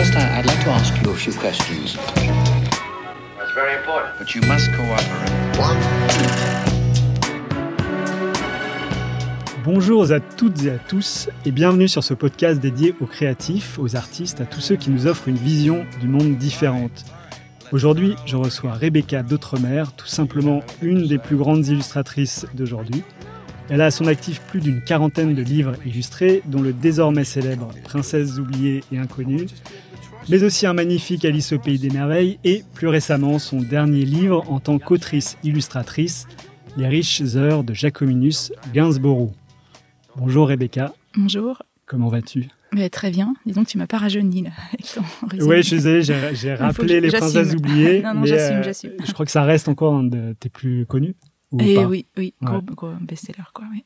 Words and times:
First, 0.00 0.16
I'd 0.16 0.46
like 0.46 0.64
to 0.64 0.70
ask 0.70 0.94
you 1.02 1.10
a 1.10 1.14
few 1.14 1.34
questions. 1.34 1.94
That's 3.36 3.52
very 3.54 3.74
important. 3.76 4.18
But 4.18 4.34
you 4.34 4.40
must 4.48 4.70
cooperate. 4.72 5.06
Bonjour 9.62 10.10
à 10.10 10.20
toutes 10.20 10.64
et 10.64 10.70
à 10.70 10.78
tous 10.78 11.28
et 11.44 11.50
bienvenue 11.50 11.86
sur 11.86 12.02
ce 12.02 12.14
podcast 12.14 12.60
dédié 12.60 12.94
aux 13.02 13.06
créatifs, 13.06 13.78
aux 13.78 13.94
artistes, 13.94 14.40
à 14.40 14.46
tous 14.46 14.62
ceux 14.62 14.76
qui 14.76 14.88
nous 14.88 15.06
offrent 15.06 15.28
une 15.28 15.36
vision 15.36 15.84
du 16.00 16.08
monde 16.08 16.38
différente. 16.38 17.04
Aujourd'hui, 17.70 18.14
je 18.24 18.36
reçois 18.36 18.72
Rebecca 18.72 19.22
d'Outremer, 19.22 19.84
tout 19.98 20.06
simplement 20.06 20.62
une 20.80 21.08
des 21.08 21.18
plus 21.18 21.36
grandes 21.36 21.66
illustratrices 21.66 22.46
d'aujourd'hui. 22.54 23.02
Elle 23.68 23.82
a 23.82 23.86
à 23.86 23.90
son 23.90 24.06
actif 24.06 24.40
plus 24.40 24.60
d'une 24.60 24.80
quarantaine 24.80 25.34
de 25.34 25.42
livres 25.42 25.74
illustrés, 25.84 26.42
dont 26.46 26.62
le 26.62 26.72
désormais 26.72 27.22
célèbre 27.22 27.68
Princesse 27.84 28.38
oubliée 28.38 28.82
et 28.90 28.98
inconnue, 28.98 29.46
mais 30.28 30.42
aussi 30.42 30.66
un 30.66 30.72
magnifique 30.72 31.24
Alice 31.24 31.52
au 31.52 31.58
pays 31.58 31.78
des 31.78 31.90
merveilles 31.90 32.38
et 32.44 32.62
plus 32.74 32.88
récemment 32.88 33.38
son 33.38 33.60
dernier 33.60 34.04
livre 34.04 34.44
en 34.50 34.60
tant 34.60 34.78
qu'autrice-illustratrice, 34.78 36.26
Les 36.76 36.86
riches 36.86 37.22
heures 37.34 37.64
de 37.64 37.74
Jacominus 37.74 38.52
Gainsborough. 38.72 39.32
Bonjour 40.16 40.48
Rebecca. 40.48 40.94
Bonjour. 41.16 41.62
Comment 41.86 42.08
vas-tu? 42.08 42.46
Mais 42.72 42.88
Très 42.88 43.10
bien. 43.10 43.34
Dis 43.44 43.52
donc, 43.52 43.66
tu 43.66 43.76
m'as 43.76 43.88
pas 43.88 43.98
rajeuni 43.98 44.42
là. 44.42 44.50
Oui, 45.40 45.56
je 45.56 45.62
suis 45.62 45.76
désolé, 45.82 46.02
j'ai 46.34 46.54
rappelé 46.54 47.00
les 47.00 47.10
princesses 47.10 47.54
oubliées. 47.54 48.02
non, 48.04 48.14
non, 48.14 48.24
j'assume, 48.24 48.58
euh, 48.58 48.62
j'assume. 48.62 48.92
Je 49.04 49.12
crois 49.12 49.26
que 49.26 49.32
ça 49.32 49.42
reste 49.42 49.68
encore 49.68 49.94
un 49.94 50.04
de 50.04 50.34
tes 50.38 50.48
plus 50.48 50.86
connus. 50.86 51.16
Et 51.58 51.74
eh 51.74 51.84
oui, 51.84 52.06
oui, 52.16 52.34
gros, 52.40 52.62
gros 52.62 52.92
best-seller, 53.00 53.42
quoi. 53.52 53.64
Oui. 53.72 53.84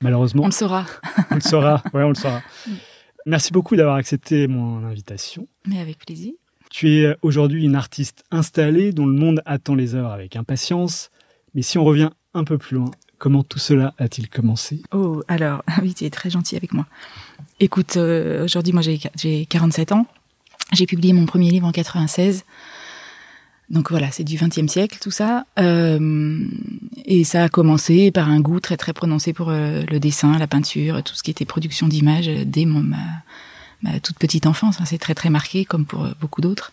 Malheureusement. 0.00 0.44
On 0.44 0.46
le 0.46 0.52
saura. 0.52 0.86
on 1.30 1.34
le 1.34 1.40
saura, 1.40 1.82
ouais, 1.92 2.04
on 2.04 2.10
le 2.10 2.14
saura. 2.14 2.40
Merci 3.26 3.52
beaucoup 3.52 3.76
d'avoir 3.76 3.96
accepté 3.96 4.46
mon 4.46 4.84
invitation. 4.84 5.46
Mais 5.66 5.80
avec 5.80 5.98
plaisir. 5.98 6.32
Tu 6.70 7.00
es 7.00 7.16
aujourd'hui 7.22 7.64
une 7.64 7.74
artiste 7.74 8.24
installée 8.30 8.92
dont 8.92 9.06
le 9.06 9.12
monde 9.12 9.42
attend 9.44 9.74
les 9.74 9.94
heures 9.94 10.12
avec 10.12 10.36
impatience. 10.36 11.10
Mais 11.54 11.62
si 11.62 11.78
on 11.78 11.84
revient 11.84 12.10
un 12.32 12.44
peu 12.44 12.58
plus 12.58 12.76
loin, 12.76 12.90
comment 13.18 13.42
tout 13.42 13.58
cela 13.58 13.92
a-t-il 13.98 14.28
commencé? 14.28 14.82
Oh, 14.92 15.22
alors, 15.28 15.62
oui, 15.82 15.94
tu 15.94 16.04
es 16.04 16.10
très 16.10 16.30
gentil 16.30 16.56
avec 16.56 16.72
moi. 16.72 16.86
Écoute, 17.58 17.96
euh, 17.96 18.44
aujourd'hui, 18.44 18.72
moi 18.72 18.82
j'ai 18.82 19.46
47 19.46 19.92
ans. 19.92 20.06
J'ai 20.72 20.86
publié 20.86 21.12
mon 21.12 21.26
premier 21.26 21.50
livre 21.50 21.66
en 21.66 21.72
96. 21.72 22.44
Donc 23.70 23.90
voilà, 23.90 24.10
c'est 24.10 24.24
du 24.24 24.36
XXe 24.36 24.70
siècle 24.70 24.98
tout 25.00 25.12
ça. 25.12 25.46
Euh, 25.58 26.44
et 27.04 27.22
ça 27.22 27.44
a 27.44 27.48
commencé 27.48 28.10
par 28.10 28.28
un 28.28 28.40
goût 28.40 28.58
très 28.58 28.76
très 28.76 28.92
prononcé 28.92 29.32
pour 29.32 29.50
euh, 29.50 29.84
le 29.88 30.00
dessin, 30.00 30.38
la 30.38 30.48
peinture, 30.48 31.02
tout 31.04 31.14
ce 31.14 31.22
qui 31.22 31.30
était 31.30 31.44
production 31.44 31.86
d'images 31.86 32.26
dès 32.46 32.64
mon, 32.64 32.82
ma, 33.82 34.00
toute 34.00 34.18
petite 34.18 34.46
enfance. 34.46 34.80
Hein. 34.80 34.84
c'est 34.86 34.98
très 34.98 35.14
très 35.14 35.30
marqué 35.30 35.64
comme 35.64 35.86
pour 35.86 36.04
euh, 36.04 36.10
beaucoup 36.20 36.40
d'autres. 36.40 36.72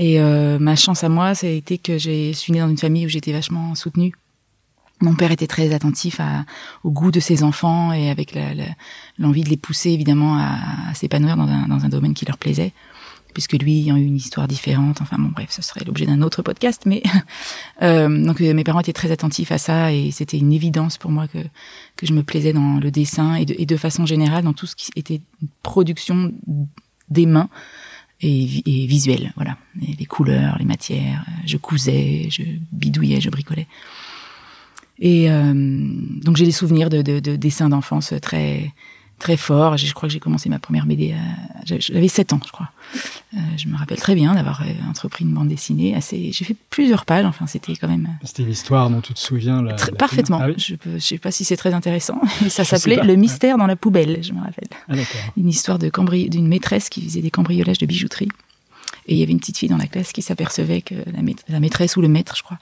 Et 0.00 0.20
ma 0.20 0.76
chance 0.76 1.02
à 1.02 1.08
moi, 1.08 1.34
ça 1.34 1.48
a 1.48 1.50
été 1.50 1.76
que 1.76 1.98
j'ai 1.98 2.32
suis 2.32 2.52
née 2.52 2.60
dans 2.60 2.68
une 2.68 2.78
famille 2.78 3.04
où 3.04 3.08
j'étais 3.08 3.32
vachement 3.32 3.74
soutenue. 3.74 4.14
Mon 5.00 5.16
père 5.16 5.32
était 5.32 5.48
très 5.48 5.74
attentif 5.74 6.20
au 6.84 6.92
goût 6.92 7.10
de 7.10 7.18
ses 7.18 7.42
enfants 7.42 7.92
et 7.92 8.08
avec 8.08 8.38
l'envie 9.18 9.42
de 9.42 9.48
les 9.48 9.56
pousser 9.56 9.90
évidemment 9.90 10.38
à, 10.38 10.56
à 10.90 10.94
s'épanouir 10.94 11.36
dans 11.36 11.48
un, 11.48 11.66
dans 11.66 11.84
un 11.84 11.88
domaine 11.88 12.14
qui 12.14 12.24
leur 12.26 12.38
plaisait 12.38 12.72
puisque 13.38 13.52
lui 13.52 13.78
ayant 13.78 13.96
eu 13.96 14.02
une 14.02 14.16
histoire 14.16 14.48
différente. 14.48 15.00
Enfin 15.00 15.16
bon, 15.16 15.28
bref, 15.28 15.50
ce 15.50 15.62
serait 15.62 15.84
l'objet 15.84 16.06
d'un 16.06 16.22
autre 16.22 16.42
podcast. 16.42 16.82
Mais 16.86 17.04
euh, 17.82 18.08
donc 18.08 18.40
euh, 18.40 18.52
mes 18.52 18.64
parents 18.64 18.80
étaient 18.80 18.92
très 18.92 19.12
attentifs 19.12 19.52
à 19.52 19.58
ça 19.58 19.92
et 19.92 20.10
c'était 20.10 20.38
une 20.38 20.52
évidence 20.52 20.98
pour 20.98 21.12
moi 21.12 21.28
que 21.28 21.38
que 21.94 22.04
je 22.04 22.14
me 22.14 22.24
plaisais 22.24 22.52
dans 22.52 22.80
le 22.80 22.90
dessin 22.90 23.36
et 23.36 23.44
de, 23.44 23.76
façon 23.76 24.06
générale 24.06 24.42
dans 24.42 24.54
tout 24.54 24.66
ce 24.66 24.74
qui 24.74 24.90
était 24.96 25.20
production 25.62 26.32
des 27.10 27.26
mains 27.26 27.48
et, 28.22 28.42
et 28.66 28.86
visuel. 28.86 29.32
Voilà, 29.36 29.56
les 29.80 30.04
couleurs, 30.04 30.56
les 30.58 30.64
matières. 30.64 31.24
Je 31.46 31.58
cousais, 31.58 32.26
je 32.30 32.42
bidouillais, 32.72 33.20
je 33.20 33.30
bricolais. 33.30 33.68
Et 34.98 35.30
euh, 35.30 35.52
donc 35.54 36.36
j'ai 36.36 36.44
des 36.44 36.50
souvenirs 36.50 36.90
de 36.90 37.20
dessins 37.36 37.68
d'enfance 37.68 38.14
très 38.20 38.72
très 39.18 39.36
fort. 39.36 39.76
Je 39.76 39.92
crois 39.92 40.08
que 40.08 40.12
j'ai 40.12 40.20
commencé 40.20 40.48
ma 40.48 40.58
première 40.58 40.86
BD, 40.86 41.14
j'avais 41.64 42.08
7 42.08 42.32
ans, 42.32 42.40
je 42.46 42.52
crois. 42.52 42.70
Euh, 43.34 43.38
je 43.58 43.68
me 43.68 43.76
rappelle 43.76 43.98
très 43.98 44.14
bien 44.14 44.34
d'avoir 44.34 44.62
euh, 44.62 44.88
entrepris 44.88 45.24
une 45.24 45.34
bande 45.34 45.48
dessinée. 45.48 45.94
Assez, 45.94 46.30
j'ai 46.32 46.44
fait 46.44 46.56
plusieurs 46.70 47.04
pages. 47.04 47.26
Enfin, 47.26 47.46
c'était 47.46 47.74
quand 47.76 47.88
même. 47.88 48.06
Euh, 48.06 48.26
c'était 48.26 48.44
l'histoire 48.44 48.88
dont 48.88 49.02
tu 49.02 49.12
te 49.12 49.18
souviens. 49.18 49.62
La, 49.62 49.74
très, 49.74 49.92
parfaitement. 49.92 50.40
Ah 50.40 50.48
je 50.56 50.76
ne 50.86 50.98
sais 50.98 51.18
pas 51.18 51.30
si 51.30 51.44
c'est 51.44 51.56
très 51.56 51.74
intéressant. 51.74 52.20
ça 52.48 52.64
s'appelait 52.64 53.02
Le 53.02 53.16
mystère 53.16 53.58
dans 53.58 53.66
la 53.66 53.76
poubelle. 53.76 54.22
Je 54.22 54.32
me 54.32 54.40
rappelle. 54.40 54.68
Ah, 54.88 54.94
une 55.36 55.48
histoire 55.48 55.78
de 55.78 55.90
cambri... 55.90 56.30
d'une 56.30 56.48
maîtresse 56.48 56.88
qui 56.88 57.02
faisait 57.02 57.20
des 57.20 57.30
cambriolages 57.30 57.78
de 57.78 57.86
bijouterie. 57.86 58.28
Et 59.08 59.14
il 59.14 59.18
y 59.18 59.22
avait 59.22 59.32
une 59.32 59.40
petite 59.40 59.56
fille 59.56 59.70
dans 59.70 59.78
la 59.78 59.86
classe 59.86 60.12
qui 60.12 60.20
s'apercevait 60.20 60.82
que 60.82 60.94
la, 60.94 61.60
maîtresse 61.60 61.96
ou 61.96 62.02
le 62.02 62.08
maître, 62.08 62.36
je 62.36 62.42
crois, 62.42 62.58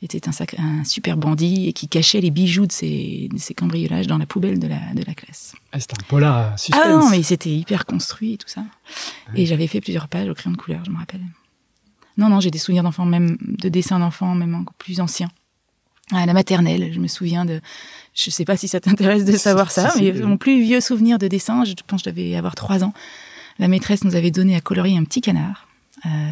était 0.00 0.28
un, 0.28 0.32
un, 0.58 0.84
super 0.84 1.16
bandit 1.16 1.66
et 1.66 1.72
qui 1.72 1.88
cachait 1.88 2.20
les 2.20 2.30
bijoux 2.30 2.68
de 2.68 2.72
ses, 2.72 3.28
de 3.32 3.38
ses 3.38 3.52
cambriolages 3.52 4.06
dans 4.06 4.16
la 4.16 4.26
poubelle 4.26 4.60
de 4.60 4.68
la, 4.68 4.78
de 4.94 5.02
la 5.04 5.14
classe. 5.14 5.56
Ah, 5.72 5.80
c'était 5.80 6.00
un 6.00 6.06
polar 6.06 6.56
suspense. 6.56 6.82
Ah 6.84 6.90
non, 6.90 7.10
mais 7.10 7.24
c'était 7.24 7.50
hyper 7.50 7.84
construit 7.84 8.34
et 8.34 8.38
tout 8.38 8.48
ça. 8.48 8.62
Et 9.34 9.44
j'avais 9.44 9.66
fait 9.66 9.80
plusieurs 9.80 10.06
pages 10.06 10.28
au 10.28 10.34
crayon 10.34 10.52
de 10.52 10.56
couleur, 10.56 10.84
je 10.84 10.92
me 10.92 10.98
rappelle. 10.98 11.20
Non, 12.16 12.28
non, 12.28 12.38
j'ai 12.38 12.52
des 12.52 12.58
souvenirs 12.58 12.84
d'enfants, 12.84 13.04
même 13.04 13.36
de 13.40 13.68
dessins 13.68 13.98
d'enfants, 13.98 14.36
même 14.36 14.54
encore 14.54 14.74
plus 14.74 15.00
anciens. 15.00 15.30
À 16.12 16.26
la 16.26 16.32
maternelle, 16.32 16.92
je 16.92 17.00
me 17.00 17.08
souviens 17.08 17.44
de. 17.44 17.60
Je 18.14 18.30
sais 18.30 18.44
pas 18.44 18.56
si 18.56 18.68
ça 18.68 18.80
t'intéresse 18.80 19.24
de 19.24 19.36
savoir 19.36 19.70
ça, 19.72 19.92
mais 19.98 20.12
mon 20.12 20.36
plus 20.36 20.62
vieux 20.62 20.80
souvenir 20.80 21.18
de 21.18 21.26
dessin, 21.28 21.64
je 21.64 21.74
pense 21.86 22.02
que 22.02 22.10
je 22.10 22.14
devais 22.14 22.36
avoir 22.36 22.54
trois 22.54 22.84
ans. 22.84 22.94
La 23.58 23.68
maîtresse 23.68 24.04
nous 24.04 24.14
avait 24.14 24.30
donné 24.30 24.54
à 24.56 24.60
colorier 24.60 24.96
un 24.96 25.04
petit 25.04 25.20
canard 25.20 25.67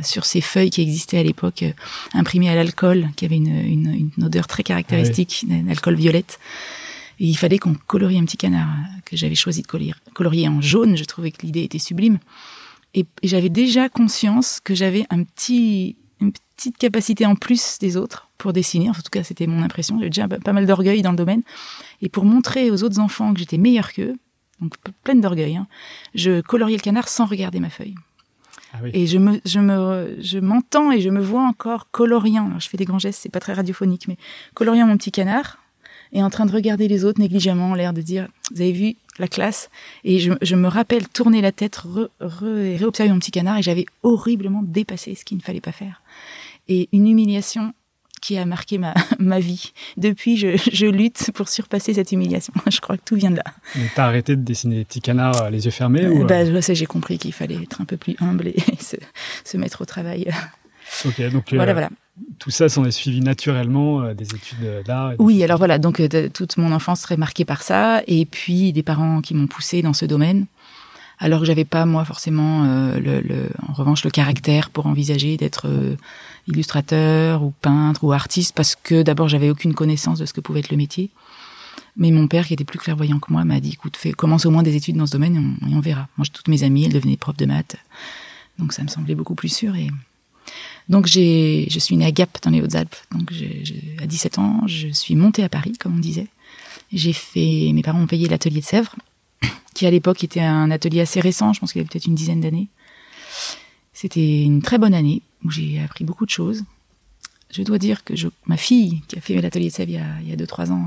sur 0.02 0.24
ces 0.24 0.40
feuilles 0.40 0.70
qui 0.70 0.82
existaient 0.82 1.18
à 1.18 1.22
l'époque, 1.22 1.62
euh, 1.62 1.72
imprimées 2.14 2.48
à 2.48 2.54
l'alcool, 2.54 3.10
qui 3.16 3.24
avait 3.24 3.36
une, 3.36 3.58
une, 3.58 4.10
une, 4.16 4.24
odeur 4.24 4.46
très 4.46 4.62
caractéristique, 4.62 5.44
ah 5.50 5.54
d'alcool 5.62 5.94
violette. 5.96 6.38
Et 7.18 7.26
il 7.26 7.36
fallait 7.36 7.58
qu'on 7.58 7.74
colorie 7.74 8.18
un 8.18 8.24
petit 8.24 8.36
canard 8.36 8.68
que 9.04 9.16
j'avais 9.16 9.34
choisi 9.34 9.62
de 9.62 9.66
colorier, 9.66 9.94
colorier 10.14 10.48
en 10.48 10.60
jaune. 10.60 10.96
Je 10.96 11.04
trouvais 11.04 11.30
que 11.30 11.42
l'idée 11.42 11.62
était 11.62 11.78
sublime. 11.78 12.18
Et, 12.94 13.06
j'avais 13.22 13.48
déjà 13.48 13.88
conscience 13.88 14.60
que 14.62 14.74
j'avais 14.74 15.06
un 15.10 15.22
petit, 15.22 15.96
une 16.20 16.32
petite 16.32 16.78
capacité 16.78 17.26
en 17.26 17.34
plus 17.34 17.78
des 17.78 17.96
autres 17.96 18.28
pour 18.38 18.52
dessiner. 18.52 18.90
en 18.90 18.94
tout 18.94 19.02
cas, 19.10 19.22
c'était 19.22 19.46
mon 19.46 19.62
impression. 19.62 19.96
J'avais 19.98 20.10
déjà 20.10 20.28
pas 20.28 20.52
mal 20.52 20.66
d'orgueil 20.66 21.02
dans 21.02 21.10
le 21.10 21.16
domaine. 21.16 21.42
Et 22.02 22.08
pour 22.08 22.24
montrer 22.24 22.70
aux 22.70 22.82
autres 22.82 22.98
enfants 22.98 23.32
que 23.32 23.40
j'étais 23.40 23.58
meilleure 23.58 23.92
qu'eux, 23.92 24.16
donc 24.60 24.74
pleine 25.04 25.20
d'orgueil, 25.20 25.56
hein, 25.56 25.66
je 26.14 26.40
coloriais 26.40 26.76
le 26.76 26.82
canard 26.82 27.08
sans 27.08 27.26
regarder 27.26 27.60
ma 27.60 27.70
feuille. 27.70 27.94
Ah 28.76 28.86
et 28.92 29.06
je 29.06 29.18
me, 29.18 29.40
je 29.44 29.60
me, 29.60 30.16
je 30.20 30.38
m'entends 30.38 30.92
et 30.92 31.00
je 31.00 31.10
me 31.10 31.20
vois 31.20 31.42
encore 31.42 31.90
coloriant. 31.90 32.46
Alors, 32.46 32.60
je 32.60 32.68
fais 32.68 32.76
des 32.76 32.84
grands 32.84 32.98
gestes, 32.98 33.20
c'est 33.22 33.28
pas 33.28 33.40
très 33.40 33.52
radiophonique, 33.52 34.08
mais 34.08 34.16
coloriant 34.54 34.86
mon 34.86 34.96
petit 34.96 35.12
canard 35.12 35.58
et 36.12 36.22
en 36.22 36.30
train 36.30 36.46
de 36.46 36.52
regarder 36.52 36.88
les 36.88 37.04
autres 37.04 37.20
négligemment, 37.20 37.74
l'air 37.74 37.92
de 37.92 38.00
dire, 38.00 38.28
vous 38.52 38.60
avez 38.60 38.72
vu 38.72 38.96
la 39.18 39.28
classe? 39.28 39.70
Et 40.04 40.18
je, 40.18 40.54
me 40.54 40.68
rappelle 40.68 41.08
tourner 41.08 41.40
la 41.40 41.52
tête, 41.52 41.76
re, 41.76 42.08
réobserver 42.20 43.10
mon 43.10 43.18
petit 43.18 43.30
canard 43.30 43.58
et 43.58 43.62
j'avais 43.62 43.86
horriblement 44.02 44.62
dépassé 44.62 45.14
ce 45.14 45.24
qu'il 45.24 45.38
ne 45.38 45.42
fallait 45.42 45.60
pas 45.60 45.72
faire. 45.72 46.02
Et 46.68 46.88
une 46.92 47.08
humiliation 47.08 47.72
qui 48.26 48.36
a 48.38 48.44
marqué 48.44 48.78
ma, 48.78 48.92
ma 49.20 49.38
vie. 49.38 49.72
Depuis, 49.96 50.36
je, 50.36 50.56
je, 50.72 50.86
lutte 50.86 51.30
pour 51.32 51.48
surpasser 51.48 51.94
cette 51.94 52.10
humiliation. 52.10 52.52
Je 52.70 52.80
crois 52.80 52.96
que 52.96 53.02
tout 53.04 53.14
vient 53.14 53.30
de 53.30 53.36
là. 53.36 53.44
T'as 53.94 54.06
arrêté 54.06 54.34
de 54.34 54.42
dessiner 54.42 54.78
des 54.78 54.84
petits 54.84 55.00
canards 55.00 55.44
euh, 55.44 55.50
les 55.50 55.64
yeux 55.64 55.70
fermés 55.70 56.08
ou... 56.08 56.24
bah, 56.24 56.42
J'ai 56.44 56.86
compris 56.86 57.18
qu'il 57.18 57.32
fallait 57.32 57.62
être 57.62 57.80
un 57.80 57.84
peu 57.84 57.96
plus 57.96 58.16
humble 58.20 58.48
et 58.48 58.56
se, 58.80 58.96
se 59.44 59.56
mettre 59.56 59.82
au 59.82 59.84
travail. 59.84 60.28
Ok, 61.04 61.20
donc 61.30 61.52
voilà, 61.52 61.70
euh, 61.70 61.74
voilà. 61.74 61.88
tout 62.40 62.50
ça 62.50 62.68
s'en 62.68 62.84
est 62.84 62.90
suivi 62.90 63.20
naturellement 63.20 64.02
euh, 64.02 64.14
des 64.14 64.26
études 64.34 64.82
d'art. 64.84 65.12
Oui, 65.18 65.44
alors 65.44 65.58
voilà, 65.58 65.78
donc 65.78 66.02
toute 66.32 66.56
mon 66.56 66.72
enfance 66.72 67.02
serait 67.02 67.16
marquée 67.16 67.44
par 67.44 67.62
ça, 67.62 68.02
et 68.08 68.24
puis 68.26 68.72
des 68.72 68.82
parents 68.82 69.20
qui 69.20 69.34
m'ont 69.34 69.46
poussé 69.46 69.82
dans 69.82 69.92
ce 69.92 70.04
domaine 70.04 70.46
alors 71.18 71.40
que 71.40 71.46
j'avais 71.46 71.64
pas 71.64 71.86
moi 71.86 72.04
forcément 72.04 72.64
euh, 72.64 72.98
le, 72.98 73.20
le, 73.20 73.48
en 73.68 73.72
revanche 73.72 74.04
le 74.04 74.10
caractère 74.10 74.70
pour 74.70 74.86
envisager 74.86 75.36
d'être 75.36 75.66
euh, 75.68 75.96
illustrateur 76.46 77.42
ou 77.42 77.52
peintre 77.60 78.04
ou 78.04 78.12
artiste 78.12 78.54
parce 78.54 78.76
que 78.76 79.02
d'abord 79.02 79.28
j'avais 79.28 79.50
aucune 79.50 79.74
connaissance 79.74 80.18
de 80.18 80.26
ce 80.26 80.32
que 80.32 80.40
pouvait 80.40 80.60
être 80.60 80.70
le 80.70 80.76
métier. 80.76 81.10
Mais 81.98 82.10
mon 82.10 82.28
père, 82.28 82.46
qui 82.46 82.52
était 82.52 82.64
plus 82.64 82.78
clairvoyant 82.78 83.18
que 83.18 83.32
moi, 83.32 83.44
m'a 83.44 83.58
dit 83.58 83.72
écoute, 83.72 83.96
fais, 83.96 84.12
commence 84.12 84.44
au 84.44 84.50
moins 84.50 84.62
des 84.62 84.76
études 84.76 84.96
dans 84.96 85.06
ce 85.06 85.12
domaine 85.12 85.36
et 85.36 85.74
on, 85.74 85.80
verra. 85.80 86.08
Moi, 86.18 86.26
toutes 86.30 86.48
mes 86.48 86.62
amies, 86.62 86.84
elles 86.84 86.92
devenaient 86.92 87.16
profs 87.16 87.38
de 87.38 87.46
maths, 87.46 87.76
donc 88.58 88.74
ça 88.74 88.82
me 88.82 88.88
semblait 88.88 89.14
beaucoup 89.14 89.34
plus 89.34 89.48
sûr. 89.48 89.74
Et 89.76 89.88
donc 90.88 91.06
j'ai, 91.06 91.66
je 91.70 91.78
suis 91.78 91.96
née 91.96 92.04
à 92.04 92.12
Gap 92.12 92.38
dans 92.42 92.50
les 92.50 92.60
Hautes-Alpes. 92.60 92.96
Donc 93.12 93.32
à 94.02 94.06
17 94.06 94.38
ans, 94.38 94.62
je 94.66 94.88
suis 94.88 95.16
montée 95.16 95.42
à 95.42 95.48
Paris, 95.48 95.72
comme 95.78 95.96
on 95.96 96.00
disait. 96.00 96.26
J'ai 96.92 97.12
fait, 97.12 97.72
mes 97.72 97.82
parents 97.82 98.00
ont 98.00 98.06
payé 98.06 98.28
l'atelier 98.28 98.60
de 98.60 98.64
Sèvres 98.64 98.94
qui 99.74 99.86
à 99.86 99.90
l'époque 99.90 100.22
était 100.22 100.40
un 100.40 100.70
atelier 100.70 101.00
assez 101.00 101.20
récent, 101.20 101.52
je 101.52 101.60
pense 101.60 101.72
qu'il 101.72 101.80
y 101.80 101.82
avait 101.82 101.88
peut-être 101.88 102.06
une 102.06 102.14
dizaine 102.14 102.40
d'années. 102.40 102.68
C'était 103.92 104.42
une 104.42 104.60
très 104.60 104.76
bonne 104.76 104.94
année 104.94 105.22
où 105.44 105.50
j'ai 105.50 105.80
appris 105.82 106.04
beaucoup 106.04 106.24
de 106.26 106.30
choses. 106.30 106.64
Je 107.50 107.62
dois 107.62 107.78
dire 107.78 108.02
que 108.04 108.16
je, 108.16 108.28
ma 108.46 108.56
fille, 108.56 109.02
qui 109.08 109.16
a 109.18 109.20
fait 109.20 109.40
l'atelier 109.40 109.68
de 109.68 109.72
sa 109.74 109.84
vie 109.84 109.98
il 110.22 110.28
y 110.28 110.32
a 110.32 110.36
2-3 110.36 110.72
ans, 110.72 110.84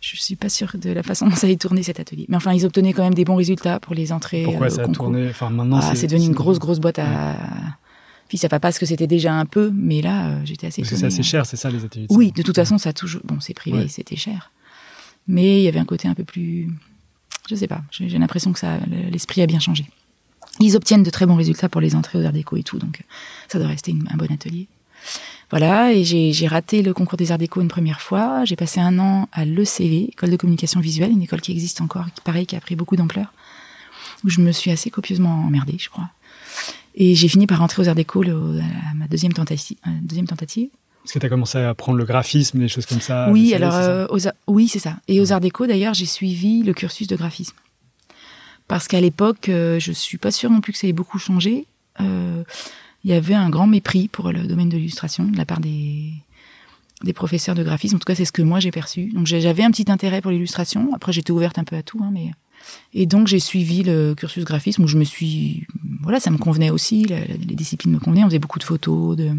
je 0.00 0.16
suis 0.16 0.36
pas 0.36 0.48
sûre 0.48 0.72
de 0.76 0.90
la 0.90 1.02
façon 1.02 1.26
dont 1.28 1.36
ça 1.36 1.46
a 1.46 1.54
tourné 1.56 1.82
cet 1.82 2.00
atelier. 2.00 2.26
Mais 2.28 2.36
enfin, 2.36 2.52
ils 2.52 2.64
obtenaient 2.66 2.92
quand 2.92 3.02
même 3.04 3.14
des 3.14 3.24
bons 3.24 3.36
résultats 3.36 3.80
pour 3.80 3.94
les 3.94 4.12
entrées. 4.12 4.42
Pourquoi 4.44 4.66
euh, 4.66 4.70
ça 4.70 4.82
a 4.82 4.84
concours. 4.84 5.06
tourné? 5.06 5.28
Enfin, 5.30 5.50
maintenant, 5.50 5.80
Ah, 5.82 5.94
c'est 5.94 6.06
devenu 6.06 6.26
une 6.26 6.32
grosse, 6.34 6.58
grosse 6.58 6.78
boîte 6.80 6.98
à. 6.98 7.36
Fils 8.28 8.44
à 8.44 8.48
papa, 8.48 8.72
ce 8.72 8.80
que 8.80 8.86
c'était 8.86 9.06
déjà 9.06 9.34
un 9.34 9.44
peu, 9.44 9.70
mais 9.74 10.00
là, 10.00 10.28
euh, 10.28 10.40
j'étais 10.44 10.66
assez 10.68 10.80
Parce 10.80 10.90
que 10.92 10.96
c'est 10.96 11.04
assez 11.04 11.22
cher, 11.22 11.44
c'est 11.44 11.58
ça, 11.58 11.68
les 11.68 11.84
ateliers 11.84 12.06
de 12.06 12.14
Oui, 12.14 12.32
de 12.32 12.40
toute 12.42 12.54
façon, 12.56 12.78
ça 12.78 12.88
a 12.90 12.92
toujours. 12.94 13.20
Bon, 13.24 13.40
c'est 13.40 13.52
privé, 13.52 13.80
Ouais. 13.80 13.88
c'était 13.88 14.16
cher. 14.16 14.50
Mais 15.28 15.60
il 15.60 15.64
y 15.64 15.68
avait 15.68 15.78
un 15.80 15.84
côté 15.84 16.08
un 16.08 16.14
peu 16.14 16.24
plus. 16.24 16.70
Je 17.50 17.54
sais 17.56 17.66
pas, 17.66 17.82
j'ai 17.90 18.08
j'ai 18.08 18.16
l'impression 18.18 18.52
que 18.54 18.58
ça, 18.58 18.78
l'esprit 19.10 19.42
a 19.42 19.46
bien 19.46 19.58
changé. 19.60 19.84
Ils 20.60 20.76
obtiennent 20.76 21.02
de 21.02 21.10
très 21.10 21.26
bons 21.26 21.36
résultats 21.36 21.68
pour 21.68 21.80
les 21.80 21.94
entrées 21.94 22.18
aux 22.18 22.24
Arts 22.24 22.32
Déco 22.32 22.56
et 22.56 22.62
tout, 22.62 22.78
donc 22.78 23.02
ça 23.48 23.58
doit 23.58 23.68
rester 23.68 23.90
une- 23.92 24.06
un 24.12 24.16
bon 24.16 24.30
atelier. 24.32 24.66
Voilà, 25.50 25.92
et 25.92 26.04
j'ai 26.04 26.46
raté 26.46 26.82
le 26.82 26.94
concours 26.94 27.16
des 27.18 27.30
Arts 27.32 27.38
Déco 27.38 27.60
une 27.60 27.68
première 27.68 28.00
fois. 28.00 28.44
J'ai 28.44 28.56
passé 28.56 28.80
un 28.80 28.98
an 28.98 29.28
à 29.32 29.44
l'ECV, 29.44 30.08
École 30.12 30.30
de 30.30 30.36
communication 30.36 30.80
visuelle, 30.80 31.10
une 31.10 31.22
école 31.22 31.40
qui 31.42 31.52
existe 31.52 31.80
encore, 31.80 32.06
qui 32.14 32.20
pareil, 32.22 32.46
qui 32.46 32.56
a 32.56 32.60
pris 32.60 32.74
beaucoup 32.76 32.96
d'ampleur, 32.96 33.26
où 34.24 34.30
je 34.30 34.40
me 34.40 34.52
suis 34.52 34.70
assez 34.70 34.88
copieusement 34.90 35.44
emmerdée, 35.46 35.76
je 35.78 35.90
crois. 35.90 36.08
Et 36.94 37.14
j'ai 37.14 37.28
fini 37.28 37.46
par 37.46 37.58
rentrer 37.58 37.82
aux 37.82 37.88
Arts 37.88 37.94
Déco 37.94 38.22
le- 38.22 38.60
à 38.60 38.94
ma 38.94 39.08
deuxième 39.08 39.32
tentative. 39.32 39.76
deuxième 40.02 40.26
tentative. 40.26 40.68
Parce 41.02 41.12
que 41.14 41.18
tu 41.18 41.26
as 41.26 41.28
commencé 41.28 41.58
à 41.58 41.70
apprendre 41.70 41.98
le 41.98 42.04
graphisme, 42.04 42.58
des 42.60 42.68
choses 42.68 42.86
comme 42.86 43.00
ça. 43.00 43.28
Oui, 43.30 43.46
CV, 43.50 43.54
alors 43.56 43.74
euh, 43.74 44.06
aux 44.08 44.20
oui, 44.46 44.68
c'est 44.68 44.78
ça. 44.78 44.98
Et 45.08 45.20
aux 45.20 45.32
Arts 45.32 45.40
Déco, 45.40 45.66
d'ailleurs, 45.66 45.94
j'ai 45.94 46.06
suivi 46.06 46.62
le 46.62 46.72
cursus 46.74 47.08
de 47.08 47.16
graphisme. 47.16 47.56
Parce 48.72 48.88
qu'à 48.88 49.02
l'époque, 49.02 49.50
euh, 49.50 49.78
je 49.78 49.92
suis 49.92 50.16
pas 50.16 50.30
sûre 50.30 50.48
non 50.48 50.62
plus 50.62 50.72
que 50.72 50.78
ça 50.78 50.86
ait 50.86 50.94
beaucoup 50.94 51.18
changé. 51.18 51.66
Euh, 52.00 52.42
Il 53.04 53.10
y 53.10 53.12
avait 53.12 53.34
un 53.34 53.50
grand 53.50 53.66
mépris 53.66 54.08
pour 54.08 54.32
le 54.32 54.44
domaine 54.44 54.70
de 54.70 54.78
l'illustration 54.78 55.24
de 55.24 55.36
la 55.36 55.44
part 55.44 55.60
des, 55.60 56.14
des 57.04 57.12
professeurs 57.12 57.54
de 57.54 57.62
graphisme. 57.62 57.96
En 57.96 57.98
tout 57.98 58.06
cas, 58.06 58.14
c'est 58.14 58.24
ce 58.24 58.32
que 58.32 58.40
moi 58.40 58.60
j'ai 58.60 58.70
perçu. 58.70 59.12
Donc 59.12 59.26
j'avais 59.26 59.62
un 59.62 59.70
petit 59.70 59.92
intérêt 59.92 60.22
pour 60.22 60.30
l'illustration. 60.30 60.88
Après, 60.94 61.12
j'étais 61.12 61.32
ouverte 61.32 61.58
un 61.58 61.64
peu 61.64 61.76
à 61.76 61.82
tout, 61.82 62.00
hein, 62.02 62.08
mais 62.14 62.30
et 62.94 63.04
donc 63.04 63.26
j'ai 63.26 63.40
suivi 63.40 63.82
le 63.82 64.14
cursus 64.14 64.42
graphisme 64.46 64.84
où 64.84 64.86
je 64.86 64.96
me 64.96 65.04
suis, 65.04 65.66
voilà, 66.00 66.18
ça 66.18 66.30
me 66.30 66.38
convenait 66.38 66.70
aussi. 66.70 67.04
les 67.04 67.54
disciplines 67.54 67.92
me 67.92 67.98
convenaient. 67.98 68.24
On 68.24 68.28
faisait 68.28 68.38
beaucoup 68.38 68.58
de 68.58 68.64
photos, 68.64 69.18
de, 69.18 69.32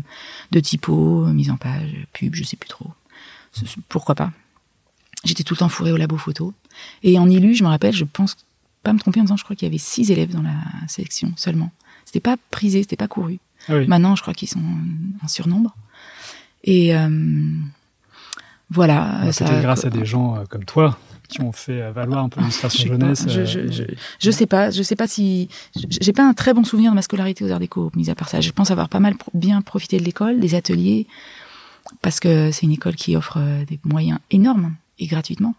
de 0.52 0.60
typos, 0.60 1.26
mise 1.34 1.50
en 1.50 1.58
page, 1.58 1.90
pub, 2.14 2.36
je 2.36 2.44
sais 2.44 2.56
plus 2.56 2.70
trop. 2.70 2.92
Pourquoi 3.90 4.14
pas 4.14 4.32
J'étais 5.24 5.44
tout 5.44 5.56
le 5.56 5.60
temps 5.60 5.70
fourrée 5.70 5.92
au 5.92 5.98
labo 5.98 6.18
photo. 6.18 6.54
Et 7.02 7.18
en 7.18 7.28
ILU, 7.28 7.56
je 7.56 7.64
me 7.64 7.70
rappelle, 7.70 7.96
je 7.96 8.06
pense 8.06 8.38
pas 8.84 8.94
me 8.94 9.00
tromper 9.00 9.20
en 9.20 9.24
disant, 9.24 9.38
je 9.38 9.44
crois 9.44 9.56
qu'il 9.56 9.66
y 9.68 9.72
avait 9.72 9.78
six 9.78 10.12
élèves 10.12 10.32
dans 10.32 10.42
la 10.42 10.56
sélection 10.88 11.32
seulement. 11.38 11.72
C'était 12.06 12.20
pas 12.20 12.36
prisé, 12.52 12.82
c'était 12.84 12.98
pas 12.98 13.08
couru. 13.08 13.40
Ah 13.70 13.78
oui. 13.78 13.88
Maintenant, 13.88 14.16
je 14.16 14.22
crois 14.22 14.34
qu'ils 14.34 14.50
sont 14.50 14.60
en 15.24 15.28
surnombre. 15.28 15.76
Et 16.66 16.96
euh, 16.96 17.10
voilà. 18.70 19.32
Ça- 19.32 19.46
C'était 19.48 19.62
grâce 19.62 19.86
à 19.86 19.90
des 19.90 20.06
gens 20.06 20.36
euh, 20.36 20.44
comme 20.50 20.66
toi 20.66 20.98
qui 21.30 21.42
ont 21.42 21.52
fait 21.52 21.82
euh, 21.82 21.92
valoir 21.92 22.24
un 22.26 22.30
peu 22.30 22.40
je, 22.42 22.46
l'illustration 22.46 22.90
pas, 22.90 22.94
jeunesse. 23.00 23.26
je, 23.28 23.40
euh, 23.40 23.46
je, 23.46 23.72
je, 23.72 23.84
je 24.20 24.32
sais 24.32 24.46
pas, 24.46 24.70
je 24.70 24.84
sais 24.84 24.96
pas 24.96 25.08
si 25.08 25.48
j'ai 25.76 26.14
pas 26.14 26.24
un 26.28 26.34
très 26.34 26.54
bon 26.54 26.64
souvenir 26.64 26.92
de 26.92 26.96
ma 26.96 27.02
scolarité 27.02 27.44
aux 27.46 27.52
Arts 27.52 27.60
Déco, 27.60 27.92
mis 27.96 28.10
à 28.10 28.16
part 28.16 28.30
ça. 28.30 28.42
Je 28.42 28.52
pense 28.52 28.70
avoir 28.72 28.90
pas 28.90 29.00
mal 29.00 29.16
bien 29.34 29.62
profité 29.62 29.98
de 29.98 30.04
l'école, 30.04 30.40
des 30.40 30.54
ateliers, 30.56 31.08
parce 32.02 32.20
que 32.20 32.52
c'est 32.52 32.66
une 32.66 32.74
école 32.74 32.96
qui 32.96 33.16
offre 33.16 33.38
euh, 33.40 33.64
des 33.66 33.80
moyens 33.86 34.20
énormes 34.32 34.76
et 35.00 35.08
gratuitement. 35.08 35.56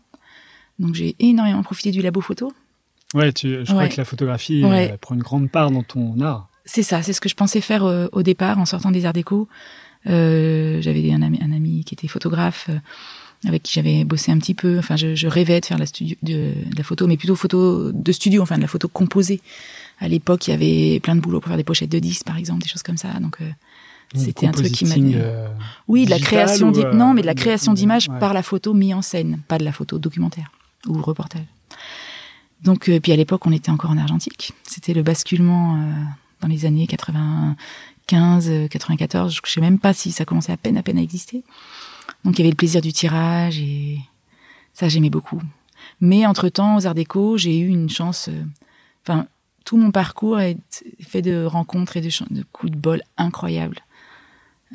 Donc 0.78 0.94
j'ai 0.94 1.16
énormément 1.18 1.62
profité 1.62 1.90
du 1.90 2.02
labo 2.02 2.20
photo. 2.20 2.52
Ouais, 3.14 3.32
tu, 3.32 3.48
je 3.60 3.64
crois 3.64 3.84
Ouais. 3.84 3.88
que 3.88 3.96
la 3.96 4.04
photographie 4.04 4.64
Ouais. 4.64 4.90
euh, 4.92 4.96
prend 5.00 5.14
une 5.14 5.22
grande 5.22 5.50
part 5.50 5.70
dans 5.70 5.82
ton 5.82 6.20
art. 6.20 6.48
C'est 6.66 6.82
ça, 6.82 7.02
c'est 7.02 7.12
ce 7.12 7.20
que 7.20 7.28
je 7.28 7.34
pensais 7.34 7.60
faire 7.60 7.84
euh, 7.84 8.08
au 8.12 8.22
départ 8.22 8.58
en 8.58 8.64
sortant 8.66 8.90
des 8.90 9.06
Arts 9.06 9.12
Déco. 9.12 9.48
Euh, 10.06 10.80
j'avais 10.82 11.12
un 11.12 11.22
ami, 11.22 11.38
un 11.42 11.52
ami 11.52 11.84
qui 11.84 11.94
était 11.94 12.08
photographe 12.08 12.66
euh, 12.70 12.78
avec 13.48 13.62
qui 13.62 13.72
j'avais 13.74 14.04
bossé 14.04 14.32
un 14.32 14.38
petit 14.38 14.54
peu. 14.54 14.78
Enfin, 14.78 14.96
je, 14.96 15.14
je 15.14 15.28
rêvais 15.28 15.60
de 15.60 15.66
faire 15.66 15.78
la, 15.78 15.86
studio, 15.86 16.16
de, 16.22 16.32
de 16.70 16.76
la 16.76 16.82
photo, 16.84 17.06
mais 17.06 17.16
plutôt 17.16 17.36
photo 17.36 17.92
de 17.92 18.12
studio, 18.12 18.42
enfin 18.42 18.56
de 18.56 18.62
la 18.62 18.68
photo 18.68 18.88
composée. 18.88 19.40
À 20.00 20.08
l'époque, 20.08 20.48
il 20.48 20.50
y 20.50 20.54
avait 20.54 21.00
plein 21.00 21.14
de 21.16 21.20
boulot 21.20 21.40
pour 21.40 21.48
faire 21.48 21.56
des 21.56 21.64
pochettes 21.64 21.90
de 21.92 21.98
disques, 21.98 22.26
par 22.26 22.36
exemple, 22.36 22.62
des 22.62 22.68
choses 22.68 22.82
comme 22.82 22.96
ça. 22.96 23.08
Donc, 23.20 23.38
c'était 24.14 24.46
un 24.46 24.52
truc 24.52 24.72
qui 24.72 24.84
m'a. 24.86 24.94
euh, 24.96 25.48
Oui, 25.88 26.04
de 26.04 26.10
la 26.10 26.18
création 26.18 26.70
ou, 26.72 26.78
euh, 26.78 26.92
non, 26.94 27.14
mais 27.14 27.22
de 27.22 27.26
la 27.26 27.34
création 27.34 27.72
d'images 27.74 28.08
ouais. 28.08 28.18
par 28.18 28.32
la 28.34 28.42
photo 28.42 28.74
mise 28.74 28.94
en 28.94 29.02
scène, 29.02 29.40
pas 29.48 29.58
de 29.58 29.64
la 29.64 29.72
photo 29.72 29.98
documentaire 29.98 30.50
ou 30.86 31.00
reportage. 31.02 31.42
Donc, 32.64 32.88
euh, 32.88 32.98
puis 32.98 33.12
à 33.12 33.16
l'époque, 33.16 33.46
on 33.46 33.52
était 33.52 33.70
encore 33.70 33.90
en 33.90 33.98
argentique. 33.98 34.52
C'était 34.64 34.94
le 34.94 35.02
basculement 35.02 35.76
euh, 35.76 35.92
dans 36.40 36.48
les 36.48 36.64
années 36.64 36.86
95, 36.86 38.48
euh, 38.50 38.68
94. 38.68 39.34
Je 39.44 39.50
sais 39.50 39.60
même 39.60 39.78
pas 39.78 39.92
si 39.92 40.12
ça 40.12 40.24
commençait 40.24 40.52
à 40.52 40.56
peine, 40.56 40.76
à 40.78 41.00
exister. 41.00 41.44
Donc, 42.24 42.38
il 42.38 42.40
y 42.40 42.42
avait 42.42 42.50
le 42.50 42.56
plaisir 42.56 42.80
du 42.80 42.92
tirage 42.92 43.58
et 43.58 43.98
ça, 44.72 44.88
j'aimais 44.88 45.10
beaucoup. 45.10 45.40
Mais 46.00 46.26
entre-temps, 46.26 46.76
aux 46.76 46.86
Arts 46.86 46.94
Déco, 46.94 47.36
j'ai 47.36 47.58
eu 47.58 47.68
une 47.68 47.90
chance. 47.90 48.28
euh, 48.28 48.42
Enfin, 49.06 49.26
tout 49.66 49.76
mon 49.76 49.90
parcours 49.90 50.40
est 50.40 50.56
fait 51.00 51.20
de 51.20 51.44
rencontres 51.44 51.98
et 51.98 52.00
de, 52.00 52.08
de 52.30 52.42
coups 52.52 52.72
de 52.72 52.76
bol 52.76 53.02
incroyables. 53.18 53.80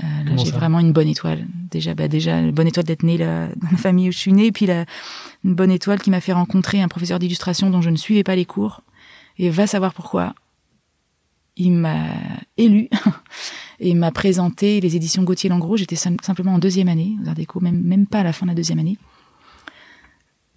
Euh, 0.04 0.24
là, 0.24 0.32
j'ai 0.38 0.52
vraiment 0.52 0.80
une 0.80 0.94
bonne 0.94 1.08
étoile. 1.08 1.46
Déjà, 1.72 1.94
bah, 1.94 2.08
déjà, 2.08 2.40
une 2.40 2.52
bonne 2.52 2.68
étoile 2.68 2.86
d'être 2.86 3.04
née 3.04 3.18
là, 3.18 3.48
dans 3.56 3.70
la 3.72 3.78
famille 3.78 4.10
où 4.10 4.12
je 4.12 4.18
suis 4.18 4.32
née, 4.34 4.46
et 4.48 4.52
puis 4.52 4.66
la, 4.66 4.86
une 5.44 5.56
bonne 5.56 5.72
étoile 5.72 6.00
qui 6.02 6.10
m'a 6.10 6.22
fait 6.22 6.34
rencontrer 6.34 6.82
un 6.82 6.88
professeur 6.88 7.20
d'illustration 7.20 7.70
dont 7.70 7.82
je 7.82 7.90
ne 7.90 7.98
suivais 7.98 8.24
pas 8.24 8.36
les 8.36 8.46
cours. 8.46 8.82
Et 9.38 9.50
va 9.50 9.68
savoir 9.68 9.94
pourquoi. 9.94 10.34
Il 11.58 11.72
m'a 11.74 12.08
élu 12.58 12.90
et 13.80 13.94
m'a 13.94 14.12
présenté 14.12 14.80
les 14.80 14.96
éditions 14.96 15.24
Gauthier 15.24 15.50
Langros. 15.50 15.76
J'étais 15.78 15.96
sim- 15.98 16.16
simplement 16.22 16.54
en 16.54 16.60
deuxième 16.60 16.88
année 16.88 17.16
aux 17.24 17.28
Arts 17.28 17.36
Déco, 17.36 17.60
même, 17.60 17.82
même 17.82 18.06
pas 18.08 18.20
à 18.20 18.24
la 18.24 18.32
fin 18.34 18.46
de 18.46 18.52
la 18.52 18.56
deuxième 18.56 18.80
année. 18.80 18.98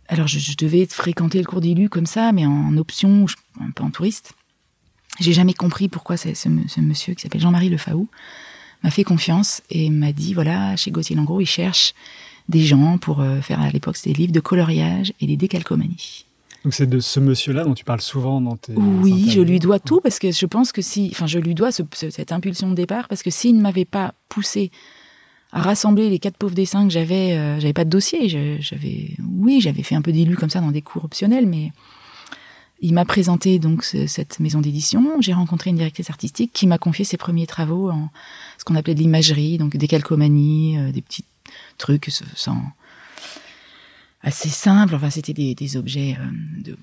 Alors, 0.08 0.26
je, 0.28 0.38
je 0.38 0.56
devais 0.56 0.86
fréquenter 0.86 1.38
le 1.38 1.44
cours 1.46 1.60
d'élu 1.60 1.88
comme 1.88 2.06
ça, 2.06 2.32
mais 2.32 2.44
en 2.46 2.76
option, 2.76 3.26
un 3.60 3.70
peu 3.70 3.82
en 3.82 3.90
touriste. 3.90 4.34
J'ai 5.20 5.32
jamais 5.32 5.54
compris 5.54 5.88
pourquoi 5.88 6.16
c'est- 6.16 6.34
ce, 6.34 6.48
ce 6.68 6.80
monsieur 6.80 7.14
qui 7.14 7.22
s'appelle 7.22 7.40
Jean-Marie 7.40 7.68
Lefaou 7.70 8.08
m'a 8.82 8.90
fait 8.90 9.04
confiance 9.04 9.62
et 9.70 9.90
m'a 9.90 10.12
dit 10.12 10.34
voilà, 10.34 10.76
chez 10.76 10.90
Gauthier 10.90 11.16
Langros, 11.16 11.40
ils 11.40 11.46
cherchent 11.46 11.94
des 12.48 12.60
gens 12.64 12.98
pour 12.98 13.20
euh, 13.20 13.40
faire 13.40 13.60
à 13.60 13.70
l'époque 13.70 13.96
des 14.04 14.12
livres 14.12 14.32
de 14.32 14.40
coloriage 14.40 15.12
et 15.20 15.26
des 15.26 15.36
décalcomanies. 15.36 16.26
Donc 16.64 16.74
c'est 16.74 16.86
de 16.88 17.00
ce 17.00 17.18
monsieur-là 17.20 17.64
dont 17.64 17.74
tu 17.74 17.84
parles 17.84 18.00
souvent 18.00 18.40
dans 18.40 18.56
tes. 18.56 18.74
Oui, 18.76 19.30
je 19.30 19.40
lui 19.40 19.58
dois 19.58 19.78
tout 19.80 20.00
parce 20.00 20.18
que 20.18 20.30
je 20.30 20.46
pense 20.46 20.70
que 20.72 20.80
si, 20.82 21.08
enfin, 21.12 21.26
je 21.26 21.38
lui 21.40 21.54
dois 21.54 21.72
ce- 21.72 21.82
ce- 21.94 22.10
cette 22.10 22.30
impulsion 22.32 22.70
de 22.70 22.74
départ 22.74 23.08
parce 23.08 23.22
que 23.22 23.30
s'il 23.30 23.56
ne 23.56 23.62
m'avait 23.62 23.84
pas 23.84 24.14
poussé 24.28 24.70
à 25.52 25.60
rassembler 25.60 26.08
les 26.08 26.18
quatre 26.18 26.36
pauvres 26.36 26.54
dessins 26.54 26.84
que 26.86 26.92
j'avais, 26.92 27.32
euh, 27.32 27.58
j'avais 27.60 27.72
pas 27.72 27.84
de 27.84 27.90
dossier. 27.90 28.28
J'avais, 28.28 29.16
oui, 29.38 29.60
j'avais 29.60 29.82
fait 29.82 29.94
un 29.96 30.02
peu 30.02 30.12
d'élu 30.12 30.36
comme 30.36 30.50
ça 30.50 30.60
dans 30.60 30.70
des 30.70 30.82
cours 30.82 31.04
optionnels, 31.04 31.46
mais 31.46 31.72
il 32.82 32.92
m'a 32.94 33.04
présenté 33.04 33.58
donc 33.58 33.84
ce- 33.84 34.06
cette 34.06 34.40
maison 34.40 34.60
d'édition. 34.60 35.20
J'ai 35.20 35.32
rencontré 35.32 35.70
une 35.70 35.76
directrice 35.76 36.10
artistique 36.10 36.52
qui 36.52 36.66
m'a 36.66 36.78
confié 36.78 37.04
ses 37.04 37.16
premiers 37.16 37.46
travaux 37.46 37.90
en 37.90 38.10
ce 38.58 38.64
qu'on 38.64 38.74
appelait 38.74 38.94
de 38.94 39.00
l'imagerie, 39.00 39.56
donc 39.56 39.76
des 39.76 39.88
calcomanies, 39.88 40.78
euh, 40.78 40.92
des 40.92 41.00
petits 41.00 41.24
trucs 41.78 42.10
assez 44.22 44.48
simples. 44.48 44.94
Enfin, 44.94 45.10
c'était 45.10 45.32
des, 45.32 45.76
objets 45.76 46.16
euh, 46.20 46.74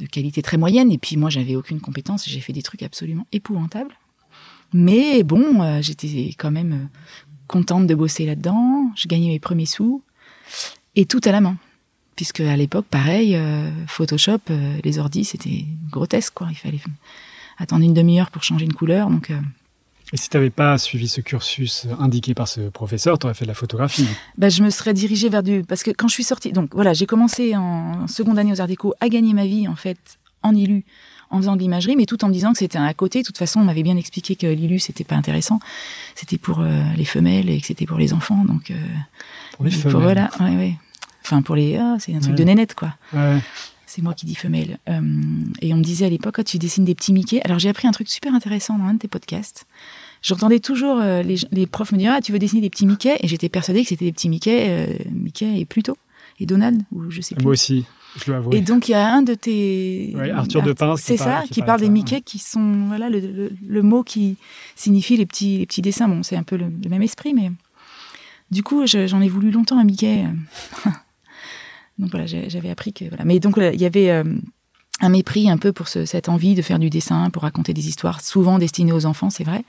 de 0.00 0.06
qualité 0.06 0.42
très 0.42 0.56
moyenne. 0.56 0.92
Et 0.92 0.98
puis 0.98 1.16
moi, 1.16 1.30
j'avais 1.30 1.56
aucune 1.56 1.80
compétence. 1.80 2.28
J'ai 2.28 2.40
fait 2.40 2.52
des 2.52 2.62
trucs 2.62 2.82
absolument 2.82 3.26
épouvantables. 3.32 3.94
Mais 4.72 5.22
bon, 5.22 5.62
euh, 5.62 5.80
j'étais 5.80 6.34
quand 6.38 6.50
même 6.50 6.88
contente 7.46 7.86
de 7.86 7.94
bosser 7.94 8.26
là-dedans. 8.26 8.90
Je 8.94 9.08
gagnais 9.08 9.28
mes 9.28 9.40
premiers 9.40 9.66
sous 9.66 10.02
et 10.96 11.06
tout 11.06 11.20
à 11.24 11.32
la 11.32 11.40
main. 11.40 11.56
Puisque 12.18 12.40
à 12.40 12.56
l'époque, 12.56 12.86
pareil, 12.90 13.36
euh, 13.36 13.70
Photoshop, 13.86 14.40
euh, 14.50 14.76
les 14.82 14.98
ordis, 14.98 15.24
c'était 15.24 15.66
grotesque, 15.88 16.34
quoi. 16.34 16.48
Il 16.50 16.56
fallait 16.56 16.80
attendre 17.58 17.84
une 17.84 17.94
demi-heure 17.94 18.32
pour 18.32 18.42
changer 18.42 18.64
une 18.64 18.72
couleur. 18.72 19.08
Donc, 19.08 19.30
euh, 19.30 19.38
Et 20.12 20.16
si 20.16 20.28
tu 20.28 20.36
n'avais 20.36 20.50
pas 20.50 20.76
suivi 20.78 21.06
ce 21.06 21.20
cursus 21.20 21.86
indiqué 22.00 22.34
par 22.34 22.48
ce 22.48 22.70
professeur, 22.70 23.20
tu 23.20 23.26
aurais 23.26 23.34
fait 23.34 23.44
de 23.44 23.50
la 23.50 23.54
photographie. 23.54 24.08
bah, 24.36 24.48
je 24.48 24.64
me 24.64 24.70
serais 24.70 24.94
dirigée 24.94 25.28
vers 25.28 25.44
du. 25.44 25.62
Parce 25.62 25.84
que 25.84 25.92
quand 25.92 26.08
je 26.08 26.14
suis 26.14 26.24
sortie. 26.24 26.50
Donc 26.50 26.74
voilà, 26.74 26.92
j'ai 26.92 27.06
commencé 27.06 27.54
en 27.54 28.08
seconde 28.08 28.36
année 28.40 28.50
aux 28.50 28.60
Arts 28.60 28.66
Déco 28.66 28.94
à 28.98 29.08
gagner 29.08 29.32
ma 29.32 29.46
vie, 29.46 29.68
en 29.68 29.76
fait, 29.76 30.18
en 30.42 30.56
ILU, 30.56 30.84
en 31.30 31.38
faisant 31.38 31.54
de 31.54 31.60
l'imagerie, 31.60 31.94
mais 31.94 32.06
tout 32.06 32.24
en 32.24 32.28
me 32.28 32.32
disant 32.32 32.50
que 32.50 32.58
c'était 32.58 32.78
un 32.78 32.84
à 32.84 32.94
côté. 32.94 33.20
De 33.20 33.26
toute 33.26 33.38
façon, 33.38 33.60
on 33.60 33.64
m'avait 33.64 33.84
bien 33.84 33.96
expliqué 33.96 34.34
que 34.34 34.48
l'ILU, 34.48 34.80
c'était 34.80 35.04
pas 35.04 35.14
intéressant. 35.14 35.60
C'était 36.16 36.36
pour 36.36 36.64
les 36.96 37.04
femelles 37.04 37.48
et 37.48 37.60
que 37.60 37.66
c'était 37.68 37.86
pour 37.86 37.98
les 37.98 38.12
enfants. 38.12 38.44
Donc, 38.44 38.72
Pour 39.52 39.64
les 39.64 39.70
femelles. 39.70 40.02
voilà, 40.02 40.30
ouais, 40.40 40.56
ouais. 40.56 40.74
Enfin, 41.30 41.42
pour 41.42 41.56
les. 41.56 41.76
Ah, 41.76 41.96
c'est 41.98 42.14
un 42.14 42.20
truc 42.20 42.32
Ouais. 42.32 42.38
de 42.38 42.44
nénette, 42.44 42.74
quoi. 42.74 42.94
Ouais. 43.12 43.38
C'est 43.86 44.02
moi 44.02 44.12
qui 44.14 44.26
dis 44.26 44.34
femelle. 44.34 44.78
Euh, 44.88 45.00
et 45.62 45.72
on 45.72 45.78
me 45.78 45.82
disait 45.82 46.06
à 46.06 46.10
l'époque, 46.10 46.36
Ah, 46.38 46.44
tu 46.44 46.58
dessines 46.58 46.84
des 46.84 46.94
petits 46.94 47.12
Mickey. 47.12 47.40
Alors 47.44 47.58
j'ai 47.58 47.68
appris 47.70 47.88
un 47.88 47.90
truc 47.90 48.08
super 48.08 48.34
intéressant 48.34 48.76
dans 48.78 48.84
un 48.84 48.94
de 48.94 48.98
tes 48.98 49.08
podcasts. 49.08 49.66
J'entendais 50.20 50.58
toujours 50.60 50.98
euh, 51.00 51.22
les, 51.22 51.36
les 51.52 51.66
profs 51.66 51.92
me 51.92 51.98
dire, 51.98 52.12
ah, 52.14 52.20
tu 52.20 52.32
veux 52.32 52.38
dessiner 52.38 52.60
des 52.60 52.70
petits 52.70 52.86
Mickey? 52.86 53.16
Et 53.20 53.28
j'étais 53.28 53.48
persuadée 53.48 53.82
que 53.82 53.88
c'était 53.88 54.04
des 54.04 54.12
petits 54.12 54.28
Mickey, 54.28 54.66
euh, 54.68 54.86
Mickey 55.12 55.58
et 55.60 55.64
Pluto, 55.64 55.96
et 56.40 56.44
Donald, 56.46 56.82
ou 56.92 57.10
je 57.10 57.20
sais 57.22 57.34
plus. 57.34 57.44
Moi 57.44 57.52
aussi, 57.52 57.86
je 58.18 58.26
dois 58.26 58.36
avouer. 58.36 58.56
Et 58.58 58.60
donc 58.60 58.88
il 58.88 58.92
y 58.92 58.94
a 58.94 59.10
un 59.14 59.22
de 59.22 59.32
tes 59.34 60.12
Ouais, 60.16 60.30
Arthur 60.32 60.62
de 60.62 60.72
Pince 60.74 61.00
c'est 61.00 61.16
ça, 61.16 61.42
qui 61.46 61.54
qui, 61.54 61.60
parle 61.60 61.66
parle 61.68 61.80
de 61.80 61.86
des 61.86 61.90
Mickey 61.90 62.20
qui 62.20 62.38
sont 62.38 62.86
voilà 62.88 63.08
le, 63.08 63.20
le- 63.20 63.52
le 63.66 63.82
mot 63.82 64.02
qui 64.02 64.36
signifie 64.76 65.16
les 65.16 65.24
petits 65.26 65.58
les 65.58 65.66
petits 65.66 65.82
dessins. 65.82 66.08
Bon, 66.08 66.22
c'est 66.22 66.36
un 66.36 66.42
peu 66.42 66.56
le, 66.56 66.66
le 66.66 66.90
même 66.90 67.02
esprit, 67.02 67.32
mais 67.32 67.50
du 68.50 68.62
coup 68.62 68.86
je- 68.86 69.06
j'en 69.06 69.20
ai 69.22 69.28
voulu 69.30 69.50
longtemps 69.50 69.78
un 69.78 69.84
Mickey. 69.84 70.24
Donc 71.98 72.10
voilà, 72.10 72.26
j'avais 72.26 72.70
appris 72.70 72.92
que 72.92 73.04
voilà. 73.08 73.24
Mais 73.24 73.40
donc 73.40 73.54
voilà, 73.56 73.72
il 73.72 73.80
y 73.80 73.84
avait 73.86 74.10
euh, 74.10 74.24
un 75.00 75.08
mépris 75.08 75.50
un 75.50 75.58
peu 75.58 75.72
pour 75.72 75.88
ce- 75.88 76.04
cette 76.04 76.28
envie 76.28 76.54
de 76.54 76.62
faire 76.62 76.78
du 76.78 76.90
dessin, 76.90 77.30
pour 77.30 77.42
raconter 77.42 77.74
des 77.74 77.88
histoires 77.88 78.20
souvent 78.20 78.58
destinées 78.58 78.92
aux 78.92 79.04
enfants, 79.06 79.30
c'est 79.30 79.44
vrai, 79.44 79.64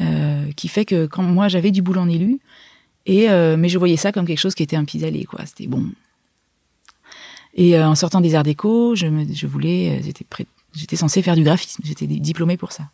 euh, 0.00 0.50
qui 0.56 0.68
fait 0.68 0.84
que 0.84 1.06
quand 1.06 1.22
moi 1.24 1.48
j'avais 1.48 1.70
du 1.72 1.82
boulot 1.82 2.02
en 2.02 2.08
élu, 2.08 2.38
et 3.06 3.30
euh, 3.30 3.56
mais 3.56 3.68
je 3.68 3.78
voyais 3.78 3.96
ça 3.96 4.12
comme 4.12 4.26
quelque 4.26 4.38
chose 4.38 4.54
qui 4.54 4.62
était 4.62 4.76
un 4.76 4.84
pis-aller, 4.84 5.24
quoi. 5.24 5.44
C'était 5.46 5.66
bon. 5.66 5.86
Et 7.54 7.76
euh, 7.76 7.88
en 7.88 7.94
sortant 7.96 8.20
des 8.20 8.34
arts 8.36 8.44
déco, 8.44 8.94
je, 8.94 9.06
me, 9.06 9.32
je 9.32 9.46
voulais, 9.48 9.98
euh, 9.98 10.02
j'étais 10.04 10.24
j'étais 10.74 10.96
censée 10.96 11.20
faire 11.22 11.34
du 11.34 11.42
graphisme, 11.42 11.82
j'étais 11.84 12.06
di- 12.06 12.20
diplômée 12.20 12.56
pour 12.56 12.70
ça. 12.70 12.88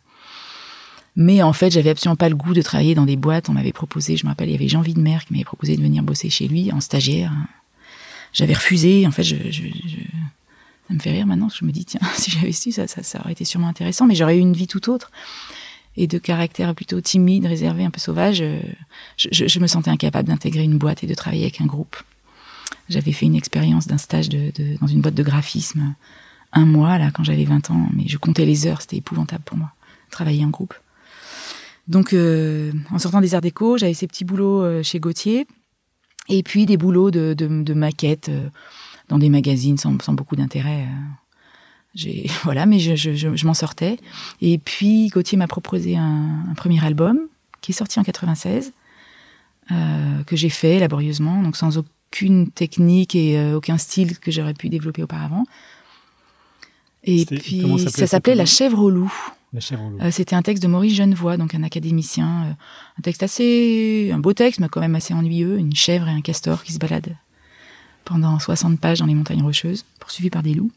Mais 1.15 1.41
en 1.43 1.53
fait, 1.53 1.71
j'avais 1.71 1.89
absolument 1.91 2.15
pas 2.15 2.29
le 2.29 2.35
goût 2.35 2.53
de 2.53 2.61
travailler 2.61 2.95
dans 2.95 3.05
des 3.05 3.15
boîtes. 3.17 3.49
On 3.49 3.53
m'avait 3.53 3.71
proposé, 3.73 4.17
je 4.17 4.25
me 4.25 4.29
rappelle, 4.29 4.49
il 4.49 4.51
y 4.51 4.55
avait 4.55 4.67
Jean 4.67 4.81
Videmer 4.81 5.17
qui 5.25 5.33
m'avait 5.33 5.45
proposé 5.45 5.75
de 5.75 5.81
venir 5.81 6.03
bosser 6.03 6.29
chez 6.29 6.47
lui 6.47 6.71
en 6.71 6.79
stagiaire. 6.79 7.31
J'avais 8.37 8.53
refusé. 8.53 9.07
En 9.07 9.11
fait, 9.11 9.23
ça 9.23 10.93
me 10.93 10.99
fait 10.99 11.11
rire 11.11 11.25
maintenant. 11.25 11.49
Je 11.49 11.65
me 11.65 11.71
dis, 11.71 11.85
tiens, 11.85 11.99
si 12.13 12.29
j'avais 12.29 12.51
su, 12.51 12.71
ça, 12.71 12.87
ça, 12.87 13.19
aurait 13.19 13.31
été 13.31 13.45
sûrement 13.45 13.67
intéressant, 13.67 14.05
mais 14.05 14.13
j'aurais 14.13 14.37
eu 14.37 14.41
une 14.41 14.53
vie 14.53 14.67
tout 14.67 14.91
autre. 14.91 15.11
Et 15.95 16.05
de 16.05 16.19
caractère 16.19 16.75
plutôt 16.75 17.01
timide, 17.01 17.47
réservé, 17.47 17.83
un 17.83 17.89
peu 17.89 17.99
sauvage, 17.99 18.41
euh, 18.41 18.59
je, 19.17 19.59
me 19.59 19.65
sentais 19.65 19.89
incapable 19.89 20.27
d'intégrer 20.27 20.63
une 20.63 20.77
boîte 20.77 21.03
et 21.03 21.07
de 21.07 21.15
travailler 21.15 21.43
avec 21.45 21.59
un 21.59 21.65
groupe. 21.65 21.97
J'avais 22.87 23.11
fait 23.11 23.25
une 23.25 23.35
expérience 23.35 23.87
d'un 23.87 23.97
stage 23.97 24.29
dans 24.29 24.87
une 24.87 25.01
boîte 25.01 25.15
de 25.15 25.23
graphisme 25.23 25.95
un 26.53 26.65
mois, 26.65 26.99
là, 26.99 27.09
quand 27.11 27.23
j'avais 27.23 27.45
20 27.45 27.71
ans, 27.71 27.87
mais 27.93 28.07
je 28.07 28.17
comptais 28.17 28.45
les 28.45 28.67
heures, 28.67 28.81
c'était 28.81 28.97
épouvantable 28.97 29.43
pour 29.43 29.57
moi, 29.57 29.71
travailler 30.11 30.45
en 30.45 30.49
groupe. 30.49 30.75
Donc, 31.87 32.13
euh, 32.13 32.71
en 32.91 32.99
sortant 32.99 33.21
des 33.21 33.33
arts 33.33 33.41
déco, 33.41 33.77
j'avais 33.77 33.93
ces 33.93 34.07
petits 34.07 34.25
boulots 34.25 34.63
euh, 34.63 34.83
chez 34.83 34.99
Gauthier, 34.99 35.47
et 36.29 36.43
puis 36.43 36.65
des 36.65 36.77
boulots 36.77 37.11
de, 37.11 37.33
de, 37.33 37.47
de 37.63 37.73
maquettes 37.73 38.29
euh, 38.29 38.49
dans 39.09 39.17
des 39.19 39.29
magazines 39.29 39.77
sans, 39.77 39.97
sans 40.01 40.13
beaucoup 40.13 40.35
d'intérêt. 40.35 40.83
euh. 40.83 40.95
J'ai 41.95 42.29
voilà, 42.43 42.65
mais 42.65 42.79
je, 42.79 42.95
je, 42.95 43.13
je, 43.15 43.35
je 43.35 43.45
m'en 43.47 43.53
sortais. 43.53 43.97
Et 44.41 44.57
puis 44.57 45.07
Gauthier 45.07 45.37
m'a 45.37 45.47
proposé 45.47 45.97
un, 45.97 46.43
un 46.49 46.53
premier 46.53 46.83
album 46.85 47.19
qui 47.61 47.71
est 47.71 47.75
sorti 47.75 47.99
en 47.99 48.03
96, 48.03 48.73
euh, 49.71 50.23
que 50.25 50.35
j'ai 50.35 50.49
fait 50.49 50.79
laborieusement, 50.79 51.41
donc 51.41 51.57
sans 51.57 51.77
aucune 51.77 52.49
technique 52.51 53.15
et 53.15 53.37
euh, 53.37 53.57
aucun 53.57 53.77
style 53.77 54.19
que 54.19 54.31
j'aurais 54.31 54.53
pu 54.53 54.69
développer 54.69 55.03
auparavant. 55.03 55.43
Et 57.03 57.25
puis 57.25 57.63
ça 57.89 58.05
s'appelait 58.05 58.35
La 58.35 58.45
chèvre 58.45 58.79
au 58.79 58.89
loup. 58.89 59.13
Euh, 60.01 60.11
C'était 60.11 60.35
un 60.35 60.41
texte 60.41 60.63
de 60.63 60.67
Maurice 60.67 60.95
Genevoix, 60.95 61.37
donc 61.37 61.55
un 61.55 61.63
académicien. 61.63 62.45
euh, 62.45 62.51
un 62.99 63.01
texte 63.01 63.23
assez. 63.23 64.11
un 64.13 64.19
beau 64.19 64.33
texte, 64.33 64.59
mais 64.59 64.69
quand 64.69 64.81
même 64.81 64.95
assez 64.95 65.13
ennuyeux. 65.13 65.57
Une 65.57 65.75
chèvre 65.75 66.07
et 66.07 66.11
un 66.11 66.21
castor 66.21 66.63
qui 66.63 66.73
se 66.73 66.79
baladent 66.79 67.15
pendant 68.05 68.39
60 68.39 68.79
pages 68.79 68.99
dans 68.99 69.05
les 69.05 69.15
montagnes 69.15 69.43
rocheuses, 69.43 69.85
poursuivis 69.99 70.29
par 70.29 70.41
des 70.43 70.53
loups. 70.53 70.71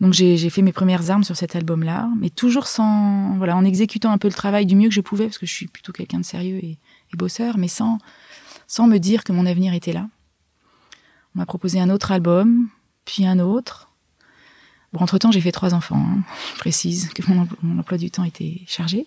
Donc 0.00 0.12
j'ai 0.12 0.36
j'ai 0.36 0.50
fait 0.50 0.62
mes 0.62 0.72
premières 0.72 1.10
armes 1.10 1.24
sur 1.24 1.36
cet 1.36 1.56
album-là, 1.56 2.08
mais 2.20 2.28
toujours 2.30 2.66
sans. 2.66 3.34
voilà, 3.38 3.56
en 3.56 3.64
exécutant 3.64 4.10
un 4.12 4.18
peu 4.18 4.28
le 4.28 4.34
travail 4.34 4.66
du 4.66 4.76
mieux 4.76 4.88
que 4.88 4.94
je 4.94 5.00
pouvais, 5.00 5.24
parce 5.24 5.38
que 5.38 5.46
je 5.46 5.52
suis 5.52 5.66
plutôt 5.68 5.92
quelqu'un 5.92 6.20
de 6.20 6.24
sérieux 6.24 6.58
et, 6.62 6.78
et 7.12 7.16
bosseur, 7.16 7.56
mais 7.58 7.68
sans, 7.68 7.98
sans 8.66 8.86
me 8.86 8.98
dire 8.98 9.24
que 9.24 9.32
mon 9.32 9.46
avenir 9.46 9.72
était 9.72 9.92
là. 9.94 10.08
On 11.34 11.38
m'a 11.40 11.46
proposé 11.46 11.80
un 11.80 11.90
autre 11.90 12.12
album, 12.12 12.68
puis 13.04 13.26
un 13.26 13.38
autre. 13.38 13.85
Bon, 14.92 15.00
entre-temps, 15.00 15.30
j'ai 15.32 15.40
fait 15.40 15.52
trois 15.52 15.74
enfants. 15.74 15.96
hein. 16.08 16.22
Je 16.54 16.58
précise 16.60 17.08
que 17.10 17.22
mon, 17.30 17.44
empl- 17.44 17.56
mon 17.62 17.78
emploi 17.80 17.98
du 17.98 18.10
temps 18.10 18.24
était 18.24 18.60
chargé. 18.66 19.06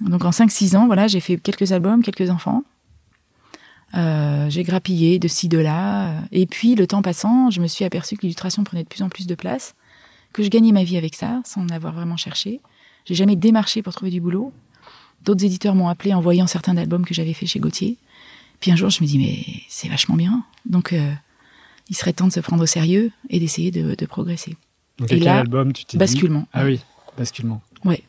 Donc 0.00 0.24
en 0.24 0.30
5-6 0.30 0.76
ans, 0.76 0.86
voilà, 0.86 1.08
j'ai 1.08 1.20
fait 1.20 1.36
quelques 1.38 1.72
albums, 1.72 2.02
quelques 2.02 2.30
enfants. 2.30 2.62
Euh, 3.94 4.50
j'ai 4.50 4.62
grappillé 4.64 5.18
de 5.18 5.28
ci, 5.28 5.48
de 5.48 5.58
là. 5.58 6.22
Et 6.30 6.46
puis, 6.46 6.74
le 6.74 6.86
temps 6.86 7.02
passant, 7.02 7.50
je 7.50 7.60
me 7.60 7.66
suis 7.66 7.84
aperçue 7.84 8.16
que 8.16 8.22
l'illustration 8.22 8.62
prenait 8.64 8.82
de 8.82 8.88
plus 8.88 9.02
en 9.02 9.08
plus 9.08 9.26
de 9.26 9.34
place, 9.34 9.74
que 10.32 10.42
je 10.42 10.48
gagnais 10.50 10.72
ma 10.72 10.84
vie 10.84 10.96
avec 10.98 11.14
ça, 11.14 11.40
sans 11.44 11.64
l'avoir 11.66 11.94
vraiment 11.94 12.16
cherché. 12.16 12.60
J'ai 13.06 13.14
jamais 13.14 13.36
démarché 13.36 13.82
pour 13.82 13.94
trouver 13.94 14.10
du 14.10 14.20
boulot. 14.20 14.52
D'autres 15.24 15.44
éditeurs 15.44 15.74
m'ont 15.74 15.88
appelé 15.88 16.12
en 16.14 16.20
voyant 16.20 16.46
certains 16.46 16.76
albums 16.76 17.04
que 17.04 17.14
j'avais 17.14 17.32
fait 17.32 17.46
chez 17.46 17.58
Gauthier. 17.60 17.96
Puis 18.60 18.70
un 18.70 18.76
jour, 18.76 18.90
je 18.90 19.02
me 19.02 19.06
dis, 19.08 19.18
mais 19.18 19.62
c'est 19.68 19.88
vachement 19.88 20.16
bien. 20.16 20.44
Donc, 20.66 20.92
euh, 20.92 21.12
il 21.88 21.96
serait 21.96 22.12
temps 22.12 22.26
de 22.26 22.32
se 22.32 22.40
prendre 22.40 22.62
au 22.62 22.66
sérieux 22.66 23.10
et 23.30 23.40
d'essayer 23.40 23.70
de, 23.70 23.94
de 23.94 24.06
progresser. 24.06 24.56
Donc, 24.98 25.12
et 25.12 25.16
quel 25.16 25.24
là, 25.24 25.38
album 25.38 25.72
tu 25.72 25.84
t'es 25.84 25.92
dit 25.92 25.98
Basculement. 25.98 26.46
Ah 26.52 26.64
oui, 26.64 26.80
basculement. 27.16 27.62
Ouais. 27.84 28.02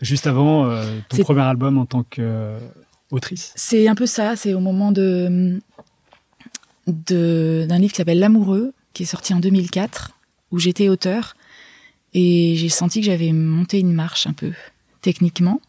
Juste 0.00 0.26
avant 0.26 0.66
euh, 0.66 0.98
ton 1.08 1.18
premier 1.18 1.42
album 1.42 1.78
en 1.78 1.86
tant 1.86 2.04
qu'autrice. 2.04 3.52
C'est 3.56 3.88
un 3.88 3.94
peu 3.94 4.06
ça, 4.06 4.36
c'est 4.36 4.54
au 4.54 4.60
moment 4.60 4.92
de 4.92 5.60
d'un 6.86 7.78
livre 7.78 7.92
qui 7.92 7.96
s'appelle 7.96 8.18
L'amoureux, 8.18 8.74
qui 8.92 9.04
est 9.04 9.06
sorti 9.06 9.32
en 9.32 9.40
2004, 9.40 10.12
où 10.50 10.58
j'étais 10.58 10.90
auteur, 10.90 11.34
et 12.12 12.56
j'ai 12.56 12.68
senti 12.68 13.00
que 13.00 13.06
j'avais 13.06 13.32
monté 13.32 13.80
une 13.80 13.94
marche 13.94 14.26
un 14.26 14.34
peu, 14.34 14.52
techniquement, 15.00 15.62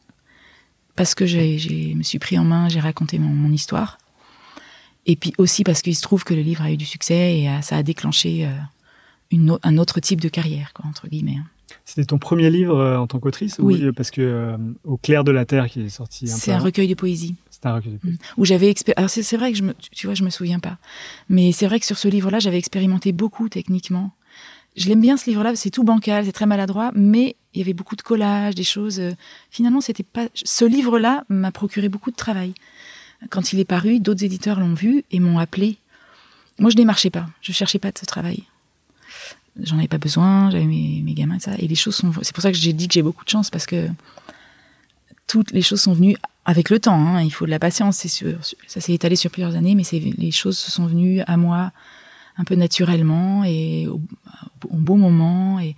parce 0.97 1.15
que 1.15 1.25
je 1.25 1.93
me 1.93 2.03
suis 2.03 2.19
pris 2.19 2.37
en 2.37 2.43
main, 2.43 2.67
j'ai 2.67 2.81
raconté 2.81 3.17
mon, 3.17 3.29
mon 3.29 3.53
histoire, 3.53 3.97
et 5.05 5.15
puis 5.15 5.33
aussi 5.37 5.63
parce 5.63 5.81
qu'il 5.81 5.95
se 5.95 6.01
trouve 6.01 6.23
que 6.23 6.33
le 6.33 6.41
livre 6.41 6.61
a 6.63 6.71
eu 6.71 6.77
du 6.77 6.85
succès 6.85 7.37
et 7.39 7.47
a- 7.49 7.61
ça 7.61 7.77
a 7.77 7.83
déclenché 7.83 8.45
euh, 8.45 8.49
une 9.31 9.57
un 9.63 9.77
autre 9.77 9.99
type 9.99 10.21
de 10.21 10.29
carrière, 10.29 10.71
quoi, 10.73 10.85
entre 10.87 11.07
guillemets. 11.07 11.37
C'était 11.83 12.05
ton 12.05 12.17
premier 12.19 12.49
livre 12.49 12.77
euh, 12.77 12.97
en 12.97 13.07
tant 13.07 13.19
qu'autrice 13.19 13.57
Oui. 13.59 13.85
ou- 13.87 13.93
Parce 13.93 14.11
que 14.11 14.21
euh, 14.21 14.57
Au 14.83 14.97
clair 14.97 15.23
de 15.23 15.31
la 15.31 15.45
terre 15.45 15.67
qui 15.67 15.81
est 15.81 15.89
sorti 15.89 16.27
C'est 16.27 16.51
un 16.51 16.59
recueil 16.59 16.87
de 16.87 16.93
poésie. 16.93 17.35
C'est 17.49 17.65
un 17.65 17.75
recueil 17.75 17.93
de 17.93 17.97
poésie. 17.97 18.19
où 18.37 18.45
j'avais 18.45 18.73
alors 18.95 19.09
c'est 19.09 19.37
vrai 19.37 19.51
que 19.51 19.57
je 19.57 19.63
me 19.63 19.73
tu- 19.91 20.05
vois 20.07 20.13
je 20.15 20.23
me 20.23 20.29
souviens 20.29 20.59
pas 20.59 20.77
mais 21.29 21.51
c'est 21.51 21.65
vrai 21.65 21.79
que 21.79 21.85
sur 21.85 21.97
ce 21.97 22.07
livre-là 22.07 22.37
j'avais 22.39 22.57
expérimenté 22.59 23.11
beaucoup 23.11 23.49
techniquement 23.49 24.11
je 24.77 24.87
l'aime 24.89 25.01
bien 25.01 25.17
ce 25.17 25.27
livre-là 25.29 25.55
c'est 25.55 25.71
tout 25.71 25.83
bancal 25.83 26.25
c'est 26.25 26.31
très 26.33 26.45
maladroit 26.45 26.91
mais 26.95 27.35
il 27.53 27.59
y 27.59 27.61
avait 27.61 27.73
beaucoup 27.73 27.95
de 27.95 28.01
collages 28.03 28.53
des 28.55 28.63
choses 28.65 28.99
euh, 28.99 29.11
finalement 29.49 29.81
c'était 29.81 30.03
pas 30.03 30.27
ce 30.35 30.65
livre-là 30.65 31.23
m'a 31.29 31.51
procuré 31.51 31.89
beaucoup 31.89 32.11
de 32.11 32.15
travail 32.15 32.53
quand 33.29 33.53
il 33.53 33.59
est 33.59 33.65
paru 33.65 33.99
d'autres 33.99 34.23
éditeurs 34.23 34.59
l'ont 34.59 34.73
vu 34.73 35.03
et 35.11 35.19
m'ont 35.19 35.39
appelé 35.39 35.77
moi 36.59 36.69
je 36.69 36.75
démarchais 36.75 37.09
pas 37.09 37.27
je 37.41 37.51
cherchais 37.51 37.79
pas 37.79 37.91
de 37.91 37.97
ce 37.97 38.05
travail 38.05 38.43
j'en 39.61 39.77
avais 39.77 39.87
pas 39.87 39.97
besoin 39.97 40.51
j'avais 40.51 40.65
mes, 40.65 41.13
gamins 41.13 41.35
et 41.35 41.39
ça 41.39 41.51
et 41.57 41.67
les 41.67 41.75
choses 41.75 41.95
sont 41.95 42.11
c'est 42.21 42.33
pour 42.33 42.41
ça 42.41 42.51
que 42.51 42.57
j'ai 42.57 42.73
dit 42.73 42.87
que 42.87 42.93
j'ai 42.93 43.01
beaucoup 43.01 43.25
de 43.25 43.29
chance 43.29 43.49
parce 43.49 43.65
que 43.65 43.87
toutes 45.27 45.51
les 45.51 45.61
choses 45.61 45.81
sont 45.81 45.93
venues 45.93 46.15
avec 46.45 46.69
le 46.69 46.79
temps. 46.79 46.93
hein. 46.93 47.21
Il 47.21 47.31
faut 47.31 47.45
de 47.45 47.51
la 47.51 47.59
patience. 47.59 48.05
Ça 48.67 48.81
s'est 48.81 48.93
étalé 48.93 49.15
sur 49.15 49.31
plusieurs 49.31 49.55
années, 49.55 49.75
mais 49.75 49.83
les 49.91 50.31
choses 50.31 50.57
se 50.57 50.71
sont 50.71 50.85
venues 50.85 51.21
à 51.21 51.37
moi 51.37 51.71
un 52.37 52.43
peu 52.43 52.55
naturellement 52.55 53.43
et 53.43 53.87
au, 53.87 54.01
au 54.69 54.77
bon 54.77 54.97
moment. 54.97 55.59
Et 55.59 55.75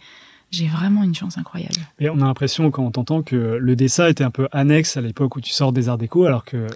j'ai 0.51 0.67
vraiment 0.67 1.03
une 1.03 1.15
chance 1.15 1.38
incroyable. 1.38 1.75
Et 2.00 2.10
on 2.10 2.20
a 2.22 2.25
l'impression 2.25 2.70
quand 2.72 2.84
on 2.84 2.91
t'entend 2.91 3.22
que 3.22 3.36
le 3.36 3.75
dessin 3.75 4.08
était 4.08 4.24
un 4.24 4.32
peu 4.32 4.48
annexe 4.51 4.98
à 4.98 5.01
l'époque 5.01 5.36
où 5.36 5.41
tu 5.41 5.51
sors 5.51 5.72
des 5.72 5.89
arts 5.89 5.98
déco, 5.98 6.25
alors 6.25 6.44
que 6.44 6.67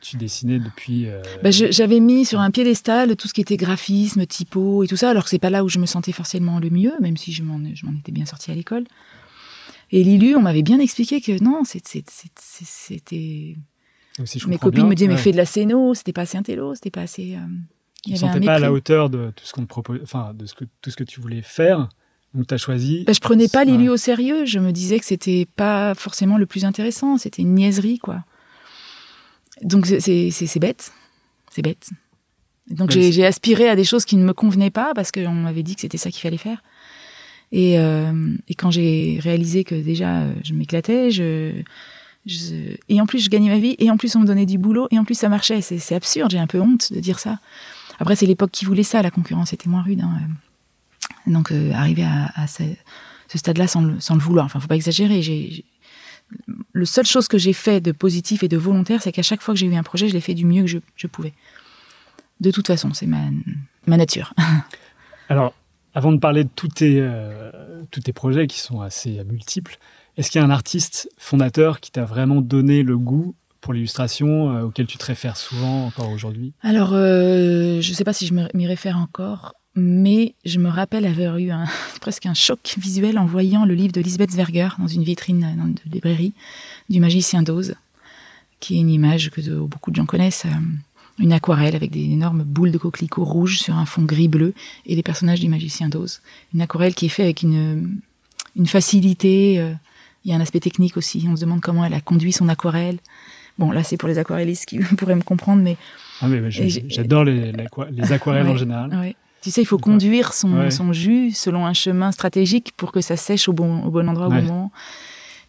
tu 0.00 0.16
dessinais 0.16 0.58
depuis. 0.58 1.06
euh, 1.06 1.22
Bah, 1.42 1.50
J'avais 1.50 2.00
mis 2.00 2.24
sur 2.24 2.40
un 2.40 2.50
piédestal 2.50 3.16
tout 3.16 3.28
ce 3.28 3.34
qui 3.34 3.40
était 3.40 3.56
graphisme, 3.56 4.26
typo 4.26 4.82
et 4.84 4.86
tout 4.88 4.96
ça, 4.96 5.10
alors 5.10 5.24
que 5.24 5.30
c'est 5.30 5.38
pas 5.38 5.50
là 5.50 5.64
où 5.64 5.68
je 5.68 5.78
me 5.78 5.86
sentais 5.86 6.12
forcément 6.12 6.58
le 6.58 6.70
mieux, 6.70 6.92
même 7.00 7.16
si 7.16 7.32
je 7.32 7.42
m'en 7.42 7.58
étais 7.62 8.12
bien 8.12 8.26
sortie 8.26 8.50
à 8.50 8.54
l'école. 8.54 8.84
Et 9.90 10.02
Lilu, 10.04 10.34
on 10.36 10.40
m'avait 10.42 10.62
bien 10.62 10.78
expliqué 10.80 11.20
que 11.20 11.42
non, 11.42 11.64
c'était. 11.64 12.02
si 14.24 14.48
Mes 14.48 14.58
copines 14.58 14.82
bien, 14.82 14.86
me 14.88 14.94
disaient, 14.94 15.08
mais 15.08 15.16
fais 15.16 15.32
de 15.32 15.36
la 15.36 15.44
scéno, 15.46 15.94
c'était 15.94 16.12
pas 16.12 16.22
assez 16.22 16.38
intello, 16.38 16.74
c'était 16.74 16.90
pas 16.90 17.02
assez. 17.02 17.34
euh, 17.36 17.40
Tu 18.04 18.12
ne 18.12 18.16
sentais 18.16 18.40
pas 18.40 18.54
à 18.54 18.58
la 18.58 18.72
hauteur 18.72 19.10
de 19.10 19.30
tout 19.36 19.44
ce 19.44 19.52
qu'on 19.52 19.62
te 19.62 19.66
propose, 19.68 20.00
enfin 20.02 20.32
de 20.34 20.46
ce 20.46 20.54
que, 20.54 20.64
tout 20.80 20.90
ce 20.90 20.96
que 20.96 21.04
tu 21.04 21.20
voulais 21.20 21.42
faire. 21.42 21.88
Donc 22.34 22.46
tu 22.46 22.54
as 22.54 22.58
choisi. 22.58 23.04
Bah, 23.06 23.12
je 23.12 23.20
prenais 23.20 23.48
pas 23.48 23.60
Ouais. 23.60 23.72
Lilu 23.72 23.90
au 23.90 23.98
sérieux. 23.98 24.46
Je 24.46 24.58
me 24.58 24.72
disais 24.72 24.98
que 24.98 25.04
c'était 25.04 25.46
pas 25.56 25.94
forcément 25.94 26.38
le 26.38 26.46
plus 26.46 26.64
intéressant. 26.64 27.18
C'était 27.18 27.42
une 27.42 27.54
niaiserie, 27.54 27.98
quoi. 27.98 28.24
Donc 29.62 29.86
c'est- 29.86 30.00
bête. 30.60 30.92
C'est 31.50 31.62
bête. 31.62 31.90
Donc 32.70 32.90
j'ai 33.12 33.26
aspiré 33.26 33.68
à 33.68 33.76
des 33.76 33.84
choses 33.84 34.04
qui 34.04 34.16
ne 34.16 34.24
me 34.24 34.32
convenaient 34.32 34.70
pas 34.70 34.92
parce 34.94 35.10
qu'on 35.12 35.32
m'avait 35.34 35.62
dit 35.62 35.74
que 35.74 35.80
c'était 35.82 35.98
ça 35.98 36.10
qu'il 36.10 36.20
fallait 36.22 36.36
faire. 36.36 36.62
Et, 37.50 37.78
euh, 37.78 38.34
et 38.48 38.54
quand 38.54 38.70
j'ai 38.70 39.18
réalisé 39.20 39.62
que 39.64 39.74
déjà 39.74 40.20
euh, 40.22 40.32
je 40.42 40.54
m'éclatais, 40.54 41.10
je, 41.10 41.52
je- 42.24 42.76
et 42.88 43.00
en 43.00 43.04
plus 43.06 43.18
je 43.24 43.28
gagnais 43.28 43.50
ma 43.50 43.58
vie, 43.58 43.76
et 43.78 43.90
en 43.90 43.96
plus 43.98 44.14
on 44.16 44.20
me 44.20 44.26
donnait 44.26 44.46
du 44.46 44.56
boulot, 44.58 44.88
et 44.90 44.98
en 44.98 45.04
plus 45.04 45.16
ça 45.16 45.28
marchait. 45.28 45.60
C'est 45.60 45.94
absurde. 45.94 46.30
J'ai 46.30 46.38
un 46.38 46.46
peu 46.46 46.60
honte 46.60 46.92
de 46.92 47.00
dire 47.00 47.18
ça. 47.18 47.38
Après 47.98 48.16
c'est 48.16 48.26
l'époque 48.26 48.52
qui 48.52 48.64
voulait 48.64 48.82
ça. 48.84 49.02
La 49.02 49.10
concurrence 49.10 49.52
était 49.52 49.68
moins 49.68 49.82
rude. 49.82 50.00
hein. 50.00 50.18
Donc 51.26 51.52
euh, 51.52 51.72
arriver 51.72 52.04
à, 52.04 52.30
à 52.36 52.46
ce, 52.46 52.62
ce 53.28 53.36
stade-là 53.38 53.66
sans 53.66 53.82
le, 53.82 54.00
sans 54.00 54.14
le 54.14 54.20
vouloir. 54.20 54.46
Enfin, 54.46 54.60
faut 54.60 54.68
pas 54.68 54.76
exagérer. 54.76 55.20
J'ai- 55.20 55.64
le 56.72 56.84
seule 56.84 57.06
chose 57.06 57.28
que 57.28 57.38
j'ai 57.38 57.52
fait 57.52 57.80
de 57.80 57.92
positif 57.92 58.42
et 58.42 58.48
de 58.48 58.56
volontaire, 58.56 59.02
c'est 59.02 59.12
qu'à 59.12 59.22
chaque 59.22 59.42
fois 59.42 59.54
que 59.54 59.60
j'ai 59.60 59.66
eu 59.66 59.74
un 59.74 59.82
projet, 59.82 60.08
je 60.08 60.14
l'ai 60.14 60.20
fait 60.20 60.34
du 60.34 60.46
mieux 60.46 60.62
que 60.62 60.68
je, 60.68 60.78
je 60.96 61.06
pouvais. 61.06 61.34
De 62.40 62.50
toute 62.50 62.66
façon, 62.66 62.92
c'est 62.92 63.06
ma, 63.06 63.22
ma 63.86 63.96
nature. 63.96 64.32
Alors, 65.28 65.54
avant 65.94 66.12
de 66.12 66.18
parler 66.18 66.44
de 66.44 66.50
tous 66.54 66.68
tes, 66.68 66.98
euh, 67.00 67.50
tous 67.90 68.00
tes 68.00 68.12
projets 68.12 68.46
qui 68.46 68.58
sont 68.58 68.80
assez 68.80 69.22
multiples, 69.24 69.78
est-ce 70.16 70.30
qu'il 70.30 70.40
y 70.40 70.44
a 70.44 70.46
un 70.46 70.50
artiste 70.50 71.08
fondateur 71.18 71.80
qui 71.80 71.90
t'a 71.90 72.04
vraiment 72.04 72.40
donné 72.40 72.82
le 72.82 72.98
goût 72.98 73.34
pour 73.60 73.72
l'illustration 73.72 74.56
euh, 74.56 74.62
auquel 74.62 74.86
tu 74.86 74.98
te 74.98 75.04
réfères 75.04 75.36
souvent 75.36 75.86
encore 75.86 76.10
aujourd'hui? 76.10 76.52
Alors, 76.62 76.92
euh, 76.92 77.80
je 77.80 77.90
ne 77.90 77.94
sais 77.94 78.04
pas 78.04 78.12
si 78.12 78.26
je 78.26 78.34
m'y 78.34 78.66
réfère 78.66 78.96
encore, 78.98 79.54
mais 79.74 80.34
je 80.44 80.58
me 80.58 80.68
rappelle 80.68 81.06
avoir 81.06 81.38
eu 81.38 81.50
un, 81.50 81.64
presque 82.00 82.26
un 82.26 82.34
choc 82.34 82.76
visuel 82.78 83.18
en 83.18 83.26
voyant 83.26 83.64
le 83.64 83.74
livre 83.74 83.92
de 83.92 84.00
Lisbeth 84.00 84.32
Zwerger 84.32 84.68
dans 84.78 84.86
une 84.86 85.02
vitrine 85.02 85.44
euh, 85.44 85.88
de 85.88 85.94
librairie 85.94 86.32
du 86.90 87.00
magicien 87.00 87.42
d'Oz, 87.42 87.74
qui 88.60 88.76
est 88.76 88.80
une 88.80 88.90
image 88.90 89.30
que 89.30 89.40
beaucoup 89.60 89.90
de 89.90 89.96
gens 89.96 90.06
connaissent, 90.06 90.46
une 91.18 91.32
aquarelle 91.32 91.74
avec 91.74 91.90
des 91.90 92.04
énormes 92.04 92.42
boules 92.42 92.72
de 92.72 92.78
coquelicots 92.78 93.24
rouges 93.24 93.58
sur 93.58 93.76
un 93.76 93.86
fond 93.86 94.02
gris-bleu 94.02 94.54
et 94.86 94.94
les 94.94 95.02
personnages 95.02 95.40
du 95.40 95.48
magicien 95.48 95.88
d'Oz. 95.88 96.20
Une 96.54 96.62
aquarelle 96.62 96.94
qui 96.94 97.06
est 97.06 97.10
faite 97.10 97.24
avec 97.24 97.42
une, 97.42 97.98
une 98.56 98.66
facilité. 98.66 99.54
il 100.24 100.30
y 100.30 100.32
a 100.32 100.36
un 100.36 100.40
aspect 100.40 100.60
technique 100.60 100.96
aussi. 100.96 101.26
On 101.28 101.36
se 101.36 101.42
demande 101.42 101.60
comment 101.60 101.84
elle 101.84 101.94
a 101.94 102.00
conduit 102.00 102.32
son 102.32 102.48
aquarelle. 102.48 102.98
Bon, 103.58 103.70
là, 103.70 103.82
c'est 103.82 103.96
pour 103.96 104.08
les 104.08 104.18
aquarellistes 104.18 104.66
qui 104.66 104.78
pourraient 104.96 105.16
me 105.16 105.22
comprendre, 105.22 105.62
mais. 105.62 105.76
Ah, 106.20 106.28
mais 106.28 106.50
j'adore 106.50 107.24
les, 107.24 107.52
les, 107.52 108.12
aquarelles 108.12 108.48
en 108.48 108.56
général. 108.56 109.14
Tu 109.42 109.50
sais, 109.50 109.60
il 109.62 109.66
faut 109.66 109.78
conduire 109.78 110.32
son, 110.32 110.70
son, 110.70 110.92
jus 110.92 111.32
selon 111.32 111.66
un 111.66 111.74
chemin 111.74 112.12
stratégique 112.12 112.72
pour 112.76 112.92
que 112.92 113.00
ça 113.00 113.16
sèche 113.16 113.48
au 113.48 113.52
bon, 113.52 113.82
au 113.82 113.90
bon 113.90 114.08
endroit 114.08 114.28
au 114.28 114.30
bon 114.30 114.42
moment. 114.42 114.72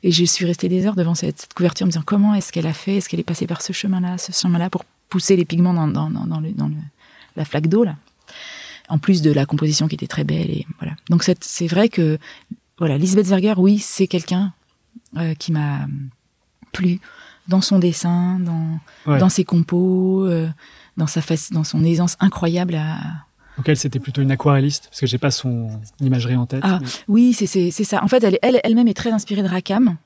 Et 0.02 0.12
je 0.12 0.26
suis 0.26 0.46
restée 0.46 0.68
des 0.68 0.86
heures 0.86 0.96
devant 0.96 1.16
cette, 1.16 1.48
couverture 1.56 1.86
en 1.86 1.88
me 1.88 1.92
disant 1.92 2.04
comment 2.06 2.34
est-ce 2.34 2.52
qu'elle 2.52 2.68
a 2.68 2.74
fait? 2.74 2.98
Est-ce 2.98 3.08
qu'elle 3.08 3.20
est 3.20 3.24
passée 3.24 3.48
par 3.48 3.62
ce 3.62 3.72
chemin-là, 3.72 4.18
ce 4.18 4.32
chemin-là, 4.32 4.70
pour 4.70 4.84
pousser 5.10 5.36
les 5.36 5.46
pigments 5.46 5.74
dans, 5.74 5.88
dans, 5.88 6.10
dans, 6.10 6.40
le, 6.40 6.52
dans 6.52 6.68
le, 6.68 6.76
la 7.36 7.46
flaque 7.46 7.68
d'eau, 7.68 7.84
là? 7.84 7.96
En 8.90 8.98
plus 8.98 9.22
de 9.22 9.32
la 9.32 9.46
composition 9.46 9.88
qui 9.88 9.96
était 9.96 10.08
très 10.08 10.24
belle. 10.24 10.50
Et 10.50 10.66
voilà. 10.80 10.96
Donc 11.10 11.24
c'est 11.24 11.68
vrai 11.68 11.88
que, 11.88 12.18
voilà, 12.80 12.98
Lisbeth 12.98 13.28
Zerger, 13.28 13.54
oui, 13.58 13.78
c'est 13.80 14.08
quelqu'un 14.08 14.54
euh, 15.18 15.36
qui 15.36 15.52
m'a 15.52 15.88
plu 16.72 17.00
dans 17.48 17.62
son 17.62 17.80
dessin, 17.80 18.40
dans, 18.40 18.80
dans 19.18 19.30
ses 19.30 19.46
compos, 19.46 20.26
euh, 20.26 20.50
dans, 20.98 21.08
sa 21.08 21.22
face, 21.22 21.52
dans 21.52 21.64
son 21.64 21.84
aisance 21.84 22.18
incroyable 22.20 22.76
à. 22.76 22.98
Donc 23.58 23.70
elle, 23.70 23.78
c'était 23.78 24.00
plutôt 24.00 24.22
une 24.22 24.32
aquarelliste, 24.32 24.88
parce 24.90 25.02
que 25.02 25.08
j'ai 25.08 25.18
pas 25.18 25.32
son 25.32 25.70
imagerie 26.00 26.36
en 26.36 26.46
tête. 26.46 26.62
Ah 26.64 26.80
oui, 27.08 27.34
c'est 27.34 27.72
ça. 27.72 28.04
En 28.04 28.08
fait, 28.08 28.24
elle 28.24 28.60
elle-même 28.64 28.88
est 28.88 28.94
très 28.94 29.12
inspirée 29.12 29.44
de 29.44 29.48
Rackham. 29.48 29.98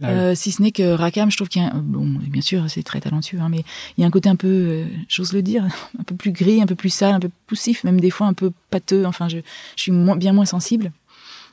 Ah 0.00 0.10
euh, 0.10 0.34
si 0.36 0.52
ce 0.52 0.62
n'est 0.62 0.70
que 0.70 0.92
Rackham, 0.92 1.28
je 1.28 1.36
trouve 1.36 1.48
qu'il 1.48 1.60
y 1.60 1.64
a, 1.64 1.70
bon, 1.74 2.06
bien 2.06 2.40
sûr, 2.40 2.70
c'est 2.70 2.84
très 2.84 3.00
talentueux, 3.00 3.40
hein, 3.40 3.48
mais 3.48 3.64
il 3.96 4.02
y 4.02 4.04
a 4.04 4.06
un 4.06 4.12
côté 4.12 4.28
un 4.28 4.36
peu, 4.36 4.46
euh, 4.46 4.86
j'ose 5.08 5.32
le 5.32 5.42
dire, 5.42 5.64
un 5.98 6.04
peu 6.04 6.14
plus 6.14 6.30
gris, 6.30 6.62
un 6.62 6.66
peu 6.66 6.76
plus 6.76 6.90
sale, 6.90 7.14
un 7.14 7.20
peu 7.20 7.30
poussif, 7.48 7.82
même 7.82 8.00
des 8.00 8.10
fois 8.10 8.28
un 8.28 8.32
peu 8.32 8.52
pâteux. 8.70 9.06
Enfin, 9.06 9.28
je, 9.28 9.38
je 9.74 9.82
suis 9.82 9.90
moins, 9.90 10.14
bien 10.14 10.32
moins 10.32 10.44
sensible 10.44 10.92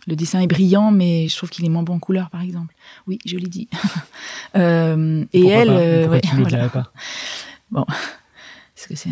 le 0.08 0.16
dessin 0.16 0.40
est 0.40 0.48
brillant, 0.48 0.92
mais 0.92 1.28
je 1.28 1.36
trouve 1.36 1.50
qu'il 1.50 1.66
est 1.66 1.70
moins 1.70 1.84
bon 1.84 1.96
en 1.96 2.00
couleur, 2.00 2.30
par 2.30 2.42
exemple. 2.42 2.74
Oui, 3.08 3.20
je 3.26 3.38
l'ai 3.38 3.48
dit. 3.48 3.68
euh, 4.56 5.26
et 5.34 5.48
elle, 5.48 5.70
euh, 5.70 6.08
ouais, 6.08 6.22
tu 6.22 6.44
dirais 6.46 6.70
pas? 6.70 6.92
Bon, 7.72 7.86
parce 8.88 9.02
que 9.02 9.10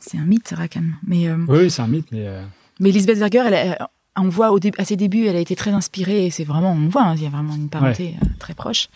c'est 0.00 0.18
un, 0.18 0.24
mythe, 0.24 0.52
Rackham. 0.56 0.96
Mais 1.06 1.28
euh, 1.28 1.36
oui, 1.48 1.70
c'est 1.70 1.82
un 1.82 1.86
mythe, 1.86 2.10
mais. 2.12 2.26
Euh, 2.26 2.42
mais 2.80 2.90
Lisbeth 2.90 3.18
Berger, 3.18 3.44
elle, 3.46 3.78
on 4.16 4.28
voit 4.28 4.52
au 4.52 4.58
à 4.78 4.84
ses 4.84 4.96
débuts, 4.96 5.26
elle 5.26 5.36
a 5.36 5.40
été 5.40 5.56
très 5.56 5.70
inspirée. 5.70 6.30
C'est 6.30 6.44
vraiment, 6.44 6.72
on 6.72 6.88
voit, 6.88 7.04
hein, 7.04 7.14
il 7.16 7.22
y 7.22 7.26
a 7.26 7.30
vraiment 7.30 7.54
une 7.54 7.68
parenté 7.68 8.14
très 8.38 8.54
proche, 8.54 8.88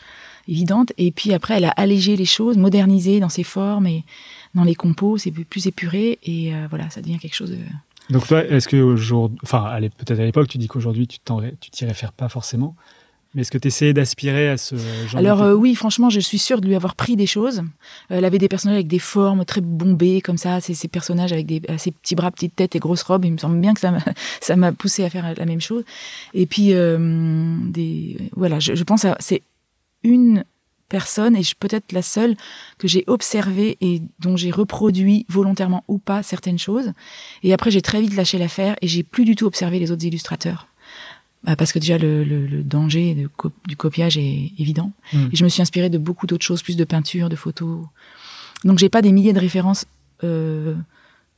évidente. 0.49 0.93
Et 0.99 1.13
puis 1.13 1.33
après, 1.33 1.57
elle 1.57 1.65
a 1.65 1.71
allégé 1.71 2.17
les 2.17 2.25
choses, 2.25 2.57
modernisé 2.57 3.21
dans 3.21 3.29
ses 3.29 3.45
formes 3.45 3.87
et 3.87 4.05
dans 4.55 4.65
les 4.65 4.75
compos, 4.75 5.17
c'est 5.19 5.31
plus 5.31 5.67
épuré 5.67 6.19
et 6.25 6.53
voilà, 6.69 6.91
ça 6.91 7.01
devient 7.01 7.19
quelque 7.19 7.37
chose 7.37 7.53
de 7.53 7.59
donc 8.11 8.27
toi, 8.27 8.45
est-ce 8.45 8.67
que 8.67 8.77
aujourd'hui, 8.77 9.39
enfin, 9.45 9.79
peut-être 9.97 10.19
à 10.19 10.25
l'époque, 10.25 10.49
tu 10.49 10.59
dis 10.59 10.67
qu'aujourd'hui 10.67 11.07
tu 11.07 11.21
t'y 11.71 11.85
réfères 11.85 12.13
pas 12.13 12.29
forcément, 12.29 12.75
mais 13.35 13.43
est-ce 13.43 13.51
que 13.53 13.59
tu 13.59 13.69
essayais 13.69 13.93
d'aspirer 13.93 14.49
à 14.49 14.57
ce 14.57 14.77
genre 14.77 15.19
Alors 15.19 15.43
euh, 15.43 15.55
oui, 15.55 15.77
franchement, 15.77 16.11
je 16.11 16.19
suis 16.19 16.39
sûre 16.39 16.61
de 16.61 16.67
lui 16.67 16.75
avoir 16.75 16.97
pris 16.97 17.15
des 17.15 17.27
choses. 17.27 17.59
Euh, 18.11 18.19
elle 18.19 18.25
avait 18.25 18.39
des 18.39 18.49
personnages 18.49 18.75
avec 18.75 18.89
des 18.89 18.99
formes 18.99 19.45
très 19.45 19.61
bombées 19.61 20.21
comme 20.21 20.37
ça, 20.37 20.61
ces, 20.61 20.75
ces 20.75 20.89
personnages 20.89 21.33
avec 21.33 21.47
des 21.47 21.61
petits 21.61 22.17
bras, 22.17 22.31
petites 22.33 22.57
têtes 22.57 22.75
et 22.75 22.81
grosses 22.81 23.03
robes. 23.03 23.25
Il 23.25 23.33
me 23.33 23.39
semble 23.39 23.61
bien 23.61 23.73
que 23.73 23.81
ça 23.81 23.93
m'a 23.93 24.01
ça 24.41 24.57
m'a 24.57 24.73
poussé 24.73 25.05
à 25.05 25.11
faire 25.11 25.33
la 25.37 25.47
même 25.47 25.61
chose. 25.61 25.85
Et 26.35 26.47
puis 26.47 26.73
euh, 26.73 27.57
des 27.69 28.17
voilà, 28.35 28.59
je, 28.59 28.75
je 28.75 28.85
pense 28.85 29.07
c'est 29.21 29.43
une 30.03 30.45
personne, 30.91 31.37
et 31.37 31.43
je 31.43 31.55
peut-être 31.59 31.93
la 31.93 32.03
seule 32.03 32.37
que 32.77 32.89
j'ai 32.89 33.05
observée 33.07 33.79
et 33.81 34.03
dont 34.19 34.37
j'ai 34.37 34.51
reproduit 34.51 35.25
volontairement 35.29 35.85
ou 35.89 35.97
pas 35.97 36.23
certaines 36.23 36.59
choses. 36.59 36.93
Et 37.43 37.55
après, 37.55 37.71
j'ai 37.71 37.81
très 37.81 38.03
vite 38.03 38.15
lâché 38.17 38.37
l'affaire 38.37 38.77
et 38.83 38.89
j'ai 38.89 39.03
plus 39.03 39.25
du 39.25 39.37
tout 39.37 39.47
observé 39.47 39.79
les 39.79 39.91
autres 39.91 40.05
illustrateurs. 40.05 40.67
Bah, 41.45 41.57
parce 41.57 41.73
que 41.73 41.79
déjà, 41.79 41.97
le, 41.97 42.23
le, 42.23 42.63
danger 42.63 43.17
du 43.67 43.77
copiage 43.77 44.19
est 44.19 44.53
évident. 44.59 44.93
Hmm. 45.13 45.29
Et 45.33 45.37
je 45.37 45.45
me 45.45 45.49
suis 45.49 45.63
inspirée 45.63 45.89
de 45.89 45.99
beaucoup 45.99 46.27
d'autres 46.27 46.45
choses, 46.45 46.63
plus 46.63 46.77
de 46.77 46.85
peinture, 46.85 47.29
de 47.29 47.37
photos. 47.37 47.87
Donc, 48.65 48.79
j'ai 48.79 48.91
pas 48.91 49.01
des 49.01 49.11
milliers 49.11 49.33
de 49.33 49.41
références 49.41 49.87
euh, 50.23 50.75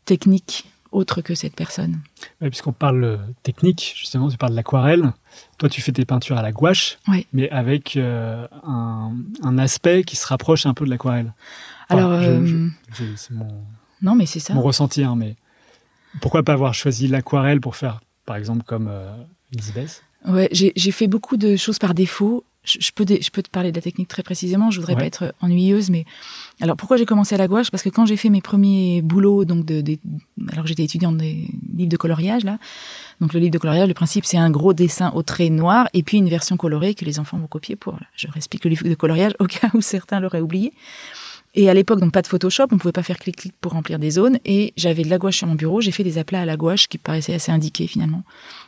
techniques 0.04 0.66
autre 0.92 1.22
que 1.22 1.34
cette 1.34 1.56
personne. 1.56 2.00
Puisqu'on 2.40 2.72
parle 2.72 3.04
euh, 3.04 3.16
technique, 3.42 3.94
justement, 3.96 4.28
tu 4.28 4.36
parles 4.36 4.52
de 4.52 4.56
l'aquarelle. 4.56 5.12
Toi, 5.58 5.68
tu 5.68 5.80
fais 5.80 5.92
tes 5.92 6.04
peintures 6.04 6.36
à 6.36 6.42
la 6.42 6.52
gouache, 6.52 6.98
mais 7.32 7.50
avec 7.50 7.96
euh, 7.96 8.46
un, 8.62 9.58
aspect 9.58 10.04
qui 10.04 10.16
se 10.16 10.26
rapproche 10.26 10.66
un 10.66 10.74
peu 10.74 10.84
de 10.84 10.90
l'aquarelle. 10.90 11.32
Alors, 11.88 12.12
euh, 12.12 12.68
c'est 13.16 13.30
mon, 13.30 13.64
non, 14.02 14.14
mais 14.14 14.26
c'est 14.26 14.40
ça. 14.40 14.54
Mon 14.54 14.62
ressenti, 14.62 15.02
hein, 15.02 15.14
mais 15.16 15.36
pourquoi 16.20 16.42
pas 16.42 16.52
avoir 16.52 16.74
choisi 16.74 17.08
l'aquarelle 17.08 17.60
pour 17.60 17.76
faire, 17.76 18.00
par 18.26 18.36
exemple, 18.36 18.62
comme 18.64 18.90
Ouais, 20.26 20.48
j'ai 20.52 20.90
fait 20.92 21.08
beaucoup 21.08 21.36
de 21.36 21.56
choses 21.56 21.78
par 21.78 21.94
défaut 21.94 22.44
je, 22.64 22.90
peux 22.94 23.04
je 23.08 23.30
peux 23.30 23.42
te 23.42 23.50
parler 23.50 23.72
de 23.72 23.76
la 23.76 23.82
technique 23.82 24.08
très 24.08 24.22
précisément. 24.22 24.70
Je 24.70 24.78
voudrais 24.78 24.94
pas 24.94 25.04
être 25.04 25.34
ennuyeuse, 25.40 25.90
mais 25.90 26.04
alors 26.60 26.76
pourquoi 26.76 26.96
j'ai 26.96 27.06
commencé 27.06 27.34
à 27.34 27.38
la 27.38 27.48
gouache? 27.48 27.70
Parce 27.70 27.82
que 27.82 27.88
quand 27.88 28.06
j'ai 28.06 28.16
fait 28.16 28.28
mes 28.28 28.40
premiers 28.40 29.02
boulots, 29.02 29.44
donc 29.44 29.64
de, 29.64 29.98
alors 30.52 30.66
j'étais 30.66 30.84
étudiante 30.84 31.16
des 31.16 31.48
livres 31.76 31.90
de 31.90 31.96
coloriage 31.96 32.44
là. 32.44 32.58
Donc 33.20 33.34
le 33.34 33.40
livre 33.40 33.52
de 33.52 33.58
coloriage, 33.58 33.88
le 33.88 33.94
principe 33.94 34.24
c'est 34.24 34.36
un 34.36 34.50
gros 34.50 34.74
dessin 34.74 35.10
au 35.14 35.22
trait 35.22 35.50
noir 35.50 35.88
et 35.92 36.02
puis 36.02 36.18
une 36.18 36.28
version 36.28 36.56
colorée 36.56 36.94
que 36.94 37.04
les 37.04 37.18
enfants 37.18 37.38
vont 37.38 37.48
copier 37.48 37.74
pour. 37.74 37.98
Je 38.14 38.28
réexplique 38.28 38.64
le 38.64 38.70
livre 38.70 38.88
de 38.88 38.94
coloriage 38.94 39.32
au 39.40 39.46
cas 39.46 39.68
où 39.74 39.80
certains 39.80 40.20
l'auraient 40.20 40.40
oublié. 40.40 40.72
Et 41.54 41.68
à 41.68 41.74
l'époque, 41.74 42.00
donc 42.00 42.12
pas 42.12 42.22
de 42.22 42.26
Photoshop, 42.26 42.68
on 42.70 42.78
pouvait 42.78 42.92
pas 42.92 43.02
faire 43.02 43.18
clic-clic 43.18 43.52
pour 43.60 43.72
remplir 43.72 43.98
des 43.98 44.10
zones. 44.10 44.38
Et 44.44 44.72
j'avais 44.76 45.02
de 45.02 45.10
la 45.10 45.18
gouache 45.18 45.36
sur 45.36 45.46
mon 45.46 45.54
bureau. 45.54 45.80
J'ai 45.80 45.92
fait 45.92 46.04
des 46.04 46.16
aplats 46.16 46.40
à 46.40 46.44
la 46.46 46.56
gouache 46.56 46.88
qui 46.88 46.96
paraissaient 46.96 47.34
assez 47.34 47.52
indiqués 47.52 47.86
finalement. 47.86 48.22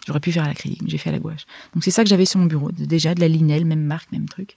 J'aurais 0.07 0.21
pu 0.21 0.33
faire 0.33 0.45
à 0.45 0.49
l'acrylique, 0.49 0.83
j'ai 0.87 0.99
fait 0.99 1.09
à 1.09 1.13
la 1.13 1.19
gouache. 1.19 1.47
Donc 1.75 1.83
c'est 1.83 1.91
ça 1.91 2.03
que 2.03 2.11
j'avais 2.11 2.27
sur 2.27 2.41
mon 2.41 2.47
bureau. 2.47 2.71
Déjà 2.73 3.15
de 3.15 3.21
la 3.21 3.29
linelle, 3.29 3.65
même 3.65 3.85
marque, 3.85 4.13
même 4.13 4.29
truc. 4.29 4.57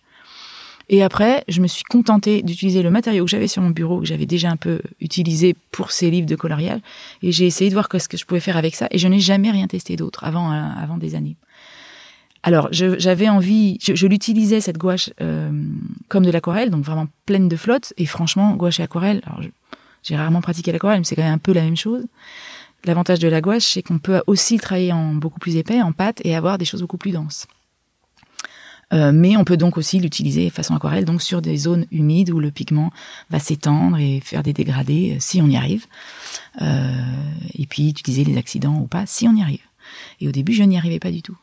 Et 0.89 1.03
après, 1.03 1.43
je 1.47 1.61
me 1.61 1.67
suis 1.67 1.83
contentée 1.83 2.41
d'utiliser 2.41 2.81
le 2.81 2.89
matériau 2.89 3.25
que 3.25 3.31
j'avais 3.31 3.47
sur 3.47 3.61
mon 3.61 3.71
bureau, 3.71 3.99
que 3.99 4.05
j'avais 4.05 4.25
déjà 4.25 4.49
un 4.49 4.55
peu 4.55 4.79
utilisé 5.01 5.53
pour 5.71 5.91
ces 5.91 6.09
livres 6.09 6.27
de 6.27 6.35
coloriage. 6.35 6.79
Et 7.21 7.31
j'ai 7.31 7.45
essayé 7.45 7.69
de 7.69 7.75
voir 7.75 7.89
ce 7.91 8.07
que 8.07 8.17
je 8.17 8.25
pouvais 8.25 8.39
faire 8.39 8.55
avec 8.55 8.75
ça. 8.75 8.87
Et 8.91 8.97
je 8.97 9.07
n'ai 9.07 9.19
jamais 9.19 9.51
rien 9.51 9.67
testé 9.67 9.97
d'autre 9.97 10.23
avant, 10.23 10.51
euh, 10.51 10.69
avant 10.81 10.97
des 10.97 11.15
années. 11.15 11.35
Alors, 12.47 12.69
j'avais 12.71 13.27
envie, 13.27 13.77
je, 13.81 14.07
l'utilisais 14.07 14.62
cette 14.62 14.77
gouache 14.77 15.10
euh, 15.19 15.51
comme 16.07 16.25
de 16.25 16.31
l'aquarelle, 16.31 16.69
donc 16.69 16.86
vraiment 16.86 17.07
pleine 17.25 17.49
de 17.49 17.57
flotte. 17.57 17.91
Et 17.97 18.05
franchement, 18.05 18.55
gouache 18.55 18.79
et 18.79 18.83
aquarelle, 18.83 19.21
j'ai 20.01 20.15
rarement 20.15 20.39
pratiqué 20.39 20.71
l'aquarelle, 20.71 20.99
mais 20.99 21.03
c'est 21.03 21.17
quand 21.17 21.23
même 21.23 21.33
un 21.33 21.39
peu 21.39 21.51
la 21.51 21.63
même 21.63 21.75
chose. 21.75 22.05
L'avantage 22.86 23.19
de 23.19 23.27
la 23.27 23.41
gouache, 23.41 23.73
c'est 23.73 23.81
qu'on 23.81 23.99
peut 23.99 24.21
aussi 24.27 24.60
travailler 24.60 24.93
en 24.93 25.13
beaucoup 25.13 25.41
plus 25.41 25.57
épais, 25.57 25.81
en 25.81 25.91
pâte, 25.91 26.21
et 26.23 26.38
avoir 26.38 26.57
des 26.57 26.63
choses 26.63 26.79
beaucoup 26.79 26.95
plus 26.95 27.12
denses. 27.12 27.47
Euh, 28.93 29.12
mais 29.13 29.36
on 29.36 29.43
peut 29.43 29.57
donc 29.57 29.77
aussi 29.77 29.99
l'utiliser 29.99 30.49
façon 30.49 30.73
aquarelle, 30.73 31.03
donc 31.03 31.21
sur 31.21 31.41
des 31.41 31.57
zones 31.57 31.86
humides 31.91 32.29
où 32.29 32.39
le 32.39 32.51
pigment 32.51 32.93
va 33.29 33.39
s'étendre 33.39 33.97
et 33.97 34.21
faire 34.21 34.41
des 34.41 34.53
dégradés, 34.53 35.15
euh, 35.15 35.19
si 35.19 35.41
on 35.41 35.49
y 35.49 35.57
arrive. 35.57 35.86
et 36.62 37.65
puis 37.65 37.89
utiliser 37.89 38.23
les 38.23 38.38
accidents 38.38 38.77
ou 38.77 38.88
pas, 38.88 39.05
si 39.05 39.27
on 39.27 39.36
y 39.36 39.41
arrive. 39.41 39.60
Et 40.21 40.29
au 40.29 40.31
début, 40.31 40.53
je 40.53 40.63
n'y 40.63 40.77
arrivais 40.77 40.99
pas 40.99 41.12
du 41.12 41.21
tout. 41.21 41.38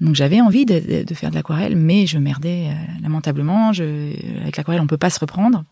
Donc 0.00 0.14
j'avais 0.14 0.40
envie 0.40 0.66
de, 0.66 1.04
faire 1.14 1.30
de 1.30 1.34
l'aquarelle, 1.34 1.76
mais 1.76 2.06
je 2.06 2.18
merdais 2.18 2.68
euh, 2.68 3.02
lamentablement. 3.02 3.72
Je, 3.72 4.12
avec 4.40 4.56
l'aquarelle, 4.56 4.80
on 4.80 4.86
peut 4.86 4.96
pas 4.96 5.10
se 5.10 5.20
reprendre. 5.20 5.64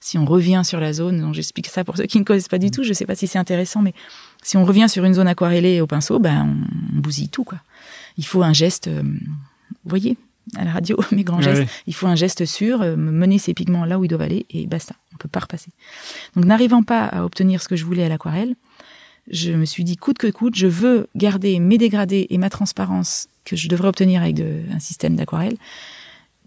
Si 0.00 0.18
on 0.18 0.24
revient 0.24 0.62
sur 0.64 0.80
la 0.80 0.92
zone, 0.92 1.20
donc 1.20 1.34
j'explique 1.34 1.68
ça 1.68 1.84
pour 1.84 1.96
ceux 1.96 2.04
qui 2.04 2.18
ne 2.18 2.24
connaissent 2.24 2.48
pas 2.48 2.58
du 2.58 2.70
tout, 2.70 2.82
je 2.82 2.92
sais 2.92 3.06
pas 3.06 3.14
si 3.14 3.26
c'est 3.26 3.38
intéressant, 3.38 3.82
mais 3.82 3.94
si 4.42 4.56
on 4.56 4.64
revient 4.64 4.88
sur 4.88 5.04
une 5.04 5.14
zone 5.14 5.26
aquarellée 5.26 5.80
au 5.80 5.86
pinceau, 5.86 6.18
ben 6.18 6.56
on, 6.94 7.00
bousille 7.00 7.28
tout 7.28 7.44
quoi. 7.44 7.58
Il 8.18 8.26
faut 8.26 8.42
un 8.42 8.52
geste, 8.52 8.88
euh, 8.88 9.02
vous 9.02 9.88
voyez, 9.88 10.16
à 10.54 10.64
la 10.64 10.72
radio, 10.72 10.98
mes 11.12 11.24
grands 11.24 11.40
gestes. 11.40 11.64
Il 11.86 11.94
faut 11.94 12.06
un 12.06 12.14
geste 12.14 12.44
sûr, 12.44 12.82
euh, 12.82 12.96
mener 12.96 13.38
ces 13.38 13.54
pigments 13.54 13.84
là 13.84 13.98
où 13.98 14.04
ils 14.04 14.08
doivent 14.08 14.22
aller 14.22 14.46
et 14.50 14.66
basta. 14.66 14.94
On 15.14 15.16
peut 15.16 15.28
pas 15.28 15.40
repasser. 15.40 15.70
Donc 16.34 16.44
n'arrivant 16.44 16.82
pas 16.82 17.06
à 17.06 17.24
obtenir 17.24 17.62
ce 17.62 17.68
que 17.68 17.76
je 17.76 17.84
voulais 17.84 18.04
à 18.04 18.08
l'aquarelle, 18.08 18.54
je 19.30 19.52
me 19.52 19.64
suis 19.64 19.84
dit 19.84 19.96
coûte 19.96 20.18
que 20.18 20.28
coûte, 20.28 20.54
je 20.56 20.66
veux 20.66 21.08
garder 21.16 21.58
mes 21.58 21.78
dégradés 21.78 22.26
et 22.30 22.38
ma 22.38 22.50
transparence 22.50 23.28
que 23.44 23.56
je 23.56 23.68
devrais 23.68 23.88
obtenir 23.88 24.22
avec 24.22 24.38
un 24.40 24.78
système 24.80 25.16
d'aquarelle 25.16 25.56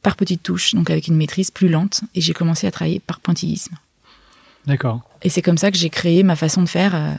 par 0.01 0.15
petites 0.15 0.43
touches, 0.43 0.73
donc 0.75 0.89
avec 0.89 1.07
une 1.07 1.15
maîtrise 1.17 1.51
plus 1.51 1.67
lente. 1.69 2.01
Et 2.15 2.21
j'ai 2.21 2.33
commencé 2.33 2.67
à 2.67 2.71
travailler 2.71 2.99
par 2.99 3.19
pointillisme. 3.19 3.75
D'accord. 4.65 5.01
Et 5.21 5.29
c'est 5.29 5.41
comme 5.41 5.57
ça 5.57 5.71
que 5.71 5.77
j'ai 5.77 5.89
créé 5.89 6.23
ma 6.23 6.35
façon 6.35 6.61
de 6.61 6.69
faire 6.69 6.95
euh, 6.95 7.13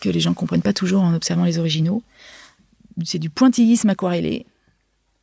que 0.00 0.08
les 0.08 0.20
gens 0.20 0.30
ne 0.30 0.34
comprennent 0.34 0.62
pas 0.62 0.72
toujours 0.72 1.02
en 1.02 1.14
observant 1.14 1.44
les 1.44 1.58
originaux. 1.58 2.02
C'est 3.04 3.18
du 3.18 3.30
pointillisme 3.30 3.88
aquarellé 3.90 4.44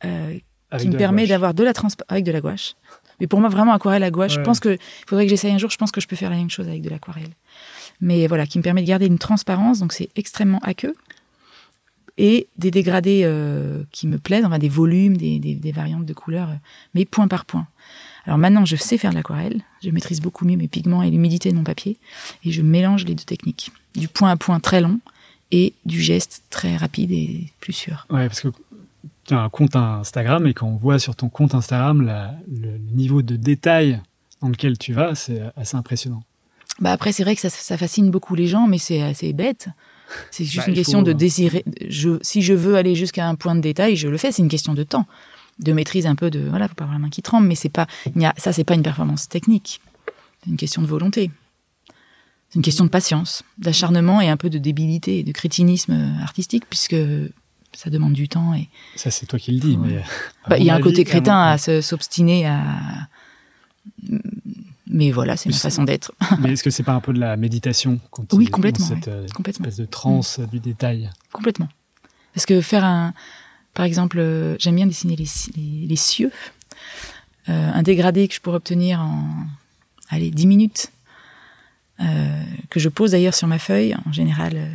euh, 0.04 0.38
qui 0.78 0.88
me 0.88 0.96
permet 0.96 1.26
d'avoir 1.26 1.52
de 1.54 1.62
la 1.64 1.72
transparence 1.74 2.10
avec 2.10 2.24
de 2.24 2.32
la 2.32 2.40
gouache 2.40 2.74
Mais 3.20 3.26
pour 3.26 3.40
moi, 3.40 3.48
vraiment, 3.48 3.72
aquarelle 3.72 4.02
à 4.02 4.10
gouache, 4.10 4.32
je 4.32 4.38
Ouais. 4.38 4.44
pense 4.44 4.60
que, 4.60 4.70
il 4.70 5.08
faudrait 5.08 5.24
que 5.24 5.30
j'essaye 5.30 5.52
un 5.52 5.58
jour, 5.58 5.70
je 5.70 5.76
pense 5.76 5.90
que 5.90 6.00
je 6.00 6.06
peux 6.06 6.16
faire 6.16 6.30
la 6.30 6.36
même 6.36 6.50
chose 6.50 6.68
avec 6.68 6.82
de 6.82 6.88
l'aquarelle. 6.90 7.30
Mais 8.00 8.26
voilà, 8.26 8.46
qui 8.46 8.58
me 8.58 8.62
permet 8.62 8.82
de 8.82 8.86
garder 8.86 9.06
une 9.06 9.18
transparence, 9.18 9.78
donc 9.78 9.92
c'est 9.92 10.08
extrêmement 10.16 10.58
aqueux. 10.60 10.94
Et 12.18 12.46
des 12.56 12.70
dégradés 12.70 13.22
euh, 13.24 13.82
qui 13.92 14.06
me 14.06 14.16
plaisent, 14.18 14.44
enfin 14.46 14.58
des 14.58 14.70
volumes, 14.70 15.16
des, 15.18 15.38
des- 15.38 15.72
variantes 15.72 16.06
de 16.06 16.14
couleurs, 16.14 16.48
euh, 16.48 16.54
mais 16.94 17.04
point 17.04 17.28
par 17.28 17.44
point. 17.44 17.66
Alors 18.24 18.38
maintenant, 18.38 18.64
je 18.64 18.74
sais 18.74 18.96
faire 18.96 19.10
de 19.10 19.16
l'aquarelle, 19.16 19.60
je 19.84 19.90
maîtrise 19.90 20.20
beaucoup 20.22 20.46
mieux 20.46 20.56
mes 20.56 20.66
pigments 20.66 21.02
et 21.02 21.10
l'humidité 21.10 21.50
de 21.50 21.56
mon 21.56 21.62
papier, 21.62 21.98
et 22.42 22.52
je 22.52 22.62
mélange 22.62 23.04
les 23.04 23.14
deux 23.14 23.24
techniques. 23.24 23.70
Du 23.94 24.08
point 24.08 24.30
à 24.30 24.36
point 24.36 24.60
très 24.60 24.80
long 24.80 24.98
et 25.52 25.74
du 25.84 26.00
geste 26.00 26.42
très 26.48 26.76
rapide 26.76 27.12
et 27.12 27.52
plus 27.60 27.74
sûr. 27.74 28.06
Ouais, 28.10 28.26
parce 28.28 28.40
que 28.40 28.48
tu 29.26 29.34
as 29.34 29.40
un 29.40 29.48
compte 29.50 29.76
Instagram 29.76 30.46
et 30.46 30.54
quand 30.54 30.66
on 30.66 30.76
voit 30.76 30.98
sur 30.98 31.14
ton 31.16 31.28
compte 31.28 31.54
Instagram 31.54 32.02
le 32.50 32.78
niveau 32.94 33.20
de 33.22 33.36
détail 33.36 34.00
dans 34.40 34.48
lequel 34.48 34.78
tu 34.78 34.92
vas, 34.94 35.14
c'est 35.14 35.42
assez 35.56 35.76
impressionnant. 35.76 36.22
Bah 36.80 36.92
après, 36.92 37.12
c'est 37.12 37.22
vrai 37.24 37.34
que 37.34 37.40
ça, 37.40 37.48
ça 37.50 37.78
fascine 37.78 38.10
beaucoup 38.10 38.34
les 38.34 38.46
gens, 38.46 38.66
mais 38.66 38.78
c'est 38.78 39.00
assez 39.02 39.32
bête. 39.32 39.68
C'est 40.30 40.44
juste 40.44 40.58
Bah, 40.58 40.64
une 40.68 40.74
question 40.74 40.98
faut- 41.00 41.04
de 41.06 41.12
désirer. 41.12 41.64
Je, 41.88 42.18
si 42.22 42.42
je 42.42 42.52
veux 42.54 42.76
aller 42.76 42.94
jusqu'à 42.94 43.26
un 43.26 43.34
point 43.34 43.54
de 43.54 43.60
détail, 43.60 43.96
je 43.96 44.08
le 44.08 44.18
fais. 44.18 44.30
C'est 44.30 44.42
une 44.42 44.48
question 44.48 44.74
de 44.74 44.82
temps, 44.84 45.06
de 45.58 45.72
maîtrise 45.72 46.06
un 46.06 46.14
peu 46.14 46.30
de. 46.30 46.40
Voilà, 46.48 46.68
faut 46.68 46.74
pas 46.74 46.84
avoir 46.84 46.98
la 46.98 47.02
main 47.02 47.10
qui 47.10 47.22
tremble, 47.22 47.46
mais 47.48 47.54
c'est 47.54 47.70
pas. 47.70 47.86
il 48.14 48.20
y 48.22 48.26
a- 48.26 48.34
ça, 48.36 48.52
c'est 48.52 48.62
pas 48.64 48.74
une 48.74 48.82
performance 48.82 49.28
technique. 49.28 49.80
C'est 50.44 50.50
une 50.50 50.56
question 50.56 50.82
de 50.82 50.86
volonté. 50.86 51.30
C'est 52.50 52.56
une 52.56 52.62
question 52.62 52.84
de 52.84 52.90
patience, 52.90 53.42
d'acharnement 53.58 54.20
et 54.20 54.28
un 54.28 54.36
peu 54.36 54.48
de 54.50 54.58
débilité 54.58 55.18
et 55.18 55.22
de 55.24 55.32
crétinisme 55.32 55.92
euh, 55.92 56.22
artistique, 56.22 56.64
puisque 56.70 56.94
ça 57.72 57.90
demande 57.90 58.12
du 58.12 58.28
temps 58.28 58.54
et 58.54 58.68
Ça, 58.94 59.10
c'est 59.10 59.26
toi 59.26 59.38
qui 59.40 59.50
le 59.50 59.58
dis, 59.58 59.76
Ouais. 59.76 59.88
mais. 59.88 60.02
bah, 60.48 60.58
il 60.58 60.64
y 60.64 60.70
a 60.70 60.74
un 60.74 60.80
côté 60.80 61.02
crétin 61.04 61.36
à 61.36 61.50
à 61.52 61.58
se- 61.58 61.80
s'obstiner 61.80 62.46
à. 62.46 62.62
Mais 64.88 65.10
voilà, 65.10 65.36
c'est 65.36 65.48
ma 65.50 65.56
façon 65.56 65.84
d'être. 65.84 66.12
Mais 66.40 66.52
est-ce 66.52 66.62
que 66.62 66.70
c'est 66.70 66.82
pas 66.84 66.92
un 66.92 67.00
peu 67.00 67.12
de 67.12 67.18
la 67.18 67.36
méditation 67.36 67.98
quand 68.10 68.32
Oui, 68.34 68.44
es 68.44 68.46
dans 68.48 68.52
complètement, 68.54 68.86
cette 68.86 69.08
euh, 69.08 69.26
Complètement. 69.34 69.64
espèce 69.66 69.78
de 69.78 69.90
transe 69.90 70.40
du 70.40 70.60
détail? 70.60 71.10
Complètement. 71.32 71.68
Parce 72.34 72.46
que 72.46 72.60
faire 72.60 72.84
un. 72.84 73.12
Par 73.74 73.84
exemple, 73.84 74.18
euh, 74.18 74.56
j'aime 74.58 74.76
bien 74.76 74.86
dessiner 74.86 75.16
les, 75.16 75.26
les, 75.56 75.86
les 75.86 75.96
cieux. 75.96 76.30
Euh, 77.48 77.70
un 77.72 77.82
dégradé 77.82 78.26
que 78.28 78.34
je 78.34 78.40
pourrais 78.40 78.56
obtenir 78.56 79.00
en. 79.00 79.24
Allez, 80.08 80.30
10 80.30 80.46
minutes. 80.46 80.90
euh, 82.00 82.42
que 82.70 82.78
je 82.78 82.88
pose 82.88 83.10
d'ailleurs 83.12 83.34
sur 83.34 83.48
ma 83.48 83.58
feuille, 83.58 83.94
en 84.06 84.12
général, 84.12 84.70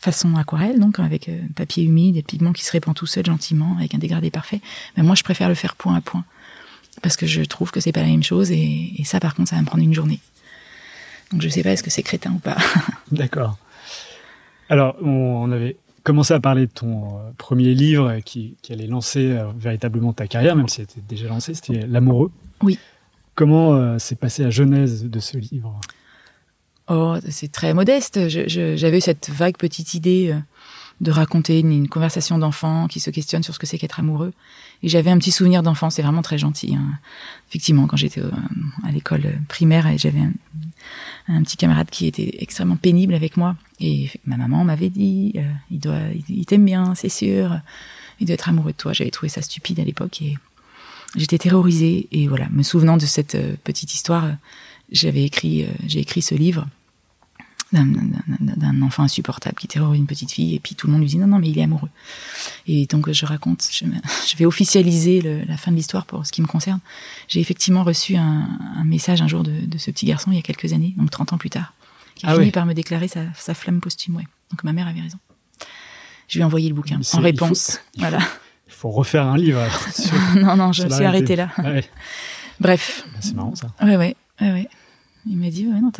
façon 0.00 0.34
aquarelle, 0.36 0.78
donc 0.80 0.98
avec 0.98 1.30
papier 1.54 1.84
humide 1.84 2.16
et 2.16 2.22
pigment 2.22 2.52
qui 2.52 2.64
se 2.64 2.72
répand 2.72 2.94
tout 2.94 3.06
seul 3.06 3.24
gentiment, 3.26 3.76
avec 3.78 3.94
un 3.94 3.98
dégradé 3.98 4.30
parfait. 4.30 4.60
Mais 4.96 5.02
moi, 5.02 5.14
je 5.14 5.22
préfère 5.22 5.48
le 5.48 5.54
faire 5.54 5.76
point 5.76 5.94
à 5.94 6.00
point. 6.00 6.24
Parce 7.02 7.16
que 7.16 7.26
je 7.26 7.42
trouve 7.42 7.70
que 7.70 7.80
c'est 7.80 7.92
pas 7.92 8.02
la 8.02 8.08
même 8.08 8.22
chose 8.22 8.50
et, 8.50 8.92
et 8.96 9.04
ça, 9.04 9.20
par 9.20 9.34
contre, 9.34 9.50
ça 9.50 9.56
va 9.56 9.62
me 9.62 9.66
prendre 9.66 9.84
une 9.84 9.94
journée. 9.94 10.20
Donc 11.32 11.42
je 11.42 11.48
sais 11.48 11.62
pas 11.62 11.70
est-ce 11.70 11.82
que 11.82 11.90
c'est 11.90 12.02
crétin 12.02 12.32
ou 12.32 12.38
pas. 12.38 12.56
D'accord. 13.12 13.58
Alors, 14.68 14.96
on, 15.02 15.50
avait 15.52 15.76
commencé 16.02 16.34
à 16.34 16.40
parler 16.40 16.66
de 16.66 16.72
ton 16.72 17.18
euh, 17.18 17.30
premier 17.36 17.74
livre 17.74 18.18
qui, 18.24 18.56
qui 18.62 18.72
allait 18.72 18.86
lancer 18.86 19.30
euh, 19.30 19.46
véritablement 19.58 20.12
ta 20.12 20.26
carrière, 20.26 20.56
même 20.56 20.68
si 20.68 20.80
elle 20.80 20.84
était 20.84 21.02
déjà 21.06 21.28
lancée, 21.28 21.54
c'était 21.54 21.86
L'amoureux. 21.86 22.30
Oui. 22.62 22.78
Comment 23.34 23.74
euh, 23.74 23.98
s'est 23.98 24.16
passée 24.16 24.42
la 24.42 24.50
genèse 24.50 25.04
de 25.04 25.20
ce 25.20 25.38
livre? 25.38 25.78
Oh, 26.88 27.16
c'est 27.28 27.52
très 27.52 27.74
modeste. 27.74 28.28
J'avais 28.28 29.00
cette 29.00 29.30
vague 29.30 29.56
petite 29.56 29.94
idée 29.94 30.32
euh, 30.32 30.40
de 31.00 31.10
raconter 31.10 31.60
une, 31.60 31.88
conversation 31.88 32.38
d'enfant 32.38 32.88
qui 32.88 33.00
se 33.00 33.10
questionne 33.10 33.42
sur 33.42 33.54
ce 33.54 33.58
que 33.58 33.66
c'est 33.66 33.78
qu'être 33.78 34.00
amoureux. 34.00 34.32
Et 34.82 34.88
j'avais 34.88 35.10
un 35.10 35.18
petit 35.18 35.30
souvenir 35.30 35.62
d'enfant, 35.62 35.90
c'est 35.90 36.02
vraiment 36.02 36.22
très 36.22 36.38
gentil. 36.38 36.74
hein. 36.74 36.98
Effectivement, 37.48 37.86
quand 37.86 37.96
j'étais 37.96 38.20
euh, 38.20 38.30
à 38.84 38.90
l'école 38.90 39.38
primaire, 39.48 39.86
et 39.86 39.98
j'avais 39.98 40.20
un, 41.28 41.42
petit 41.42 41.56
camarade 41.56 41.90
qui 41.90 42.06
était 42.06 42.36
extrêmement 42.40 42.76
pénible 42.76 43.14
avec 43.14 43.36
moi. 43.36 43.56
Et 43.80 44.10
ma 44.26 44.36
maman 44.36 44.64
m'avait 44.64 44.90
dit, 44.90 45.32
euh, 45.36 45.42
il 45.70 45.80
doit, 45.80 46.00
il, 46.28 46.46
t'aime 46.46 46.64
bien, 46.64 46.94
c'est 46.94 47.08
sûr. 47.08 47.60
Il 48.20 48.26
doit 48.26 48.34
être 48.34 48.48
amoureux 48.48 48.72
de 48.72 48.76
toi. 48.76 48.92
J'avais 48.92 49.10
trouvé 49.10 49.28
ça 49.28 49.42
stupide 49.42 49.78
à 49.80 49.84
l'époque 49.84 50.20
et 50.22 50.36
j'étais 51.16 51.38
terrorisée. 51.38 52.08
Et 52.12 52.28
voilà, 52.28 52.48
me 52.50 52.62
souvenant 52.62 52.96
de 52.96 53.06
cette 53.06 53.34
euh, 53.34 53.54
petite 53.64 53.94
histoire, 53.94 54.24
euh, 54.24 54.32
j'avais 54.90 55.24
écrit, 55.24 55.64
euh, 55.64 55.68
j'ai 55.86 56.00
écrit 56.00 56.22
ce 56.22 56.34
livre 56.34 56.66
d'un- 57.72 58.82
enfant 58.82 59.02
insupportable 59.02 59.56
qui 59.56 59.68
terrorise 59.68 60.00
une 60.00 60.06
petite 60.06 60.32
fille 60.32 60.54
et 60.54 60.58
puis 60.60 60.74
tout 60.74 60.86
le 60.86 60.92
monde 60.94 61.02
lui 61.02 61.08
dit 61.08 61.18
non 61.18 61.26
non 61.26 61.38
mais 61.38 61.48
il 61.50 61.58
est 61.58 61.62
amoureux 61.62 61.90
et 62.66 62.86
donc 62.86 63.10
je 63.12 63.26
raconte 63.26 63.66
je, 63.70 63.84
je 64.30 64.36
vais 64.36 64.46
officialiser 64.46 65.20
le- 65.20 65.44
la 65.44 65.56
fin 65.58 65.70
de 65.70 65.76
l'histoire 65.76 66.06
pour 66.06 66.24
ce 66.26 66.32
qui 66.32 66.40
me 66.40 66.46
concerne 66.46 66.80
j'ai 67.28 67.40
effectivement 67.40 67.84
reçu 67.84 68.16
un, 68.16 68.48
un 68.76 68.84
message 68.84 69.20
un 69.20 69.28
jour 69.28 69.42
de, 69.42 69.52
de 69.66 69.78
ce 69.78 69.90
petit 69.90 70.06
garçon 70.06 70.30
il 70.30 70.36
y 70.36 70.38
a 70.38 70.42
quelques 70.42 70.72
années 70.72 70.94
donc 70.96 71.10
30 71.10 71.34
ans 71.34 71.38
plus 71.38 71.50
tard 71.50 71.74
qui 72.14 72.24
a 72.26 72.30
Ah 72.30 72.32
fini 72.34 72.46
oui. 72.46 72.50
par 72.52 72.64
me 72.66 72.72
déclarer 72.72 73.08
sa, 73.08 73.20
sa 73.36 73.52
flamme 73.54 73.80
posthume 73.80 74.16
ouais. 74.16 74.26
donc 74.50 74.64
ma 74.64 74.72
mère 74.72 74.86
avait 74.88 75.00
raison 75.02 75.18
je 76.28 76.38
lui 76.38 76.40
ai 76.42 76.44
envoyé 76.44 76.68
le 76.68 76.74
bouquin 76.74 77.00
en 77.12 77.20
réponse 77.20 77.80
il 77.94 78.00
faut- 78.02 78.08
voilà 78.08 78.24
Il 78.66 78.72
faut 78.72 78.90
refaire 78.90 79.26
un 79.26 79.36
livre. 79.36 79.60
sur- 79.94 80.14
non 80.42 80.56
non 80.56 80.72
je 80.72 80.84
me 80.84 80.90
suis 80.90 81.04
arrêtée 81.04 81.36
là 81.36 81.50
Ouais. 81.58 81.84
bref 82.60 83.04
C'est 83.20 83.34
marrant 83.34 83.54
ça. 83.54 83.68
Ouais, 83.82 83.96
ouais, 83.96 84.14
ouais, 84.40 84.52
ouais. 84.52 84.68
Il 85.26 85.36
m'a 85.36 85.50
dit, 85.50 85.66
ouais, 85.66 85.80
non, 85.80 85.90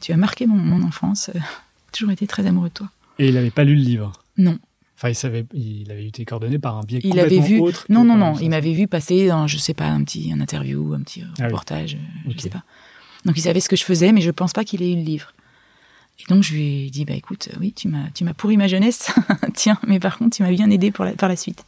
tu 0.00 0.12
as 0.12 0.16
marqué 0.16 0.46
mon, 0.46 0.56
mon 0.56 0.82
enfance. 0.86 1.30
euh, 1.34 1.38
J'ai 1.38 1.92
toujours 1.92 2.10
été 2.10 2.26
très 2.26 2.46
amoureux 2.46 2.68
de 2.68 2.74
toi. 2.74 2.88
Et 3.18 3.28
il 3.28 3.34
n'avait 3.34 3.50
pas 3.50 3.64
lu 3.64 3.74
le 3.76 3.82
livre? 3.82 4.12
Non. 4.38 4.58
Enfin, 4.96 5.10
il 5.10 5.14
savait, 5.14 5.44
il 5.54 5.90
avait 5.90 6.06
eu 6.06 6.10
tes 6.10 6.24
coordonnées 6.24 6.58
par 6.58 6.76
un 6.78 6.82
biais 6.82 7.00
Il 7.04 7.18
avait 7.20 7.36
complètement 7.36 7.46
vu. 7.46 7.60
autre. 7.60 7.86
que 7.86 7.92
Non, 7.92 8.04
non, 8.04 8.16
non. 8.16 8.34
Il 8.40 8.48
m'avait 8.50 8.72
vu 8.72 8.86
passer 8.86 9.28
dans, 9.28 9.46
je 9.46 9.58
sais 9.58 9.74
pas, 9.74 9.86
un 9.88 10.02
petit 10.04 10.32
un 10.32 10.40
interview, 10.40 10.94
un 10.94 11.00
petit 11.02 11.22
oui. 11.22 11.44
reportage, 11.44 11.94
euh, 11.96 12.30
je 12.34 12.38
sais 12.40 12.48
pas. 12.50 12.62
Donc 13.26 13.36
il 13.36 13.42
savait 13.42 13.60
ce 13.60 13.68
que 13.68 13.76
je 13.76 13.84
faisais, 13.84 14.12
mais 14.12 14.20
je 14.22 14.30
pense 14.30 14.52
pas 14.52 14.64
qu'il 14.64 14.82
ait 14.82 14.92
eu 14.92 14.96
le 14.96 15.02
livre. 15.02 15.32
Et 16.18 16.24
donc 16.32 16.42
je 16.42 16.54
lui 16.54 16.86
ai 16.86 16.90
dit, 16.90 17.04
bah 17.04 17.12
écoute, 17.14 17.50
oui, 17.60 17.72
tu 17.74 17.88
m'as, 17.88 18.08
tu 18.14 18.24
m'as 18.24 18.32
pourri 18.32 18.56
ma 18.56 18.68
jeunesse. 18.68 19.12
Tiens, 19.54 19.78
mais 19.86 20.00
par 20.00 20.16
contre, 20.16 20.36
tu 20.36 20.42
m'as 20.42 20.50
bien 20.50 20.70
aidé 20.70 20.90
pour 20.90 21.04
la, 21.04 21.12
par 21.12 21.28
la 21.28 21.36
suite. 21.36 21.66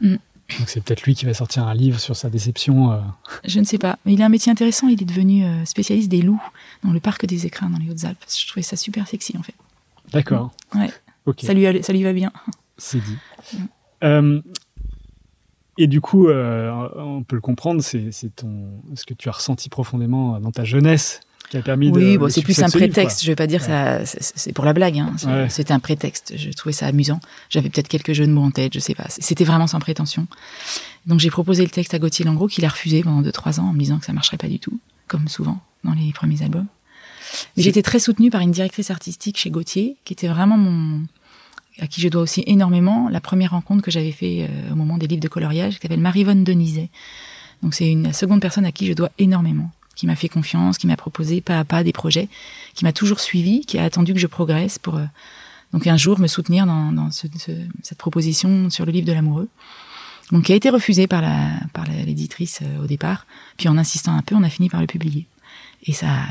Mm. 0.00 0.16
Donc 0.58 0.68
c'est 0.68 0.80
peut-être 0.80 1.02
lui 1.02 1.14
qui 1.14 1.24
va 1.24 1.34
sortir 1.34 1.66
un 1.66 1.74
livre 1.74 1.98
sur 1.98 2.16
sa 2.16 2.30
déception. 2.30 2.92
euh. 2.92 3.00
Je 3.44 3.58
ne 3.60 3.64
sais 3.64 3.78
pas. 3.78 3.98
Mais 4.04 4.14
il 4.14 4.22
a 4.22 4.26
un 4.26 4.28
métier 4.28 4.50
intéressant. 4.52 4.88
Il 4.88 5.00
est 5.02 5.06
devenu 5.06 5.44
euh, 5.44 5.64
spécialiste 5.64 6.08
des 6.10 6.22
loups 6.22 6.42
dans 6.84 6.92
le 6.92 7.00
parc 7.00 7.26
des 7.26 7.46
écrins 7.46 7.70
dans 7.70 7.78
les 7.78 7.90
Hautes-Alpes. 7.90 8.24
Je 8.28 8.46
trouvais 8.48 8.62
ça 8.62 8.76
super 8.76 9.06
sexy 9.08 9.36
en 9.38 9.42
fait. 9.42 9.54
D'accord. 10.12 10.50
Ouais. 10.74 10.90
Ça 11.40 11.54
lui, 11.54 11.82
ça 11.82 11.92
lui 11.92 12.02
va 12.02 12.12
bien. 12.12 12.32
C'est 12.76 12.98
dit. 12.98 13.16
Euh, 14.02 14.40
et 15.78 15.86
du 15.86 16.00
coup, 16.00 16.28
euh, 16.28 16.70
on 16.96 17.22
peut 17.22 17.36
le 17.36 17.40
comprendre, 17.40 17.80
c'est 17.82 18.10
c'est 18.12 18.34
ton, 18.34 18.68
ce 18.94 19.06
que 19.06 19.14
tu 19.14 19.28
as 19.28 19.32
ressenti 19.32 19.68
profondément 19.68 20.38
dans 20.40 20.50
ta 20.50 20.64
jeunesse 20.64 21.20
qui 21.52 21.58
a 21.58 21.62
permis 21.62 21.92
de. 21.92 21.96
Oui, 21.96 22.16
bon, 22.18 22.28
c'est 22.30 22.42
plus 22.42 22.58
un 22.62 22.68
prétexte. 22.68 23.22
je 23.22 23.26
vais 23.28 23.36
pas 23.36 23.46
dire 23.46 23.62
ça. 23.62 24.04
c'est- 24.06 24.52
pour 24.52 24.64
la 24.64 24.72
blague. 24.72 24.98
Hein. 24.98 25.14
Ouais. 25.26 25.48
C'était 25.50 25.72
un 25.72 25.78
prétexte. 25.78 26.32
Je 26.36 26.50
trouvais 26.50 26.72
ça 26.72 26.86
amusant. 26.86 27.20
J'avais 27.50 27.68
peut-être 27.68 27.88
quelques 27.88 28.14
jeux 28.14 28.26
de 28.26 28.32
mots 28.32 28.42
en 28.42 28.50
tête. 28.50 28.72
Je 28.74 28.80
sais 28.80 28.94
pas. 28.94 29.04
C'était 29.08 29.44
vraiment 29.44 29.66
sans 29.66 29.78
prétention. 29.78 30.26
Donc 31.06 31.20
j'ai 31.20 31.30
proposé 31.30 31.62
le 31.62 31.68
texte 31.70 31.94
à 31.94 31.98
Gauthier 31.98 32.24
Langros, 32.24 32.48
qu'il 32.48 32.64
a 32.64 32.68
refusé 32.68 33.02
pendant 33.02 33.22
2-3 33.22 33.60
ans 33.60 33.68
en 33.68 33.72
me 33.72 33.78
disant 33.78 33.98
que 33.98 34.06
ça 34.06 34.12
marcherait 34.12 34.36
pas 34.38 34.48
du 34.48 34.58
tout, 34.58 34.78
comme 35.08 35.28
souvent 35.28 35.60
dans 35.84 35.92
les 35.94 36.12
premiers 36.12 36.42
albums. 36.42 36.66
Mais 37.56 37.62
j'étais 37.62 37.82
très 37.82 37.98
soutenue 37.98 38.30
par 38.30 38.40
une 38.40 38.50
directrice 38.52 38.90
artistique 38.90 39.36
chez 39.38 39.50
Gauthier, 39.50 39.96
qui 40.04 40.12
était 40.14 40.28
vraiment 40.28 40.56
mon 40.56 41.02
à 41.80 41.86
qui 41.86 42.00
je 42.02 42.08
dois 42.08 42.20
aussi 42.22 42.44
énormément 42.46 43.08
la 43.10 43.20
première 43.20 43.52
rencontre 43.52 43.82
que 43.82 43.90
j'avais 43.90 44.12
fait 44.12 44.46
euh, 44.48 44.72
au 44.72 44.74
moment 44.74 44.98
des 44.98 45.06
livres 45.06 45.22
de 45.22 45.28
coloriage, 45.28 45.76
qui 45.76 45.82
s'appelle 45.82 46.00
Marivonne 46.00 46.44
Denizet. 46.44 46.90
Donc 47.62 47.74
c'est 47.74 47.90
une 47.90 48.02
la 48.04 48.12
seconde 48.12 48.40
personne 48.42 48.64
à 48.66 48.72
qui 48.72 48.86
je 48.86 48.92
dois 48.92 49.10
énormément, 49.18 49.70
qui 49.96 50.06
m'a 50.06 50.16
fait 50.16 50.28
confiance, 50.28 50.78
qui 50.78 50.86
m'a 50.86 50.96
proposé 50.96 51.40
pas 51.40 51.58
à 51.58 51.64
pas 51.64 51.84
des 51.84 51.92
projets, 51.92 52.28
qui 52.74 52.84
m'a 52.84 52.92
toujours 52.92 53.20
suivi, 53.20 53.64
qui 53.66 53.78
a 53.78 53.84
attendu 53.84 54.14
que 54.14 54.18
je 54.20 54.26
progresse 54.26 54.78
pour 54.78 54.96
euh, 54.96 55.04
donc 55.72 55.86
un 55.86 55.96
jour 55.96 56.18
me 56.20 56.26
soutenir 56.26 56.66
dans, 56.66 56.92
dans 56.92 57.10
ce- 57.10 57.26
ce- 57.38 57.66
cette 57.82 57.98
proposition 57.98 58.68
sur 58.70 58.84
le 58.86 58.92
livre 58.92 59.06
de 59.06 59.12
l'amoureux. 59.12 59.48
Donc 60.30 60.44
qui 60.44 60.52
a 60.52 60.56
été 60.56 60.70
refusée 60.70 61.06
par 61.06 61.20
la 61.22 61.50
par 61.74 61.86
la- 61.86 62.02
l'éditrice 62.04 62.60
euh, 62.62 62.82
au 62.82 62.86
départ, 62.86 63.26
puis 63.58 63.68
en 63.68 63.76
insistant 63.78 64.14
un 64.16 64.22
peu, 64.22 64.34
on 64.34 64.42
a 64.42 64.50
fini 64.50 64.68
par 64.68 64.80
le 64.80 64.86
publier. 64.86 65.26
Et 65.86 65.92
ça 65.92 66.06
a 66.10 66.26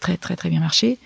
très 0.00 0.16
très 0.16 0.34
très 0.36 0.50
bien 0.50 0.60
marché. 0.60 0.98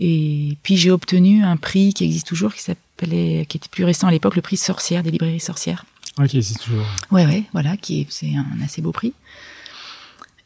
Et 0.00 0.56
puis 0.62 0.76
j'ai 0.76 0.90
obtenu 0.90 1.44
un 1.44 1.56
prix 1.56 1.92
qui 1.92 2.04
existe 2.04 2.26
toujours, 2.26 2.54
qui 2.54 2.62
s'appelait, 2.62 3.46
qui 3.48 3.58
était 3.58 3.68
plus 3.68 3.84
récent 3.84 4.06
à 4.06 4.10
l'époque, 4.10 4.34
le 4.36 4.42
prix 4.42 4.56
Sorcière 4.56 5.02
des 5.02 5.10
librairies 5.10 5.38
Sorcières. 5.40 5.84
Ok, 6.18 6.30
c'est 6.42 6.58
toujours. 6.58 6.84
Ouais, 7.10 7.24
ouais, 7.26 7.44
voilà, 7.52 7.76
qui 7.76 8.00
est, 8.00 8.06
c'est 8.10 8.34
un 8.34 8.46
assez 8.64 8.82
beau 8.82 8.92
prix. 8.92 9.12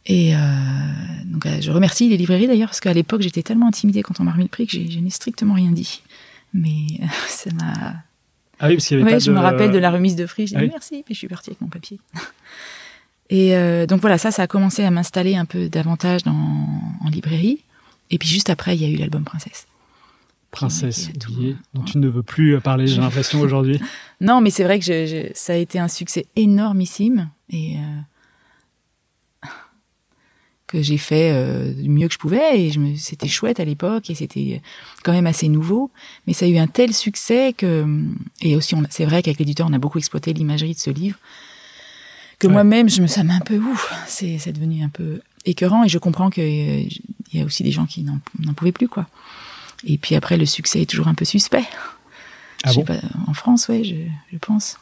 Et 0.06 0.34
euh, 0.36 0.38
donc 1.24 1.46
euh, 1.46 1.60
je 1.60 1.70
remercie 1.70 2.08
les 2.08 2.16
librairies 2.16 2.46
d'ailleurs 2.46 2.68
parce 2.68 2.80
qu'à 2.80 2.92
l'époque 2.92 3.22
j'étais 3.22 3.42
tellement 3.42 3.66
intimidée 3.66 4.02
quand 4.02 4.20
on 4.20 4.24
m'a 4.24 4.30
remis 4.32 4.44
le 4.44 4.48
prix 4.48 4.66
que 4.66 4.72
je 4.78 4.98
n'ai 5.00 5.10
strictement 5.10 5.54
rien 5.54 5.72
dit. 5.72 6.02
Mais 6.54 6.86
euh, 7.02 7.06
ça 7.28 7.50
m'a. 7.52 7.94
Ah 8.58 8.68
oui, 8.68 8.76
parce 8.76 8.86
qu'il 8.86 8.96
y 8.98 9.00
avait 9.00 9.10
Ouais, 9.10 9.16
pas 9.16 9.18
je 9.24 9.30
de. 9.30 9.36
me 9.36 9.40
rappelle 9.40 9.70
de 9.72 9.78
la 9.78 9.90
remise 9.90 10.16
de 10.16 10.24
prix. 10.24 10.46
J'ai 10.46 10.56
Ah 10.56 10.60
dit 10.60 10.66
oui. 10.66 10.70
merci, 10.72 11.02
puis 11.04 11.14
je 11.14 11.18
suis 11.18 11.28
partie 11.28 11.50
avec 11.50 11.60
mon 11.60 11.68
papier. 11.68 11.98
Et 13.28 13.56
euh, 13.56 13.86
donc 13.86 14.00
voilà, 14.00 14.18
ça, 14.18 14.30
ça 14.30 14.42
a 14.42 14.46
commencé 14.46 14.84
à 14.84 14.90
m'installer 14.90 15.34
un 15.36 15.44
peu 15.44 15.68
davantage 15.68 16.22
dans, 16.22 16.32
en 17.04 17.08
librairie. 17.10 17.58
Et 18.10 18.18
puis 18.18 18.28
juste 18.28 18.50
après, 18.50 18.76
il 18.76 18.82
y 18.82 18.84
a 18.84 18.88
eu 18.88 18.96
l'album 18.96 19.24
Princesse. 19.24 19.66
Princesse 20.52 21.10
tout- 21.18 21.32
oubliée, 21.32 21.56
dont 21.74 21.82
tu 21.82 21.98
ne 21.98 22.08
veux 22.08 22.22
plus 22.22 22.58
parler, 22.60 22.86
j'ai 22.86 23.00
l'impression 23.00 23.40
aujourd'hui. 23.40 23.80
Non, 24.20 24.40
mais 24.40 24.50
c'est 24.50 24.62
vrai 24.64 24.78
que 24.78 24.84
je- 24.84 25.06
je- 25.06 25.32
ça 25.34 25.54
a 25.54 25.56
été 25.56 25.78
un 25.80 25.88
succès 25.88 26.26
énormissime. 26.36 27.28
Et, 27.50 27.76
euh, 27.76 27.80
que 30.66 30.82
j'ai 30.82 30.98
fait 30.98 31.30
euh, 31.32 31.72
du 31.72 31.88
mieux 31.88 32.08
que 32.08 32.14
je 32.14 32.18
pouvais 32.18 32.60
et 32.60 32.70
je 32.70 32.80
me, 32.80 32.96
c'était 32.96 33.28
chouette 33.28 33.60
à 33.60 33.64
l'époque 33.64 34.10
et 34.10 34.14
c'était 34.14 34.60
quand 35.04 35.12
même 35.12 35.26
assez 35.26 35.48
nouveau. 35.48 35.90
Mais 36.26 36.32
ça 36.32 36.44
a 36.46 36.48
eu 36.48 36.56
un 36.58 36.66
tel 36.66 36.92
succès 36.92 37.52
que 37.56 37.86
et 38.42 38.56
aussi 38.56 38.74
on, 38.74 38.82
c'est 38.90 39.04
vrai 39.04 39.22
qu'avec 39.22 39.38
l'éditeur 39.38 39.68
on 39.70 39.72
a 39.72 39.78
beaucoup 39.78 39.98
exploité 39.98 40.32
l'imagerie 40.32 40.74
de 40.74 40.78
ce 40.78 40.90
livre 40.90 41.18
que 42.38 42.48
Ouais. 42.48 42.52
moi-même 42.52 42.88
je 42.88 43.00
me 43.00 43.06
ça 43.06 43.22
m'a 43.24 43.34
un 43.34 43.40
peu 43.40 43.58
ouf, 43.58 43.92
c'est 44.06 44.38
c'est 44.38 44.52
devenu 44.52 44.82
un 44.82 44.88
peu 44.88 45.20
écœurant 45.44 45.84
et 45.84 45.88
je 45.88 45.98
comprends 45.98 46.30
que 46.30 46.40
euh, 46.40 46.84
il 47.32 47.38
y 47.38 47.40
a 47.40 47.44
aussi 47.44 47.62
des 47.62 47.70
gens 47.72 47.86
qui 47.86 48.02
n'en, 48.02 48.18
n'en 48.40 48.52
pouvaient 48.52 48.72
plus 48.72 48.88
quoi. 48.88 49.06
Et 49.84 49.98
puis 49.98 50.14
après 50.16 50.36
le 50.36 50.46
succès 50.46 50.82
est 50.82 50.86
toujours 50.90 51.08
un 51.08 51.14
peu 51.14 51.24
suspect. 51.24 51.64
Ah 52.64 52.72
bon? 52.74 52.84
pas, 52.84 52.98
en 53.28 53.34
France, 53.34 53.68
ouais, 53.68 53.84
je, 53.84 53.94
je 54.32 54.38
pense. 54.38 54.78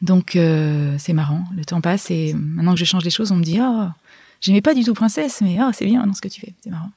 Donc 0.00 0.36
euh, 0.36 0.94
c'est 0.98 1.12
marrant, 1.12 1.44
le 1.56 1.64
temps 1.64 1.80
passe 1.80 2.10
et 2.10 2.32
maintenant 2.34 2.72
que 2.74 2.78
je 2.80 2.84
change 2.84 3.04
les 3.04 3.10
choses, 3.10 3.32
on 3.32 3.36
me 3.36 3.42
dit 3.42 3.58
oh 3.60 3.88
j'aimais 4.40 4.60
pas 4.60 4.74
du 4.74 4.84
tout 4.84 4.94
princesse, 4.94 5.40
mais 5.40 5.58
oh 5.60 5.70
c'est 5.72 5.86
bien 5.86 6.06
dans 6.06 6.14
ce 6.14 6.20
que 6.20 6.28
tu 6.28 6.40
fais, 6.40 6.54
c'est 6.62 6.70
marrant. 6.70 6.90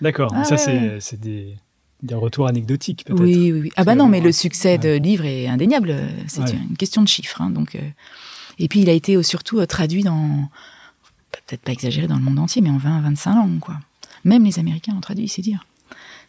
D'accord. 0.00 0.32
Ah 0.34 0.44
ça, 0.44 0.54
ouais, 0.54 0.98
c'est 1.00 1.16
ouais. 1.16 1.18
des, 1.18 1.56
des 2.02 2.14
retours 2.14 2.46
anecdotiques, 2.46 3.04
peut-être. 3.04 3.20
Oui, 3.20 3.52
oui, 3.52 3.60
oui. 3.62 3.72
Ah 3.76 3.84
bah 3.84 3.94
non, 3.94 4.06
mais 4.08 4.20
le 4.20 4.32
succès 4.32 4.78
de 4.78 4.96
livre 4.96 5.24
est 5.24 5.48
indéniable. 5.48 5.94
C'est 6.28 6.42
Ouais. 6.42 6.52
une 6.70 6.76
question 6.76 7.02
de 7.02 7.08
chiffres. 7.08 7.40
hein, 7.42 7.50
donc, 7.50 7.74
euh, 7.74 7.80
et 8.58 8.68
puis 8.68 8.80
il 8.80 8.88
a 8.88 8.92
été 8.92 9.16
euh, 9.16 9.22
surtout 9.22 9.58
euh, 9.58 9.66
traduit 9.66 10.02
dans, 10.04 10.48
peut-être 11.32 11.62
pas 11.62 11.72
exagéré 11.72 12.06
dans 12.06 12.16
le 12.16 12.22
monde 12.22 12.38
entier, 12.38 12.62
mais 12.62 12.70
en 12.70 12.78
20, 12.78 13.00
25 13.02 13.34
langues, 13.34 13.58
quoi. 13.58 13.76
Même 14.24 14.44
les 14.44 14.58
Américains 14.58 14.92
l'ont 14.94 15.00
traduit, 15.00 15.28
c'est 15.28 15.42
dire. 15.42 15.64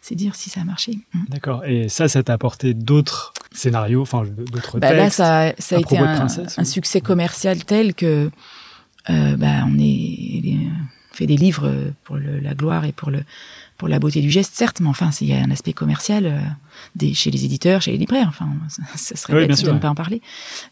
C'est 0.00 0.14
dire 0.14 0.34
si 0.34 0.48
ça 0.48 0.62
a 0.62 0.64
marché. 0.64 0.98
Mm. 1.12 1.18
D'accord. 1.28 1.64
Et 1.64 1.88
ça, 1.88 2.08
ça 2.08 2.22
t'a 2.22 2.32
apporté 2.32 2.74
d'autres 2.74 3.32
scénarios, 3.52 4.02
enfin, 4.02 4.24
d'autres 4.24 4.78
Bah 4.78 4.92
là, 4.92 5.10
ça, 5.10 5.52
ça 5.58 5.76
a 5.76 5.80
été 5.80 5.98
un, 5.98 6.64
succès 6.64 7.00
commercial 7.00 7.64
tel 7.64 7.94
que 7.94 8.30
bah, 9.08 9.64
on 9.66 9.74
est 9.78 10.40
les- 10.42 10.68
fait 11.12 11.26
des 11.26 11.36
livres 11.36 11.66
euh, 11.66 11.90
pour 12.04 12.16
le- 12.16 12.38
la 12.38 12.54
gloire 12.54 12.84
et 12.84 12.92
pour 12.92 13.10
le 13.10 13.22
pour 13.78 13.88
la 13.88 13.98
beauté 13.98 14.20
du 14.20 14.30
geste, 14.30 14.54
certes, 14.54 14.80
mais 14.80 14.88
enfin, 14.88 15.08
il 15.22 15.28
y 15.28 15.32
a 15.32 15.38
un 15.42 15.50
aspect 15.50 15.72
commercial 15.72 16.26
euh, 16.26 16.38
des, 16.96 17.14
chez 17.14 17.30
les 17.30 17.46
éditeurs, 17.46 17.80
chez 17.80 17.92
les 17.92 17.96
libraires. 17.96 18.26
Enfin, 18.28 18.46
ça, 18.68 18.82
ça 18.94 19.16
serait 19.16 19.32
Oui, 19.32 19.46
bête 19.46 19.56
bien 19.56 19.68
de 19.70 19.74
ne 19.74 19.78
pas 19.80 19.88
en 19.88 19.94
parler. 19.94 20.20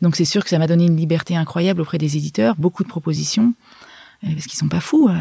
Donc, 0.02 0.14
c'est 0.14 0.26
sûr 0.26 0.44
que 0.44 0.50
ça 0.50 0.58
m'a 0.58 0.66
donné 0.66 0.84
une 0.84 0.96
liberté 0.96 1.34
incroyable 1.34 1.80
auprès 1.80 1.96
des 1.96 2.18
éditeurs, 2.18 2.54
beaucoup 2.56 2.82
de 2.84 2.88
propositions, 2.88 3.54
euh, 4.24 4.28
parce 4.34 4.44
qu'ils 4.46 4.58
sont 4.58 4.68
pas 4.68 4.80
fous, 4.80 5.08
euh, 5.08 5.16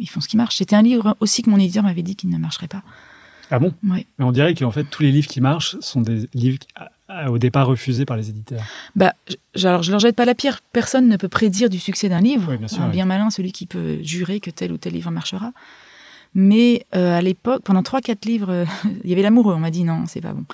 ils 0.00 0.10
font 0.10 0.20
ce 0.20 0.26
qui 0.26 0.36
marche. 0.36 0.56
C'était 0.56 0.74
un 0.74 0.82
livre 0.82 1.16
aussi 1.20 1.42
que 1.42 1.50
mon 1.50 1.56
éditeur 1.58 1.84
m'avait 1.84 2.02
dit 2.02 2.16
qu'il 2.16 2.30
ne 2.30 2.36
marcherait 2.38 2.66
pas. 2.66 2.82
Ah 3.52 3.60
bon? 3.60 3.72
Ouais. 3.88 4.06
Mais 4.18 4.24
on 4.24 4.32
dirait 4.32 4.54
qu'en 4.54 4.72
fait, 4.72 4.84
tous 4.84 5.04
les 5.04 5.12
livres 5.12 5.28
qui 5.28 5.40
marchent 5.40 5.76
sont 5.80 6.00
des 6.00 6.28
livres 6.34 6.58
au 7.28 7.38
départ 7.38 7.66
refusés 7.66 8.04
par 8.04 8.16
les 8.16 8.28
éditeurs. 8.30 8.62
Bah, 8.96 9.14
je, 9.54 9.66
alors 9.66 9.82
je 9.82 9.90
leur 9.90 10.00
jette 10.00 10.16
pas 10.16 10.24
la 10.24 10.34
pierre. 10.34 10.60
Personne 10.72 11.08
ne 11.08 11.16
peut 11.16 11.28
prédire 11.28 11.68
du 11.68 11.78
succès 11.78 12.08
d'un 12.08 12.20
livre. 12.20 12.46
Oui, 12.50 12.56
bien 12.58 12.68
sûr, 12.68 12.82
Un 12.82 12.86
oui. 12.86 12.92
bien 12.92 13.04
malin, 13.06 13.30
celui 13.30 13.52
qui 13.52 13.66
peut 13.66 13.98
jurer 14.02 14.40
que 14.40 14.50
tel 14.50 14.72
ou 14.72 14.76
tel 14.78 14.92
livre 14.92 15.10
marchera. 15.10 15.52
Mais 16.34 16.86
euh, 16.94 17.18
à 17.18 17.22
l'époque, 17.22 17.62
pendant 17.64 17.82
trois, 17.82 18.00
quatre 18.00 18.24
livres, 18.24 18.50
euh, 18.50 18.64
il 19.04 19.10
y 19.10 19.12
avait 19.12 19.22
l'amoureux. 19.22 19.54
On 19.54 19.58
m'a 19.58 19.70
dit 19.70 19.82
non, 19.84 20.04
c'est 20.06 20.20
pas 20.20 20.32
bon. 20.32 20.44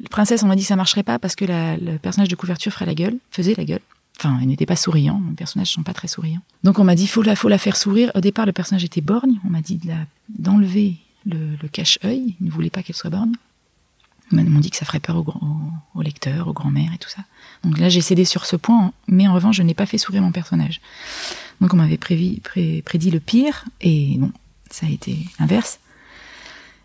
La 0.00 0.08
princesse, 0.08 0.42
on 0.42 0.46
m'a 0.46 0.56
dit 0.56 0.62
ça 0.64 0.76
marcherait 0.76 1.02
pas 1.02 1.18
parce 1.18 1.34
que 1.36 1.44
la- 1.46 1.76
le 1.76 1.96
personnage 1.98 2.28
de 2.28 2.36
couverture 2.36 2.72
ferait 2.72 2.86
la 2.86 2.94
gueule, 2.94 3.16
faisait 3.30 3.54
la 3.56 3.64
gueule. 3.64 3.80
Enfin, 4.18 4.38
il 4.42 4.48
n'était 4.48 4.66
pas 4.66 4.76
souriant. 4.76 5.20
Les 5.30 5.34
personnages 5.34 5.68
sont 5.70 5.82
pas 5.82 5.94
très 5.94 6.06
souriants. 6.08 6.42
Donc 6.64 6.78
on 6.78 6.84
m'a 6.84 6.94
dit 6.94 7.06
faut 7.06 7.22
la, 7.22 7.34
faut 7.34 7.48
la 7.48 7.56
faire 7.58 7.76
sourire. 7.76 8.10
Au 8.14 8.20
départ, 8.20 8.44
le 8.46 8.52
personnage 8.52 8.84
était 8.84 9.00
borgne. 9.00 9.38
On 9.46 9.50
m'a 9.50 9.62
dit 9.62 9.78
de 9.78 9.90
d'enlever 10.38 10.96
le, 11.24 11.38
le 11.60 11.68
cache-œil. 11.68 12.36
Ils 12.40 12.46
ne 12.46 12.50
voulaient 12.50 12.70
pas 12.70 12.82
qu'elle 12.82 12.94
soit 12.96 13.10
borgne. 13.10 13.32
M'ont 14.32 14.60
dit 14.60 14.70
que 14.70 14.76
ça 14.76 14.84
ferait 14.86 15.00
peur 15.00 15.16
aux, 15.16 15.20
aux- 15.28 15.98
aux 15.98 16.02
lecteurs, 16.02 16.48
aux 16.48 16.52
grands-mères 16.54 16.92
et 16.94 16.98
tout 16.98 17.08
ça. 17.10 17.22
Donc 17.64 17.78
là, 17.78 17.88
j'ai 17.88 18.00
cédé 18.00 18.24
sur 18.24 18.46
ce 18.46 18.56
point, 18.56 18.92
mais 19.06 19.28
en 19.28 19.34
revanche, 19.34 19.56
je 19.56 19.62
n'ai 19.62 19.74
pas 19.74 19.86
fait 19.86 19.98
sourire 19.98 20.22
mon 20.22 20.32
personnage. 20.32 20.80
Donc 21.60 21.74
on 21.74 21.76
m'avait 21.76 21.96
prévi- 21.98 22.40
pré- 22.40 22.82
prédit 22.84 23.10
le 23.10 23.20
pire, 23.20 23.64
et 23.82 24.16
bon, 24.18 24.32
ça 24.70 24.86
a 24.86 24.88
été 24.88 25.16
l'inverse. 25.38 25.78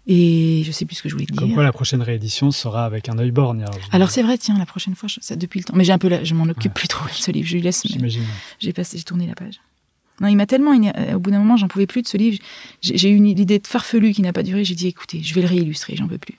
Et 0.10 0.64
je 0.66 0.72
sais 0.72 0.86
plus 0.86 0.96
ce 0.96 1.02
que 1.04 1.10
je 1.10 1.16
voulais 1.16 1.26
te 1.26 1.34
Comme 1.34 1.48
dire. 1.48 1.56
quoi, 1.56 1.64
la 1.64 1.74
prochaine 1.74 2.02
réédition 2.02 2.52
sera 2.52 2.86
avec 2.86 3.10
un 3.10 3.18
œil 3.18 3.32
borgne. 3.32 3.66
alors, 3.92 4.10
c'est 4.10 4.24
vrai, 4.24 4.38
tiens, 4.38 4.58
la 4.58 4.66
prochaine 4.66 4.96
fois, 4.96 5.10
je- 5.10 5.20
ça 5.22 5.36
depuis 5.36 5.60
le 5.60 5.66
temps. 5.66 5.74
Mais 5.76 5.84
j'ai 5.84 5.92
un 5.92 5.98
peu, 5.98 6.08
la- 6.08 6.24
je 6.24 6.34
m'en 6.34 6.46
occupe 6.46 6.74
plus 6.74 6.88
trop 6.88 7.06
de 7.08 7.12
ce 7.14 7.30
livre. 7.32 7.48
Je 7.48 7.56
lui 7.56 7.62
laisse. 7.62 7.82
J'imagine. 7.86 8.24
J'ai 8.60 8.72
passé, 8.72 8.98
j'ai 8.98 9.04
tourné 9.04 9.28
la 9.28 9.36
page. 9.36 9.60
Non, 10.22 10.30
il 10.30 10.36
m'a 10.38 10.46
tellement, 10.46 10.72
euh, 10.74 11.14
au 11.16 11.20
bout 11.20 11.30
d'un 11.32 11.40
moment, 11.40 11.58
j'en 11.58 11.68
pouvais 11.68 11.88
plus 11.88 12.02
de 12.04 12.08
ce 12.08 12.16
livre. 12.18 12.38
J'ai 12.82 12.98
j'ai 12.98 13.10
eu 13.10 13.16
une 13.16 13.28
idée 13.28 13.60
de 13.60 13.68
farfelue 13.68 14.14
qui 14.14 14.22
n'a 14.22 14.32
pas 14.34 14.44
duré. 14.44 14.64
J'ai 14.64 14.76
dit, 14.76 14.88
écoutez, 14.88 15.22
je 15.22 15.34
vais 15.36 15.42
le 15.42 15.48
réillustrer, 15.48 15.96
j'en 15.98 16.08
peux 16.08 16.18
plus. 16.18 16.36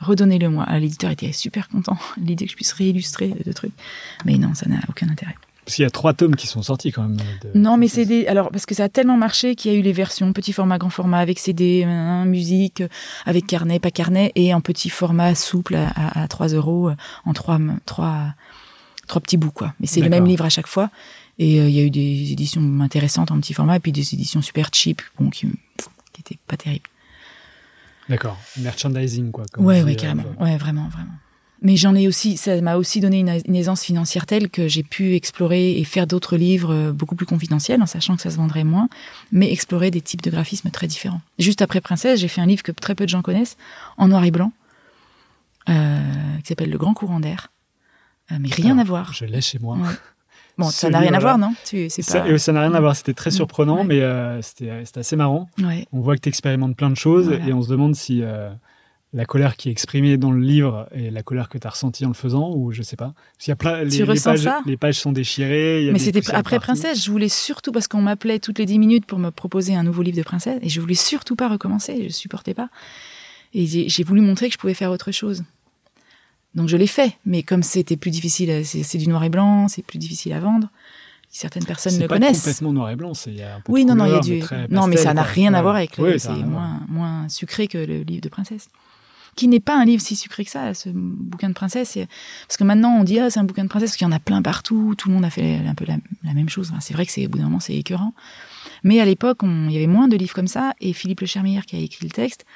Redonnez-le 0.00 0.48
moi. 0.50 0.64
Ah, 0.68 0.78
L'éditeur 0.78 1.10
était 1.10 1.32
super 1.32 1.68
content. 1.68 1.96
L'idée 2.18 2.44
que 2.44 2.50
je 2.50 2.56
puisse 2.56 2.72
réillustrer 2.72 3.28
de 3.44 3.52
trucs. 3.52 3.72
Mais 4.24 4.36
non, 4.38 4.54
ça 4.54 4.68
n'a 4.68 4.78
aucun 4.88 5.08
intérêt. 5.08 5.34
Parce 5.64 5.74
qu'il 5.76 5.82
y 5.82 5.86
a 5.86 5.90
trois 5.90 6.12
tomes 6.12 6.36
qui 6.36 6.46
sont 6.46 6.62
sortis 6.62 6.92
quand 6.92 7.02
même. 7.02 7.16
de- 7.16 7.58
Non, 7.58 7.76
mais 7.76 7.88
c'est 7.88 8.04
des. 8.04 8.26
Alors, 8.28 8.50
parce 8.52 8.66
que 8.66 8.74
ça 8.76 8.84
a 8.84 8.88
tellement 8.88 9.16
marché 9.16 9.56
qu'il 9.56 9.72
y 9.72 9.74
a 9.74 9.78
eu 9.78 9.82
les 9.82 9.92
versions 9.92 10.32
petit 10.32 10.52
format, 10.52 10.78
grand 10.78 10.90
format, 10.90 11.18
avec 11.18 11.40
CD, 11.40 11.82
hein, 11.84 12.24
musique, 12.24 12.82
euh, 12.82 12.88
avec 13.24 13.46
carnet, 13.48 13.80
pas 13.80 13.90
carnet, 13.90 14.30
et 14.36 14.54
en 14.54 14.60
petit 14.60 14.90
format 14.90 15.34
souple 15.34 15.74
à, 15.74 15.88
à, 15.88 16.22
à 16.22 16.28
3 16.28 16.48
euros, 16.50 16.90
euh, 16.90 16.94
en 17.24 17.32
trois, 17.32 17.58
trois, 17.84 18.34
trois 19.08 19.20
petits 19.20 19.36
bouts, 19.38 19.50
quoi. 19.50 19.74
Mais 19.80 19.88
c'est 19.88 20.00
le 20.02 20.08
même 20.10 20.24
livre 20.30 20.44
à 20.44 20.50
chaque 20.50 20.68
fois. 20.68 20.88
Et 21.40 21.58
euh, 21.60 21.68
il 21.68 21.74
y 21.74 21.80
a 21.80 21.82
eu 21.82 21.90
des 21.90 22.30
éditions 22.30 22.62
intéressantes 22.80 23.32
en 23.32 23.40
petit 23.40 23.52
format, 23.52 23.74
et 23.76 23.80
puis 23.80 23.90
des 23.90 24.14
éditions 24.14 24.42
super 24.42 24.70
cheap, 24.72 25.02
bon, 25.18 25.30
qui, 25.30 25.48
qui 26.12 26.20
étaient 26.20 26.38
pas 26.46 26.56
terribles. 26.56 26.84
D'accord. 28.08 28.38
Merchandising, 28.58 29.30
quoi. 29.30 29.44
comme 29.52 29.64
Ouais, 29.64 29.82
ouais, 29.82 29.90
dit, 29.90 29.96
euh, 29.96 30.00
carrément. 30.00 30.24
Ouais, 30.40 30.56
vraiment, 30.56 30.88
vraiment. 30.88 31.12
Mais 31.62 31.76
j'en 31.76 31.94
ai 31.94 32.06
aussi, 32.06 32.36
ça 32.36 32.60
m'a 32.60 32.76
aussi 32.76 33.00
donné 33.00 33.20
une, 33.20 33.40
une 33.46 33.56
aisance 33.56 33.82
financière 33.82 34.26
telle 34.26 34.50
que 34.50 34.68
j'ai 34.68 34.82
pu 34.82 35.14
explorer 35.14 35.78
et 35.78 35.84
faire 35.84 36.06
d'autres 36.06 36.36
livres 36.36 36.72
euh, 36.72 36.92
beaucoup 36.92 37.14
plus 37.16 37.26
confidentiels, 37.26 37.82
en 37.82 37.86
sachant 37.86 38.14
que 38.14 38.22
ça 38.22 38.30
se 38.30 38.36
vendrait 38.36 38.64
moins, 38.64 38.88
mais 39.32 39.50
explorer 39.50 39.90
des 39.90 40.02
types 40.02 40.22
de 40.22 40.30
graphismes 40.30 40.70
très 40.70 40.86
différents. 40.86 41.22
Juste 41.38 41.62
après 41.62 41.80
Princesse, 41.80 42.20
j'ai 42.20 42.28
fait 42.28 42.40
un 42.40 42.46
livre 42.46 42.62
que 42.62 42.72
très 42.72 42.94
peu 42.94 43.04
de 43.04 43.10
gens 43.10 43.22
connaissent, 43.22 43.56
en 43.96 44.08
noir 44.08 44.24
et 44.24 44.30
blanc, 44.30 44.52
euh, 45.68 46.00
qui 46.42 46.48
s'appelle 46.48 46.70
Le 46.70 46.78
Grand 46.78 46.94
Courant 46.94 47.20
d'air. 47.20 47.50
Euh, 48.32 48.36
mais 48.38 48.48
rien 48.50 48.78
à 48.78 48.84
voir. 48.84 49.12
Je 49.12 49.24
l'ai 49.24 49.40
chez 49.40 49.58
moi. 49.58 49.76
Ouais. 49.76 49.88
Bon, 50.58 50.70
ça 50.70 50.88
n'a 50.88 51.00
rien 51.00 51.12
à 51.12 51.18
voir, 51.18 51.36
non? 51.38 51.52
Tu- 51.66 51.90
Ça, 51.90 52.20
pas. 52.20 52.28
et 52.30 52.38
ça 52.38 52.50
n'a 52.52 52.62
rien 52.62 52.72
à 52.74 52.80
voir, 52.80 52.96
c'était 52.96 53.12
très 53.14 53.30
surprenant, 53.30 53.78
Ouais. 53.80 53.84
mais 53.84 54.00
euh, 54.00 54.40
c'était 54.40 54.84
c'était 54.86 55.00
assez 55.00 55.14
marrant. 55.16 55.48
Ouais. 55.62 55.86
On 55.92 56.00
voit 56.00 56.16
que 56.16 56.22
tu 56.22 56.28
expérimentes 56.30 56.76
plein 56.76 56.88
de 56.90 56.96
choses 56.96 57.26
Voilà. 57.26 57.46
et 57.46 57.52
on 57.52 57.60
se 57.60 57.68
demande 57.68 57.94
si 57.94 58.22
euh, 58.22 58.48
la 59.12 59.26
colère 59.26 59.56
qui 59.56 59.68
est 59.68 59.72
exprimée 59.72 60.16
dans 60.16 60.30
le 60.32 60.40
livre 60.40 60.88
est 60.92 61.10
la 61.10 61.22
colère 61.22 61.50
que 61.50 61.58
tu 61.58 61.66
as 61.66 61.70
ressentie 61.70 62.06
en 62.06 62.08
le 62.08 62.14
faisant 62.14 62.52
ou 62.54 62.72
je 62.72 62.82
sais 62.82 62.96
pas. 62.96 63.12
Parce 63.14 63.44
qu'il 63.44 63.50
y 63.50 63.52
a 63.52 63.56
plein, 63.56 63.84
les, 63.84 63.90
les 63.98 64.02
ressens 64.04 64.30
pages, 64.30 64.40
ça? 64.40 64.60
les 64.64 64.76
pages 64.78 64.98
sont 64.98 65.12
déchirées. 65.12 65.80
il 65.82 65.86
y 65.86 65.88
a 65.90 65.92
Mais 65.92 65.98
c'était 65.98 66.20
après 66.34 66.56
partout. 66.56 66.66
Princesse. 66.72 67.04
Je 67.04 67.10
voulais 67.10 67.28
surtout, 67.28 67.70
parce 67.72 67.86
qu'on 67.86 68.00
m'appelait 68.00 68.38
toutes 68.38 68.58
les 68.58 68.66
10 68.66 68.78
minutes 68.78 69.04
pour 69.04 69.18
me 69.18 69.30
proposer 69.30 69.74
un 69.74 69.82
nouveau 69.82 70.00
livre 70.02 70.16
de 70.16 70.22
Princesse, 70.22 70.58
et 70.62 70.70
je 70.70 70.80
voulais 70.80 70.94
surtout 70.94 71.36
pas 71.36 71.48
recommencer, 71.50 72.06
je 72.08 72.12
supportais 72.14 72.54
pas. 72.54 72.68
Et 73.54 73.66
j'ai 73.66 74.02
voulu 74.04 74.20
montrer 74.22 74.48
que 74.48 74.54
je 74.54 74.58
pouvais 74.58 74.74
faire 74.74 74.90
autre 74.90 75.12
chose. 75.12 75.44
Donc 76.56 76.68
je 76.68 76.76
l'ai 76.76 76.86
fait, 76.86 77.16
mais 77.26 77.42
comme 77.42 77.62
c'était 77.62 77.96
plus 77.96 78.10
difficile, 78.10 78.50
à- 78.50 78.64
c'est 78.64 78.82
c'est 78.82 78.98
du 78.98 79.08
noir 79.08 79.22
et 79.24 79.28
blanc, 79.28 79.68
c'est 79.68 79.82
plus 79.82 79.98
difficile 79.98 80.32
à 80.32 80.40
vendre. 80.40 80.68
Certaines 81.30 81.64
personnes 81.66 81.92
C'est 81.92 82.00
le 82.00 82.08
pas 82.08 82.14
connaissent. 82.14 82.38
complètement 82.38 82.72
noir 82.72 82.88
et 82.90 82.96
blanc, 82.96 83.12
c'est 83.12 83.34
Oui, 83.68 83.84
non, 83.84 83.94
non, 83.94 84.06
il 84.06 84.10
y 84.10 84.14
a 84.14 84.16
mais 84.16 84.66
du. 84.68 84.74
Non, 84.74 84.86
mais 84.86 84.96
ça 84.96 85.12
n'a 85.12 85.22
rien 85.22 85.52
à 85.54 85.60
voir 85.60 85.76
avec 85.76 85.98
le. 85.98 86.04
Oui, 86.04 86.18
c'est 86.20 86.30
moins, 86.32 86.80
moins 86.88 87.28
sucré 87.28 87.68
que 87.68 87.76
le 87.78 88.02
livre 88.02 88.22
de 88.22 88.28
Princesse. 88.30 88.68
Qui 89.34 89.48
n'est 89.48 89.60
pas 89.60 89.78
un 89.78 89.84
livre 89.84 90.00
si 90.00 90.16
sucré 90.16 90.46
que 90.46 90.50
ça, 90.50 90.72
ce 90.72 90.88
bouquin 90.88 91.48
de 91.50 91.52
Princesse. 91.54 91.98
Parce 92.48 92.56
que 92.56 92.64
maintenant, 92.64 92.96
on 92.98 93.04
dit, 93.04 93.18
ah, 93.20 93.28
c'est 93.28 93.38
un 93.38 93.44
bouquin 93.44 93.64
de 93.64 93.68
Princesse, 93.68 93.90
parce 93.90 93.96
qu'il 93.98 94.06
y 94.06 94.08
en 94.08 94.12
a 94.12 94.18
plein 94.18 94.40
partout, 94.40 94.94
tout 94.96 95.08
le 95.10 95.14
monde 95.14 95.26
a 95.26 95.30
fait 95.30 95.58
un 95.66 95.74
peu 95.74 95.84
la, 95.84 95.98
la 96.24 96.32
même 96.32 96.48
chose. 96.48 96.70
Enfin, 96.70 96.80
c'est 96.80 96.94
vrai 96.94 97.04
que 97.04 97.12
c'est, 97.12 97.26
au 97.26 97.28
bout 97.28 97.36
d'un 97.36 97.44
moment, 97.44 97.60
c'est 97.60 97.74
écœurant. 97.76 98.14
Mais 98.82 98.98
à 98.98 99.04
l'époque, 99.04 99.40
il 99.42 99.70
y 99.72 99.76
avait 99.76 99.86
moins 99.86 100.08
de 100.08 100.16
livres 100.16 100.32
comme 100.32 100.46
ça, 100.48 100.72
et 100.80 100.94
Philippe 100.94 101.20
Le 101.20 101.26
Chermière, 101.26 101.66
qui 101.66 101.76
a 101.76 101.80
écrit 101.80 102.04
le 102.06 102.10
texte, 102.10 102.46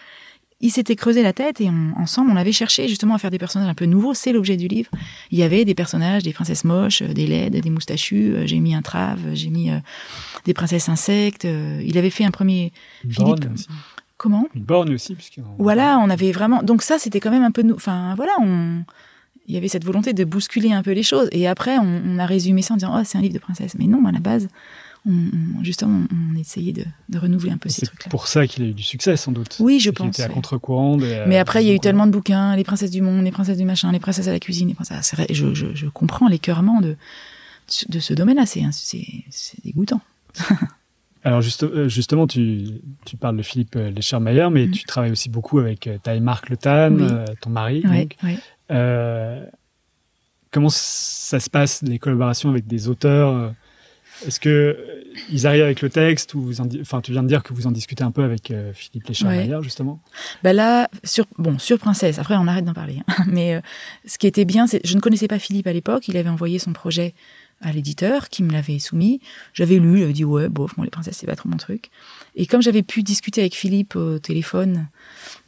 il 0.60 0.70
s'était 0.70 0.96
creusé 0.96 1.22
la 1.22 1.32
tête 1.32 1.60
et 1.60 1.68
on- 1.70 1.98
ensemble, 2.00 2.30
on 2.30 2.36
avait 2.36 2.52
cherché 2.52 2.86
justement 2.88 3.14
à 3.14 3.18
faire 3.18 3.30
des 3.30 3.38
personnages 3.38 3.68
un 3.68 3.74
peu 3.74 3.86
nouveaux. 3.86 4.12
C'est 4.14 4.32
l'objet 4.32 4.56
du 4.56 4.68
livre. 4.68 4.90
Il 5.30 5.38
y 5.38 5.42
avait 5.42 5.64
des 5.64 5.74
personnages, 5.74 6.22
des 6.22 6.32
princesses 6.32 6.64
moches, 6.64 7.02
euh, 7.02 7.12
des 7.12 7.26
laides, 7.26 7.56
des 7.60 7.70
moustachues. 7.70 8.34
euh, 8.34 8.46
J'ai 8.46 8.60
mis 8.60 8.74
un 8.74 8.82
trave, 8.82 9.20
j'ai 9.34 9.48
mis 9.50 9.70
euh, 9.70 9.78
des 10.44 10.52
princesses 10.54 10.88
insectes. 10.88 11.44
euh, 11.46 11.80
Il 11.84 11.96
avait 11.98 12.10
fait 12.10 12.24
un 12.24 12.30
premier. 12.30 12.72
Une 13.04 13.12
Philippe- 13.12 13.46
aussi. 13.54 13.66
Comment 14.18 14.46
Une 14.54 14.62
borgne 14.64 14.94
aussi. 14.94 15.14
puisqu'on- 15.14 15.42
Voilà, 15.58 15.98
on 15.98 16.10
avait 16.10 16.30
vraiment. 16.32 16.62
Donc 16.62 16.82
ça, 16.82 16.98
c'était 16.98 17.20
quand 17.20 17.30
même 17.30 17.42
un 17.44 17.50
peu. 17.50 17.64
Enfin, 17.74 18.14
voilà, 18.16 18.32
on. 18.40 18.82
Il 19.46 19.54
y 19.54 19.56
avait 19.56 19.68
cette 19.68 19.84
volonté 19.84 20.12
de 20.12 20.24
bousculer 20.24 20.72
un 20.72 20.82
peu 20.82 20.92
les 20.92 21.02
choses. 21.02 21.28
Et 21.32 21.48
après, 21.48 21.78
on, 21.78 22.02
on 22.06 22.18
a 22.18 22.26
résumé 22.26 22.60
ça 22.62 22.74
en 22.74 22.76
disant, 22.76 22.94
oh, 22.96 23.02
c'est 23.04 23.18
un 23.18 23.22
livre 23.22 23.34
de 23.34 23.38
princesse. 23.40 23.74
Mais 23.78 23.86
non, 23.86 24.04
à 24.06 24.12
la 24.12 24.20
base, 24.20 24.46
on, 25.06 25.12
on- 25.58 25.64
justement, 25.64 26.02
on, 26.12 26.36
essayait 26.38 26.72
de, 26.72 26.84
de 27.08 27.18
renouveler 27.18 27.52
un 27.52 27.56
peu 27.58 27.68
ces 27.68 27.80
C'est 27.80 27.86
trucs-là. 27.86 28.10
pour 28.10 28.26
ça 28.28 28.46
qu'il 28.46 28.64
a 28.64 28.66
eu 28.66 28.72
du 28.72 28.82
succès, 28.82 29.16
sans 29.16 29.32
doute. 29.32 29.56
Oui, 29.60 29.78
je 29.80 29.84
C'est 29.84 29.92
pense. 29.92 30.08
était 30.14 30.22
à 30.22 30.28
ouais. 30.28 30.34
contre-courant. 30.34 30.96
Mais 30.98 31.38
après, 31.38 31.62
il 31.64 31.66
y 31.66 31.70
a 31.70 31.72
eu 31.72 31.76
donc, 31.76 31.82
tellement 31.82 32.06
de 32.06 32.12
bouquins, 32.12 32.54
les 32.56 32.64
princesses 32.64 32.90
du 32.90 33.00
monde, 33.02 33.24
les 33.24 33.30
princesses 33.32 33.58
du 33.58 33.64
machin, 33.64 33.92
les 33.92 34.00
princesses 34.00 34.28
à 34.28 34.32
la 34.32 34.40
cuisine, 34.40 34.68
les 34.68 34.74
princesses. 34.74 35.14
C'est 35.16 35.34
je, 35.34 35.54
je, 35.54 35.74
je 35.74 35.86
comprends 35.86 36.28
l'écœurement 36.28 36.80
de, 36.80 36.96
de 37.88 37.98
ce 38.00 38.14
domaine-là. 38.14 38.46
C'est, 38.46 38.62
c'est, 38.72 39.06
c'est 39.30 39.62
dégoûtant. 39.64 40.00
Alors 41.22 41.42
juste, 41.42 41.64
euh, 41.64 41.86
justement, 41.88 42.26
tu, 42.26 42.64
tu 43.04 43.16
parles 43.18 43.36
de 43.36 43.42
Philippe 43.42 43.76
euh, 43.76 43.90
Leschermeyer, 43.90 44.48
mais 44.50 44.66
Mhm. 44.66 44.72
tu 44.72 44.84
travailles 44.84 45.10
aussi 45.12 45.28
beaucoup 45.28 45.58
avec 45.58 45.86
euh, 45.86 45.98
Taïmark 46.02 46.48
Le 46.48 46.56
Tan, 46.56 46.94
Oui. 46.94 47.02
euh, 47.10 47.24
ton 47.42 47.50
mari. 47.50 47.82
Donc. 47.82 48.16
Euh, 48.70 49.44
comment 50.50 50.70
ça 50.70 51.38
se 51.40 51.50
passe, 51.50 51.82
les 51.82 51.98
collaborations 51.98 52.48
avec 52.48 52.66
des 52.66 52.88
auteurs 52.88 53.34
euh, 53.34 53.50
Est-ce 54.26 54.40
que 54.40 54.76
ils 55.30 55.46
arrivent 55.46 55.64
avec 55.64 55.82
le 55.82 55.90
texte 55.90 56.34
ou 56.34 56.40
vous 56.42 56.60
en 56.60 56.68
enfin 56.80 57.00
tu 57.00 57.12
viens 57.12 57.22
de 57.22 57.28
dire 57.28 57.42
que 57.42 57.52
vous 57.52 57.66
en 57.66 57.72
discutez 57.72 58.04
un 58.04 58.10
peu 58.10 58.22
avec 58.22 58.50
euh, 58.50 58.72
Philippe 58.74 59.08
Léchard-Maillard 59.08 59.58
Ouais. 59.60 59.64
justement. 59.64 60.00
Bah 60.42 60.52
là, 60.52 60.88
sur, 61.04 61.26
bon, 61.38 61.58
sur 61.58 61.78
Princesse, 61.78 62.18
après 62.18 62.36
on 62.36 62.46
arrête 62.46 62.64
d'en 62.64 62.74
parler. 62.74 63.02
hein. 63.08 63.24
Mais 63.26 63.54
euh, 63.54 63.60
ce 64.06 64.18
qui 64.18 64.26
était 64.26 64.44
bien, 64.44 64.66
c'est 64.66 64.80
je 64.84 64.94
ne 64.94 65.00
connaissais 65.00 65.28
pas 65.28 65.38
Philippe 65.38 65.66
à 65.66 65.72
l'époque. 65.72 66.06
Il 66.08 66.16
avait 66.16 66.28
envoyé 66.28 66.58
son 66.58 66.72
projet 66.72 67.14
à 67.62 67.72
l'éditeur 67.72 68.30
qui 68.30 68.42
me 68.42 68.52
l'avait 68.52 68.78
soumis. 68.78 69.20
J'avais 69.52 69.76
lu, 69.76 69.98
j'avais 69.98 70.14
dit 70.14 70.24
ouais, 70.24 70.48
bof, 70.48 70.74
bon, 70.76 70.82
les 70.82 70.88
princesses, 70.90 71.18
c'est 71.18 71.26
pas 71.26 71.36
trop 71.36 71.48
mon 71.50 71.58
truc. 71.58 71.90
Et 72.34 72.46
comme 72.46 72.62
j'avais 72.62 72.82
pu 72.82 73.02
discuter 73.02 73.42
avec 73.42 73.54
Philippe 73.54 73.96
au 73.96 74.18
téléphone, 74.18 74.86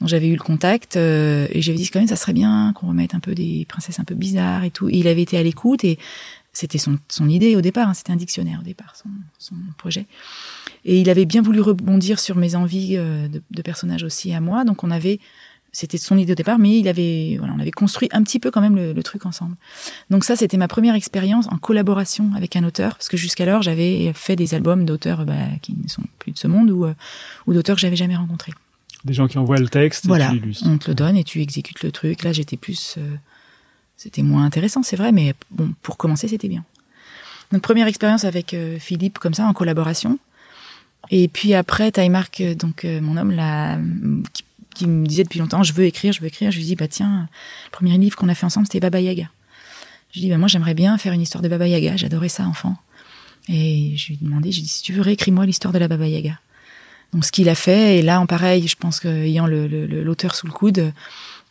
dont 0.01 0.07
j'avais 0.07 0.29
eu 0.29 0.35
le 0.37 0.43
contact, 0.43 0.97
euh, 0.97 1.47
et 1.51 1.63
j'avais 1.63 1.79
dit 1.79 1.89
quand 1.89 2.01
même, 2.01 2.09
ça 2.09 2.17
serait 2.17 2.35
bien 2.35 2.73
qu'on 2.75 2.89
remette 2.89 3.15
un 3.15 3.21
peu 3.21 3.35
des 3.35 3.65
princesses 3.67 3.99
un 3.99 4.05
peu 4.05 4.15
bizarres 4.15 4.65
et 4.65 4.71
tout. 4.71 4.91
Et 4.91 4.97
il 4.97 5.09
avait 5.09 5.23
été 5.23 5.39
à 5.39 5.43
l'écoute 5.43 5.85
et 5.85 5.99
c'était 6.53 6.79
son, 6.79 6.99
son 7.09 7.29
idée 7.29 7.57
au 7.57 7.61
départ, 7.61 7.89
hein, 7.89 7.95
c'était 7.95 8.13
un 8.13 8.17
dictionnaire 8.17 8.61
au 8.61 8.65
départ, 8.65 8.95
son, 8.97 9.09
son 9.39 9.55
projet. 9.79 10.07
Et 10.85 11.01
il 11.01 11.09
avait 11.09 11.25
bien 11.25 11.43
voulu 11.43 11.61
rebondir 11.61 12.19
sur 12.21 12.37
mes 12.37 12.55
envies 12.55 12.97
euh, 12.97 13.29
de, 13.29 13.43
de 13.51 13.63
personnages 13.63 14.03
aussi 14.03 14.35
à 14.35 14.41
moi. 14.41 14.65
Donc 14.65 14.85
on 14.85 14.91
avait, 14.91 15.19
c'était 15.73 15.97
son 15.97 16.19
idée 16.19 16.33
au 16.33 16.35
départ, 16.35 16.59
mais 16.59 16.79
il 16.79 16.89
avait, 16.89 17.37
voilà, 17.39 17.55
on 17.57 17.61
avait 17.61 17.71
construit 17.71 18.09
un 18.13 18.23
petit 18.23 18.39
peu 18.39 18.51
quand 18.51 18.61
même 18.61 18.77
le, 18.77 18.93
le 18.93 19.03
truc 19.03 19.25
ensemble. 19.25 19.57
Donc 20.11 20.25
ça, 20.25 20.37
c'était 20.37 20.59
ma 20.59 20.69
première 20.69 20.95
expérience 20.95 21.47
en 21.51 21.57
collaboration 21.57 22.31
avec 22.37 22.55
un 22.57 22.65
auteur, 22.65 22.97
parce 22.97 23.09
que 23.09 23.17
jusqu'alors 23.17 23.63
j'avais 23.63 24.13
fait 24.15 24.37
des 24.37 24.55
albums 24.55 24.85
d'auteurs 24.85 25.25
bah, 25.25 25.35
qui 25.63 25.75
ne 25.83 25.89
sont 25.89 26.03
plus 26.19 26.33
de 26.33 26.39
ce 26.39 26.49
monde 26.49 26.71
ou, 26.71 26.85
euh, 26.85 26.95
ou 27.47 27.55
d'auteurs 27.55 27.77
que 27.77 27.81
j'avais 27.81 27.97
jamais 27.97 28.17
rencontrés. 28.17 28.53
Des 29.05 29.15
gens 29.15 29.27
qui 29.27 29.39
envoient 29.39 29.57
le 29.59 29.69
texte 29.69 30.07
Voilà, 30.07 30.27
et 30.27 30.29
tu 30.29 30.35
l'illustres. 30.41 30.69
on 30.69 30.79
te 30.79 30.89
le 30.89 30.95
donne 30.95 31.17
et 31.17 31.25
tu 31.25 31.41
exécutes 31.41 31.83
le 31.83 31.91
truc. 31.91 32.23
Là, 32.23 32.33
j'étais 32.33 32.57
plus, 32.57 32.97
euh, 32.99 33.17
c'était 34.03 34.23
moins 34.23 34.45
intéressant, 34.45 34.83
c'est 34.83 34.97
vrai, 34.97 35.13
mais 35.13 35.35
bon, 35.51 35.73
pour 35.83 35.97
commencer, 35.97 36.29
c'était 36.29 36.49
bien. 36.49 36.65
Donc 37.53 37.63
première 37.63 37.87
expérience 37.87 38.25
avec 38.25 38.55
euh, 38.55 38.79
Philippe 38.79 39.19
comme 39.19 39.35
ça 39.35 39.47
en 39.47 39.53
collaboration. 39.53 40.19
Et 41.11 41.29
puis 41.29 41.55
après, 41.55 41.93
Tymark, 41.93 42.41
euh, 42.41 42.55
donc 42.55 42.85
euh, 42.85 43.01
mon 43.01 43.17
homme 43.17 43.31
là, 43.33 43.79
qui, 44.33 44.45
qui 44.75 44.87
me 44.87 45.07
disait 45.07 45.25
depuis 45.25 45.39
longtemps, 45.39 45.63
je 45.63 45.73
veux 45.73 45.85
écrire, 45.85 46.13
je 46.13 46.21
veux 46.21 46.27
écrire. 46.29 46.51
Je 46.51 46.57
lui 46.59 46.65
dis 46.65 46.77
bah 46.77 46.89
tiens, 46.89 47.29
le 47.67 47.71
premier 47.71 47.97
livre 47.99 48.17
qu'on 48.17 48.29
a 48.29 48.35
fait 48.35 48.47
ensemble, 48.47 48.67
c'était 48.67 48.81
Baba 48.81 49.01
Yaga. 49.01 49.29
Je 50.11 50.15
lui 50.19 50.27
dis 50.27 50.31
bah 50.31 50.39
moi 50.39 50.49
j'aimerais 50.49 50.75
bien 50.75 50.97
faire 50.99 51.13
une 51.13 51.21
histoire 51.21 51.43
de 51.43 51.49
Baba 51.49 51.67
Yaga. 51.69 51.97
J'adorais 51.97 52.29
ça 52.31 52.45
enfant. 52.45 52.77
Et 53.49 53.95
je 53.97 54.07
lui 54.09 54.15
ai 54.15 54.25
demandé, 54.25 54.51
je 54.53 54.57
lui 54.57 54.63
ai 54.63 54.65
dit 54.65 54.69
si 54.71 54.83
tu 54.83 54.93
veux 54.93 55.03
réécris-moi 55.03 55.45
l'histoire 55.47 55.73
de 55.75 55.79
la 55.79 55.89
Baba 55.89 56.07
Yaga. 56.07 56.39
Donc 57.13 57.27
ce 57.27 57.33
qu'il 57.33 57.49
a 57.51 57.55
fait, 57.55 57.99
et 57.99 58.03
là 58.03 58.21
en 58.21 58.27
pareil, 58.27 58.67
je 58.67 58.77
pense 58.77 58.99
qu'ayant 58.99 59.47
le- 59.47 59.67
le- 59.67 59.87
l'auteur 60.03 60.35
sous 60.35 60.47
le 60.47 60.53
coude, 60.53 60.93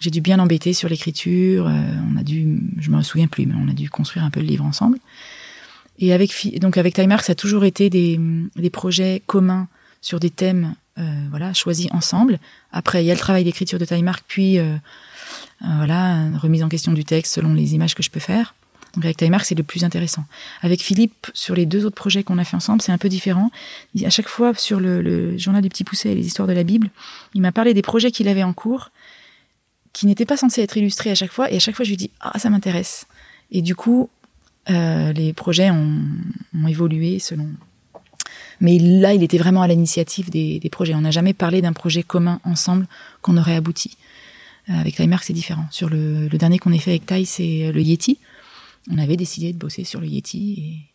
j'ai 0.02 0.10
dû 0.10 0.20
bien 0.20 0.36
l'embêter 0.36 0.74
sur 0.74 0.90
l'écriture. 0.90 1.68
euh, 1.68 1.72
on 2.12 2.18
a 2.18 2.24
dû, 2.24 2.60
je 2.80 2.90
me 2.90 3.02
souviens 3.02 3.28
plus, 3.28 3.46
mais 3.46 3.56
on 3.56 3.70
a 3.70 3.74
dû 3.74 3.90
construire 3.90 4.26
un 4.26 4.30
peu 4.30 4.42
le 4.42 4.48
livre 4.48 4.66
ensemble. 4.66 4.98
Et 6.00 6.12
avec 6.12 6.60
donc 6.60 6.78
avec 6.78 6.96
Timemark, 6.96 7.24
ça 7.24 7.32
a 7.32 7.36
toujours 7.36 7.64
été 7.64 7.90
des, 7.90 8.20
des 8.56 8.70
projets 8.70 9.22
communs 9.28 9.68
sur 10.02 10.20
des 10.20 10.32
thèmes, 10.32 10.74
euh, 10.98 11.28
voilà, 11.30 11.54
choisis 11.54 11.88
ensemble. 11.92 12.40
Après, 12.72 13.04
il 13.04 13.08
y 13.08 13.12
a 13.12 13.14
le 13.14 13.20
travail 13.20 13.44
d'écriture 13.44 13.78
de 13.78 13.86
Timemark, 13.86 14.24
puis 14.28 14.58
euh, 14.58 14.74
euh, 15.62 15.68
voilà, 15.78 16.30
remise 16.40 16.64
en 16.64 16.70
question 16.70 16.92
du 16.92 17.06
texte 17.06 17.36
selon 17.36 17.54
les 17.54 17.76
images 17.76 17.94
que 17.94 18.04
je 18.04 18.10
peux 18.10 18.20
faire. 18.20 18.56
Donc 18.96 19.06
avec 19.06 19.16
Timemark, 19.16 19.46
c'est 19.46 19.56
le 19.56 19.64
plus 19.64 19.86
intéressant. 19.86 20.26
Avec 20.64 20.82
Philippe, 20.82 21.28
sur 21.34 21.56
les 21.56 21.66
deux 21.66 21.86
autres 21.86 21.96
projets 21.96 22.24
qu'on 22.24 22.40
a 22.40 22.44
fait 22.44 22.58
ensemble, 22.58 22.82
c'est 22.82 22.92
un 22.92 22.98
peu 22.98 23.08
différent. 23.08 23.50
À 24.04 24.10
chaque 24.10 24.28
fois, 24.28 24.54
sur 24.56 24.82
le, 24.82 25.02
le 25.02 25.38
journal 25.38 25.62
du 25.62 25.70
Petit 25.70 25.86
Pousset 25.86 26.12
et 26.12 26.16
les 26.16 26.26
histoires 26.26 26.48
de 26.48 26.54
la 26.54 26.64
Bible, 26.64 26.90
il 27.34 27.42
m'a 27.42 27.54
parlé 27.54 27.74
des 27.74 27.84
projets 27.84 28.12
qu'il 28.12 28.28
avait 28.28 28.44
en 28.44 28.52
cours, 28.52 28.92
qui 29.94 30.06
n'étaient 30.06 30.26
pas 30.26 30.38
censés 30.38 30.62
être 30.62 30.78
illustrés 30.78 31.12
à 31.12 31.16
chaque 31.16 31.32
fois. 31.32 31.52
Et 31.52 31.56
à 31.56 31.60
chaque 31.60 31.76
fois, 31.76 31.86
je 31.86 31.90
lui 31.90 31.98
dis 31.98 32.12
ah 32.20 32.38
ça 32.40 32.50
m'intéresse. 32.50 33.06
Et 33.52 33.62
du 33.62 33.76
coup, 33.76 34.10
euh, 34.70 35.12
les 35.14 35.34
projets 35.34 35.70
ont, 35.72 36.00
ont 36.56 36.68
évolué 36.68 37.20
selon. 37.20 37.48
Mais 38.60 38.78
là, 38.78 39.14
il 39.14 39.24
était 39.24 39.40
vraiment 39.40 39.64
à 39.64 39.68
l'initiative 39.68 40.30
des, 40.30 40.60
des 40.60 40.70
projets. 40.70 40.94
On 40.94 41.02
n'a 41.02 41.12
jamais 41.12 41.34
parlé 41.34 41.62
d'un 41.62 41.74
projet 41.74 42.04
commun 42.04 42.40
ensemble 42.44 42.88
qu'on 43.22 43.38
aurait 43.38 43.56
abouti. 43.56 43.98
Euh, 44.70 44.74
avec 44.80 44.96
Timemark, 44.96 45.24
c'est 45.24 45.34
différent. 45.34 45.66
Sur 45.72 45.90
le, 45.90 46.28
le 46.28 46.38
dernier 46.38 46.60
qu'on 46.60 46.72
ait 46.72 46.78
fait 46.78 46.92
avec 46.92 47.06
Tai, 47.08 47.26
c'est 47.26 47.68
euh, 47.68 47.72
le 47.72 47.82
Yeti. 47.82 48.20
On 48.92 48.98
avait 49.00 49.18
décidé 49.18 49.52
de 49.52 49.58
bosser 49.58 49.84
sur 49.84 50.00
le 50.00 50.08
Yeti 50.08 50.54
et 50.60 50.92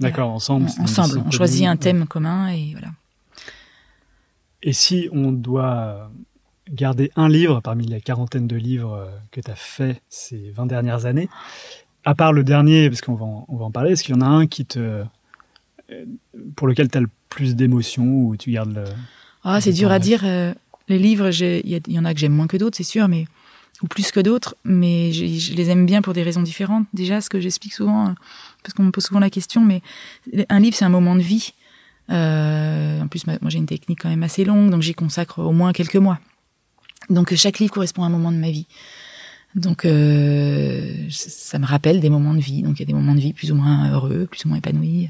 D'accord, 0.00 0.30
ensemble. 0.30 0.68
ensemble, 0.78 1.22
on 1.26 1.30
choisit 1.32 1.66
un 1.66 1.76
thème 1.76 2.06
commun 2.06 2.48
et 2.48 2.70
voilà. 2.72 2.88
Et 4.62 4.72
si 4.72 5.08
on 5.12 5.32
doit 5.32 6.10
garder 6.72 7.10
un 7.16 7.28
livre 7.28 7.60
parmi 7.60 7.86
la 7.86 8.00
quarantaine 8.00 8.46
de 8.46 8.56
livres 8.56 8.92
euh, 8.94 9.06
que 9.30 9.40
tu 9.40 9.50
as 9.50 9.54
fait 9.56 10.02
ces 10.08 10.50
20 10.50 10.66
dernières 10.66 11.06
années, 11.06 11.28
à 12.04 12.14
part 12.14 12.32
le 12.32 12.44
dernier, 12.44 12.88
parce 12.88 13.00
qu'on 13.00 13.14
va, 13.14 13.24
en- 13.26 13.44
on 13.48 13.56
va 13.56 13.64
en 13.64 13.70
parler, 13.70 13.92
est-ce 13.92 14.04
qu'il 14.04 14.14
y 14.14 14.18
en 14.18 14.22
a 14.22 14.26
un 14.26 14.46
qui 14.46 14.64
te, 14.64 14.78
euh, 14.78 16.04
pour 16.56 16.66
lequel 16.68 16.88
tu 16.90 16.98
as 16.98 17.00
le 17.00 17.08
plus 17.28 17.54
d'émotions 17.56 18.04
ou 18.24 18.36
tu 18.36 18.50
gardes 18.52 18.74
le... 18.74 18.84
Ah, 19.44 19.60
c'est 19.60 19.72
dur 19.72 19.90
à 19.90 19.98
dire. 19.98 20.22
euh, 20.24 20.52
les 20.88 20.98
livres, 20.98 21.30
il 21.42 21.80
y, 21.92 21.98
en 21.98 22.04
a 22.04 22.14
que 22.14 22.20
j'aime 22.20 22.32
moins 22.32 22.46
que 22.46 22.56
d'autres, 22.56 22.76
c'est 22.76 22.82
sûr, 22.82 23.08
mais 23.08 23.26
ou 23.82 23.86
plus 23.86 24.10
que 24.10 24.20
d'autres, 24.20 24.56
mais 24.64 25.12
je 25.12 25.54
les 25.54 25.70
aime 25.70 25.86
bien 25.86 26.02
pour 26.02 26.12
des 26.14 26.22
raisons 26.22 26.42
différentes. 26.42 26.86
Déjà, 26.94 27.20
ce 27.20 27.28
que 27.30 27.38
j'explique 27.40 27.72
souvent, 27.74 28.14
parce 28.62 28.74
qu'on 28.74 28.82
me 28.84 28.90
pose 28.90 29.04
souvent 29.04 29.20
la 29.20 29.30
question, 29.30 29.62
mais 29.64 29.82
un 30.48 30.58
livre, 30.60 30.74
c'est 30.76 30.84
un 30.86 30.88
moment 30.88 31.14
de 31.14 31.20
vie. 31.20 31.52
Euh, 32.10 33.00
en 33.02 33.06
plus, 33.08 33.26
moi, 33.26 33.36
j'ai 33.48 33.58
une 33.58 33.66
technique 33.66 34.00
quand 34.02 34.08
même 34.08 34.22
assez 34.22 34.44
longue, 34.44 34.70
donc 34.70 34.82
j'y 34.82 34.94
consacre 34.94 35.40
au 35.40 35.52
moins 35.52 35.72
quelques 35.72 35.96
mois. 35.96 36.18
Donc, 37.10 37.34
chaque 37.34 37.58
livre 37.58 37.72
correspond 37.72 38.02
à 38.02 38.06
un 38.06 38.10
moment 38.10 38.32
de 38.32 38.36
ma 38.36 38.50
vie. 38.50 38.66
Donc, 39.54 39.84
euh, 39.84 41.06
ça 41.10 41.58
me 41.58 41.64
rappelle 41.66 42.00
des 42.00 42.10
moments 42.10 42.34
de 42.34 42.40
vie. 42.40 42.62
Donc, 42.62 42.76
il 42.78 42.80
y 42.80 42.82
a 42.82 42.86
des 42.86 42.92
moments 42.92 43.14
de 43.14 43.20
vie 43.20 43.32
plus 43.32 43.50
ou 43.50 43.54
moins 43.54 43.90
heureux, 43.90 44.26
plus 44.30 44.44
ou 44.44 44.48
moins 44.48 44.58
épanouis. 44.58 45.08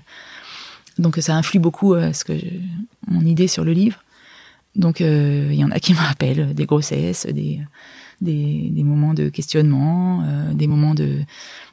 Donc, 0.99 1.17
ça 1.17 1.37
influe 1.37 1.59
beaucoup 1.59 1.95
euh, 1.95 2.13
ce 2.13 2.25
que 2.25 2.37
je- 2.39 2.45
mon 3.09 3.23
idée 3.23 3.49
sur 3.49 3.65
le 3.65 3.73
livre. 3.73 4.03
Donc, 4.77 5.01
euh, 5.01 5.49
il 5.51 5.59
y 5.59 5.65
en 5.65 5.71
a 5.71 5.81
qui 5.81 5.93
me 5.93 5.99
rappellent 5.99 6.55
des 6.55 6.67
grossesses, 6.67 7.27
des, 7.27 7.61
des, 8.21 8.69
des 8.71 8.83
moments 8.85 9.15
de 9.15 9.29
questionnement, 9.29 10.23
euh, 10.25 10.55
des 10.55 10.67
moments 10.69 10.95
de, 10.95 11.19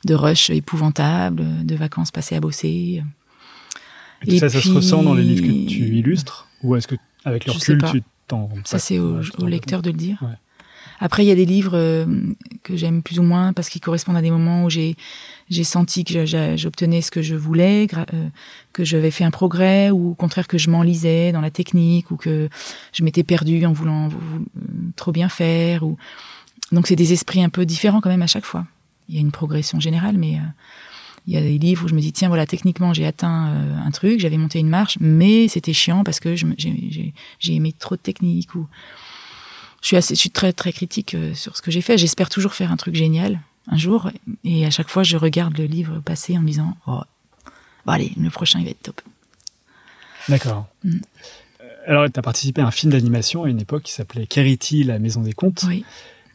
de 0.06 0.14
rush 0.16 0.50
épouvantable, 0.50 1.44
de 1.66 1.76
vacances 1.76 2.10
passées 2.12 2.36
à 2.36 2.40
bosser. 2.40 3.04
Et 4.24 4.28
tout 4.28 4.32
Et 4.36 4.40
ça, 4.40 4.50
ça 4.50 4.62
se 4.62 4.70
ressent 4.72 5.04
dans 5.04 5.14
les 5.14 5.24
livres 5.24 5.44
que 5.46 5.68
tu 5.68 5.96
illustres? 5.98 6.48
Ou 6.64 6.76
est-ce 6.76 6.88
que, 6.88 6.96
avec 7.26 7.46
le 7.46 7.52
recul, 7.52 7.78
tu. 7.92 8.02
Ça, 8.66 8.80
c'est 8.80 9.00
au, 9.00 9.20
au 9.40 9.46
lecteur 9.46 9.82
de 9.82 9.90
le 9.92 9.98
dire. 9.98 10.18
Ouais. 10.22 10.36
Après, 11.00 11.26
il 11.26 11.28
y 11.28 11.32
a 11.32 11.36
des 11.36 11.46
livres 11.46 11.76
euh, 11.76 12.06
que 12.64 12.78
j'aime 12.78 13.04
plus 13.04 13.20
ou 13.20 13.24
moins 13.24 13.52
parce 13.52 13.68
qu'ils 13.68 13.82
correspondent 13.82 14.16
à 14.16 14.22
des 14.22 14.32
moments 14.32 14.64
où 14.64 14.70
j'ai 14.70 14.96
j'ai 15.50 15.66
senti 15.66 16.06
que 16.06 16.26
j'obtenais 16.56 17.02
ce 17.02 17.12
que 17.12 17.22
je 17.22 17.36
voulais, 17.36 17.88
euh, 18.14 18.28
que 18.74 18.84
j'avais 18.86 19.12
fait 19.12 19.26
un 19.26 19.30
progrès, 19.32 19.92
ou 19.92 20.12
au 20.12 20.14
contraire 20.16 20.48
que 20.48 20.58
je 20.58 20.70
m'enlisais 20.70 21.32
dans 21.34 21.42
la 21.42 21.52
technique, 21.52 22.10
ou 22.12 22.16
que 22.16 22.50
je 22.94 23.04
m'étais 23.04 23.24
perdue 23.24 23.66
en 23.66 23.74
voulant 23.74 24.08
vou- 24.08 24.20
vou- 24.20 24.46
trop 24.96 25.12
bien 25.12 25.28
faire. 25.30 25.84
Ou... 25.84 25.98
Donc 26.72 26.88
c'est 26.88 26.96
des 26.96 27.12
esprits 27.14 27.44
un 27.44 27.50
peu 27.50 27.66
différents 27.66 28.00
quand 28.02 28.10
même 28.10 28.24
à 28.24 28.28
chaque 28.28 28.46
fois. 28.46 28.66
Il 29.10 29.16
y 29.16 29.18
a 29.18 29.22
une 29.22 29.32
progression 29.32 29.80
générale, 29.80 30.18
mais 30.18 30.36
euh, 30.38 30.42
il 31.28 31.34
y 31.34 31.38
a 31.38 31.42
des 31.42 31.58
livres 31.58 31.86
où 31.86 31.88
je 31.88 31.96
me 31.96 32.02
dis 32.02 32.14
tiens 32.14 32.28
voilà 32.28 32.46
techniquement 32.46 32.94
j'ai 32.94 33.06
atteint 33.06 33.48
euh, 33.48 33.78
un 33.78 33.92
truc, 33.92 34.20
j'avais 34.20 34.38
monté 34.38 34.60
une 34.60 34.70
marche, 34.70 34.98
mais 35.00 35.48
c'était 35.48 35.74
chiant 35.74 36.04
parce 36.04 36.20
que 36.20 36.36
j'ai 36.36 37.14
aimé 37.54 37.74
trop 37.78 37.96
de 37.96 38.02
technique 38.02 38.56
ou 38.56 38.68
je 39.82 39.88
suis 39.88 39.98
assez, 39.98 40.16
je 40.16 40.20
suis 40.20 40.32
très 40.32 40.54
très 40.54 40.72
critique 40.72 41.14
euh, 41.16 41.34
sur 41.34 41.56
ce 41.56 41.62
que 41.62 41.72
j'ai 41.72 41.82
fait. 41.82 41.98
J'espère 41.98 42.30
toujours 42.30 42.54
faire 42.54 42.72
un 42.72 42.78
truc 42.78 42.96
génial 42.96 43.40
un 43.68 43.78
jour, 43.78 44.12
et 44.44 44.66
à 44.66 44.70
chaque 44.70 44.90
fois 44.90 45.04
je 45.04 45.18
regarde 45.18 45.58
le 45.58 45.66
livre 45.66 46.00
passer 46.00 46.38
en 46.38 46.42
me 46.42 46.48
disant 46.48 46.78
oh 46.88 47.02
bon 47.86 47.92
allez 47.92 48.12
le 48.18 48.30
prochain 48.30 48.60
il 48.60 48.66
va 48.66 48.72
être 48.72 48.84
top. 48.84 49.02
D'accord. 50.30 50.68
Mm. 50.84 50.98
Euh, 51.62 51.64
Alors, 51.88 52.12
tu 52.12 52.20
as 52.20 52.24
participé 52.24 52.62
à 52.62 52.68
un 52.68 52.72
film 52.72 52.92
d'animation 52.92 53.44
à 53.44 53.50
une 53.50 53.60
époque 53.60 53.84
qui 53.84 53.92
s'appelait 53.92 54.26
Kerity, 54.26 54.84
la 54.84 55.00
maison 55.00 55.22
des 55.22 55.34
contes, 55.34 55.64
Oui. 55.68 55.86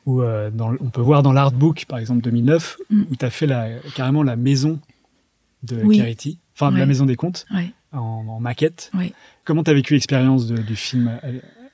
Où 0.07 0.23
euh, 0.23 0.51
dans, 0.51 0.73
on 0.81 0.89
peut 0.91 1.01
voir 1.01 1.23
dans 1.23 1.33
l'artbook, 1.33 1.85
par 1.87 1.99
exemple 1.99 2.21
2009, 2.23 2.79
Mm. 2.91 3.03
où 3.11 3.17
tu 3.17 3.25
as 3.25 3.31
fait 3.31 3.47
la, 3.47 3.69
carrément 3.95 4.23
la 4.23 4.37
maison 4.37 4.79
de 5.63 5.77
Oui. 5.85 6.03
Enfin 6.57 6.71
la 6.77 6.87
maison 6.87 7.07
des 7.07 7.17
contes, 7.17 7.47
Ouais. 7.55 7.73
en, 7.93 7.99
en 8.29 8.41
maquette. 8.41 8.91
Ouais. 8.95 9.13
Comment 9.45 9.63
tu 9.65 9.71
as 9.71 9.75
vécu 9.75 9.95
l'expérience 9.95 10.47
du 10.47 10.77
film 10.77 11.09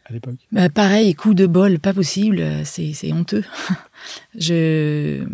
à, 0.08 0.12
l'époque? 0.12 0.36
Bah, 0.52 0.68
pareil, 0.68 1.14
coup 1.14 1.34
de 1.34 1.46
bol, 1.46 1.78
pas 1.80 1.92
possible, 1.92 2.38
euh, 2.40 2.62
c'est 2.64 3.12
honteux. 3.12 3.44
Je, 4.38 5.24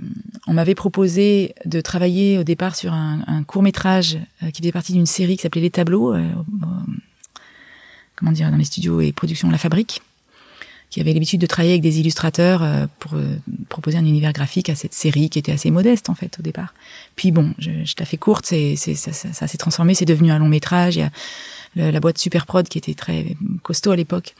on 0.47 0.55
m'avait 0.55 0.75
proposé 0.75 1.55
de 1.67 1.81
travailler 1.81 2.39
au 2.39 2.45
départ 2.45 2.75
sur 2.77 2.93
un, 2.95 3.21
un 3.27 3.43
court 3.43 3.63
métrage 3.63 4.19
qui 4.53 4.63
faisait 4.63 4.73
partie 4.73 4.93
d'une 4.93 5.07
série 5.07 5.37
qui 5.37 5.43
s'appelait 5.43 5.61
Les 5.63 5.71
Tableaux, 5.71 6.15
euh, 6.15 6.27
comment 8.17 8.33
dire, 8.33 8.51
dans 8.51 8.57
les 8.57 8.65
studios 8.65 9.01
et 9.01 9.13
productions 9.13 9.51
La 9.51 9.59
Fabrique, 9.59 10.03
qui 10.93 11.01
avait 11.01 11.15
l'habitude 11.15 11.41
de 11.41 11.47
travailler 11.47 11.73
avec 11.73 11.83
des 11.83 12.01
illustrateurs 12.01 12.63
euh, 12.63 12.87
pour 12.99 13.15
euh, 13.15 13.37
proposer 13.71 13.97
un 13.97 14.05
univers 14.05 14.35
graphique 14.35 14.69
à 14.69 14.75
cette 14.75 14.93
série 14.93 15.31
qui 15.31 15.39
était 15.39 15.51
assez 15.51 15.71
modeste 15.71 16.11
en 16.11 16.15
fait 16.15 16.39
au 16.39 16.43
départ. 16.43 16.75
Puis 17.17 17.31
bon, 17.31 17.55
je, 17.59 17.71
je 17.85 17.95
la 17.99 18.05
fais 18.05 18.19
courte, 18.19 18.45
c'est, 18.45 18.77
ça, 18.77 19.11
ça, 19.13 19.33
ça 19.33 19.47
s'est 19.47 19.57
transformé, 19.57 19.95
c'est 19.95 20.05
devenu 20.05 20.31
un 20.31 20.39
long 20.39 20.51
métrage. 20.51 20.97
Il 20.97 21.81
y 21.83 21.83
a 21.83 21.91
la 21.91 21.99
boîte 21.99 22.19
Superprod 22.19 22.69
qui 22.69 22.77
était 22.77 22.93
très 22.93 23.37
costaud 23.63 23.93
à 23.93 23.97
l'époque 23.97 24.35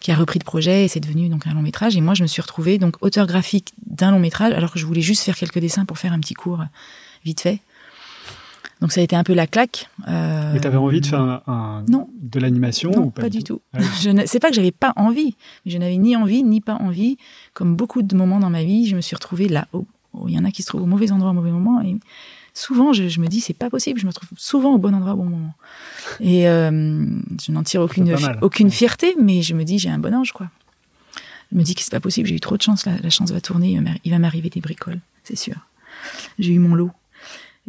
qui 0.00 0.10
a 0.10 0.14
repris 0.14 0.38
le 0.38 0.44
projet 0.44 0.86
et 0.86 0.88
c'est 0.88 1.00
devenu 1.00 1.28
donc 1.28 1.46
un 1.46 1.52
long 1.52 1.60
métrage. 1.60 1.94
Et 1.94 2.00
moi, 2.00 2.14
je 2.14 2.22
me 2.22 2.26
suis 2.26 2.40
retrouvée 2.40 2.78
donc 2.78 2.96
auteur 3.02 3.26
graphique 3.26 3.74
d'un 3.86 4.10
long 4.10 4.20
métrage 4.20 4.54
alors 4.54 4.72
que 4.72 4.78
je 4.78 4.86
voulais 4.86 5.02
juste 5.02 5.24
faire 5.24 5.36
quelques 5.36 5.58
dessins 5.58 5.84
pour 5.84 5.98
faire 5.98 6.14
un 6.14 6.20
petit 6.20 6.34
cours 6.34 6.64
vite 7.22 7.42
fait. 7.42 7.60
Donc 8.80 8.92
ça 8.92 9.00
a 9.00 9.04
été 9.04 9.16
un 9.16 9.24
peu 9.24 9.34
la 9.34 9.46
claque. 9.48 9.88
Euh, 10.06 10.52
Mais 10.52 10.60
tu 10.60 10.66
avais 10.68 10.76
envie 10.76 11.00
de 11.00 11.06
faire 11.06 11.20
un, 11.20 11.42
un- 11.48 11.84
Non. 11.88 12.08
de 12.20 12.38
l'animation 12.38 12.90
Non, 12.92 13.04
ou 13.06 13.10
pas, 13.10 13.28
du 13.28 13.42
tout. 13.42 13.60
Ah. 13.74 13.78
Je 14.00 14.10
ne- 14.10 14.24
c'est 14.26 14.38
pas 14.38 14.50
que 14.50 14.54
j'avais 14.54 14.70
pas 14.70 14.92
envie, 14.96 15.34
mais 15.66 15.72
je 15.72 15.78
n'avais 15.78 15.96
ni 15.96 16.14
envie 16.16 16.42
ni 16.44 16.60
pas 16.60 16.74
envie. 16.76 17.16
Comme 17.54 17.74
beaucoup 17.74 18.02
de 18.02 18.14
moments 18.16 18.38
dans 18.38 18.50
ma 18.50 18.62
vie, 18.62 18.86
je 18.86 18.94
me 18.94 19.00
suis 19.00 19.16
retrouvée 19.16 19.48
là. 19.48 19.66
où- 19.72 19.86
où 20.14 20.28
Il 20.28 20.34
y 20.34 20.38
en 20.38 20.44
a 20.44 20.50
qui 20.52 20.62
se 20.62 20.68
trouvent 20.68 20.82
au 20.82 20.86
mauvais 20.86 21.10
endroit 21.12 21.30
au 21.30 21.34
mauvais 21.34 21.50
moment. 21.50 21.80
Et 21.82 21.96
souvent, 22.54 22.92
je, 22.92 23.08
je 23.08 23.20
me 23.20 23.26
dis, 23.26 23.40
c'est 23.40 23.52
pas 23.52 23.68
possible. 23.68 23.98
Je 24.00 24.06
me 24.06 24.12
trouve 24.12 24.28
souvent 24.36 24.72
au 24.74 24.78
bon 24.78 24.94
endroit 24.94 25.12
au 25.14 25.16
bon 25.18 25.24
moment. 25.26 25.54
Et 26.20 26.48
euh, 26.48 26.70
je 27.44 27.50
n'en 27.52 27.62
tire 27.64 27.80
aucune, 27.82 28.10
pas 28.16 28.36
aucune 28.42 28.70
fierté, 28.70 29.14
mais 29.20 29.42
je 29.42 29.54
me 29.54 29.64
dis, 29.64 29.78
j'ai 29.80 29.90
un 29.90 29.98
bon 29.98 30.14
ange, 30.14 30.32
quoi. 30.32 30.48
Je 31.50 31.58
me 31.58 31.62
dis 31.64 31.74
que 31.74 31.82
c'est 31.82 31.90
pas 31.90 32.00
possible. 32.00 32.28
J'ai 32.28 32.36
eu 32.36 32.40
trop 32.40 32.56
de 32.56 32.62
chance. 32.62 32.86
La, 32.86 32.96
la 32.98 33.10
chance 33.10 33.30
va 33.32 33.40
tourner. 33.40 33.80
Il 34.04 34.10
va 34.12 34.18
m'arriver 34.18 34.50
des 34.50 34.60
bricoles, 34.60 35.00
c'est 35.24 35.36
sûr. 35.36 35.56
J'ai 36.38 36.52
eu 36.52 36.58
mon 36.58 36.74
lot. 36.76 36.90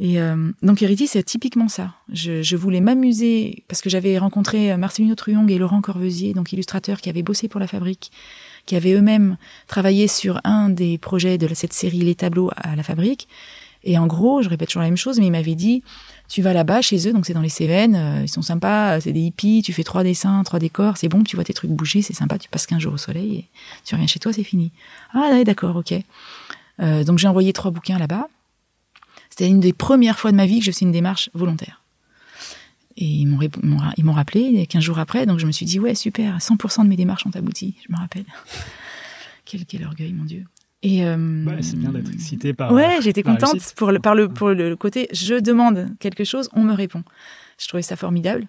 Et 0.01 0.21
euh, 0.21 0.51
donc 0.61 0.81
Hériti, 0.81 1.07
c'est 1.07 1.23
typiquement 1.23 1.67
ça. 1.67 1.93
Je, 2.11 2.41
je 2.41 2.55
voulais 2.55 2.79
m'amuser 2.79 3.63
parce 3.67 3.81
que 3.81 3.89
j'avais 3.89 4.17
rencontré 4.17 4.71
euh, 4.71 4.77
Marcelino 4.77 5.13
Truong 5.13 5.51
et 5.51 5.57
Laurent 5.57 5.81
Corvesier, 5.81 6.33
donc 6.33 6.53
illustrateurs 6.53 7.01
qui 7.01 7.09
avaient 7.09 7.21
bossé 7.21 7.49
pour 7.49 7.59
la 7.59 7.67
fabrique, 7.67 8.11
qui 8.65 8.77
avaient 8.77 8.93
eux-mêmes 8.93 9.35
travaillé 9.67 10.07
sur 10.07 10.39
un 10.45 10.69
des 10.69 10.97
projets 10.97 11.37
de 11.37 11.53
cette 11.53 11.73
série 11.73 11.99
Les 11.99 12.15
tableaux 12.15 12.49
à 12.55 12.77
la 12.77 12.83
fabrique. 12.83 13.27
Et 13.83 13.97
en 13.97 14.07
gros, 14.07 14.41
je 14.41 14.49
répète 14.49 14.69
toujours 14.69 14.81
la 14.81 14.89
même 14.89 14.97
chose, 14.97 15.19
mais 15.19 15.27
ils 15.27 15.31
m'avaient 15.31 15.55
dit, 15.55 15.83
tu 16.27 16.41
vas 16.41 16.53
là-bas 16.53 16.81
chez 16.81 17.07
eux, 17.07 17.13
donc 17.13 17.25
c'est 17.25 17.33
dans 17.33 17.41
les 17.41 17.49
Cévennes, 17.49 17.95
euh, 17.95 18.21
ils 18.23 18.29
sont 18.29 18.41
sympas, 18.41 18.97
euh, 18.97 18.99
c'est 19.01 19.13
des 19.13 19.21
hippies, 19.21 19.61
tu 19.63 19.71
fais 19.71 19.83
trois 19.83 20.03
dessins, 20.03 20.43
trois 20.43 20.59
décors, 20.59 20.97
c'est 20.97 21.07
bon, 21.07 21.23
tu 21.23 21.35
vois 21.35 21.45
tes 21.45 21.53
trucs 21.53 21.71
bouger, 21.71 22.01
c'est 22.01 22.13
sympa, 22.13 22.37
tu 22.37 22.49
passes 22.49 22.67
15 22.67 22.79
jours 22.79 22.93
au 22.93 22.97
soleil 22.97 23.35
et 23.35 23.45
tu 23.85 23.95
reviens 23.95 24.07
chez 24.07 24.19
toi, 24.19 24.33
c'est 24.33 24.43
fini. 24.43 24.71
Ah 25.13 25.43
d'accord, 25.45 25.77
ok. 25.77 25.93
Euh, 26.81 27.03
donc 27.03 27.19
j'ai 27.19 27.27
envoyé 27.27 27.53
trois 27.53 27.71
bouquins 27.71 27.97
là-bas. 27.97 28.27
C'était 29.39 29.49
une 29.51 29.61
des 29.61 29.71
premières 29.71 30.19
fois 30.19 30.31
de 30.31 30.35
ma 30.35 30.45
vie 30.45 30.59
que 30.59 30.65
je 30.65 30.71
faisais 30.71 30.85
une 30.85 30.91
démarche 30.91 31.29
volontaire. 31.33 31.81
Et 32.97 33.05
ils 33.05 33.25
m'ont, 33.25 33.39
ils 33.97 34.03
m'ont 34.03 34.11
rappelé 34.11 34.67
15 34.67 34.83
jours 34.83 34.99
après, 34.99 35.25
donc 35.25 35.39
je 35.39 35.45
me 35.47 35.53
suis 35.53 35.65
dit, 35.65 35.79
ouais, 35.79 35.95
super, 35.95 36.39
100% 36.39 36.83
de 36.83 36.89
mes 36.89 36.97
démarches 36.97 37.25
ont 37.25 37.31
abouti, 37.33 37.75
je 37.87 37.93
me 37.93 37.97
rappelle. 37.97 38.25
quel, 39.45 39.65
quel 39.65 39.85
orgueil, 39.85 40.11
mon 40.11 40.25
Dieu. 40.25 40.43
Et, 40.83 41.05
euh, 41.05 41.45
Ouais, 41.45 41.61
c'est 41.61 41.77
bien 41.77 41.91
d'être 41.91 42.11
excité 42.11 42.53
par. 42.53 42.73
Ouais, 42.73 42.97
j'étais 43.01 43.23
contente 43.23 43.73
pour 43.77 43.93
le, 43.93 43.99
par 43.99 44.13
le, 44.13 44.27
pour 44.27 44.49
le 44.49 44.75
côté 44.75 45.07
je 45.13 45.35
demande 45.35 45.87
quelque 45.99 46.25
chose, 46.25 46.49
on 46.51 46.63
me 46.65 46.73
répond. 46.73 47.03
Je 47.57 47.67
trouvais 47.69 47.81
ça 47.83 47.95
formidable. 47.95 48.45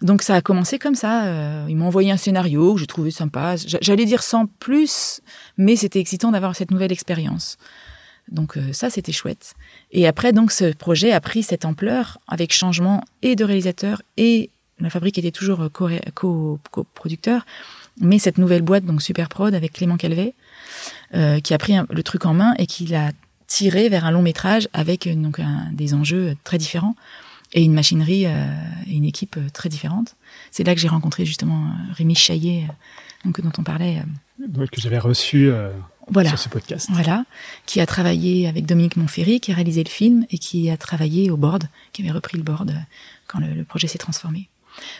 Donc 0.00 0.22
ça 0.22 0.36
a 0.36 0.40
commencé 0.42 0.78
comme 0.78 0.94
ça. 0.94 1.24
euh, 1.24 1.66
ils 1.68 1.76
m'ont 1.76 1.86
envoyé 1.86 2.12
un 2.12 2.16
scénario 2.16 2.74
que 2.74 2.80
j'ai 2.80 2.86
trouvé 2.86 3.10
sympa. 3.10 3.56
J'a- 3.56 3.78
J'allais 3.80 4.04
dire 4.04 4.22
sans 4.22 4.46
plus, 4.46 5.20
mais 5.56 5.74
c'était 5.74 5.98
excitant 5.98 6.30
d'avoir 6.30 6.54
cette 6.54 6.70
nouvelle 6.70 6.92
expérience. 6.92 7.56
Donc 8.30 8.56
euh, 8.56 8.72
ça, 8.72 8.88
c'était 8.90 9.12
chouette. 9.12 9.54
Et 9.94 10.06
après, 10.06 10.32
donc 10.32 10.50
ce 10.52 10.72
projet 10.74 11.12
a 11.12 11.20
pris 11.20 11.42
cette 11.42 11.64
ampleur 11.64 12.18
avec 12.28 12.52
changement 12.52 13.02
et 13.22 13.36
de 13.36 13.44
réalisateur 13.44 14.02
et 14.16 14.50
la 14.80 14.90
fabrique 14.90 15.16
était 15.18 15.30
toujours 15.30 15.60
euh, 15.62 15.68
co- 15.68 15.88
co- 16.14 16.58
coproducteur, 16.72 17.46
mais 18.00 18.18
cette 18.18 18.38
nouvelle 18.38 18.62
boîte, 18.62 18.84
donc 18.84 19.00
Superprod 19.00 19.54
avec 19.54 19.72
Clément 19.74 19.96
Calvet, 19.96 20.34
euh, 21.14 21.38
qui 21.38 21.54
a 21.54 21.58
pris 21.58 21.74
le 21.88 22.02
truc 22.02 22.26
en 22.26 22.34
main 22.34 22.54
et 22.58 22.66
qui 22.66 22.86
l'a 22.86 23.12
tiré 23.46 23.88
vers 23.88 24.04
un 24.04 24.10
long 24.10 24.22
métrage 24.22 24.68
avec 24.72 25.06
euh, 25.06 25.14
donc 25.14 25.40
des 25.72 25.94
enjeux 25.94 26.34
très 26.42 26.58
différents 26.58 26.96
et 27.52 27.62
une 27.62 27.72
machinerie 27.72 28.24
et 28.24 28.34
une 28.88 29.04
équipe 29.04 29.38
très 29.52 29.68
différente. 29.68 30.16
C'est 30.50 30.64
là 30.64 30.74
que 30.74 30.80
j'ai 30.80 30.88
rencontré 30.88 31.24
justement 31.24 31.68
Rémi 31.92 32.16
Chaillet, 32.16 32.66
dont 33.24 33.52
on 33.58 33.62
parlait. 33.62 34.02
euh, 34.40 34.66
que 34.66 34.80
j'avais 34.80 34.98
reçu 34.98 35.52
voilà. 36.10 36.30
sur 36.30 36.38
ce 36.38 36.48
podcast. 36.48 36.88
Voilà, 36.92 37.24
qui 37.66 37.80
a 37.80 37.86
travaillé 37.86 38.46
avec 38.48 38.66
Dominique 38.66 38.96
Monferry, 38.96 39.40
qui 39.40 39.52
a 39.52 39.54
réalisé 39.54 39.82
le 39.84 39.90
film 39.90 40.26
et 40.30 40.38
qui 40.38 40.70
a 40.70 40.76
travaillé 40.76 41.30
au 41.30 41.36
board, 41.36 41.64
qui 41.92 42.02
avait 42.02 42.12
repris 42.12 42.36
le 42.36 42.44
board 42.44 42.70
euh, 42.70 42.74
quand 43.26 43.40
le, 43.40 43.54
le 43.54 43.64
projet 43.64 43.86
s'est 43.86 43.98
transformé. 43.98 44.48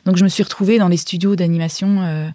Donc 0.05 0.17
je 0.17 0.25
me 0.25 0.29
suis 0.29 0.43
retrouvée 0.43 0.79
dans 0.79 0.89
les 0.89 0.97
studios 0.97 1.37
d'animation 1.37 2.03
euh, 2.03 2.29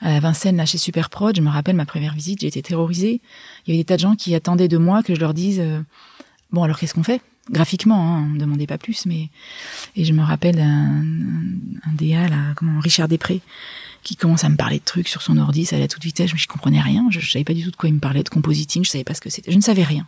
à 0.00 0.20
Vincennes, 0.20 0.56
là 0.56 0.66
chez 0.66 0.78
Superprod. 0.78 1.36
Je 1.36 1.40
me 1.40 1.50
rappelle 1.50 1.76
ma 1.76 1.86
première 1.86 2.14
visite, 2.14 2.40
j'ai 2.40 2.46
été 2.46 2.62
terrorisée. 2.62 3.20
Il 3.66 3.70
y 3.70 3.76
avait 3.76 3.82
des 3.82 3.86
tas 3.86 3.96
de 3.96 4.00
gens 4.00 4.16
qui 4.16 4.34
attendaient 4.34 4.68
de 4.68 4.78
moi 4.78 5.02
que 5.02 5.14
je 5.14 5.20
leur 5.20 5.34
dise 5.34 5.60
euh, 5.60 5.80
bon 6.52 6.62
alors 6.62 6.78
qu'est-ce 6.78 6.94
qu'on 6.94 7.02
fait? 7.02 7.20
Graphiquement, 7.50 8.16
hein, 8.16 8.26
on 8.26 8.34
ne 8.34 8.40
demandait 8.40 8.66
pas 8.66 8.78
plus, 8.78 9.04
mais 9.04 9.28
et 9.96 10.04
je 10.06 10.12
me 10.14 10.22
rappelle 10.22 10.58
un, 10.60 11.02
un, 11.02 11.90
un 11.90 11.92
DA 11.92 12.28
là, 12.28 12.54
comment 12.56 12.80
Richard 12.80 13.06
Després, 13.08 13.42
qui 14.04 14.16
commence 14.16 14.44
à 14.44 14.48
me 14.48 14.56
parler 14.56 14.78
de 14.78 14.84
trucs 14.84 15.08
sur 15.08 15.22
son 15.22 15.38
ordi, 15.38 15.64
ça 15.64 15.76
allait 15.76 15.86
à 15.86 15.88
toute 15.88 16.04
vitesse, 16.04 16.30
je, 16.30 16.36
je 16.36 16.46
comprenais 16.46 16.80
rien, 16.80 17.06
je, 17.10 17.20
je 17.20 17.30
savais 17.30 17.44
pas 17.44 17.54
du 17.54 17.64
tout 17.64 17.70
de 17.70 17.76
quoi 17.76 17.88
il 17.88 17.94
me 17.94 18.00
parlait, 18.00 18.22
de 18.22 18.28
compositing, 18.28 18.84
je 18.84 18.90
savais 18.90 19.04
pas 19.04 19.14
ce 19.14 19.20
que 19.20 19.30
c'était, 19.30 19.50
je 19.50 19.56
ne 19.56 19.62
savais 19.62 19.82
rien. 19.82 20.06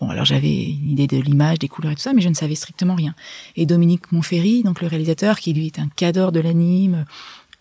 Bon, 0.00 0.10
alors 0.10 0.24
j'avais 0.24 0.64
une 0.64 0.90
idée 0.90 1.06
de 1.06 1.16
l'image, 1.18 1.58
des 1.58 1.68
couleurs 1.68 1.92
et 1.92 1.94
tout 1.94 2.02
ça, 2.02 2.12
mais 2.12 2.20
je 2.20 2.28
ne 2.28 2.34
savais 2.34 2.54
strictement 2.54 2.94
rien. 2.94 3.14
Et 3.56 3.64
Dominique 3.64 4.10
Monferry, 4.12 4.62
donc 4.62 4.80
le 4.80 4.88
réalisateur, 4.88 5.38
qui 5.38 5.52
lui 5.52 5.66
est 5.66 5.78
un 5.78 5.88
cadre 5.88 6.32
de 6.32 6.40
l'anime, 6.40 7.06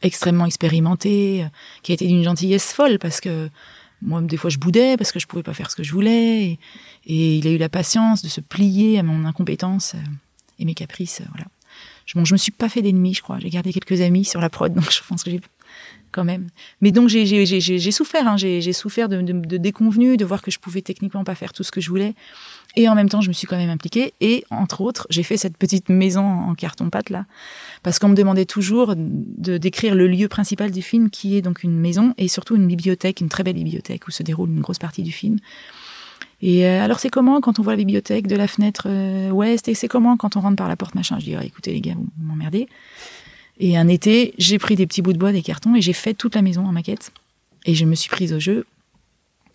extrêmement 0.01 0.45
expérimenté, 0.45 1.43
euh, 1.43 1.47
qui 1.81 1.91
a 1.91 1.95
été 1.95 2.07
d'une 2.07 2.23
gentillesse 2.23 2.73
folle 2.73 2.99
parce 2.99 3.21
que 3.21 3.49
moi, 4.01 4.21
des 4.21 4.37
fois, 4.37 4.49
je 4.49 4.57
boudais 4.57 4.97
parce 4.97 5.11
que 5.11 5.19
je 5.19 5.27
pouvais 5.27 5.43
pas 5.43 5.53
faire 5.53 5.71
ce 5.71 5.75
que 5.75 5.83
je 5.83 5.93
voulais. 5.93 6.59
Et, 7.05 7.37
il 7.37 7.47
a 7.47 7.51
eu 7.51 7.57
la 7.57 7.69
patience 7.69 8.21
de 8.21 8.27
se 8.27 8.41
plier 8.41 8.99
à 8.99 9.03
mon 9.03 9.25
incompétence 9.25 9.95
euh, 9.95 9.99
et 10.59 10.65
mes 10.65 10.73
caprices. 10.73 11.21
euh, 11.21 11.25
voilà. 11.33 11.45
Je, 12.05 12.15
bon, 12.15 12.25
me 12.29 12.37
suis 12.37 12.51
pas 12.51 12.67
fait 12.67 12.81
d'ennemis, 12.81 13.13
je 13.13 13.21
crois. 13.21 13.39
J'ai 13.39 13.49
gardé 13.49 13.71
quelques 13.71 14.01
amis 14.01 14.25
sur 14.25 14.41
la 14.41 14.49
prod, 14.49 14.73
donc 14.75 14.91
je 14.91 14.99
pense 15.07 15.23
que 15.23 15.31
j'ai 15.31 15.41
quand 16.11 16.23
même. 16.23 16.47
Mais 16.81 16.91
donc 16.91 17.09
j'ai 17.09 17.91
souffert, 17.91 18.27
hein, 18.27 18.37
j'ai 18.37 18.73
souffert 18.73 19.09
de, 19.09 19.21
de, 19.21 19.33
de 19.33 19.57
déconvenus, 19.57 20.17
de 20.17 20.25
voir 20.25 20.41
que 20.41 20.51
je 20.51 20.59
pouvais 20.59 20.81
techniquement 20.81 21.23
pas 21.23 21.35
faire 21.35 21.53
tout 21.53 21.63
ce 21.63 21.71
que 21.71 21.81
je 21.81 21.89
voulais. 21.89 22.13
Et 22.75 22.89
en 22.89 22.95
même 22.95 23.09
temps, 23.09 23.21
je 23.21 23.27
me 23.27 23.33
suis 23.33 23.45
quand 23.45 23.57
même 23.57 23.69
impliquée. 23.69 24.13
Et 24.19 24.45
entre 24.49 24.81
autres, 24.81 25.05
j'ai 25.09 25.23
fait 25.23 25.37
cette 25.37 25.57
petite 25.57 25.89
maison 25.89 26.23
en 26.23 26.55
carton-pâte 26.55 27.09
là, 27.09 27.25
parce 27.83 27.99
qu'on 27.99 28.09
me 28.09 28.15
demandait 28.15 28.45
toujours 28.45 28.95
de 28.95 29.57
décrire 29.57 29.95
le 29.95 30.07
lieu 30.07 30.27
principal 30.27 30.71
du 30.71 30.81
film, 30.81 31.09
qui 31.09 31.35
est 31.35 31.41
donc 31.41 31.63
une 31.63 31.77
maison 31.77 32.13
et 32.17 32.27
surtout 32.27 32.55
une 32.55 32.67
bibliothèque, 32.67 33.21
une 33.21 33.29
très 33.29 33.43
belle 33.43 33.55
bibliothèque 33.55 34.07
où 34.07 34.11
se 34.11 34.23
déroule 34.23 34.49
une 34.49 34.61
grosse 34.61 34.79
partie 34.79 35.03
du 35.03 35.11
film. 35.11 35.37
Et 36.41 36.65
euh, 36.65 36.83
alors 36.83 36.99
c'est 36.99 37.09
comment 37.09 37.39
quand 37.39 37.59
on 37.59 37.61
voit 37.61 37.71
la 37.73 37.77
bibliothèque 37.77 38.27
de 38.27 38.35
la 38.35 38.47
fenêtre 38.47 38.87
euh, 38.89 39.29
ouest? 39.29 39.67
Et 39.69 39.75
c'est 39.75 39.87
comment 39.87 40.17
quand 40.17 40.35
on 40.35 40.41
rentre 40.41 40.57
par 40.57 40.67
la 40.67 40.75
porte 40.75 40.93
machin? 40.93 41.17
Je 41.19 41.25
dis 41.25 41.35
ah, 41.35 41.45
écoutez 41.45 41.71
les 41.71 41.79
gars, 41.79 41.93
vous 41.95 42.07
m'emmerdez. 42.21 42.67
Et 43.59 43.77
un 43.77 43.87
été, 43.87 44.33
j'ai 44.37 44.57
pris 44.59 44.75
des 44.75 44.87
petits 44.87 45.01
bouts 45.01 45.13
de 45.13 45.17
bois, 45.17 45.31
des 45.31 45.41
cartons 45.43 45.75
et 45.75 45.81
j'ai 45.81 45.93
fait 45.93 46.13
toute 46.13 46.35
la 46.35 46.41
maison 46.41 46.65
en 46.65 46.71
maquette. 46.71 47.11
Et 47.65 47.75
je 47.75 47.85
me 47.85 47.95
suis 47.95 48.09
prise 48.09 48.33
au 48.33 48.39
jeu, 48.39 48.65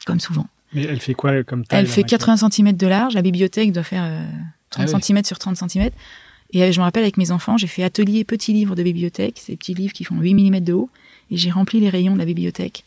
comme 0.06 0.20
souvent. 0.20 0.46
Mais 0.72 0.84
elle 0.84 1.00
fait 1.00 1.14
quoi 1.14 1.42
comme 1.44 1.64
taille 1.64 1.80
Elle 1.80 1.86
fait 1.86 2.02
maquette 2.02 2.20
80 2.20 2.50
cm 2.50 2.72
de 2.76 2.86
large. 2.86 3.14
La 3.14 3.22
bibliothèque 3.22 3.72
doit 3.72 3.82
faire 3.82 4.04
euh, 4.04 4.22
30 4.70 4.88
Ah 4.88 4.96
oui. 4.96 5.02
cm 5.02 5.24
sur 5.24 5.38
30 5.38 5.56
cm. 5.56 5.90
Et 6.52 6.62
euh, 6.62 6.72
je 6.72 6.78
me 6.78 6.84
rappelle 6.84 7.02
avec 7.02 7.16
mes 7.16 7.30
enfants, 7.30 7.56
j'ai 7.58 7.66
fait 7.66 7.82
atelier 7.82 8.24
petits 8.24 8.52
livres 8.52 8.74
de 8.74 8.82
bibliothèque, 8.82 9.38
ces 9.44 9.56
petits 9.56 9.74
livres 9.74 9.92
qui 9.92 10.04
font 10.04 10.18
8 10.20 10.34
mm 10.34 10.60
de 10.60 10.72
haut. 10.72 10.88
Et 11.30 11.36
j'ai 11.36 11.50
rempli 11.50 11.80
les 11.80 11.90
rayons 11.90 12.14
de 12.14 12.18
la 12.18 12.24
bibliothèque 12.24 12.84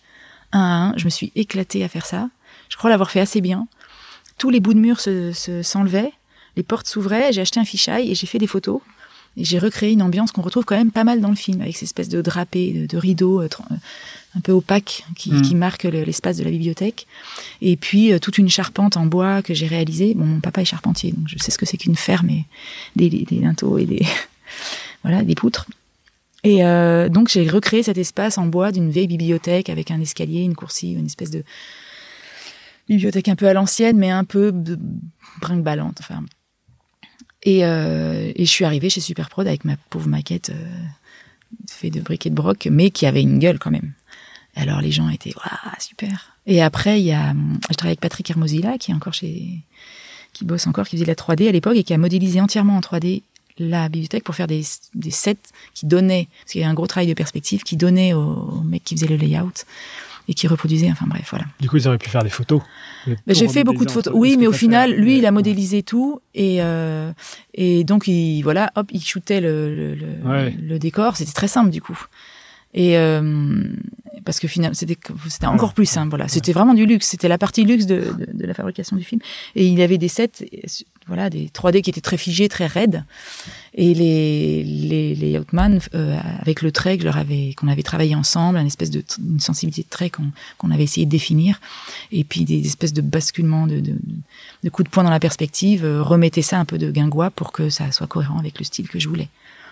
un 0.53 0.59
à 0.59 0.63
un. 0.63 0.97
Je 0.97 1.05
me 1.05 1.09
suis 1.09 1.31
éclatée 1.35 1.83
à 1.83 1.87
faire 1.89 2.05
ça. 2.05 2.29
Je 2.69 2.77
crois 2.77 2.89
l'avoir 2.89 3.11
fait 3.11 3.19
assez 3.19 3.41
bien. 3.41 3.67
Tous 4.37 4.49
les 4.49 4.59
bouts 4.59 4.73
de 4.73 4.79
mur 4.79 4.99
se, 4.99 5.31
se- 5.33 5.61
s'enlevaient, 5.61 6.11
les 6.57 6.63
portes 6.63 6.87
s'ouvraient. 6.87 7.31
J'ai 7.31 7.41
acheté 7.41 7.59
un 7.59 7.65
fichaille 7.65 8.09
et 8.11 8.15
j'ai 8.15 8.25
fait 8.27 8.39
des 8.39 8.47
photos. 8.47 8.81
Et 9.37 9.45
j'ai 9.45 9.59
recréé 9.59 9.93
une 9.93 10.01
ambiance 10.01 10.31
qu'on 10.31 10.41
retrouve 10.41 10.65
quand 10.65 10.75
même 10.75 10.91
pas 10.91 11.03
mal 11.05 11.21
dans 11.21 11.29
le 11.29 11.35
film, 11.35 11.61
avec 11.61 11.77
ces 11.77 11.85
espèces 11.85 12.09
de 12.09 12.21
drapés, 12.21 12.73
de, 12.73 12.85
de 12.85 12.97
rideaux 12.97 13.41
euh, 13.41 13.47
euh, 13.71 13.75
un 14.35 14.39
peu 14.41 14.51
opaques 14.51 15.03
qui, 15.15 15.31
Mm. 15.31 15.41
qui 15.41 15.55
marquent 15.55 15.83
le- 15.85 16.03
l'espace 16.03 16.37
de 16.37 16.43
la 16.43 16.51
bibliothèque. 16.51 17.07
Et 17.61 17.77
puis 17.77 18.11
euh, 18.11 18.19
toute 18.19 18.37
une 18.37 18.49
charpente 18.49 18.97
en 18.97 19.05
bois 19.05 19.41
que 19.41 19.53
j'ai 19.53 19.67
réalisée. 19.67 20.13
Bon, 20.15 20.25
mon 20.25 20.39
papa 20.41 20.61
est 20.61 20.65
charpentier, 20.65 21.11
donc 21.13 21.27
je 21.27 21.37
sais 21.37 21.51
ce 21.51 21.57
que 21.57 21.65
c'est 21.65 21.77
qu'une 21.77 21.95
ferme 21.95 22.29
et 22.29 22.45
des, 22.97 23.09
des 23.09 23.39
linteaux 23.39 23.77
et 23.77 23.85
des 23.85 24.05
voilà 25.03 25.23
des 25.23 25.35
poutres. 25.35 25.65
Et 26.43 26.65
euh, 26.65 27.07
donc 27.07 27.29
j'ai 27.29 27.47
recréé 27.47 27.83
cet 27.83 27.97
espace 27.97 28.37
en 28.37 28.47
bois 28.47 28.71
d'une 28.71 28.89
vieille 28.89 29.07
bibliothèque 29.07 29.69
avec 29.69 29.91
un 29.91 30.01
escalier, 30.01 30.41
une 30.41 30.55
coursive, 30.55 30.97
une 30.97 31.05
espèce 31.05 31.29
de 31.31 31.43
bibliothèque 32.89 33.27
un 33.29 33.35
peu 33.35 33.47
à 33.47 33.53
l'ancienne, 33.53 33.97
mais 33.97 34.09
un 34.09 34.23
peu 34.25 34.51
brinque-ballante. 35.39 35.97
Enfin. 36.01 36.23
Et, 37.43 37.65
euh, 37.65 38.31
et 38.35 38.45
je 38.45 38.49
suis 38.49 38.65
arrivée 38.65 38.89
chez 38.89 39.01
Superprod 39.01 39.47
avec 39.47 39.65
ma 39.65 39.75
pauvre 39.89 40.07
maquette 40.07 40.51
euh, 40.51 40.85
faite 41.69 41.93
de 41.93 42.01
briques 42.01 42.25
et 42.25 42.29
de 42.29 42.35
broc, 42.35 42.67
mais 42.71 42.91
qui 42.91 43.05
avait 43.05 43.21
une 43.21 43.39
gueule 43.39 43.59
quand 43.59 43.71
même. 43.71 43.93
Alors 44.55 44.81
les 44.81 44.91
gens 44.91 45.09
étaient 45.09 45.33
waouh 45.35 45.73
super. 45.79 46.35
Et 46.45 46.61
après 46.61 46.99
il 46.99 47.05
y 47.05 47.13
a, 47.13 47.33
je 47.69 47.75
travaille 47.75 47.91
avec 47.91 48.01
Patrick 48.01 48.29
Hermosilla 48.29 48.77
qui 48.77 48.91
est 48.91 48.93
encore 48.93 49.13
chez, 49.13 49.59
qui 50.33 50.45
bosse 50.45 50.67
encore, 50.67 50.87
qui 50.87 50.97
faisait 50.97 51.05
de 51.05 51.09
la 51.09 51.15
3D 51.15 51.47
à 51.47 51.51
l'époque 51.51 51.77
et 51.77 51.83
qui 51.83 51.93
a 51.93 51.97
modélisé 51.97 52.41
entièrement 52.41 52.77
en 52.77 52.81
3D 52.81 53.23
la 53.57 53.89
bibliothèque 53.89 54.23
pour 54.23 54.35
faire 54.35 54.47
des, 54.47 54.63
des 54.95 55.11
sets 55.11 55.37
qui 55.73 55.85
donnaient, 55.85 56.27
parce 56.41 56.53
qu'il 56.53 56.61
y 56.61 56.63
a 56.63 56.69
un 56.69 56.73
gros 56.73 56.87
travail 56.87 57.07
de 57.07 57.13
perspective 57.13 57.63
qui 57.63 57.77
donnait 57.77 58.13
au, 58.13 58.21
au 58.21 58.61
mec 58.61 58.83
qui 58.83 58.95
faisait 58.95 59.07
le 59.07 59.17
layout 59.17 59.65
et 60.31 60.33
qui 60.33 60.47
reproduisait. 60.47 60.89
Enfin 60.89 61.05
bref, 61.07 61.27
voilà. 61.29 61.45
Du 61.59 61.69
coup, 61.69 61.77
ils 61.77 61.87
auraient 61.87 61.97
pu 61.97 62.09
faire 62.09 62.23
des 62.23 62.29
photos. 62.29 62.61
J'ai 63.27 63.47
fait 63.49 63.63
beaucoup 63.63 63.85
de 63.85 63.91
photos. 63.91 64.13
Oui, 64.15 64.37
mais 64.39 64.47
au 64.47 64.51
final, 64.53 64.93
lui, 64.93 65.17
il 65.17 65.25
a 65.25 65.31
modélisé 65.31 65.83
tout 65.83 66.21
et 66.33 66.61
euh, 66.63 67.11
et 67.53 67.83
donc 67.83 68.07
il 68.07 68.41
voilà, 68.41 68.71
hop, 68.75 68.87
il 68.91 69.03
shootait 69.03 69.41
le 69.41 69.75
le, 69.75 69.95
le, 69.95 70.07
Ouais. 70.29 70.55
le 70.61 70.79
décor. 70.79 71.17
C'était 71.17 71.33
très 71.33 71.47
simple 71.49 71.69
du 71.69 71.81
coup. 71.81 71.99
Et 72.73 72.97
euh, 72.97 73.63
parce 74.25 74.39
que 74.39 74.47
finalement 74.47 74.73
c'était 74.73 74.97
c'était 75.27 75.47
encore 75.47 75.73
plus 75.73 75.85
simple. 75.85 76.09
Voilà, 76.09 76.27
c'était 76.27 76.53
vraiment 76.53 76.73
du 76.73 76.85
luxe. 76.85 77.07
C'était 77.07 77.27
la 77.27 77.37
partie 77.37 77.63
luxe 77.63 77.85
de, 77.85 78.13
de, 78.17 78.27
de, 78.33 78.45
la 78.45 78.53
fabrication 78.53 78.95
du 78.97 79.03
film. 79.03 79.21
Et 79.55 79.65
il 79.65 79.77
y 79.77 79.81
avait 79.81 79.97
des 79.97 80.07
sets, 80.07 80.31
voilà, 81.07 81.29
des 81.29 81.47
3D 81.47 81.81
qui 81.81 81.89
étaient 81.89 82.01
très 82.01 82.17
figés, 82.17 82.49
très 82.49 82.67
raides. 82.67 83.03
Et 83.73 83.93
les 83.93 84.63
les, 84.63 85.15
les 85.15 85.39
Outman, 85.39 85.79
euh, 85.95 86.17
avec 86.39 86.61
le 86.61 86.71
trait 86.71 86.97
que 86.97 87.03
leur 87.03 87.17
avait 87.17 87.53
qu'on 87.55 87.67
avait 87.67 87.83
travaillé 87.83 88.15
ensemble, 88.15 88.57
une 88.57 88.67
espèce 88.67 88.91
de 88.91 89.03
une 89.19 89.39
sensibilité 89.39 89.83
de 89.83 89.89
trait 89.89 90.09
qu'on 90.09 90.31
qu'on 90.57 90.71
avait 90.71 90.83
essayé 90.83 91.05
de 91.05 91.11
définir, 91.11 91.59
et 92.11 92.23
puis 92.23 92.45
des 92.45 92.65
espèces 92.65 92.93
de 92.93 93.01
basculements 93.01 93.67
de 93.67 93.79
de, 93.79 93.95
de 94.63 94.69
coups 94.69 94.89
de 94.89 94.93
poing 94.93 95.03
dans 95.03 95.09
la 95.09 95.19
perspective, 95.19 95.85
euh, 95.85 96.03
remettaient 96.03 96.41
ça 96.41 96.59
un 96.59 96.65
peu 96.65 96.77
de 96.77 96.91
guingois 96.91 97.31
pour 97.31 97.51
que 97.51 97.69
ça 97.69 97.91
soit 97.91 98.07
cohérent 98.07 98.39
avec 98.39 98.59
le 98.59 98.65
style 98.65 98.87
que 98.87 98.99
je 98.99 99.07
voulais. 99.07 99.29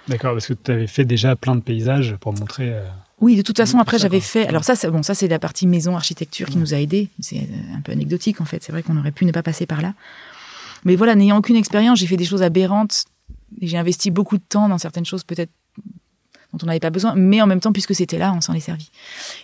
D'accord, 0.08 0.34
parce 0.34 0.48
que 0.48 0.54
tu 0.54 0.72
avais 0.72 0.88
fait 0.88 1.06
déjà 1.06 1.36
plein 1.36 1.56
de 1.56 1.62
paysages 1.62 2.16
pour 2.20 2.34
montrer. 2.34 2.74
Euh... 2.74 2.88
Oui, 3.22 3.36
de 3.36 3.42
toute 3.42 3.58
façon, 3.58 3.80
après, 3.80 4.00
j'avais 4.00 4.22
fait. 4.22 4.48
Alors, 4.48 4.64
ça, 4.64 4.76
c'est 4.76 4.90
bon, 4.90 5.04
ça, 5.04 5.14
c'est 5.14 5.28
la 5.28 5.40
partie 5.40 5.68
maison 5.68 5.96
architecture 5.96 6.48
qui 6.48 6.58
nous 6.58 6.74
a 6.74 6.78
aidés. 6.78 7.10
C'est 7.20 7.48
un 7.76 7.82
peu 7.82 7.92
anecdotique, 7.92 8.40
en 8.40 8.46
fait. 8.46 8.64
C'est 8.64 8.72
vrai 8.72 8.82
qu'on 8.82 8.98
aurait 8.98 9.12
pu 9.12 9.26
ne 9.26 9.32
pas 9.32 9.44
passer 9.44 9.66
par 9.66 9.82
là. 9.82 9.94
Mais 10.86 10.96
voilà, 10.96 11.16
n'ayant 11.16 11.38
aucune 11.38 11.58
expérience, 11.58 12.00
j'ai 12.00 12.08
fait 12.08 12.18
des 12.18 12.26
choses 12.26 12.44
aberrantes. 12.44 13.06
Et 13.62 13.68
j'ai 13.68 13.78
investi 13.78 14.12
beaucoup 14.12 14.38
de 14.38 14.44
temps 14.48 14.70
dans 14.70 14.78
certaines 14.78 15.06
choses, 15.06 15.24
peut-être 15.24 15.52
dont 16.54 16.60
on 16.64 16.66
n'avait 16.66 16.80
pas 16.80 16.90
besoin, 16.90 17.14
mais 17.16 17.42
en 17.42 17.48
même 17.48 17.60
temps, 17.60 17.74
puisque 17.74 17.94
c'était 17.94 18.18
là, 18.18 18.34
on 18.34 18.42
s'en 18.42 18.54
est 18.54 18.60
servi. 18.60 18.90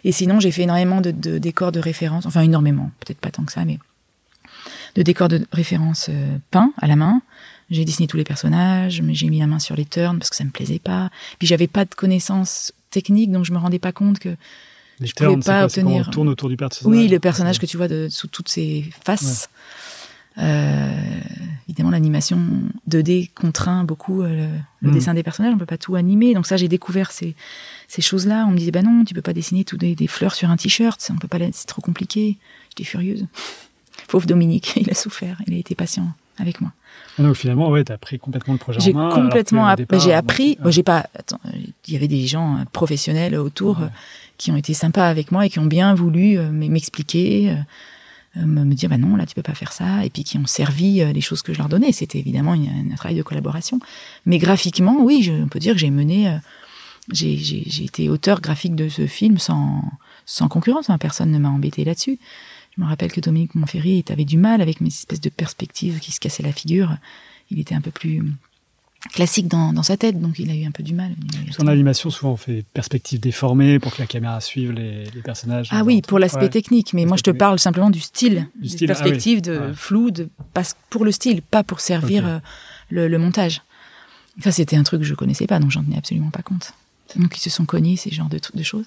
Et 0.03 0.11
sinon, 0.11 0.39
j'ai 0.39 0.51
fait 0.51 0.63
énormément 0.63 1.01
de, 1.01 1.11
de, 1.11 1.37
décors 1.37 1.71
de 1.71 1.79
référence, 1.79 2.25
enfin 2.25 2.41
énormément, 2.41 2.89
peut-être 2.99 3.19
pas 3.19 3.29
tant 3.29 3.43
que 3.43 3.51
ça, 3.51 3.63
mais 3.63 3.77
de 4.95 5.01
décors 5.03 5.27
de 5.27 5.45
référence 5.51 6.07
euh, 6.09 6.37
peints 6.51 6.71
à 6.81 6.87
la 6.87 6.95
main. 6.95 7.21
J'ai 7.69 7.85
dessiné 7.85 8.07
tous 8.07 8.17
les 8.17 8.23
personnages, 8.23 9.01
mais 9.01 9.13
j'ai 9.13 9.29
mis 9.29 9.39
la 9.39 9.47
main 9.47 9.59
sur 9.59 9.75
les 9.75 9.85
turns 9.85 10.17
parce 10.17 10.29
que 10.29 10.35
ça 10.35 10.43
me 10.43 10.51
plaisait 10.51 10.79
pas. 10.79 11.09
Puis 11.39 11.47
j'avais 11.47 11.67
pas 11.67 11.85
de 11.85 11.93
connaissances 11.93 12.71
techniques, 12.95 13.31
donc 13.31 13.45
je 13.45 13.51
me 13.53 13.57
rendais 13.57 13.79
pas 13.79 13.91
compte 13.91 14.19
que 14.19 14.35
les 14.99 15.07
je 15.07 15.13
pouvais 15.13 15.35
pas 15.37 15.59
quoi, 15.59 15.63
obtenir. 15.65 16.05
On 16.07 16.11
tourne 16.11 16.29
autour 16.29 16.47
du 16.49 16.55
personnage. 16.57 16.89
Oui, 16.97 17.07
le 17.09 17.19
personnage 17.19 17.59
que 17.59 17.65
tu 17.65 17.75
vois 17.77 17.87
de, 17.89 18.07
sous 18.09 18.27
toutes 18.27 18.47
ses 18.49 18.85
faces. 19.03 19.49
Ouais. 20.37 20.43
Euh, 20.43 21.19
évidemment, 21.67 21.91
l'animation 21.91 22.39
2D 22.89 23.31
contraint 23.33 23.83
beaucoup 23.83 24.21
euh, 24.21 24.29
le, 24.29 24.47
le 24.81 24.89
Mm. 24.91 24.93
dessin 24.93 25.13
des 25.13 25.23
personnages. 25.23 25.53
On 25.53 25.57
peut 25.57 25.65
pas 25.65 25.77
tout 25.77 25.95
animer. 25.95 26.33
Donc 26.33 26.45
ça, 26.45 26.57
j'ai 26.57 26.67
découvert 26.67 27.11
ces, 27.11 27.35
ces 27.87 28.01
choses-là. 28.01 28.45
On 28.47 28.51
me 28.51 28.57
disait, 28.57 28.71
bah 28.71 28.81
non, 28.81 29.03
tu 29.05 29.13
peux 29.13 29.21
pas 29.21 29.33
dessiner 29.33 29.63
tout 29.65 29.77
des, 29.77 29.95
des 29.95 30.07
fleurs 30.07 30.33
sur 30.35 30.49
un 30.49 30.57
t-shirt. 30.57 31.09
On 31.13 31.17
peut 31.17 31.27
pas, 31.27 31.39
c'est 31.51 31.67
trop 31.67 31.81
compliqué. 31.81 32.37
J'étais 32.69 32.83
furieuse. 32.89 33.25
Pauvre 34.07 34.27
Dominique, 34.27 34.73
il 34.81 34.89
a 34.89 34.93
souffert. 34.93 35.41
Il 35.47 35.53
a 35.53 35.57
été 35.57 35.75
patient 35.75 36.07
avec 36.37 36.61
moi. 36.61 36.71
Ah 37.17 37.23
Donc 37.23 37.35
finalement, 37.35 37.69
ouais, 37.69 37.83
t'as 37.83 37.97
pris 37.97 38.19
complètement 38.19 38.53
le 38.53 38.59
projet 38.59 38.79
J'ai 38.79 38.93
en 38.93 38.97
main. 38.97 39.09
complètement, 39.09 39.65
alors 39.65 39.77
que, 39.77 39.81
au 39.81 39.85
départ, 39.85 39.99
j'ai 39.99 40.11
bon, 40.11 40.17
appris. 40.17 40.57
Moi, 40.61 40.71
j'ai 40.71 40.83
pas. 40.83 41.07
Attends, 41.17 41.39
il 41.87 41.93
y 41.93 41.95
avait 41.95 42.07
des 42.07 42.27
gens 42.27 42.57
euh, 42.57 42.63
professionnels 42.71 43.35
autour 43.35 43.79
Ouais. 43.79 43.85
euh, 43.85 43.89
qui 44.37 44.51
ont 44.51 44.57
été 44.57 44.73
sympas 44.73 45.07
avec 45.07 45.31
moi 45.31 45.45
et 45.45 45.49
qui 45.49 45.59
ont 45.59 45.65
bien 45.65 45.93
voulu 45.95 46.37
euh, 46.37 46.51
m'expliquer, 46.51 47.55
me 48.35 48.73
dire 48.73 48.89
bah 48.89 48.97
non, 48.97 49.15
là 49.15 49.25
tu 49.25 49.33
peux 49.33 49.41
pas 49.41 49.53
faire 49.53 49.71
ça, 49.71 50.03
et 50.03 50.09
puis 50.09 50.25
qui 50.25 50.37
ont 50.37 50.45
servi 50.45 50.95
les 51.13 51.21
choses 51.21 51.41
que 51.41 51.53
je 51.53 51.57
leur 51.57 51.69
donnais. 51.69 51.93
C'était 51.93 52.19
évidemment 52.19 52.51
un 52.51 52.95
travail 52.97 53.15
de 53.15 53.23
collaboration. 53.23 53.79
Mais 54.25 54.37
graphiquement, 54.39 54.97
oui, 54.99 55.23
je, 55.23 55.31
on 55.31 55.47
peut 55.47 55.59
dire 55.59 55.71
que 55.73 55.79
j'ai 55.79 55.89
mené. 55.89 56.37
j'ai 57.13 57.37
j'ai- 57.37 57.63
j'ai 57.65 57.85
été 57.85 58.09
auteur 58.09 58.41
graphique 58.41 58.75
de 58.75 58.89
ce 58.89 59.07
film 59.07 59.37
sans, 59.37 59.83
sans 60.25 60.49
concurrence. 60.49 60.89
hein. 60.89 60.97
Personne 60.97 61.31
ne 61.31 61.39
m'a 61.39 61.49
embêté 61.49 61.85
là-dessus. 61.85 62.19
Je 62.77 62.81
me 62.83 62.87
rappelle 62.87 63.11
que 63.11 63.21
Dominique 63.21 63.55
Monferry 63.55 64.03
avait 64.09 64.25
du 64.25 64.37
mal 64.37 64.61
avec 64.61 64.81
mes 64.81 64.89
espèces 64.89 65.21
de 65.21 65.29
perspectives 65.29 65.99
qui 65.99 66.11
se 66.11 66.19
cassaient 66.19 66.43
la 66.43 66.51
figure. 66.51 66.97
Il 67.49 67.59
était 67.59 67.75
un 67.75 67.81
peu 67.81 67.91
plus 67.91 68.23
classique 69.13 69.47
dans, 69.47 69.71
dans 69.71 69.83
sa 69.83 69.97
tête, 69.97 70.19
donc 70.19 70.39
il 70.39 70.49
a 70.49 70.55
eu 70.55 70.65
un 70.65 70.71
peu 70.71 70.81
du 70.83 70.93
mal. 70.93 71.15
Parce 71.45 71.57
qu'en 71.57 71.67
animation, 71.67 72.09
souvent, 72.09 72.31
on 72.33 72.37
fait 72.37 72.65
perspective 72.73 73.19
déformée 73.19 73.79
pour 73.79 73.95
que 73.95 74.01
la 74.01 74.07
caméra 74.07 74.41
suive 74.41 74.71
les, 74.71 75.05
les 75.05 75.21
personnages. 75.21 75.69
Ah 75.71 75.83
oui, 75.83 76.01
pour 76.01 76.19
l'aspect 76.19 76.39
Ouais. 76.45 76.49
technique, 76.49 76.93
mais 76.93 77.05
moi 77.05 77.15
je 77.15 77.21
te 77.23 77.29
parle 77.31 77.59
simplement 77.59 77.89
du 77.91 77.99
style, 77.99 78.47
Du 78.59 78.67
style, 78.67 78.91
ah 78.91 78.95
perspective 78.95 79.37
oui. 79.37 79.41
de 79.43 79.59
Ouais. 79.59 79.73
flou, 79.75 80.11
de 80.11 80.27
pour 80.89 81.05
le 81.05 81.11
style, 81.11 81.41
pas 81.43 81.63
pour 81.63 81.79
servir 81.81 82.25
euh, 82.27 82.39
le, 82.89 83.07
le 83.07 83.17
montage. 83.19 83.61
Ça 84.43 84.51
c'était 84.51 84.75
un 84.75 84.83
truc 84.83 85.01
que 85.01 85.07
je 85.07 85.13
connaissais 85.13 85.47
pas, 85.47 85.59
donc 85.59 85.71
j'en 85.71 85.83
tenais 85.83 85.97
absolument 85.97 86.31
pas 86.31 86.41
compte. 86.41 86.73
Donc 87.15 87.37
ils 87.37 87.41
se 87.41 87.49
sont 87.51 87.65
cognés 87.65 87.95
ces 87.95 88.11
genres 88.11 88.27
de 88.29 88.63
choses. 88.63 88.85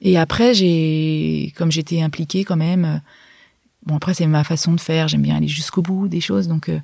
Et 0.00 0.18
après 0.18 0.54
j'ai, 0.54 1.52
comme 1.56 1.70
j'étais 1.70 2.00
impliquée 2.00 2.44
quand 2.44 2.56
même, 2.56 2.84
euh, 2.84 2.98
bon 3.84 3.96
après 3.96 4.14
c'est 4.14 4.26
ma 4.26 4.44
façon 4.44 4.72
de 4.72 4.80
faire, 4.80 5.08
j'aime 5.08 5.22
bien 5.22 5.36
aller 5.36 5.48
jusqu'au 5.48 5.82
bout 5.82 6.08
des 6.08 6.20
choses, 6.20 6.48
donc 6.48 6.68
euh, 6.68 6.78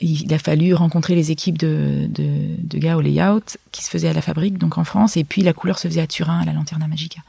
il 0.00 0.32
a 0.34 0.38
fallu 0.38 0.74
rencontrer 0.74 1.14
les 1.14 1.30
équipes 1.30 1.58
de, 1.58 2.06
de, 2.08 2.56
de 2.58 2.78
gars 2.78 2.96
au 2.96 3.00
layout 3.00 3.56
qui 3.72 3.82
se 3.82 3.90
faisaient 3.90 4.08
à 4.08 4.12
la 4.12 4.22
fabrique, 4.22 4.58
donc 4.58 4.76
en 4.76 4.84
France, 4.84 5.16
et 5.16 5.24
puis 5.24 5.42
la 5.42 5.52
couleur 5.52 5.78
se 5.78 5.88
faisait 5.88 6.02
à 6.02 6.06
Turin, 6.06 6.40
à 6.40 6.44
la 6.44 6.52
Lanterna 6.52 6.86
Magica. 6.88 7.20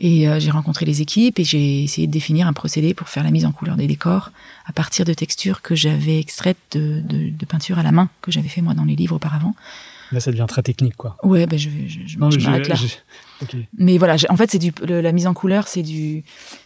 Et 0.00 0.28
euh, 0.28 0.40
j'ai 0.40 0.50
rencontré 0.50 0.84
les 0.84 1.02
équipes 1.02 1.38
et 1.38 1.44
j'ai 1.44 1.84
essayé 1.84 2.08
de 2.08 2.12
définir 2.12 2.48
un 2.48 2.52
procédé 2.52 2.94
pour 2.94 3.08
faire 3.08 3.22
la 3.22 3.30
mise 3.30 3.46
en 3.46 3.52
couleur 3.52 3.76
des 3.76 3.86
décors 3.86 4.32
à 4.66 4.72
partir 4.72 5.04
de 5.04 5.14
textures 5.14 5.62
que 5.62 5.76
j'avais 5.76 6.18
extraites 6.18 6.58
de, 6.72 7.00
de, 7.00 7.30
de 7.30 7.46
peinture 7.46 7.78
à 7.78 7.84
la 7.84 7.92
main 7.92 8.08
que 8.20 8.32
j'avais 8.32 8.48
fait 8.48 8.60
moi 8.60 8.74
dans 8.74 8.84
les 8.84 8.96
livres 8.96 9.16
auparavant. 9.16 9.54
Là, 10.12 10.20
ça 10.20 10.30
devient 10.30 10.46
très 10.48 10.62
technique, 10.62 10.96
quoi. 10.96 11.16
Ouais, 11.22 11.46
ben 11.46 11.58
je, 11.58 11.68
je, 11.86 11.98
je, 12.06 12.18
Non, 12.18 12.30
je 12.30 12.38
là. 12.38 12.76
Mais 13.78 13.98
voilà, 13.98 14.16
en 14.28 14.36
fait, 14.36 14.50
c'est 14.50 14.58
du 14.58 14.72
le- 14.86 15.00
la 15.00 15.12
mise 15.12 15.26
en 15.26 15.34
couleur, 15.34 15.66
c'est 15.68 15.82
du 15.82 16.24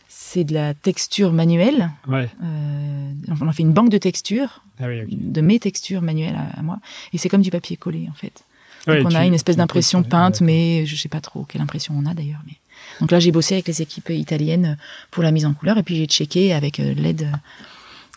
c'est 0.09 0.45
de 0.45 0.53
la 0.53 0.74
texture 0.74 1.32
manuelle. 1.32 1.91
Ouais. 2.07 2.28
Euh, 2.45 3.12
on 3.41 3.49
a 3.49 3.53
fait 3.53 3.62
une 3.62 3.72
banque 3.72 3.89
de 3.91 3.99
textures, 3.99 4.62
Ah 4.78 4.86
oui, 4.89 5.03
de 5.11 5.41
mes 5.41 5.59
textures 5.59 6.03
manuelles 6.03 6.36
à, 6.36 6.59
à 6.59 6.62
moi, 6.62 6.78
et 7.12 7.18
c'est 7.18 7.28
comme 7.30 7.41
du 7.43 7.51
papier 7.51 7.76
collé 7.78 8.07
en 8.11 8.14
fait. 8.14 8.45
Ouais, 8.86 9.03
Donc 9.03 9.12
on 9.12 9.14
a 9.14 9.24
une 9.26 9.34
espèce 9.34 9.57
d'impression 9.57 10.03
peinte, 10.03 10.41
mais 10.43 10.84
je 10.86 10.97
sais 10.97 11.09
pas 11.09 11.20
trop 11.20 11.45
quelle 11.45 11.61
impression 11.62 11.95
on 11.97 12.05
a 12.07 12.14
d'ailleurs. 12.14 12.41
Mais 12.47 12.55
donc 13.01 13.11
là 13.11 13.20
j'ai 13.20 13.32
bossé 13.32 13.55
avec 13.55 13.66
les 13.68 13.80
équipes 13.82 14.11
italiennes 14.11 14.76
pour 15.11 15.22
la 15.22 15.30
mise 15.30 15.47
en 15.47 15.55
couleur 15.55 15.78
et 15.78 15.82
puis 15.82 15.97
j'ai 15.97 16.07
checké 16.07 16.53
avec 16.53 16.78
euh, 16.80 16.93
l'aide 16.95 17.30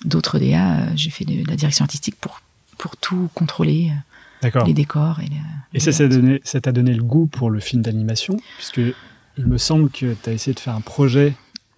d'autres 0.06 0.38
DA. 0.40 0.80
euh, 0.82 0.86
J'ai 0.96 1.10
fait 1.12 1.26
de 1.26 1.48
la 1.48 1.56
direction 1.56 1.84
artistique 1.84 2.16
pour 2.20 2.42
pour 2.78 2.98
tout 2.98 3.30
contrôler. 3.36 3.92
Les 4.66 4.74
décors 4.74 5.20
et. 5.74 5.80
ça, 5.80 5.92
ça 5.92 6.62
t'a 6.62 6.72
donné, 6.72 6.94
le 6.94 7.04
goût 7.04 7.28
pour 7.28 7.50
le 7.50 7.60
film 7.60 7.82
d'animation, 7.82 8.38
puisque 8.58 8.82
il 9.38 9.46
me 9.46 9.58
semble 9.58 9.90
que 9.90 10.14
tu 10.14 10.30
as 10.30 10.34
essayé 10.34 10.54
de 10.54 10.60
faire 10.60 10.76
un 10.76 10.82
projet 10.82 11.34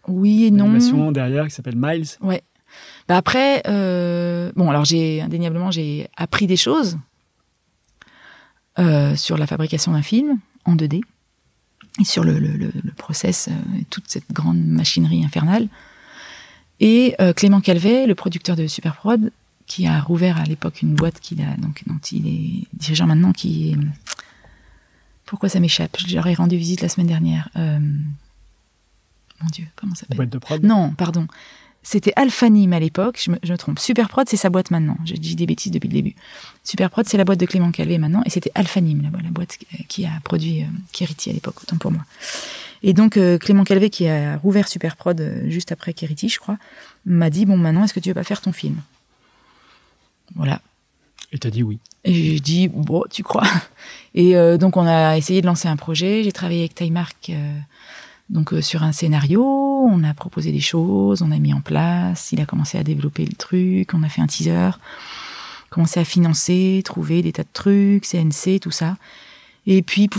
Oui 0.07 0.45
et 0.45 0.51
non. 0.51 0.65
d'animation 0.65 1.11
derrière 1.11 1.47
qui 1.47 1.51
s'appelle 1.53 1.75
Miles. 1.77 2.07
Ouais. 2.21 2.41
Bah 3.07 3.17
après, 3.17 3.61
euh, 3.67 4.51
bon, 4.55 4.69
alors 4.69 4.85
j'ai 4.85 5.21
indéniablement 5.21 5.69
j'ai 5.69 6.07
appris 6.17 6.47
des 6.47 6.57
choses 6.57 6.97
euh, 8.79 9.15
sur 9.15 9.37
la 9.37 9.45
fabrication 9.45 9.91
d'un 9.91 10.01
film 10.01 10.39
en 10.65 10.75
2D 10.75 11.01
et 11.99 12.05
sur 12.05 12.23
le, 12.23 12.39
le, 12.39 12.47
le, 12.53 12.71
le 12.73 12.91
process, 12.91 13.49
euh, 13.49 13.79
et 13.79 13.85
toute 13.85 14.05
cette 14.07 14.31
grande 14.31 14.57
machinerie 14.65 15.23
infernale. 15.23 15.67
Et 16.79 17.15
euh, 17.21 17.33
Clément 17.33 17.61
Calvet, 17.61 18.07
le 18.07 18.15
producteur 18.15 18.55
de 18.55 18.65
Superprod, 18.65 19.31
qui 19.73 19.87
a 19.87 19.99
rouvert 20.01 20.37
à 20.37 20.43
l'époque 20.43 20.83
une 20.83 20.93
boîte 20.93 21.19
qu'il 21.19 21.41
a 21.41 21.55
donc 21.57 21.81
dont 21.87 21.97
il 22.11 22.27
est 22.27 22.67
dirigeant 22.73 23.07
maintenant, 23.07 23.31
qui 23.33 23.71
est 23.71 23.77
pourquoi 25.25 25.49
ça 25.49 25.59
m'échappe? 25.59 25.97
Je 26.05 26.13
leur 26.13 26.27
ai 26.27 26.35
rendu 26.35 26.57
visite 26.57 26.81
la 26.81 26.89
semaine 26.89 27.07
dernière. 27.07 27.49
Euh, 27.55 27.79
Mon 27.79 29.47
Dieu, 29.51 29.65
comment 29.75 29.95
ça 29.95 30.01
s'appelle? 30.01 30.17
Boîte 30.17 30.29
de 30.29 30.37
prod? 30.37 30.63
non, 30.63 30.91
pardon. 30.91 31.25
C'était 31.85 32.13
Alphanim 32.15 32.71
à 32.71 32.79
l'époque, 32.79 33.19
je 33.21 33.31
me, 33.31 33.37
je 33.43 33.51
me 33.51 33.57
trompe. 33.57 33.79
Superprod, 33.79 34.29
c'est 34.29 34.37
sa 34.37 34.49
boîte 34.49 34.69
maintenant. 34.71 34.95
J'ai 35.05 35.15
dit 35.17 35.35
des 35.35 35.45
bêtises 35.45 35.71
depuis 35.71 35.87
le 35.89 35.93
début. 35.93 36.15
Superprod, 36.63 37.05
c'est 37.07 37.17
la 37.17 37.25
boîte 37.25 37.39
de 37.39 37.45
Clément 37.45 37.71
Calvé 37.71 37.97
maintenant, 37.97 38.21
et 38.25 38.29
c'était 38.29 38.51
Alphanim, 38.55 39.01
la, 39.01 39.09
la 39.21 39.29
boîte 39.31 39.57
qui- 39.89 40.05
a 40.05 40.11
produit 40.23 40.61
euh, 40.61 40.67
Kiriti 40.93 41.29
à 41.29 41.33
l'époque, 41.33 41.61
autant 41.63 41.77
pour 41.77 41.91
moi. 41.91 42.05
Et 42.83 42.93
donc, 42.93 43.17
euh, 43.17 43.37
Clément 43.37 43.63
Calvé, 43.65 43.89
qui 43.89 44.07
a 44.07 44.37
rouvert 44.37 44.67
Superprod 44.69 45.19
euh, 45.19 45.49
juste 45.49 45.71
après 45.73 45.93
Kiriti, 45.93 46.29
je 46.29 46.39
crois, 46.39 46.57
m'a 47.05 47.29
dit, 47.29 47.45
bon, 47.45 47.57
maintenant, 47.57 47.83
est-ce 47.83 47.93
que 47.93 47.99
tu 47.99 48.09
veux 48.09 48.15
pas 48.15 48.23
faire 48.23 48.39
ton 48.41 48.53
film? 48.53 48.77
Voilà. 50.35 50.61
Et 51.31 51.39
t'as 51.39 51.49
dit 51.49 51.63
oui. 51.63 51.79
Et 52.03 52.13
j'ai 52.13 52.39
dit, 52.39 52.67
bon, 52.67 53.03
tu 53.09 53.23
crois 53.23 53.47
Et 54.15 54.35
euh, 54.35 54.57
donc, 54.57 54.77
on 54.77 54.85
a 54.85 55.17
essayé 55.17 55.41
de 55.41 55.47
lancer 55.47 55.67
un 55.67 55.75
projet. 55.75 56.23
J'ai 56.23 56.31
travaillé 56.31 56.61
avec 56.61 56.75
Taimark 56.75 57.29
euh, 57.29 57.57
donc, 58.29 58.53
euh, 58.53 58.61
sur 58.61 58.83
un 58.83 58.91
scénario. 58.91 59.43
On 59.43 60.03
a 60.03 60.13
proposé 60.13 60.51
des 60.51 60.59
choses, 60.59 61.21
on 61.21 61.31
a 61.31 61.39
mis 61.39 61.53
en 61.53 61.61
place. 61.61 62.31
Il 62.31 62.41
a 62.41 62.45
commencé 62.45 62.77
à 62.77 62.83
développer 62.83 63.25
le 63.25 63.33
truc. 63.33 63.93
On 63.93 64.03
a 64.03 64.09
fait 64.09 64.21
un 64.21 64.27
teaser. 64.27 64.71
Commencé 65.69 65.99
à 65.99 66.05
financer, 66.05 66.81
trouver 66.85 67.23
des 67.23 67.33
tas 67.33 67.43
de 67.43 67.47
trucs, 67.51 68.05
CNC, 68.05 68.59
tout 68.61 68.71
ça. 68.71 68.97
Et 69.65 69.81
puis, 69.81 70.09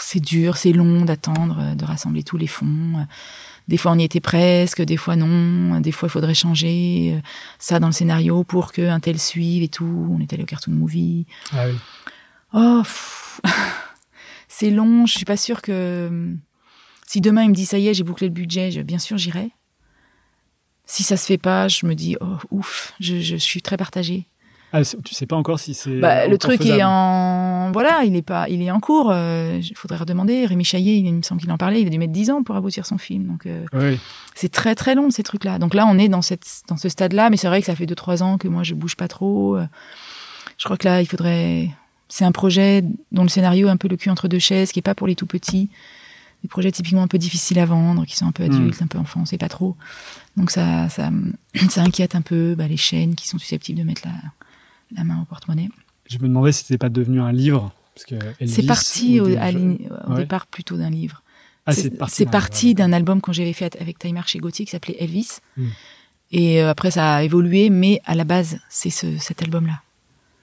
c'est 0.00 0.20
dur, 0.20 0.58
c'est 0.58 0.72
long 0.72 1.06
d'attendre, 1.06 1.74
de 1.74 1.84
rassembler 1.86 2.22
tous 2.22 2.36
les 2.36 2.48
fonds. 2.48 3.06
Des 3.68 3.76
fois, 3.76 3.92
on 3.92 3.98
y 3.98 4.02
était 4.04 4.20
presque, 4.20 4.82
des 4.82 4.96
fois 4.96 5.14
non. 5.16 5.80
Des 5.80 5.92
fois, 5.92 6.08
il 6.08 6.10
faudrait 6.10 6.34
changer 6.34 7.14
euh, 7.16 7.20
ça 7.58 7.78
dans 7.78 7.86
le 7.86 7.92
scénario 7.92 8.42
pour 8.44 8.72
qu'un 8.72 8.98
tel 9.00 9.18
suive 9.18 9.62
et 9.62 9.68
tout. 9.68 10.08
On 10.10 10.20
est 10.20 10.32
allé 10.32 10.42
au 10.42 10.46
Cartoon 10.46 10.72
Movie. 10.72 11.26
Ah 11.52 11.66
oui. 11.68 11.74
Oh, 12.52 12.82
c'est 14.48 14.70
long. 14.70 15.06
Je 15.06 15.12
suis 15.16 15.24
pas 15.24 15.36
sûre 15.36 15.62
que 15.62 16.34
si 17.06 17.20
demain 17.20 17.44
il 17.44 17.50
me 17.50 17.54
dit 17.54 17.66
ça 17.66 17.78
y 17.78 17.88
est, 17.88 17.94
j'ai 17.94 18.02
bouclé 18.04 18.26
le 18.26 18.32
budget, 18.32 18.70
je- 18.70 18.80
bien 18.82 18.98
sûr 18.98 19.16
j'irai. 19.18 19.50
Si 20.86 21.04
ça 21.04 21.16
se 21.16 21.24
fait 21.26 21.38
pas, 21.38 21.68
je 21.68 21.86
me 21.86 21.94
dis 21.94 22.16
oh 22.20 22.36
ouf, 22.50 22.92
je, 22.98 23.20
je 23.20 23.36
suis 23.36 23.62
très 23.62 23.76
partagée. 23.76 24.26
Ah, 24.72 24.82
tu 24.84 25.14
sais 25.14 25.26
pas 25.26 25.36
encore 25.36 25.58
si 25.60 25.74
c'est. 25.74 25.98
Bah, 25.98 26.26
le 26.28 26.38
truc 26.38 26.60
est 26.64 26.82
en 26.84 26.88
voilà, 27.72 28.04
il 28.04 28.16
est 28.16 28.22
pas, 28.22 28.48
il 28.48 28.62
est 28.62 28.70
en 28.70 28.80
cours. 28.80 29.12
Il 29.14 29.72
faudrait 29.74 29.98
redemander. 29.98 30.46
Rémi 30.46 30.64
Chaillet, 30.64 30.98
il, 30.98 31.14
me 31.14 31.22
semble 31.22 31.40
qu'il 31.40 31.50
en 31.52 31.58
parlait. 31.58 31.80
Il 31.80 31.86
a 31.86 31.90
dû 31.90 31.98
mettre 31.98 32.12
10 32.12 32.30
ans 32.30 32.42
pour 32.42 32.56
aboutir 32.56 32.86
son 32.86 32.98
film. 32.98 33.26
Donc 33.26 33.46
c'est 34.34 34.50
très 34.50 34.74
très 34.74 34.94
long 34.94 35.10
ces 35.10 35.22
trucs-là. 35.22 35.58
Donc 35.58 35.74
là, 35.74 35.86
on 35.86 35.98
est 35.98 36.08
dans 36.08 36.22
cette 36.22 36.62
dans 36.68 36.76
ce 36.76 36.88
stade-là, 36.88 37.30
mais 37.30 37.36
c'est 37.36 37.48
vrai 37.48 37.60
que 37.60 37.66
ça 37.66 37.74
fait 37.76 37.86
2-3 37.86 38.22
ans 38.22 38.38
que 38.38 38.48
moi 38.48 38.62
je 38.62 38.74
bouge 38.74 38.96
pas 38.96 39.08
trop. 39.08 39.58
Je 40.58 40.64
crois 40.64 40.76
que 40.76 40.86
là, 40.86 41.00
il 41.02 41.06
faudrait. 41.06 41.70
C'est 42.08 42.24
un 42.24 42.32
projet 42.32 42.84
dont 43.12 43.22
le 43.22 43.28
scénario 43.28 43.68
est 43.68 43.70
un 43.70 43.76
peu 43.76 43.88
le 43.88 43.96
cul 43.96 44.10
entre 44.10 44.26
deux 44.26 44.40
chaises, 44.40 44.72
qui 44.72 44.80
est 44.80 44.82
pas 44.82 44.94
pour 44.94 45.06
les 45.06 45.14
tout 45.14 45.26
petits 45.26 45.68
des 46.42 46.48
projets 46.48 46.72
typiquement 46.72 47.02
un 47.02 47.08
peu 47.08 47.18
difficiles 47.18 47.58
à 47.58 47.66
vendre, 47.66 48.06
qui 48.06 48.16
sont 48.16 48.26
un 48.26 48.32
peu 48.32 48.44
Hmm. 48.44 48.52
adultes, 48.52 48.82
un 48.82 48.86
peu 48.86 48.98
enfants, 48.98 49.24
c'est 49.24 49.38
pas 49.38 49.48
trop. 49.48 49.76
Donc 50.36 50.50
ça, 50.50 50.88
ça, 50.88 51.10
ça 51.68 51.82
inquiète 51.82 52.14
un 52.14 52.22
peu 52.22 52.54
bah, 52.54 52.66
les 52.66 52.76
chaînes 52.76 53.14
qui 53.14 53.28
sont 53.28 53.38
susceptibles 53.38 53.78
de 53.78 53.84
mettre 53.84 54.02
la, 54.04 54.14
la 54.96 55.04
main 55.04 55.20
au 55.20 55.24
porte-monnaie. 55.24 55.68
Je 56.10 56.18
me 56.18 56.28
demandais 56.28 56.52
si 56.52 56.64
c'était 56.64 56.78
pas 56.78 56.88
devenu 56.88 57.20
un 57.20 57.32
livre. 57.32 57.72
C'est 58.46 58.66
parti 58.66 59.20
ou 59.20 59.24
au, 59.24 59.28
des 59.28 59.36
à 59.36 59.50
au 59.50 60.12
Ouais. 60.12 60.16
départ 60.18 60.46
plutôt 60.46 60.76
d'un 60.76 60.90
livre. 60.90 61.22
Ah, 61.66 61.72
c'est 61.72 61.90
parti. 61.90 62.24
d'un 62.24 62.30
parti 62.30 62.66
livre, 62.66 62.78
d'un 62.78 62.92
album 62.92 63.20
que 63.20 63.32
j'avais 63.32 63.52
fait 63.52 63.76
avec 63.80 63.98
Taimar 63.98 64.26
chez 64.26 64.38
Gauthier 64.38 64.64
qui 64.64 64.70
s'appelait 64.72 64.96
Elvis. 64.98 65.38
Hmm. 65.56 65.68
Et 66.32 66.62
euh, 66.62 66.70
après 66.70 66.90
ça 66.90 67.16
a 67.16 67.22
évolué, 67.22 67.70
mais 67.70 68.00
à 68.06 68.14
la 68.14 68.24
base 68.24 68.58
c'est 68.68 68.90
ce, 68.90 69.18
cet 69.18 69.42
album-là. 69.42 69.80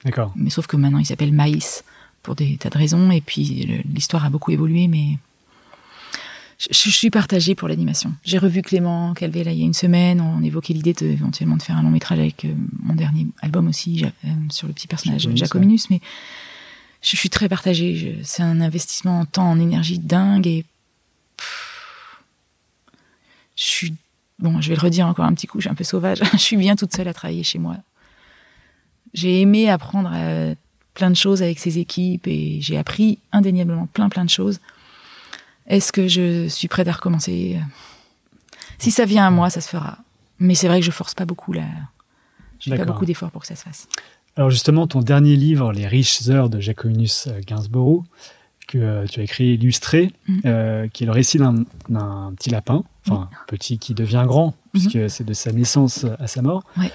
D'accord. 0.05 0.31
Mais 0.35 0.49
sauf 0.49 0.67
que 0.67 0.77
maintenant 0.77 0.99
il 0.99 1.05
s'appelle 1.05 1.33
Maïs 1.33 1.83
pour 2.23 2.35
des 2.35 2.57
tas 2.57 2.69
de 2.69 2.77
raisons. 2.77 3.11
Et 3.11 3.21
puis 3.21 3.83
l'histoire 3.93 4.23
a 4.25 4.29
beaucoup 4.29 4.51
évolué, 4.51 4.87
mais 4.87 5.17
je, 6.57 6.67
je 6.71 6.89
suis 6.89 7.09
partagée 7.09 7.53
pour 7.55 7.67
l'animation. 7.67 8.13
J'ai 8.23 8.37
revu 8.37 8.61
Clément 8.61 9.13
Calvé 9.13 9.43
là 9.43 9.51
il 9.51 9.59
y 9.59 9.61
a 9.61 9.65
une 9.65 9.73
semaine. 9.73 10.21
On 10.21 10.41
évoquait 10.41 10.73
l'idée 10.73 10.93
de, 10.93 11.05
éventuellement 11.05 11.57
de 11.57 11.61
faire 11.61 11.77
un 11.77 11.83
long 11.83 11.91
métrage 11.91 12.19
avec 12.19 12.45
euh, 12.45 12.53
mon 12.81 12.95
dernier 12.95 13.27
album 13.41 13.67
aussi 13.67 13.97
Ja- 13.97 14.11
euh, 14.25 14.29
sur 14.49 14.67
le 14.67 14.73
petit 14.73 14.87
personnage 14.87 15.21
Jacominus, 15.21 15.39
Jacominus. 15.39 15.89
Mais 15.91 16.01
je, 17.01 17.15
suis 17.15 17.29
très 17.29 17.47
partagée. 17.47 18.17
C'est 18.23 18.41
un 18.41 18.59
investissement 18.59 19.19
en 19.19 19.25
temps, 19.25 19.49
en 19.49 19.59
énergie 19.59 19.99
dingue. 19.99 20.47
Et 20.47 20.65
pff, 21.37 22.23
je 23.55 23.63
suis 23.63 23.93
bon. 24.39 24.59
Je 24.59 24.69
vais 24.69 24.75
le 24.75 24.81
redire 24.81 25.05
encore 25.05 25.25
un 25.25 25.33
petit 25.35 25.45
coup. 25.47 25.59
Je 25.59 25.63
suis 25.63 25.71
un 25.71 25.75
peu 25.75 25.83
sauvage. 25.83 26.19
je 26.33 26.37
suis 26.37 26.57
bien 26.57 26.75
toute 26.75 26.95
seule 26.95 27.07
à 27.07 27.13
travailler 27.13 27.43
chez 27.43 27.59
moi. 27.59 27.77
J'ai 29.13 29.41
aimé 29.41 29.69
apprendre 29.69 30.11
euh, 30.13 30.55
plein 30.95 31.11
de 31.11 31.15
choses 31.15 31.43
avec 31.43 31.59
ces 31.59 31.77
équipes 31.77 32.27
et 32.27 32.59
j'ai 32.61 32.77
appris 32.77 33.19
indéniablement 33.31 33.85
plein 33.85 34.09
plein 34.09 34.25
de 34.25 34.29
choses. 34.29 34.59
Est-ce 35.67 35.91
que 35.91 36.07
je 36.07 36.47
suis 36.47 36.67
prête 36.67 36.87
à 36.87 36.91
recommencer? 36.93 37.59
Si 38.77 38.91
ça 38.91 39.05
vient 39.05 39.27
à 39.27 39.31
moi, 39.31 39.49
ça 39.49 39.61
se 39.61 39.69
fera. 39.69 39.97
Mais 40.39 40.55
c'est 40.55 40.67
vrai 40.67 40.79
que 40.79 40.85
je 40.85 40.91
force 40.91 41.13
pas 41.13 41.25
beaucoup 41.25 41.51
là. 41.53 41.63
Je 42.59 42.69
fais 42.71 42.77
pas 42.77 42.85
beaucoup 42.85 43.05
d'efforts 43.05 43.31
pour 43.31 43.41
que 43.41 43.47
ça 43.47 43.55
se 43.55 43.63
fasse. 43.63 43.87
Alors 44.35 44.49
justement, 44.49 44.85
ton 44.87 44.99
dernier 45.01 45.35
livre, 45.35 45.71
Les 45.73 45.87
riches 45.87 46.27
heures 46.29 46.49
de 46.49 46.59
Jacominus 46.59 47.27
euh, 47.27 47.39
Gainsborough, 47.45 48.03
que 48.67 48.77
euh, 48.77 49.05
tu 49.07 49.19
as 49.19 49.23
écrit 49.23 49.53
illustré, 49.55 50.11
Mhm. 50.27 50.41
euh, 50.45 50.87
qui 50.89 51.03
est 51.03 51.05
le 51.07 51.11
récit 51.11 51.39
d'un 51.39 51.63
petit 52.35 52.49
lapin, 52.51 52.83
enfin 53.07 53.29
petit 53.47 53.79
qui 53.79 53.93
devient 53.95 54.23
grand, 54.27 54.53
puisque 54.73 55.09
c'est 55.09 55.23
de 55.23 55.33
sa 55.33 55.51
naissance 55.51 56.05
à 56.19 56.27
sa 56.27 56.41
mort. 56.43 56.63
Ouais. 56.77 56.91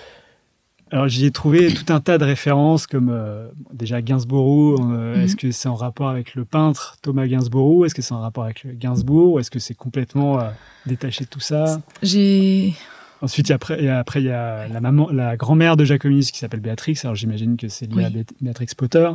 Alors 0.92 1.08
j'y 1.08 1.24
ai 1.24 1.30
trouvé 1.30 1.72
tout 1.72 1.90
un 1.92 2.00
tas 2.00 2.18
de 2.18 2.24
références 2.24 2.86
comme 2.86 3.08
euh, 3.10 3.48
déjà 3.72 4.02
Gainsborough. 4.02 4.78
euh, 4.80 5.16
Mhm. 5.16 5.22
Est-ce 5.22 5.36
que 5.36 5.50
c'est 5.50 5.68
en 5.68 5.74
rapport 5.74 6.08
avec 6.10 6.34
le 6.34 6.44
peintre 6.44 6.96
Thomas 7.02 7.26
Gainsborough 7.26 7.84
Est-ce 7.86 7.94
que 7.94 8.02
c'est 8.02 8.12
en 8.12 8.20
rapport 8.20 8.44
avec 8.44 8.78
Gainsbourg? 8.78 9.32
Ou 9.34 9.38
est-ce 9.38 9.50
que 9.50 9.58
c'est 9.58 9.74
complètement 9.74 10.38
euh, 10.40 10.50
détaché 10.86 11.24
de 11.24 11.30
tout 11.30 11.40
ça? 11.40 11.80
J'ai 12.02 12.74
Ensuite, 13.22 13.48
il 13.48 13.50
y 13.50 13.52
a 13.52 13.56
après, 13.56 13.82
et 13.82 13.88
après, 13.88 14.20
il 14.20 14.26
y 14.26 14.30
a 14.30 14.66
la 14.68 14.80
maman, 14.80 15.08
la 15.12 15.36
grand-mère 15.36 15.76
de 15.76 15.84
Jacominus 15.84 16.32
qui 16.32 16.40
s'appelle 16.40 16.58
Béatrix. 16.60 16.98
Alors, 17.04 17.14
j'imagine 17.14 17.56
que 17.56 17.68
c'est 17.68 17.86
lié 17.86 17.94
Oui. 17.98 18.04
à 18.04 18.10
Bé- 18.10 18.26
Béatrix 18.40 18.66
Potter. 18.76 19.08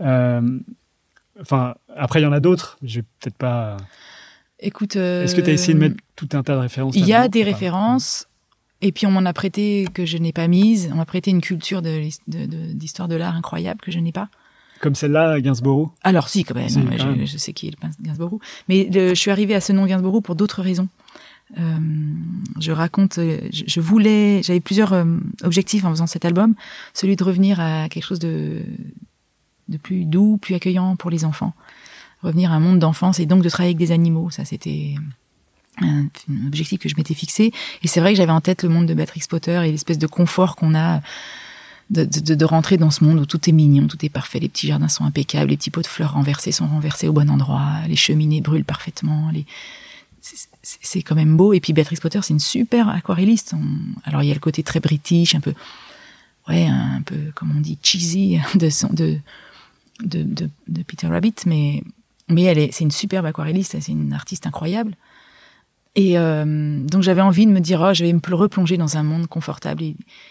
Euh, 0.00 0.58
Enfin, 1.40 1.74
après, 1.96 2.20
il 2.20 2.24
y 2.24 2.26
en 2.26 2.32
a 2.32 2.40
d'autres. 2.40 2.76
Je 2.82 2.96
vais 3.00 3.04
peut-être 3.18 3.36
pas. 3.38 3.78
écoute. 4.60 4.96
Est-ce 4.96 5.34
que 5.34 5.40
tu 5.40 5.48
as 5.48 5.54
essayé 5.54 5.72
de 5.72 5.78
mettre 5.78 5.96
tout 6.14 6.28
un 6.34 6.42
tas 6.42 6.54
de 6.56 6.60
références 6.60 6.94
Il 6.94 7.06
y 7.06 7.14
a 7.14 7.26
des 7.26 7.42
références. 7.42 8.28
Et 8.82 8.92
puis 8.92 9.06
on 9.06 9.10
m'en 9.10 9.24
a 9.24 9.32
prêté 9.32 9.86
que 9.94 10.04
je 10.04 10.18
n'ai 10.18 10.32
pas 10.32 10.48
mise. 10.48 10.90
On 10.92 10.96
m'a 10.96 11.04
prêté 11.06 11.30
une 11.30 11.40
culture 11.40 11.80
de 11.82 11.96
l'his- 11.96 12.20
de- 12.26 12.46
de- 12.46 12.72
d'histoire 12.72 13.08
de, 13.08 13.14
l'art 13.16 13.34
incroyable 13.36 13.80
que 13.80 13.90
je 13.92 13.98
n'ai 14.00 14.12
pas. 14.12 14.28
Comme 14.80 14.96
celle-là, 14.96 15.40
Gainsborough. 15.40 15.90
Alors 16.02 16.28
si, 16.28 16.42
quand 16.44 16.56
même, 16.56 16.68
Si, 16.68 16.78
non, 16.78 16.86
quand 16.90 16.98
je, 16.98 17.06
même. 17.06 17.26
je 17.26 17.36
sais 17.38 17.52
qui 17.52 17.68
est 17.68 17.70
le 17.70 17.88
Gainsborough. 18.04 18.40
Mais 18.68 18.88
le- 18.92 19.10
je 19.10 19.14
suis 19.14 19.30
arrivée 19.30 19.54
à 19.54 19.60
ce 19.60 19.72
nom 19.72 19.86
Gainsborough 19.86 20.22
pour 20.22 20.34
d'autres 20.34 20.60
raisons. 20.62 20.88
Euh, 21.58 21.78
je 22.58 22.72
raconte, 22.72 23.18
euh, 23.18 23.38
je, 23.52 23.62
je 23.66 23.80
voulais, 23.80 24.42
j'avais 24.42 24.60
plusieurs 24.60 24.92
euh, 24.94 25.04
objectifs 25.44 25.84
en 25.84 25.90
faisant 25.90 26.06
cet 26.08 26.24
album. 26.24 26.54
Celui 26.94 27.14
de 27.14 27.22
revenir 27.22 27.60
à 27.60 27.88
quelque 27.88 28.04
chose 28.04 28.18
de, 28.18 28.62
de 29.68 29.76
plus 29.76 30.04
doux, 30.06 30.38
plus 30.38 30.54
accueillant 30.56 30.96
pour 30.96 31.10
les 31.10 31.24
enfants. 31.24 31.52
Revenir 32.22 32.50
à 32.52 32.54
un 32.56 32.60
monde 32.60 32.78
d'enfance 32.78 33.20
et 33.20 33.26
donc 33.26 33.42
de 33.42 33.48
travailler 33.48 33.74
avec 33.74 33.78
des 33.86 33.92
animaux. 33.92 34.30
Ça, 34.30 34.44
c'était 34.44 34.94
un, 35.80 36.06
objectif 36.46 36.80
que 36.80 36.88
je 36.88 36.96
m'étais 36.96 37.14
fixé. 37.14 37.52
Et 37.82 37.88
c'est 37.88 38.00
vrai 38.00 38.12
que 38.12 38.16
j'avais 38.16 38.32
en 38.32 38.40
tête 38.40 38.62
le 38.62 38.68
monde 38.68 38.86
de 38.86 38.94
Beatrix 38.94 39.22
Potter 39.28 39.62
et 39.64 39.70
l'espèce 39.70 39.98
de 39.98 40.06
confort 40.06 40.56
qu'on 40.56 40.74
a 40.74 41.00
de, 41.90 42.04
de, 42.04 42.44
rentrer 42.44 42.78
dans 42.78 42.90
ce 42.90 43.04
monde 43.04 43.18
où 43.18 43.26
tout 43.26 43.48
est 43.48 43.52
mignon, 43.52 43.86
tout 43.86 44.02
est 44.04 44.08
parfait, 44.08 44.38
les 44.38 44.48
petits 44.48 44.66
jardins 44.66 44.88
sont 44.88 45.04
impeccables, 45.04 45.50
les 45.50 45.58
petits 45.58 45.70
pots 45.70 45.82
de 45.82 45.86
fleurs 45.86 46.14
renversés 46.14 46.52
sont 46.52 46.66
renversés 46.66 47.06
au 47.06 47.12
bon 47.12 47.28
endroit, 47.28 47.70
les 47.86 47.96
cheminées 47.96 48.40
brûlent 48.40 48.64
parfaitement, 48.64 49.30
les... 49.30 49.44
c'est- 50.62 51.02
quand 51.02 51.14
même 51.14 51.36
beau. 51.36 51.52
Et 51.52 51.60
puis 51.60 51.74
Beatrice 51.74 52.00
Potter, 52.00 52.20
c'est 52.22 52.32
une 52.32 52.40
super 52.40 52.88
aquarelliste. 52.88 53.54
Alors 54.04 54.22
il 54.22 54.28
y 54.28 54.30
a 54.30 54.34
le 54.34 54.40
côté 54.40 54.62
très 54.62 54.80
british, 54.80 55.34
un 55.34 55.40
peu, 55.40 55.52
ouais, 56.48 56.66
un 56.66 57.02
peu 57.04 57.30
comme 57.34 57.52
on 57.54 57.60
dit 57.60 57.78
cheesy 57.82 58.38
de 58.54 58.70
son, 58.70 58.88
de, 58.88 59.18
de, 60.02 60.22
de, 60.22 60.48
de 60.68 60.82
Peter 60.82 61.08
Rabbit, 61.08 61.34
mais 61.44 61.82
mais 62.28 62.44
elle 62.44 62.58
est, 62.58 62.72
c'est 62.72 62.84
une 62.84 62.90
superbe 62.90 63.26
aquarelliste, 63.26 63.76
c'est 63.80 63.92
une 63.92 64.12
artiste 64.12 64.46
incroyable. 64.46 64.96
Et 65.94 66.16
euh, 66.16 66.78
donc 66.86 67.02
j'avais 67.02 67.20
envie 67.20 67.44
de 67.44 67.50
me 67.50 67.60
dire, 67.60 67.82
oh, 67.82 67.92
je 67.92 68.02
vais 68.02 68.12
me 68.14 68.20
pl- 68.20 68.34
replonger 68.34 68.78
dans 68.78 68.96
un 68.96 69.02
monde 69.02 69.26
confortable 69.26 69.82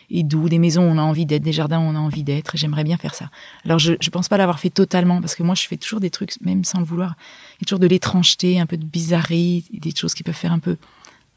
et, 0.09 0.23
doux, 0.23 0.49
des 0.49 0.57
maisons 0.57 0.81
où 0.81 0.91
on 0.91 0.97
a 0.97 1.03
envie 1.03 1.27
d'être, 1.27 1.43
des 1.43 1.53
jardins 1.53 1.79
où 1.79 1.83
on 1.83 1.95
a 1.95 1.99
envie 1.99 2.23
d'être. 2.23 2.57
J'aimerais 2.57 2.83
bien 2.83 2.97
faire 2.97 3.13
ça. 3.13 3.29
Alors 3.63 3.77
je, 3.77 3.93
je 4.01 4.09
pense 4.09 4.27
pas 4.27 4.37
l'avoir 4.37 4.59
fait 4.59 4.71
totalement 4.71 5.21
parce 5.21 5.35
que 5.35 5.43
moi 5.43 5.53
je 5.53 5.67
fais 5.67 5.77
toujours 5.77 5.99
des 5.99 6.09
trucs, 6.09 6.33
même 6.41 6.63
sans 6.63 6.79
le 6.79 6.85
vouloir, 6.85 7.15
il 7.59 7.61
y 7.61 7.63
a 7.63 7.65
toujours 7.65 7.79
de 7.79 7.85
l'étrangeté, 7.85 8.59
un 8.59 8.65
peu 8.65 8.75
de 8.75 8.85
bizarrerie, 8.85 9.65
des 9.71 9.93
choses 9.95 10.15
qui 10.15 10.23
peuvent 10.23 10.33
faire 10.33 10.51
un 10.51 10.57
peu, 10.57 10.77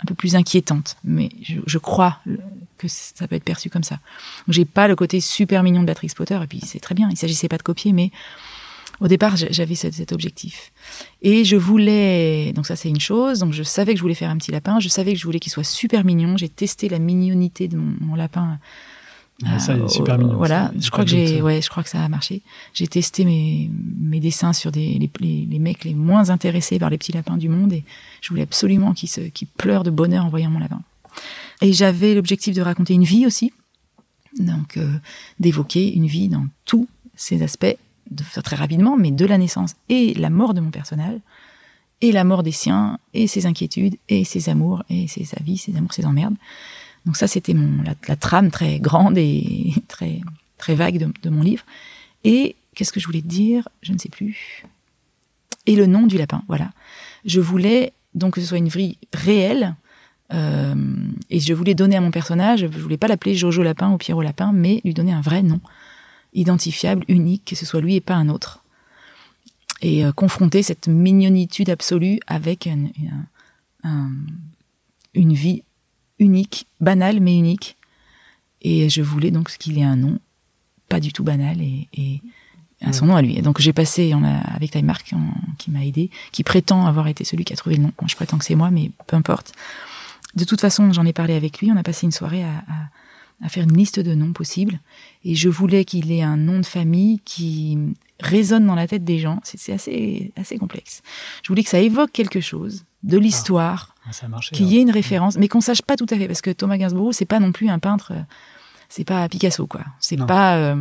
un 0.01 0.07
peu 0.07 0.15
plus 0.15 0.37
inquiétantes. 0.37 0.97
Mais 1.05 1.29
je, 1.43 1.61
je 1.67 1.77
crois 1.77 2.21
que 2.79 2.89
ça 2.89 3.29
peut 3.29 3.37
être 3.37 3.45
perçu 3.45 3.69
comme 3.69 3.85
ça. 3.85 3.97
Donc 4.47 4.55
j'ai 4.55 4.65
pas 4.65 4.89
le 4.89 4.97
côté 4.97 5.21
super 5.21 5.63
mignon 5.63 5.83
de 5.83 5.87
Beatrix 5.87 6.13
Potter 6.17 6.41
et 6.43 6.47
puis 6.47 6.61
c'est 6.65 6.81
très 6.81 6.95
bien. 6.95 7.11
Il 7.11 7.19
s'agissait 7.19 7.49
pas 7.49 7.59
de 7.59 7.63
copier, 7.63 7.93
mais 7.93 8.11
au 9.01 9.09
départ, 9.09 9.37
j'a- 9.37 9.51
j'avais 9.51 9.75
cet, 9.75 9.95
cet 9.95 10.13
objectif. 10.13 10.73
Et 11.23 11.45
je 11.45 11.57
voulais, 11.57 12.53
donc 12.53 12.67
ça 12.67 12.77
c'est 12.77 12.89
une 12.89 13.01
chose, 13.01 13.41
donc 13.41 13.53
je 13.53 13.63
savais 13.63 13.93
que 13.93 13.99
je 13.99 14.03
voulais 14.03 14.15
faire 14.15 14.31
un 14.31 14.37
petit 14.39 14.53
lapin, 14.53 14.81
je 14.81 14.89
savais 14.89 15.13
que 15.13 15.19
je 15.19 15.25
voulais 15.25 15.41
qu'il 15.41 15.53
soit 15.53 15.65
super 15.65 16.05
mignon, 16.05 16.37
j'ai 16.37 16.49
testé 16.49 16.89
la 16.89 16.99
mignonité 16.99 17.69
de 17.69 17.77
mon, 17.77 17.95
mon 18.01 18.15
lapin. 18.15 18.59
Ah, 19.45 19.59
ça, 19.59 19.75
il 19.75 19.81
est 19.81 19.83
euh, 19.83 19.89
super 19.89 20.15
euh, 20.15 20.19
mignon. 20.19 20.37
Voilà, 20.37 20.71
je 20.79 20.91
crois 20.91 21.03
que 21.05 21.11
j'ai, 21.11 21.43
ouais, 21.43 21.61
je 21.61 21.69
crois 21.69 21.83
que 21.83 21.89
ça 21.89 22.01
a 22.05 22.09
marché. 22.09 22.43
J'ai 22.73 22.87
testé 22.87 23.25
mes, 23.25 23.69
mes 23.99 24.21
dessins 24.21 24.53
sur 24.53 24.71
des, 24.71 24.97
les, 24.99 25.11
les, 25.19 25.47
les 25.51 25.59
mecs 25.59 25.83
les 25.85 25.95
moins 25.95 26.31
intéressés 26.31 26.79
par 26.79 26.89
les 26.89 26.99
petits 26.99 27.11
lapins 27.11 27.37
du 27.37 27.49
monde 27.49 27.73
et 27.73 27.83
je 28.21 28.29
voulais 28.29 28.43
absolument 28.43 28.95
qu'ils 28.95 29.09
se, 29.09 29.23
qu'ils 29.23 29.49
pleurent 29.49 29.83
de 29.83 29.91
bonheur 29.91 30.25
en 30.25 30.29
voyant 30.29 30.51
mon 30.51 30.61
lapin. 30.61 30.81
Et 31.63 31.73
j'avais 31.73 32.15
l'objectif 32.15 32.55
de 32.55 32.63
raconter 32.63 32.95
une 32.95 33.03
vie 33.05 33.27
aussi, 33.27 33.53
donc 34.39 34.77
euh, 34.77 34.89
d'évoquer 35.41 35.93
une 35.95 36.07
vie 36.07 36.29
dans 36.29 36.47
tous 36.65 36.87
ses 37.17 37.43
aspects, 37.43 37.77
de 38.11 38.23
très 38.43 38.57
rapidement, 38.57 38.97
mais 38.97 39.11
de 39.11 39.27
la 39.27 39.39
naissance 39.39 39.75
et 39.89 40.15
la 40.15 40.31
mort 40.31 40.55
de 40.55 40.61
mon 40.61 40.71
personnage, 40.71 41.19
et 42.01 42.13
la 42.13 42.25
mort 42.25 42.43
des 42.43 42.53
siens, 42.53 42.99
et 43.15 43.27
ses 43.27 43.47
inquiétudes, 43.47 43.97
et 44.09 44.25
ses 44.25 44.49
amours, 44.49 44.83
et 44.91 45.09
ses 45.09 45.29
avis, 45.41 45.57
ses 45.57 45.77
amours, 45.77 45.93
ses 45.93 46.05
emmerdes. 46.05 46.35
Donc 47.07 47.17
ça, 47.17 47.27
c'était 47.27 47.55
mon 47.55 47.83
la, 47.83 48.17
trame 48.17 48.51
très 48.51 48.79
grande 48.79 49.19
et 49.19 49.73
très 49.89 50.21
très 50.59 50.75
vague 50.75 50.99
de, 50.99 51.31
mon 51.31 51.43
livre. 51.43 51.65
Et 52.25 52.57
qu'est-ce 52.75 52.93
que 52.93 53.01
je 53.01 53.07
voulais 53.07 53.23
dire? 53.23 53.69
Je 53.83 53.93
ne 53.93 53.99
sais 53.99 54.09
plus. 54.09 54.65
Et 55.67 55.77
le 55.77 55.87
nom 55.87 56.07
du 56.07 56.19
lapin, 56.19 56.43
voilà. 56.49 56.71
Je 57.25 57.41
voulais 57.41 57.93
donc 58.15 58.35
que 58.35 58.41
ce 58.41 58.47
soit 58.47 58.59
une 58.59 58.69
vie 58.69 58.97
réelle. 59.13 59.75
euh, 60.33 60.75
et 61.31 61.41
je 61.41 61.53
voulais 61.53 61.75
donner 61.75 61.97
à 61.97 62.01
mon 62.01 62.11
personnage, 62.11 62.61
je 62.61 62.67
voulais 62.67 62.97
pas 62.97 63.09
l'appeler 63.09 63.35
Jojo 63.35 63.63
Lapin 63.63 63.91
ou 63.91 63.99
Pierrot 63.99 64.23
Lapin, 64.23 64.53
mais 64.53 64.81
lui 64.85 64.95
donner 64.95 65.13
un 65.13 65.21
vrai 65.21 65.43
nom, 65.43 65.61
identifiable, 66.35 67.05
unique, 67.09 67.45
que 67.47 67.57
ce 67.57 67.65
soit 67.67 67.81
lui 67.81 67.95
et 67.97 68.01
pas 68.01 68.15
un 68.15 68.29
autre. 68.29 68.63
Et 69.81 70.05
euh, 70.05 70.13
confronter 70.13 70.63
cette 70.63 70.89
mignonitude 70.89 71.71
absolue 71.71 72.19
avec 72.27 72.67
un- 72.67 72.87
un- 73.85 73.89
un- 73.91 74.11
une 75.15 75.33
vie 75.35 75.63
unique, 76.19 76.67
banale 76.81 77.21
mais 77.21 77.37
unique. 77.37 77.77
Et 78.63 78.89
je 78.89 79.03
voulais 79.03 79.31
donc 79.31 79.51
qu'il 79.59 79.79
ait 79.79 79.83
un 79.85 79.97
nom 79.97 80.19
pas 80.89 81.01
du 81.01 81.13
tout 81.13 81.25
banal 81.25 81.61
et, 81.61 81.89
et 81.95 82.21
à 82.81 82.93
son 82.93 83.07
nom 83.07 83.17
à 83.17 83.23
lui. 83.23 83.37
Et 83.39 83.43
donc 83.43 83.61
j'ai 83.61 83.73
passé 83.73 84.13
on 84.15 84.25
a, 84.25 84.37
avec 84.55 84.71
Time 84.71 84.87
Mark 84.87 85.13
en- 85.15 85.35
qui 85.59 85.71
m'a 85.71 85.85
aidé, 85.85 86.11
qui 86.33 86.45
prétend 86.45 86.87
avoir 86.87 87.09
été 87.09 87.25
celui 87.25 87.45
qui 87.45 87.53
a 87.53 87.57
trouvé 87.57 87.77
le 87.77 87.83
nom. 87.83 87.93
Bon, 87.99 88.07
je 88.09 88.17
prétends 88.17 88.39
que 88.39 88.45
c'est 88.45 88.55
moi, 88.55 88.71
mais 88.71 88.91
peu 89.07 89.17
importe. 89.17 89.53
De 90.35 90.45
toute 90.45 90.61
façon, 90.61 90.93
j'en 90.93 91.05
ai 91.07 91.13
parlé 91.13 91.35
avec 91.35 91.59
lui. 91.61 91.71
On 91.71 91.77
a 91.77 91.83
passé 91.83 92.07
une 92.07 92.13
soirée 92.13 92.43
à, 92.43 92.49
à- 92.69 92.89
à 93.43 93.49
faire 93.49 93.65
une 93.65 93.77
liste 93.77 94.01
de 94.01 94.15
noms 94.15 94.33
possibles. 94.33 94.81
Et 95.25 95.35
je 95.35 95.49
voulais 95.49 95.85
qu'il 95.85 96.11
ait 96.13 96.23
un 96.23 96.37
nom 96.37 96.59
de 96.61 96.67
famille 96.67 97.21
qui 97.25 97.79
résonne 98.21 98.67
dans 98.67 98.75
la 98.75 98.87
tête 98.87 99.05
des 99.05 99.19
gens. 99.19 99.41
C'est 99.45 99.73
assez, 99.73 100.33
assez 100.37 100.57
complexe. 100.59 101.03
Je 101.43 101.49
voulais 101.49 101.63
que 101.65 101.71
ça 101.71 101.81
évoque 101.81 102.13
quelque 102.13 102.41
chose 102.41 102.85
de 103.03 103.19
l'histoire, 103.19 103.95
Ah, 104.09 104.13
ça 104.13 104.27
a 104.27 104.29
marché. 104.29 104.55
qu'il 104.57 104.67
y 104.67 104.79
ait 104.79 104.83
une 104.83 104.91
référence, 104.91 105.37
mais 105.37 105.49
qu'on 105.49 105.61
sache 105.61 105.83
pas 105.83 105.97
tout 105.97 106.07
à 106.11 106.17
fait, 106.17 106.27
parce 106.27 106.41
que 106.41 106.51
Thomas 106.51 106.79
Gainsbourg, 106.79 107.13
c'est 107.13 107.27
pas 107.27 107.39
non 107.41 107.53
plus 107.53 107.69
un 107.69 107.79
peintre, 107.79 108.13
c'est 108.89 109.05
pas 109.05 109.29
Picasso, 109.29 109.67
quoi. 109.67 109.83
C'est 110.01 110.17
pas, 110.17 110.57
euh, 110.57 110.77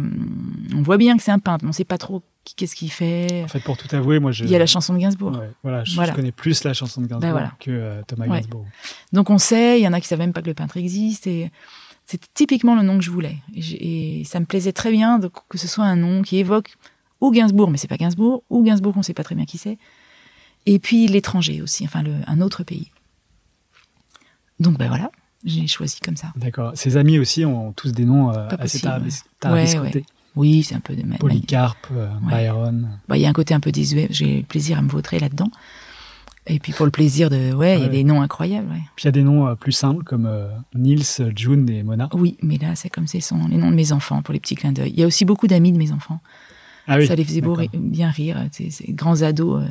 on 0.73 0.81
voit 0.83 0.97
bien 0.97 1.17
que 1.17 1.23
c'est 1.23 1.31
un 1.31 1.39
peintre, 1.39 1.65
mais 1.65 1.69
on 1.69 1.73
sait 1.73 1.83
pas 1.83 1.97
trop 1.97 2.23
qu'est-ce 2.55 2.75
qu'il 2.75 2.91
fait. 2.91 3.41
En 3.43 3.47
fait, 3.49 3.59
pour 3.61 3.75
tout 3.75 3.93
avouer, 3.93 4.19
moi, 4.19 4.31
je. 4.31 4.45
Il 4.45 4.51
y 4.51 4.55
a 4.55 4.59
la 4.59 4.65
chanson 4.67 4.93
de 4.93 4.99
Gainsbourg. 4.99 5.31
Ouais, 5.37 5.49
voilà, 5.63 5.83
je, 5.83 5.95
Voilà. 5.95 6.11
je 6.11 6.15
connais 6.15 6.31
plus 6.31 6.63
la 6.63 6.73
chanson 6.73 7.01
de 7.01 7.07
Gainsbourg 7.07 7.21
Ben 7.21 7.31
voilà. 7.31 7.51
que 7.59 7.71
euh, 7.71 8.01
Thomas 8.07 8.27
Ouais. 8.27 8.37
Gainsbourg. 8.39 8.65
Donc 9.11 9.29
on 9.29 9.37
sait, 9.37 9.79
il 9.79 9.83
y 9.83 9.87
en 9.87 9.93
a 9.93 9.99
qui 9.99 10.07
savent 10.07 10.19
même 10.19 10.31
pas 10.33 10.41
que 10.41 10.47
le 10.47 10.53
peintre 10.53 10.77
existe, 10.77 11.27
et 11.27 11.51
c'est 12.05 12.21
typiquement 12.33 12.75
le 12.75 12.81
nom 12.83 12.97
que 12.97 13.03
je 13.03 13.11
voulais. 13.11 13.37
Et, 13.55 14.23
ça 14.25 14.39
me 14.39 14.45
plaisait 14.45 14.73
très 14.73 14.91
bien 14.91 15.19
de- 15.19 15.29
que 15.49 15.57
ce 15.57 15.67
soit 15.67 15.85
un 15.85 15.95
nom 15.95 16.21
qui 16.21 16.37
évoque 16.37 16.75
ou 17.21 17.31
Gainsbourg, 17.31 17.69
mais 17.71 17.77
c'est 17.77 17.87
pas 17.87 17.97
Gainsbourg, 17.97 18.43
ou 18.49 18.63
Gainsbourg, 18.63 18.93
on 18.97 19.01
sait 19.03 19.13
pas 19.13 19.23
très 19.23 19.35
bien 19.35 19.45
qui 19.45 19.57
c'est. 19.57 19.77
Et 20.65 20.79
puis 20.79 21.07
l'étranger 21.07 21.61
aussi, 21.61 21.83
enfin 21.85 22.03
le, 22.03 22.13
un 22.27 22.41
autre 22.41 22.63
pays. 22.63 22.89
Donc 24.59 24.77
ben 24.77 24.87
voilà, 24.87 25.11
j'ai 25.45 25.67
choisi 25.67 25.99
comme 25.99 26.15
ça. 26.17 26.31
D'accord. 26.35 26.71
Ses 26.75 26.97
amis 26.97 27.19
aussi 27.19 27.45
ont 27.45 27.73
tous 27.73 27.91
des 27.91 28.05
noms 28.05 28.29
euh, 28.31 28.47
assez 28.59 28.79
possible, 28.79 28.87
tarabis- 28.87 29.23
ouais. 29.23 29.29
tarabiscotés. 29.39 29.99
Ouais, 29.99 30.05
Oui, 30.35 30.63
c'est 30.63 30.75
un 30.75 30.79
peu 30.79 30.95
de 30.95 31.03
ma- 31.03 31.17
Polycarpe, 31.17 31.87
euh, 31.91 32.07
Ouais. 32.27 32.43
Byron. 32.43 32.89
Bah, 33.07 33.17
il 33.17 33.21
y 33.21 33.25
a 33.25 33.29
un 33.29 33.33
côté 33.33 33.53
un 33.53 33.59
peu 33.59 33.71
désuet, 33.71 34.07
j'ai 34.09 34.43
plaisir 34.43 34.77
à 34.77 34.81
me 34.81 34.89
vautrer 34.89 35.19
là-dedans. 35.19 35.49
Et 36.45 36.59
puis 36.59 36.73
pour 36.73 36.85
le 36.85 36.91
plaisir 36.91 37.29
de, 37.29 37.53
ouais, 37.53 37.75
il 37.77 37.79
y 37.79 37.83
a 37.83 37.85
Ouais. 37.85 37.89
des 37.91 38.03
noms 38.03 38.21
incroyables. 38.21 38.69
ouais. 38.69 38.81
Puis 38.95 39.03
il 39.03 39.05
y 39.05 39.07
a 39.07 39.11
des 39.11 39.23
noms 39.23 39.47
euh, 39.47 39.55
plus 39.55 39.71
simples 39.71 40.03
comme 40.03 40.25
euh, 40.25 40.47
Nils, 40.75 41.03
June 41.35 41.69
et 41.69 41.83
Mona. 41.83 42.09
Oui, 42.13 42.37
mais 42.41 42.57
là 42.57 42.75
c'est 42.75 42.89
comme 42.89 43.07
c'est 43.07 43.21
sont 43.21 43.47
les 43.47 43.57
noms 43.57 43.71
de 43.71 43.75
mes 43.75 43.91
enfants 43.93 44.21
pour 44.21 44.33
les 44.33 44.39
petits 44.41 44.55
clins 44.55 44.73
d'œil. 44.73 44.91
Il 44.91 44.99
y 44.99 45.03
a 45.03 45.07
aussi 45.07 45.23
beaucoup 45.25 45.47
d'amis 45.47 45.71
de 45.71 45.77
mes 45.77 45.91
enfants. 45.93 46.19
Ah 46.87 46.97
oui. 46.97 47.07
ça 47.07 47.15
les 47.15 47.23
faisait 47.23 47.39
beau 47.39 47.57
bien 47.73 48.09
rire. 48.09 48.37
Ces, 48.51 48.69
ces 48.71 48.91
grands 48.91 49.21
ados 49.21 49.63
euh, 49.63 49.67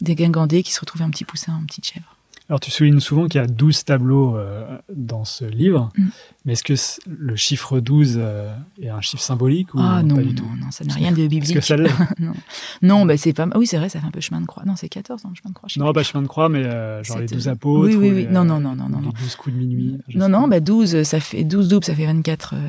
dégingandés 0.00 0.62
qui 0.62 0.72
se 0.72 0.78
retrouvaient 0.80 1.04
un 1.04 1.10
petit 1.10 1.24
poussin, 1.24 1.54
en 1.54 1.64
petite 1.66 1.86
chèvre. 1.86 2.14
Alors 2.48 2.60
tu 2.60 2.70
soulignes 2.70 2.98
souvent 3.00 3.26
qu'il 3.28 3.38
y 3.40 3.44
a 3.44 3.46
12 3.46 3.84
tableaux 3.84 4.36
euh, 4.36 4.78
dans 4.94 5.24
ce 5.26 5.44
livre, 5.44 5.90
Mm. 5.98 6.04
mais 6.46 6.52
est-ce 6.54 6.64
que 6.64 6.76
c- 6.76 6.98
le 7.06 7.36
chiffre 7.36 7.78
12 7.78 8.16
euh, 8.18 8.50
est 8.80 8.88
un 8.88 9.02
chiffre 9.02 9.22
symbolique 9.22 9.74
ou 9.74 9.78
ah 9.80 10.02
non, 10.02 10.16
pas 10.16 10.22
du 10.22 10.28
non, 10.28 10.34
tout? 10.34 10.48
non, 10.58 10.70
ça 10.70 10.82
n'a 10.84 10.94
rien 10.94 11.12
de 11.12 11.26
biblique. 11.26 11.52
que 11.54 11.60
ça 11.60 11.76
non, 12.18 12.32
non 12.80 13.04
bah, 13.04 13.18
c'est 13.18 13.34
pas. 13.34 13.46
Oui, 13.54 13.66
c'est 13.66 13.76
vrai, 13.76 13.90
ça 13.90 14.00
fait 14.00 14.06
un 14.06 14.10
peu 14.10 14.20
chemin 14.22 14.40
de 14.40 14.46
croix. 14.46 14.62
Non, 14.64 14.76
c'est 14.76 14.88
14 14.88 15.26
ans, 15.26 15.32
chemin 15.34 15.50
de 15.50 15.54
croix. 15.54 15.68
je 15.70 15.78
Non, 15.78 15.92
pas 15.92 16.02
chemin 16.02 16.22
de 16.22 16.26
croix, 16.28 16.48
mais 16.48 16.64
euh, 16.64 17.04
genre 17.04 17.18
les 17.18 17.26
de- 17.26 17.34
12 17.34 17.48
apôtres. 17.48 17.86
Oui, 17.86 17.94
oui, 17.96 18.10
ou 18.10 18.14
oui. 18.14 18.22
les, 18.24 18.28
Non, 18.28 18.40
euh, 18.40 18.44
non, 18.44 18.60
non, 18.60 18.74
non, 18.74 18.88
non, 18.88 18.98
Les 19.00 19.06
non. 19.06 19.12
12 19.20 19.36
coups 19.36 19.54
de 19.54 19.60
minuit. 19.60 19.98
Non, 20.14 20.28
non, 20.30 20.48
bah 20.48 20.60
12, 20.60 21.02
ça 21.02 21.20
fait 21.20 21.44
12 21.44 21.68
doubles, 21.68 21.84
ça 21.84 21.94
fait 21.94 22.06
24, 22.06 22.54
euh, 22.54 22.68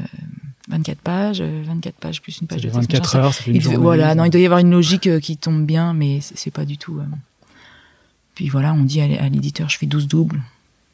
24 0.67 0.99
pages, 0.99 1.39
euh, 1.41 1.63
24 1.65 1.95
pages 1.95 2.21
plus 2.21 2.39
une 2.41 2.47
Ça 2.49 2.55
page 2.55 2.61
fait 2.63 2.67
de 2.67 2.73
texte. 2.73 2.91
24 2.91 3.01
machin, 3.03 3.11
ça- 3.11 3.19
heures, 3.25 3.33
ça 3.33 3.43
fait 3.43 3.51
une 3.51 3.55
il 3.55 3.61
journée. 3.61 3.77
voilà, 3.77 4.13
non, 4.13 4.25
il 4.25 4.29
doit 4.29 4.41
y 4.41 4.45
avoir 4.45 4.59
une 4.59 4.71
logique 4.71 5.07
euh, 5.07 5.21
qui 5.21 5.37
tombe 5.37 5.65
bien, 5.65 5.93
mais 5.93 6.19
c'est 6.21 6.51
pas 6.51 6.65
du 6.65 6.77
tout. 6.77 6.99
Puis 8.39 8.47
voilà, 8.47 8.73
on 8.73 8.83
dit 8.85 9.01
à, 9.01 9.27
l'éditeur, 9.27 9.67
je 9.67 9.77
fais 9.77 9.85
12 9.85 10.07
doubles. 10.07 10.41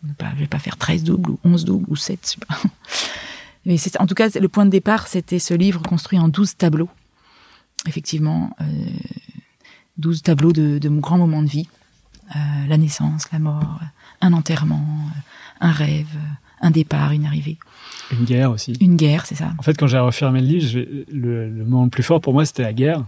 Je 0.02 0.08
vais 0.08 0.14
pas- 0.16 0.32
je 0.34 0.40
vais 0.40 0.48
pas 0.48 0.58
faire 0.58 0.78
13 0.78 1.04
doubles 1.04 1.30
ou 1.30 1.40
11 1.44 1.64
doubles 1.64 1.86
ou 1.90 1.96
7, 1.96 2.20
je 2.24 2.30
sais 2.32 2.38
pas. 2.48 2.58
Mais 3.68 3.78
c'est- 3.78 4.02
en 4.02 4.08
tout 4.08 4.16
cas, 4.16 4.30
le 4.30 4.48
point 4.50 4.66
de 4.66 4.72
départ, 4.72 5.08
c'était 5.08 5.38
ce 5.38 5.54
livre 5.54 5.84
construit 5.84 6.18
en 6.18 6.28
12 6.28 6.58
tableaux. 6.58 6.90
Effectivement, 7.88 8.56
euh, 8.62 8.66
12 10.00 10.24
tableaux 10.24 10.54
de, 10.54 10.80
de 10.80 10.90
mon 10.90 11.02
grand 11.02 11.20
moment 11.20 11.44
de 11.44 11.48
vie. 11.48 11.68
Euh, 12.36 12.40
la 12.68 12.78
naissance, 12.78 13.32
la 13.32 13.38
mort, 13.38 13.80
un 14.22 14.34
enterrement, 14.34 14.84
euh, 14.84 15.20
un 15.68 15.72
rêve, 15.72 16.08
euh, 16.16 16.66
un 16.66 16.72
départ, 16.72 17.12
une 17.12 17.28
arrivée. 17.28 17.58
Une 18.12 18.26
guerre 18.26 18.50
aussi. 18.50 18.74
Une 18.82 18.96
guerre, 18.96 19.28
c'est 19.28 19.36
ça. 19.36 19.54
En 19.60 19.62
fait, 19.62 19.78
quand 19.78 19.86
j'ai 19.86 20.00
refermé 20.00 20.42
le 20.42 20.48
livre, 20.48 20.80
le, 21.14 21.48
le 21.48 21.64
moment 21.64 21.84
le 21.84 21.92
plus 21.92 22.02
fort 22.02 22.22
pour 22.22 22.34
moi, 22.34 22.44
c'était 22.44 22.64
la 22.64 22.74
guerre. 22.74 23.06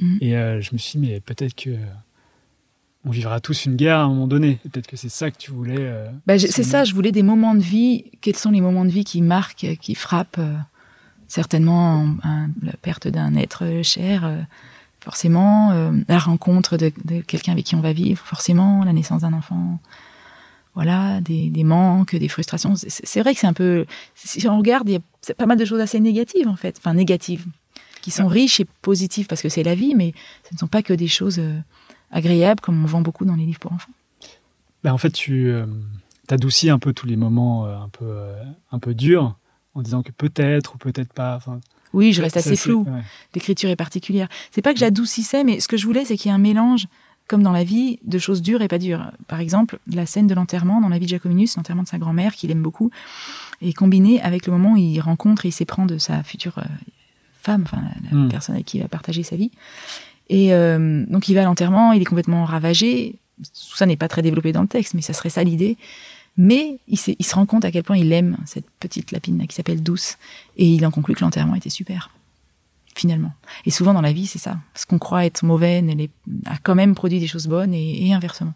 Mhm. 0.00 0.18
Et 0.22 0.34
euh, 0.38 0.62
je 0.62 0.70
me 0.72 0.78
suis 0.78 0.98
dit, 0.98 1.06
mais 1.06 1.20
peut-être 1.20 1.54
que 1.54 1.76
on 3.04 3.10
vivra 3.10 3.40
tous 3.40 3.66
une 3.66 3.76
guerre 3.76 3.98
à 3.98 4.02
un 4.02 4.08
moment 4.08 4.26
donné. 4.26 4.58
Peut-être 4.70 4.86
que 4.86 4.96
c'est 4.96 5.08
ça 5.08 5.30
que 5.30 5.36
tu 5.38 5.50
voulais. 5.50 5.76
euh, 5.78 6.08
Bah, 6.26 6.38
c'est 6.38 6.62
ça, 6.62 6.84
je 6.84 6.94
voulais 6.94 7.12
des 7.12 7.22
moments 7.22 7.54
de 7.54 7.60
vie. 7.60 8.04
Quels 8.20 8.36
sont 8.36 8.50
les 8.50 8.60
moments 8.60 8.84
de 8.84 8.90
vie 8.90 9.04
qui 9.04 9.20
marquent, 9.22 9.66
qui 9.80 9.94
frappent 9.94 10.38
euh, 10.38 10.54
Certainement 11.28 12.06
un- 12.22 12.48
la 12.62 12.72
perte 12.74 13.08
d'un 13.08 13.34
être 13.34 13.80
cher, 13.82 14.24
euh, 14.24 14.36
forcément, 15.00 15.72
la 16.08 16.18
rencontre 16.18 16.76
de, 16.78 16.90
de 17.04 17.20
quelqu'un 17.20 17.52
avec 17.52 17.64
qui 17.66 17.74
on 17.74 17.80
va 17.80 17.92
vivre, 17.92 18.22
forcément, 18.24 18.84
la 18.84 18.92
naissance 18.94 19.20
d'un 19.22 19.32
enfant. 19.34 19.78
Voilà, 20.74 21.20
des, 21.20 21.50
des 21.50 21.62
manques, 21.64 22.16
des 22.16 22.28
frustrations. 22.28 22.74
C'est- 22.76 23.20
vrai 23.20 23.34
que 23.34 23.40
c'est 23.40 23.46
un 23.46 23.52
peu. 23.52 23.84
Si 24.14 24.46
on 24.48 24.58
regarde, 24.58 24.88
il 24.88 24.92
y 24.94 24.96
a 24.96 25.34
pas 25.34 25.46
mal 25.46 25.56
de 25.58 25.64
choses 25.64 25.80
assez 25.80 26.00
négatives, 26.00 26.48
en 26.48 26.56
fait. 26.56 26.76
Enfin, 26.78 26.94
négatives. 26.94 27.44
Qui 28.02 28.10
sont 28.10 28.26
riches 28.26 28.60
et 28.60 28.66
positives 28.82 29.26
parce 29.26 29.40
que 29.40 29.48
c'est 29.48 29.62
la 29.62 29.74
vie, 29.74 29.94
mais 29.94 30.12
ce 30.48 30.54
ne 30.54 30.58
sont 30.58 30.66
pas 30.66 30.82
que 30.82 30.92
des 30.92 31.08
choses 31.08 31.38
agréables 32.10 32.60
comme 32.60 32.82
on 32.82 32.86
vend 32.86 33.00
beaucoup 33.00 33.24
dans 33.24 33.34
les 33.36 33.44
livres 33.46 33.58
pour 33.60 33.72
enfants. 33.72 33.92
Bah, 34.82 34.92
en 34.92 34.98
fait, 34.98 35.10
tu 35.10 35.48
euh, 35.48 35.66
adoucis 36.28 36.70
un 36.70 36.78
peu 36.78 36.92
tous 36.92 37.06
les 37.06 37.16
moments 37.16 37.66
euh, 37.66 37.76
un 37.76 37.88
peu 37.88 38.04
euh, 38.06 38.42
un 38.72 38.78
peu 38.78 38.94
durs 38.94 39.36
en 39.74 39.82
disant 39.82 40.02
que 40.02 40.12
peut-être 40.12 40.74
ou 40.74 40.78
peut-être 40.78 41.12
pas. 41.12 41.40
Oui, 41.92 42.12
je 42.12 42.22
reste 42.22 42.36
assez 42.36 42.56
flou. 42.56 42.84
ouais. 42.88 43.02
l'écriture 43.34 43.70
est 43.70 43.76
particulière. 43.76 44.28
C'est 44.50 44.62
pas 44.62 44.72
que 44.72 44.78
j'adoucissais, 44.78 45.42
mais 45.44 45.60
ce 45.60 45.68
que 45.68 45.76
je 45.76 45.86
voulais, 45.86 46.04
c'est 46.04 46.16
qu'il 46.16 46.28
y 46.28 46.32
ait 46.32 46.34
un 46.34 46.38
mélange, 46.38 46.86
comme 47.28 47.42
dans 47.42 47.52
la 47.52 47.64
vie, 47.64 47.98
de 48.04 48.18
choses 48.18 48.42
dures 48.42 48.62
et 48.62 48.68
pas 48.68 48.78
dures. 48.78 49.10
Par 49.26 49.40
exemple, 49.40 49.78
la 49.90 50.04
scène 50.06 50.26
de 50.26 50.34
l'enterrement 50.34 50.80
dans 50.80 50.88
la 50.88 50.98
vie 50.98 51.06
de 51.06 51.10
Jacominus, 51.10 51.56
l'enterrement 51.56 51.82
de 51.82 51.88
sa 51.88 51.98
grand-mère, 51.98 52.34
qu'il 52.34 52.50
aime 52.50 52.62
beaucoup, 52.62 52.90
est 53.62 53.72
combinée 53.72 54.20
avec 54.22 54.46
le 54.46 54.52
moment 54.52 54.72
où 54.72 54.76
il 54.76 55.00
rencontre 55.00 55.44
et 55.46 55.48
il 55.48 55.52
s'éprend 55.52 55.86
de 55.86 55.98
sa 55.98 56.22
future 56.22 56.58
euh, 56.58 56.62
femme, 57.42 57.62
enfin 57.64 57.78
la, 57.80 58.10
la 58.10 58.24
Mm. 58.26 58.28
personne 58.28 58.54
avec 58.56 58.66
qui 58.66 58.76
il 58.78 58.82
va 58.82 58.88
partager 58.88 59.22
sa 59.22 59.36
vie. 59.36 59.50
Et 60.28 60.54
euh, 60.54 61.04
donc 61.08 61.28
il 61.28 61.34
va 61.34 61.42
à 61.42 61.44
l'enterrement, 61.44 61.92
il 61.92 62.02
est 62.02 62.06
complètement 62.06 62.44
ravagé. 62.44 63.16
Tout 63.38 63.76
ça 63.76 63.86
n'est 63.86 63.96
pas 63.96 64.08
très 64.08 64.22
développé 64.22 64.52
dans 64.52 64.62
le 64.62 64.68
texte, 64.68 64.94
mais 64.94 65.02
ça 65.02 65.12
serait 65.12 65.30
ça 65.30 65.42
l'idée. 65.44 65.76
Mais 66.36 66.78
il, 66.88 66.98
se 66.98 67.34
rend 67.34 67.46
compte 67.46 67.64
à 67.64 67.70
quel 67.70 67.84
point 67.84 67.96
il 67.96 68.12
aime 68.12 68.36
cette 68.44 68.68
petite 68.80 69.12
lapine 69.12 69.38
là 69.38 69.46
qui 69.46 69.54
s'appelle 69.54 69.82
Douce, 69.82 70.16
et 70.56 70.66
il 70.66 70.84
en 70.84 70.90
conclut 70.90 71.14
que 71.14 71.20
l'enterrement 71.20 71.54
était 71.54 71.70
super 71.70 72.10
finalement. 72.96 73.32
Et 73.66 73.72
souvent 73.72 73.92
dans 73.92 74.00
la 74.00 74.12
vie, 74.12 74.26
c'est 74.28 74.38
ça. 74.38 74.58
Ce 74.76 74.86
qu'on 74.86 75.00
croit 75.00 75.24
être 75.24 75.44
mauvais 75.44 75.78
elle 75.78 76.08
a 76.46 76.56
quand 76.62 76.76
même 76.76 76.94
produit 76.94 77.18
des 77.18 77.26
choses 77.26 77.48
bonnes 77.48 77.74
et, 77.74 78.06
et 78.06 78.14
inversement. 78.14 78.54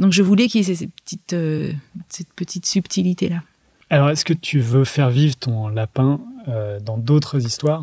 Donc 0.00 0.12
je 0.12 0.22
voulais 0.22 0.48
qu'il 0.48 0.60
y 0.60 0.62
ait 0.62 0.66
ces, 0.66 0.74
ces 0.74 0.88
petites, 0.88 1.32
euh, 1.32 1.72
cette 2.08 2.32
petite 2.32 2.66
subtilité-là. 2.66 3.42
Alors, 3.90 4.10
est-ce 4.10 4.24
que 4.24 4.34
tu 4.34 4.60
veux 4.60 4.84
faire 4.84 5.10
vivre 5.10 5.36
ton 5.36 5.68
lapin 5.68 6.20
euh, 6.48 6.78
dans 6.80 6.98
d'autres 6.98 7.44
histoires? 7.44 7.82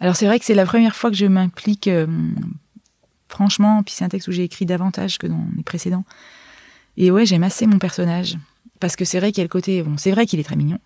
Alors 0.00 0.16
c'est 0.16 0.26
vrai 0.26 0.38
que 0.38 0.44
c'est 0.44 0.54
la 0.54 0.66
première 0.66 0.96
fois 0.96 1.10
que 1.10 1.16
je 1.16 1.26
m'implique, 1.26 1.86
euh, 1.86 2.06
franchement, 3.32 3.82
puis 3.82 3.94
c'est 3.96 4.04
un 4.04 4.08
texte 4.08 4.28
où 4.28 4.32
j'ai 4.32 4.44
écrit 4.44 4.66
davantage 4.66 5.18
que 5.18 5.26
dans 5.26 5.44
les 5.56 5.62
précédents. 5.62 6.04
Et 6.96 7.10
ouais, 7.10 7.24
j'aime 7.24 7.42
assez 7.42 7.66
mon 7.66 7.78
personnage. 7.78 8.36
Parce 8.78 8.94
que 8.96 9.04
c'est 9.04 9.18
vrai 9.18 9.32
qu'il 9.32 9.38
y 9.38 9.40
a 9.40 9.44
le 9.44 9.48
côté... 9.48 9.82
Bon, 9.82 9.96
c'est 9.96 10.10
vrai 10.10 10.26
qu'il 10.26 10.38
est 10.38 10.44
très 10.44 10.56
mignon. 10.56 10.78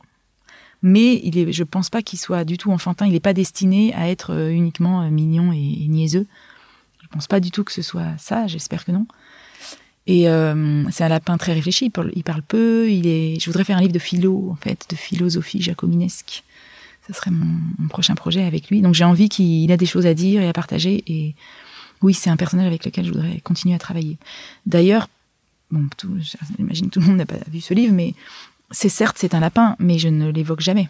Mais 0.83 1.21
il 1.25 1.37
est, 1.39 1.53
je 1.53 1.65
pense 1.65 1.91
pas 1.91 2.03
qu'il 2.03 2.19
soit 2.19 2.45
du 2.45 2.59
tout 2.59 2.71
enfantin. 2.71 3.07
Il 3.07 3.13
n'est 3.13 3.21
pas 3.21 3.33
destiné 3.33 3.93
à 3.95 4.09
être 4.09 4.33
euh, 4.33 4.51
uniquement 4.51 5.03
euh, 5.03 5.11
mignon 5.11 5.53
et, 5.53 5.85
et 5.85 5.89
niaiseux. 5.89 6.27
Je 7.03 7.09
pense 7.09 7.27
pas 7.27 7.41
du 7.41 7.51
tout 7.51 7.65
que 7.65 7.73
ce 7.73 7.83
soit 7.83 8.17
ça. 8.19 8.47
J'espère 8.47 8.85
que 8.85 8.93
non. 8.93 9.07
Et 10.07 10.29
euh, 10.29 10.85
c'est 10.91 11.03
un 11.03 11.09
lapin 11.09 11.37
très 11.39 11.53
réfléchi. 11.53 11.87
Il 11.87 11.91
parle, 11.91 12.13
il 12.15 12.23
parle 12.23 12.43
peu. 12.43 12.89
Il 12.91 13.07
est. 13.07 13.41
Je 13.41 13.47
voudrais 13.47 13.65
faire 13.65 13.79
un 13.79 13.81
livre 13.81 13.93
de 13.93 13.99
philo, 13.99 14.51
en 14.53 14.57
fait, 14.57 14.87
de 14.89 14.97
philosophie 14.97 15.61
jacobinesque. 15.61 16.45
Ce 17.09 17.13
serait 17.13 17.31
mon, 17.31 17.59
mon 17.79 17.89
prochain 17.89 18.15
projet 18.15 18.45
avec 18.45 18.69
lui. 18.69 18.83
Donc 18.83 18.95
j'ai 18.95 19.05
envie 19.05 19.29
qu'il 19.29 19.73
a 19.73 19.77
des 19.77 19.87
choses 19.87 20.07
à 20.07 20.15
dire 20.15 20.43
et 20.43 20.49
à 20.49 20.53
partager. 20.53 21.03
Et 21.07 21.35
oui, 22.03 22.15
c'est 22.15 22.31
un 22.31 22.37
personnage 22.37 22.67
avec 22.67 22.85
lequel 22.85 23.05
je 23.07 23.13
voudrais 23.13 23.41
continuer 23.41 23.75
à 23.75 23.79
travailler. 23.79 24.19
D'ailleurs, 24.67 25.09
bon, 25.71 25.89
tout- 25.97 26.17
j'imagine 26.59 26.87
que 26.89 26.95
tout 26.95 27.01
le 27.01 27.07
monde 27.07 27.17
n'a 27.17 27.27
pas 27.27 27.37
vu 27.51 27.61
ce 27.61 27.75
livre, 27.75 27.93
mais 27.95 28.15
c'est 28.71 28.89
certes 28.89 29.17
c'est 29.19 29.35
un 29.35 29.41
lapin, 29.41 29.77
mais 29.79 29.99
je 29.99 30.09
ne 30.09 30.31
l'évoque 30.31 30.61
jamais. 30.61 30.89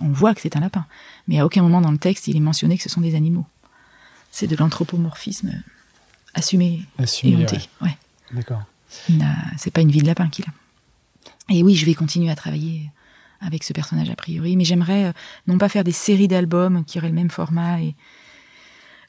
On 0.00 0.08
voit 0.08 0.34
que 0.34 0.40
c'est 0.40 0.56
un 0.56 0.60
lapin, 0.60 0.86
mais 1.28 1.38
à 1.38 1.44
aucun 1.44 1.62
moment 1.62 1.80
dans 1.82 1.90
le 1.92 1.98
texte 1.98 2.26
il 2.28 2.36
est 2.36 2.40
mentionné 2.40 2.76
que 2.78 2.82
ce 2.82 2.88
sont 2.88 3.00
des 3.02 3.14
animaux. 3.14 3.44
C'est 4.30 4.46
de 4.46 4.56
l'anthropomorphisme 4.56 5.52
assumé 6.34 6.86
et 6.98 7.02
Assumé, 7.02 7.42
honté. 7.44 7.56
ouais. 7.82 7.88
Ouais. 7.88 7.96
D'accord. 8.32 8.62
C'est 9.58 9.70
pas 9.72 9.80
une 9.82 9.90
vie 9.90 10.00
de 10.00 10.06
lapin 10.06 10.28
qu'il 10.28 10.44
a. 10.46 10.52
Et 11.52 11.62
oui, 11.62 11.74
je 11.74 11.84
vais 11.84 11.94
continuer 11.94 12.30
à 12.30 12.36
travailler 12.36 12.90
avec 13.40 13.64
ce 13.64 13.72
personnage 13.72 14.08
a 14.10 14.14
priori, 14.16 14.56
mais 14.56 14.64
j'aimerais 14.64 15.06
euh, 15.06 15.12
non 15.46 15.58
pas 15.58 15.68
faire 15.68 15.82
des 15.84 15.92
séries 15.92 16.28
d'albums 16.28 16.84
qui 16.84 16.98
auraient 16.98 17.08
le 17.08 17.14
même 17.14 17.30
format 17.30 17.80
et 17.80 17.94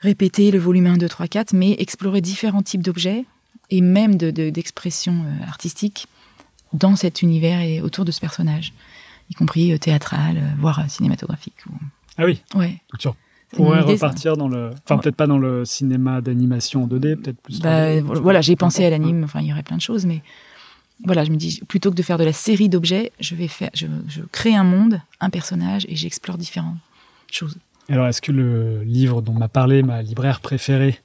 répéter 0.01 0.51
le 0.51 0.59
volume 0.59 0.87
1, 0.87 0.97
2, 0.97 1.07
3, 1.07 1.27
4, 1.27 1.53
mais 1.53 1.71
explorer 1.79 2.21
différents 2.21 2.61
types 2.63 2.81
d'objets 2.83 3.25
et 3.69 3.81
même 3.81 4.15
de- 4.17 4.31
de- 4.31 4.49
d'expressions 4.49 5.23
euh, 5.25 5.43
artistiques 5.47 6.07
dans 6.73 6.95
cet 6.95 7.21
univers 7.21 7.61
et 7.61 7.81
autour 7.81 8.03
de 8.05 8.11
ce 8.11 8.19
personnage, 8.19 8.73
y 9.29 9.33
compris 9.35 9.71
euh, 9.71 9.77
théâtral, 9.77 10.37
euh, 10.37 10.41
voire 10.59 10.83
cinématographique. 10.89 11.55
ou- 11.69 11.73
Ah 12.17 12.25
oui, 12.25 12.41
Ouais. 12.55 12.81
idée, 13.83 13.97
ça. 13.97 14.07
repartir 14.07 14.37
dans 14.37 14.47
le. 14.47 14.71
Enfin, 14.85 14.95
Ouais. 14.95 15.01
peut-être 15.01 15.15
pas 15.15 15.27
dans 15.27 15.37
le 15.37 15.65
cinéma 15.65 16.21
d'animation 16.21 16.83
en 16.83 16.87
2D, 16.87 17.15
peut-être 17.17 17.39
plus. 17.41 17.59
Bah, 17.59 17.97
3D, 18.01 18.19
voilà, 18.21 18.41
j'ai 18.41 18.55
pensé 18.55 18.85
à 18.85 18.89
l'anime, 18.89 19.23
enfin, 19.25 19.41
il 19.41 19.47
y 19.47 19.51
aurait 19.53 19.63
plein 19.63 19.77
de 19.77 19.81
choses, 19.81 20.05
mais 20.05 20.21
voilà, 21.03 21.23
je 21.25 21.31
me 21.31 21.35
dis, 21.35 21.61
plutôt 21.67 21.89
que 21.91 21.95
de 21.95 22.03
faire 22.03 22.17
de 22.17 22.23
la 22.23 22.33
série 22.33 22.69
d'objets, 22.69 23.11
je 23.19 23.35
vais 23.35 23.47
faire, 23.47 23.69
je, 23.73 23.87
je 24.07 24.21
crée 24.31 24.55
un 24.55 24.63
monde, 24.63 25.01
un 25.19 25.29
personnage, 25.29 25.85
et 25.89 25.95
j'explore 25.95 26.37
différentes 26.37 26.77
choses. 27.31 27.57
Alors, 27.91 28.07
est-ce 28.07 28.21
que 28.21 28.31
le 28.31 28.83
livre 28.83 29.21
dont 29.21 29.33
m'a 29.33 29.47
parlé 29.49 29.83
ma 29.83 30.01
libraire 30.01 30.39
préférée, 30.39 30.99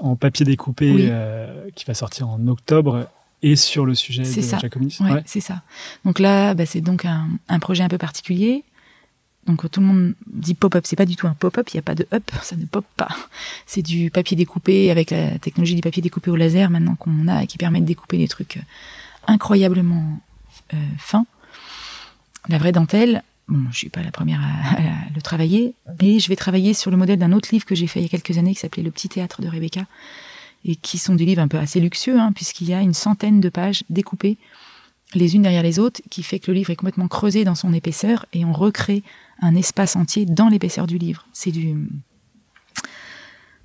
en 0.00 0.16
papier 0.16 0.44
découpé, 0.44 0.90
Oui. 0.92 1.06
euh, 1.08 1.68
qui 1.74 1.84
va 1.84 1.94
sortir 1.94 2.28
en 2.28 2.46
octobre, 2.48 3.08
est 3.42 3.56
sur 3.56 3.86
le 3.86 3.94
sujet 3.94 4.22
de 4.22 4.26
ça. 4.42 4.58
Jacobinis 4.58 4.96
Ouais, 5.00 5.10
Ouais. 5.12 5.22
c'est 5.26 5.40
ça. 5.40 5.62
Donc 6.04 6.18
là, 6.18 6.54
bah, 6.54 6.66
c'est 6.66 6.80
donc 6.80 7.04
un, 7.04 7.28
un 7.48 7.58
projet 7.58 7.82
un 7.84 7.88
peu 7.88 7.98
particulier. 7.98 8.64
Donc 9.46 9.70
tout 9.70 9.78
le 9.80 9.86
monde 9.86 10.14
dit 10.26 10.54
pop-up, 10.54 10.84
c'est 10.86 10.96
pas 10.96 11.04
du 11.06 11.14
tout 11.14 11.28
un 11.28 11.34
pop-up, 11.34 11.68
il 11.72 11.76
n'y 11.76 11.78
a 11.78 11.82
pas 11.82 11.94
de 11.94 12.08
up, 12.12 12.24
ça 12.42 12.56
ne 12.56 12.64
pop 12.64 12.84
pas. 12.96 13.08
C'est 13.66 13.82
du 13.82 14.10
papier 14.10 14.36
découpé 14.36 14.90
avec 14.90 15.10
la 15.12 15.38
technologie 15.38 15.76
du 15.76 15.82
papier 15.82 16.02
découpé 16.02 16.32
au 16.32 16.36
laser 16.36 16.68
maintenant 16.70 16.96
qu'on 16.96 17.28
a 17.28 17.44
et 17.44 17.46
qui 17.46 17.56
permet 17.56 17.80
de 17.80 17.86
découper 17.86 18.18
des 18.18 18.26
trucs 18.26 18.56
euh, 18.56 18.60
incroyablement 19.28 20.18
euh, 20.74 20.76
fins. 20.98 21.26
La 22.48 22.58
vraie 22.58 22.72
dentelle, 22.72 23.22
bon, 23.48 23.70
je 23.70 23.76
suis 23.76 23.88
pas 23.88 24.02
la 24.02 24.10
première 24.10 24.40
à, 24.40 25.14
le 25.14 25.22
travailler, 25.22 25.74
mais 26.00 26.18
je 26.18 26.28
vais 26.28 26.36
travailler 26.36 26.74
sur 26.74 26.90
le 26.90 26.96
modèle 26.96 27.18
d'un 27.18 27.32
autre 27.32 27.48
livre 27.52 27.64
que 27.64 27.74
j'ai 27.74 27.86
fait 27.86 28.00
il 28.00 28.02
y 28.02 28.06
a 28.06 28.08
quelques 28.08 28.38
années 28.38 28.54
qui 28.54 28.60
s'appelait 28.60 28.82
Le 28.82 28.90
Petit 28.90 29.08
Théâtre 29.08 29.42
de 29.42 29.48
Rebecca 29.48 29.86
et 30.64 30.76
qui 30.76 30.98
sont 30.98 31.14
des 31.14 31.24
livres 31.24 31.42
un 31.42 31.48
peu 31.48 31.58
assez 31.58 31.80
luxueux, 31.80 32.18
hein, 32.18 32.32
puisqu'il 32.32 32.68
y 32.68 32.74
a 32.74 32.80
une 32.80 32.94
centaine 32.94 33.40
de 33.40 33.48
pages 33.48 33.84
découpées 33.88 34.36
les 35.14 35.36
unes 35.36 35.42
derrière 35.42 35.62
les 35.62 35.78
autres, 35.78 36.00
qui 36.10 36.22
fait 36.22 36.38
que 36.38 36.50
le 36.50 36.56
livre 36.56 36.70
est 36.70 36.76
complètement 36.76 37.08
creusé 37.08 37.44
dans 37.44 37.54
son 37.54 37.72
épaisseur 37.72 38.26
et 38.32 38.44
on 38.44 38.52
recrée 38.52 39.02
un 39.40 39.54
espace 39.54 39.96
entier 39.96 40.26
dans 40.26 40.48
l'épaisseur 40.48 40.86
du 40.86 40.98
livre. 40.98 41.26
C'est 41.32 41.52
du, 41.52 41.76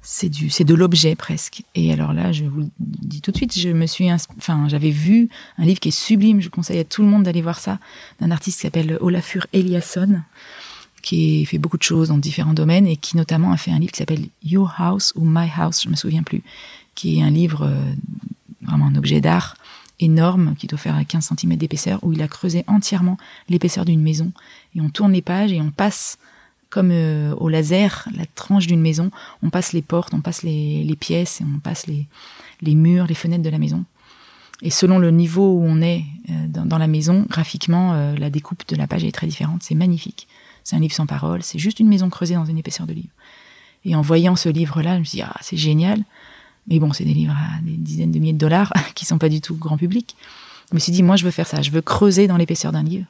c'est 0.02 0.30
du, 0.30 0.50
c'est 0.50 0.64
de 0.64 0.74
l'objet 0.74 1.16
presque. 1.16 1.64
Et 1.76 1.94
alors 1.94 2.14
là, 2.14 2.32
je 2.32 2.46
vous 2.46 2.62
le 2.62 2.70
dis 2.80 3.22
tout 3.22 3.32
de 3.32 3.38
suite, 3.38 3.58
je 3.58 3.70
me 3.70 3.86
suis, 3.86 4.12
enfin, 4.12 4.68
j'avais 4.68 4.90
vu 4.90 5.30
un 5.58 5.66
livre 5.66 5.80
qui 5.80 5.90
est 5.90 5.92
sublime. 5.92 6.42
Je 6.42 6.50
conseille 6.50 6.80
à 6.80 6.84
tout 6.84 7.02
le 7.02 7.08
monde 7.08 7.24
d'aller 7.24 7.42
voir 7.42 7.60
ça, 7.60 7.80
d'un 8.20 8.32
artiste 8.32 8.58
qui 8.58 8.62
s'appelle 8.64 8.98
Olafur 9.02 9.46
Eliasson, 9.54 10.22
qui 11.02 11.46
fait 11.46 11.60
beaucoup 11.60 11.78
de 11.78 11.84
choses 11.84 12.10
dans 12.10 12.18
différents 12.18 12.54
domaines 12.54 12.88
et 12.88 12.98
qui 12.98 13.16
notamment 13.16 13.52
a 13.52 13.58
fait 13.58 13.72
un 13.72 13.80
livre 13.80 13.92
qui 13.92 14.00
s'appelle 14.00 14.26
Your 14.44 14.74
House 14.78 15.14
ou 15.16 15.24
My 15.24 15.50
House, 15.56 15.84
je 15.84 15.90
me 15.90 15.96
souviens 15.96 16.24
plus, 16.24 16.42
qui 16.96 17.20
est 17.20 17.24
un 17.24 17.32
livre 17.32 17.66
euh, 17.66 17.94
vraiment 18.64 18.88
un 18.88 18.96
objet 18.96 19.22
d'art 19.22 19.56
énorme 20.00 20.56
qui 20.58 20.66
doit 20.66 20.80
faire 20.80 21.00
15 21.08 21.34
cm 21.38 21.56
d'épaisseur 21.58 22.00
où 22.04 22.12
il 22.12 22.22
a 22.24 22.28
creusé 22.28 22.64
entièrement 22.66 23.18
l'épaisseur 23.50 23.86
d'une 23.86 24.02
maison 24.02 24.32
et 24.76 24.82
on 24.82 24.90
tourne 24.90 25.12
les 25.12 25.22
pages 25.22 25.52
et 25.52 25.62
on 25.62 25.70
passe 25.70 26.18
comme 26.72 26.90
euh, 26.92 27.36
au 27.36 27.50
laser 27.50 28.08
la 28.16 28.26
tranche 28.26 28.66
d'une 28.66 28.82
maison, 28.82 29.12
on 29.44 29.52
passe 29.52 29.74
les 29.74 29.84
portes, 29.84 30.16
on 30.16 30.22
passe 30.22 30.42
les, 30.42 30.98
pièces 31.00 31.42
et 31.42 31.44
on 31.44 31.60
passe 31.60 31.86
les, 31.86 32.76
murs, 32.76 33.06
les 33.06 33.14
fenêtres 33.14 33.44
de 33.44 33.50
la 33.50 33.60
maison. 33.60 33.84
Et 34.64 34.70
selon 34.70 34.98
le 34.98 35.12
niveau 35.12 35.54
où 35.54 35.64
on 35.64 35.82
est 35.82 36.06
euh, 36.30 36.48
dans, 36.48 36.78
la 36.78 36.88
maison, 36.88 37.26
graphiquement, 37.30 37.94
euh, 37.94 38.16
la 38.16 38.30
découpe 38.30 38.68
de 38.68 38.76
la 38.76 38.88
page 38.88 39.04
est 39.04 39.12
très 39.12 39.28
différente. 39.28 39.62
C'est 39.64 39.76
magnifique. 39.76 40.28
C'est 40.64 40.76
un 40.76 40.80
livre 40.80 40.94
sans 40.94 41.06
parole. 41.06 41.44
C'est 41.44 41.60
juste 41.60 41.80
une 41.80 41.90
maison 41.90 42.10
creusée 42.10 42.36
dans 42.36 42.46
une 42.46 42.58
épaisseur 42.58 42.88
de 42.88 42.94
livre. 42.94 43.10
Et 43.84 43.96
en 43.96 44.02
voyant 44.02 44.36
ce 44.36 44.48
livre-là, 44.48 44.96
je 44.96 45.00
me 45.00 45.04
suis 45.04 45.18
dit, 45.18 45.24
ah, 45.24 45.36
c'est 45.42 45.58
génial. 45.58 46.02
Mais 46.68 46.80
bon, 46.80 46.94
c'est 46.94 47.04
des 47.04 47.14
livres 47.14 47.36
à 47.36 47.62
des 47.64 47.76
dizaines 47.76 48.12
de 48.12 48.20
milliers 48.20 48.34
de 48.34 48.38
dollars 48.38 48.72
qui 48.96 49.06
sont 49.06 49.18
pas 49.18 49.30
du 49.30 49.42
tout 49.42 49.56
grand 49.56 49.78
public. 49.78 50.16
Je 50.70 50.76
me 50.76 50.80
suis 50.80 50.94
dit, 50.94 51.04
moi, 51.04 51.18
je 51.18 51.26
veux 51.26 51.32
faire 51.32 51.48
ça. 51.48 51.62
Je 51.62 51.72
veux 51.72 51.82
creuser 51.82 52.28
dans 52.28 52.38
l'épaisseur 52.38 52.72
d'un 52.72 52.84
livre 52.84 53.08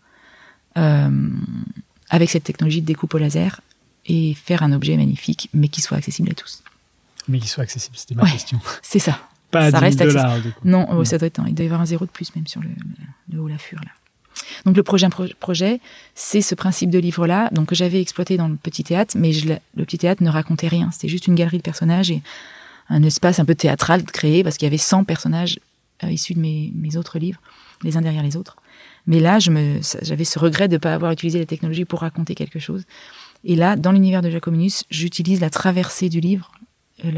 avec 2.11 2.29
cette 2.29 2.43
technologie 2.43 2.81
de 2.81 2.85
découpe 2.85 3.13
au 3.15 3.17
laser 3.17 3.61
et 4.05 4.35
faire 4.35 4.61
un 4.61 4.71
objet 4.73 4.95
magnifique, 4.97 5.49
mais 5.53 5.67
qui 5.69 5.81
soit 5.81 5.97
accessible 5.97 6.29
à 6.29 6.35
tous. 6.35 6.61
Mais 7.27 7.39
qu'il 7.39 7.49
soit 7.49 7.63
accessible, 7.63 7.95
c'était 7.97 8.13
ma 8.15 8.23
Ouais. 8.23 8.31
question. 8.31 8.59
C'est 8.83 8.99
ça. 8.99 9.19
Pas 9.49 9.71
Ça 9.71 9.79
10 9.79 9.83
reste 9.83 9.97
000 9.99 10.09
dollars, 10.11 10.39
du 10.41 10.51
coup. 10.51 10.59
Non, 10.63 10.85
oh, 10.89 10.93
Non. 10.95 11.05
ça 11.05 11.17
doit 11.17 11.27
être. 11.27 11.41
Il 11.47 11.55
doit 11.55 11.63
y 11.63 11.67
avoir 11.67 11.81
un 11.81 11.85
zéro 11.85 12.05
de 12.05 12.11
plus 12.11 12.33
même 12.35 12.45
sur 12.47 12.61
le, 12.61 12.69
le, 12.69 13.35
le 13.35 13.41
haut 13.41 13.47
la 13.47 13.57
fure 13.57 13.79
là. 13.83 13.91
Donc 14.65 14.75
le 14.75 14.83
prochain 14.83 15.09
pro- 15.09 15.27
projet, 15.39 15.79
c'est 16.15 16.41
ce 16.41 16.55
principe 16.55 16.89
de 16.89 16.99
livre-là, 16.99 17.49
donc 17.51 17.67
que 17.69 17.75
j'avais 17.75 18.01
exploité 18.01 18.37
dans 18.37 18.47
le 18.47 18.55
petit 18.55 18.83
théâtre, 18.83 19.15
mais 19.17 19.33
je 19.33 19.47
le 19.47 19.85
petit 19.85 19.97
théâtre 19.97 20.23
ne 20.23 20.29
racontait 20.29 20.67
rien. 20.67 20.89
C'était 20.91 21.07
juste 21.09 21.27
une 21.27 21.35
galerie 21.35 21.57
de 21.57 21.63
personnages 21.63 22.11
et 22.11 22.21
un 22.89 23.03
espace 23.03 23.39
un 23.39 23.45
peu 23.45 23.55
théâtral 23.55 24.03
créé 24.03 24.43
parce 24.43 24.57
qu'il 24.57 24.65
y 24.65 24.67
avait 24.67 24.77
100 24.77 25.03
personnages 25.05 25.59
euh, 26.03 26.11
issus 26.11 26.33
de 26.33 26.39
mes, 26.39 26.71
mes 26.75 26.95
autres 26.97 27.19
livres, 27.19 27.39
les 27.83 27.95
uns 27.97 28.01
derrière 28.01 28.23
les 28.23 28.35
autres. 28.35 28.55
Mais 29.07 29.19
là, 29.19 29.39
j'avais 29.39 30.23
ce 30.23 30.39
regret 30.39 30.67
de 30.67 30.73
ne 30.73 30.79
pas 30.79 30.93
avoir 30.93 31.11
utilisé 31.11 31.39
la 31.39 31.45
technologie 31.45 31.85
pour 31.85 32.01
raconter 32.01 32.35
quelque 32.35 32.59
chose. 32.59 32.83
Et 33.43 33.55
là, 33.55 33.75
dans 33.75 33.91
l'univers 33.91 34.21
de 34.21 34.29
Jacominus, 34.29 34.83
j'utilise 34.89 35.39
la 35.41 35.49
traversée 35.49 36.09
du 36.09 36.19
livre, 36.19 36.51
euh, 37.05 37.09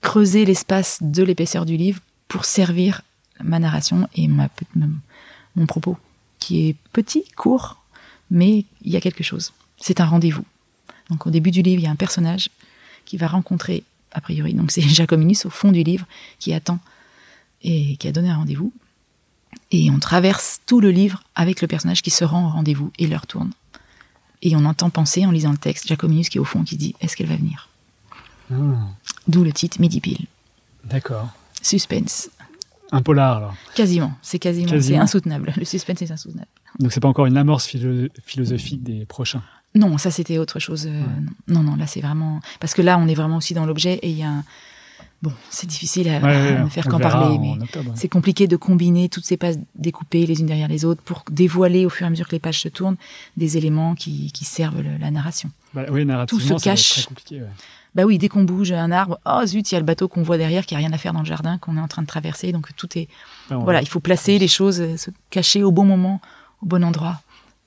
creuser 0.00 0.44
l'espace 0.44 0.98
de 1.02 1.22
l'épaisseur 1.22 1.66
du 1.66 1.76
livre 1.76 2.00
pour 2.28 2.44
servir 2.44 3.02
ma 3.42 3.58
narration 3.58 4.08
et 4.14 4.28
mon 4.28 5.66
propos, 5.66 5.98
qui 6.38 6.68
est 6.68 6.76
petit, 6.92 7.24
court, 7.36 7.82
mais 8.30 8.64
il 8.82 8.92
y 8.92 8.96
a 8.96 9.00
quelque 9.00 9.22
chose. 9.22 9.52
C'est 9.78 10.00
un 10.00 10.06
rendez-vous. 10.06 10.44
Donc 11.10 11.26
au 11.26 11.30
début 11.30 11.50
du 11.50 11.62
livre, 11.62 11.80
il 11.80 11.84
y 11.84 11.88
a 11.88 11.90
un 11.90 11.96
personnage 11.96 12.48
qui 13.04 13.16
va 13.16 13.26
rencontrer, 13.26 13.84
a 14.12 14.20
priori, 14.20 14.54
donc 14.54 14.70
c'est 14.70 14.80
Jacominus 14.88 15.44
au 15.44 15.50
fond 15.50 15.72
du 15.72 15.82
livre, 15.82 16.06
qui 16.38 16.54
attend 16.54 16.78
et 17.62 17.96
qui 17.96 18.08
a 18.08 18.12
donné 18.12 18.30
un 18.30 18.36
rendez-vous. 18.36 18.72
Et 19.70 19.90
on 19.90 19.98
traverse 19.98 20.60
tout 20.66 20.80
le 20.80 20.90
livre 20.90 21.22
avec 21.34 21.60
le 21.62 21.68
personnage 21.68 22.02
qui 22.02 22.10
se 22.10 22.24
rend 22.24 22.46
au 22.46 22.48
rendez-vous 22.50 22.90
et 22.98 23.06
leur 23.06 23.26
tourne. 23.26 23.52
Et 24.42 24.54
on 24.56 24.64
entend 24.64 24.90
penser 24.90 25.24
en 25.24 25.30
lisant 25.30 25.52
le 25.52 25.56
texte 25.58 25.86
Jacominus 25.88 26.28
qui 26.28 26.38
est 26.38 26.40
au 26.40 26.44
fond 26.44 26.62
qui 26.64 26.76
dit 26.76 26.94
est-ce 27.00 27.16
qu'elle 27.16 27.28
va 27.28 27.36
venir? 27.36 27.68
Ah, 28.52 28.54
D'où 29.28 29.44
le 29.44 29.52
titre 29.52 29.80
Midi 29.80 30.00
Pile. 30.00 30.26
D'accord. 30.84 31.28
Suspense. 31.62 32.28
Un 32.90 33.00
polar, 33.00 33.38
alors. 33.38 33.54
Quasiment, 33.74 34.12
c'est 34.20 34.38
quasiment, 34.38 34.68
c'est 34.80 34.96
insoutenable. 34.96 35.54
Le 35.56 35.64
suspense 35.64 36.02
est 36.02 36.10
insoutenable. 36.10 36.48
Donc, 36.78 36.92
c'est 36.92 37.00
pas 37.00 37.08
encore 37.08 37.24
une 37.26 37.38
amorce 37.38 37.66
philo- 37.66 38.08
philosophique 38.26 38.82
des 38.82 39.06
prochains. 39.06 39.42
Non, 39.74 39.96
ça 39.96 40.10
c'était 40.10 40.36
autre 40.36 40.58
chose. 40.58 40.86
euh, 40.86 41.02
Non, 41.48 41.62
non, 41.62 41.76
là 41.76 41.86
c'est 41.86 42.02
vraiment 42.02 42.40
parce 42.60 42.74
que 42.74 42.82
là 42.82 42.98
on 42.98 43.08
est 43.08 43.14
vraiment 43.14 43.38
aussi 43.38 43.54
dans 43.54 43.64
l'objet 43.64 43.94
et 44.02 44.10
il 44.10 44.18
y 44.18 44.22
a 44.22 44.28
un 44.30 44.44
bon, 45.22 45.32
c'est 45.50 45.66
difficile 45.68 46.08
à, 46.08 46.18
Ouais, 46.18 46.22
ouais, 46.22 46.56
à 46.56 46.64
ne 46.64 46.68
faire 46.68 46.86
qu'en 46.88 46.98
parler, 46.98 47.38
mais 47.38 47.54
c'est 47.94 48.08
compliqué 48.08 48.46
de 48.46 48.56
combiner 48.56 49.08
toutes 49.08 49.24
ces 49.24 49.36
pages 49.36 49.54
découpées 49.74 50.26
les 50.26 50.40
unes 50.40 50.46
derrière 50.46 50.68
les 50.68 50.84
autres 50.84 51.02
pour 51.02 51.22
dévoiler 51.30 51.86
au 51.86 51.90
fur 51.90 52.04
et 52.04 52.08
à 52.08 52.10
mesure 52.10 52.26
que 52.26 52.32
les 52.32 52.40
pages 52.40 52.60
se 52.60 52.68
tournent 52.68 52.96
des 53.36 53.56
éléments 53.56 53.94
qui, 53.94 54.30
qui 54.32 54.44
servent 54.44 54.80
le- 54.82 54.98
la 54.98 55.10
narration. 55.10 55.50
Bah, 55.74 55.82
oui, 55.90 56.06
Tout 56.26 56.40
se 56.40 56.54
cache. 56.62 57.06
très 57.24 57.36
ouais. 57.36 57.46
Bah 57.94 58.04
oui, 58.04 58.16
dès 58.16 58.28
qu'on 58.28 58.44
bouge 58.44 58.72
un 58.72 58.90
arbre, 58.90 59.18
oh 59.26 59.44
zut, 59.44 59.70
il 59.70 59.74
y 59.74 59.76
a 59.76 59.80
le 59.80 59.84
bateau 59.84 60.08
qu'on 60.08 60.22
voit 60.22 60.38
derrière 60.38 60.64
qui 60.64 60.74
a 60.74 60.78
rien 60.78 60.92
à 60.94 60.98
faire 60.98 61.12
dans 61.12 61.20
le 61.20 61.26
jardin 61.26 61.58
qu'on 61.58 61.76
est 61.76 61.80
en 61.80 61.88
train 61.88 62.00
de 62.00 62.06
traverser, 62.06 62.50
donc 62.50 62.74
tout 62.74 62.88
est 62.98 63.06
on- 63.50 63.58
voilà, 63.58 63.82
il 63.82 63.88
faut 63.88 64.00
placer 64.00 64.38
les 64.38 64.48
choses, 64.48 64.80
euh, 64.80 64.96
se 64.96 65.10
cacher 65.28 65.62
au 65.62 65.72
bon 65.72 65.84
moment, 65.84 66.20
au 66.62 66.66
bon 66.66 66.82
endroit, 66.84 67.20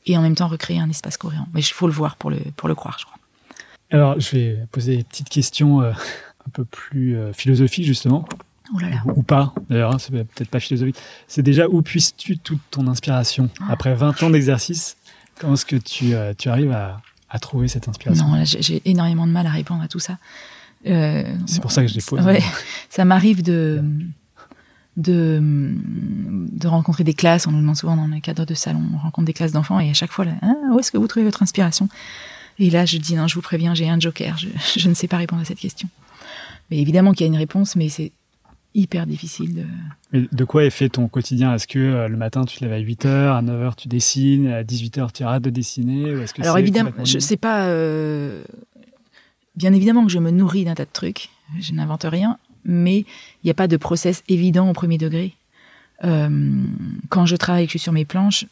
et 0.08 0.18
en 0.18 0.22
même 0.24 0.34
temps 0.34 0.48
recréer 0.48 0.80
un 0.80 0.90
espace 0.90 1.18
cohérent. 1.18 1.48
Mais 1.54 1.62
il 1.62 1.64
faut 1.72 1.86
le 1.86 1.94
voir 1.94 2.16
pour 2.16 2.32
le, 2.32 2.38
pour 2.58 2.68
le 2.68 2.74
croire, 2.74 2.98
je 3.00 3.06
crois. 3.06 3.20
Alors, 3.92 4.20
je 4.20 4.32
vais 4.36 4.58
poser 4.72 4.98
des 4.98 5.04
petites 5.04 5.30
questions 5.30 5.82
euh, 5.82 5.92
un 6.48 6.50
peu 6.52 6.66
plus 6.66 7.16
euh, 7.18 7.34
philosophiques, 7.34 7.86
justement. 7.86 8.26
Oh 8.74 8.80
là 8.80 8.90
là. 8.90 8.98
Ou, 9.06 9.20
ou 9.20 9.24
pas, 9.24 9.54
d'ailleurs, 9.70 9.94
hein, 9.94 10.00
c'est 10.00 10.12
peut-être 10.12 10.50
pas 10.50 10.60
philosophique. 10.60 10.98
C'est 11.28 11.44
déjà 11.44 11.68
où 11.68 11.82
puisses-tu 11.82 12.38
toute 12.38 12.60
ton 12.72 12.88
inspiration 12.88 13.50
Ah. 13.62 13.66
Après 13.70 13.94
20 13.94 14.24
ans 14.24 14.30
d'exercice, 14.30 14.98
comment 15.40 15.54
est-ce 15.54 15.66
que 15.66 15.76
tu, 15.76 16.14
euh, 16.16 16.34
tu 16.38 16.50
arrives 16.50 16.72
à, 16.72 17.02
à 17.30 17.40
trouver 17.40 17.68
cette 17.68 17.88
inspiration? 17.88 18.28
Non, 18.28 18.44
j'ai 18.44 18.82
énormément 18.86 19.28
de 19.28 19.32
mal 19.32 19.46
à 19.48 19.52
répondre 19.52 19.82
à 19.84 19.88
tout 19.88 20.00
ça. 20.00 20.18
Euh, 20.88 21.24
C'est 21.48 21.62
pour 21.62 21.72
ça 21.72 21.82
que 21.84 21.88
je 21.88 21.96
les 21.96 22.02
pose. 22.02 22.22
Ouais, 22.26 22.42
ça 22.90 23.06
m'arrive 23.06 23.42
de, 23.44 23.84
de, 24.98 25.40
de 25.42 26.68
rencontrer 26.68 27.04
des 27.04 27.14
classes. 27.14 27.48
On 27.48 27.52
nous 27.52 27.62
demande 27.62 27.76
souvent 27.76 27.96
dans 27.98 28.08
le 28.08 28.20
cadre 28.20 28.46
de 28.46 28.54
salon, 28.54 28.82
on 28.94 28.98
rencontre 28.98 29.26
des 29.26 29.34
classes 29.34 29.52
d'enfants 29.52 29.80
et 29.80 29.90
à 29.90 29.94
chaque 29.94 30.12
fois, 30.12 30.26
là, 30.26 30.34
Ah, 30.42 30.54
où 30.72 30.80
est-ce 30.80 30.92
que 30.92 30.98
vous 30.98 31.08
trouvez 31.08 31.26
votre 31.26 31.44
inspiration? 31.44 31.88
Et 32.60 32.70
là, 32.70 32.86
je 32.86 32.98
dis 32.98 33.16
non, 33.16 33.28
je 33.28 33.36
vous 33.36 33.42
préviens, 33.42 33.74
j'ai 33.74 33.90
un 33.90 34.00
joker. 34.00 34.38
Je, 34.38 34.48
je 34.80 34.90
ne 34.90 34.94
sais 34.94 35.08
pas 35.08 35.18
répondre 35.18 35.42
à 35.42 35.46
cette 35.46 35.60
question. 35.60 35.90
Mais 36.72 36.78
évidemment 36.80 37.12
qu'il 37.12 37.26
y 37.26 37.30
a 37.30 37.32
une 37.32 37.38
réponse, 37.38 37.76
mais 37.76 37.90
c'est 37.90 38.12
hyper 38.74 39.06
difficile 39.08 39.56
de. 39.56 39.64
Mais 40.12 40.28
de 40.32 40.44
quoi 40.44 40.66
est 40.66 40.70
fait 40.70 40.90
ton 40.90 41.08
quotidien? 41.08 41.54
Est-ce 41.54 41.68
que 41.68 41.80
euh, 41.80 42.08
le 42.08 42.18
matin, 42.18 42.44
tu 42.46 42.58
te 42.58 42.66
lèves 42.66 42.74
à 42.74 42.80
8h, 42.80 43.08
à 43.08 43.42
9h, 43.42 43.76
tu 43.76 43.88
dessines, 43.88 44.48
à 44.48 44.64
18h, 44.64 45.12
tu 45.14 45.24
arrêtes 45.24 45.44
de 45.44 45.50
dessiner 45.50 46.14
ou 46.16 46.22
est-ce 46.22 46.34
que 46.34 46.42
Alors 46.42 46.58
évidemment, 46.58 46.92
je 47.04 47.14
libre 47.18 47.22
sais 47.22 47.38
pas. 47.38 47.68
euh, 47.68 48.44
bien 49.56 49.74
évidemment 49.74 50.06
que 50.06 50.12
je 50.12 50.20
me 50.20 50.32
nourris 50.32 50.66
d'un 50.66 50.76
tas 50.76 50.86
de 50.86 50.90
trucs. 50.92 51.30
Je 51.60 51.74
n'invente 51.74 52.06
rien, 52.10 52.38
mais 52.66 53.00
il 53.00 53.46
n'y 53.46 53.52
a 53.52 53.56
pas 53.56 53.68
de 53.68 53.78
process 53.78 54.24
évident 54.28 54.70
au 54.70 54.74
premier 54.74 54.98
degré. 54.98 55.34
Euh, 56.04 56.64
quand 57.10 57.26
je 57.26 57.36
travaille, 57.36 57.64
et 57.64 57.68
que 57.68 57.72
je 57.72 57.78
suis 57.78 57.84
sur 57.84 57.94
mes 57.94 58.06
planches, 58.06 58.46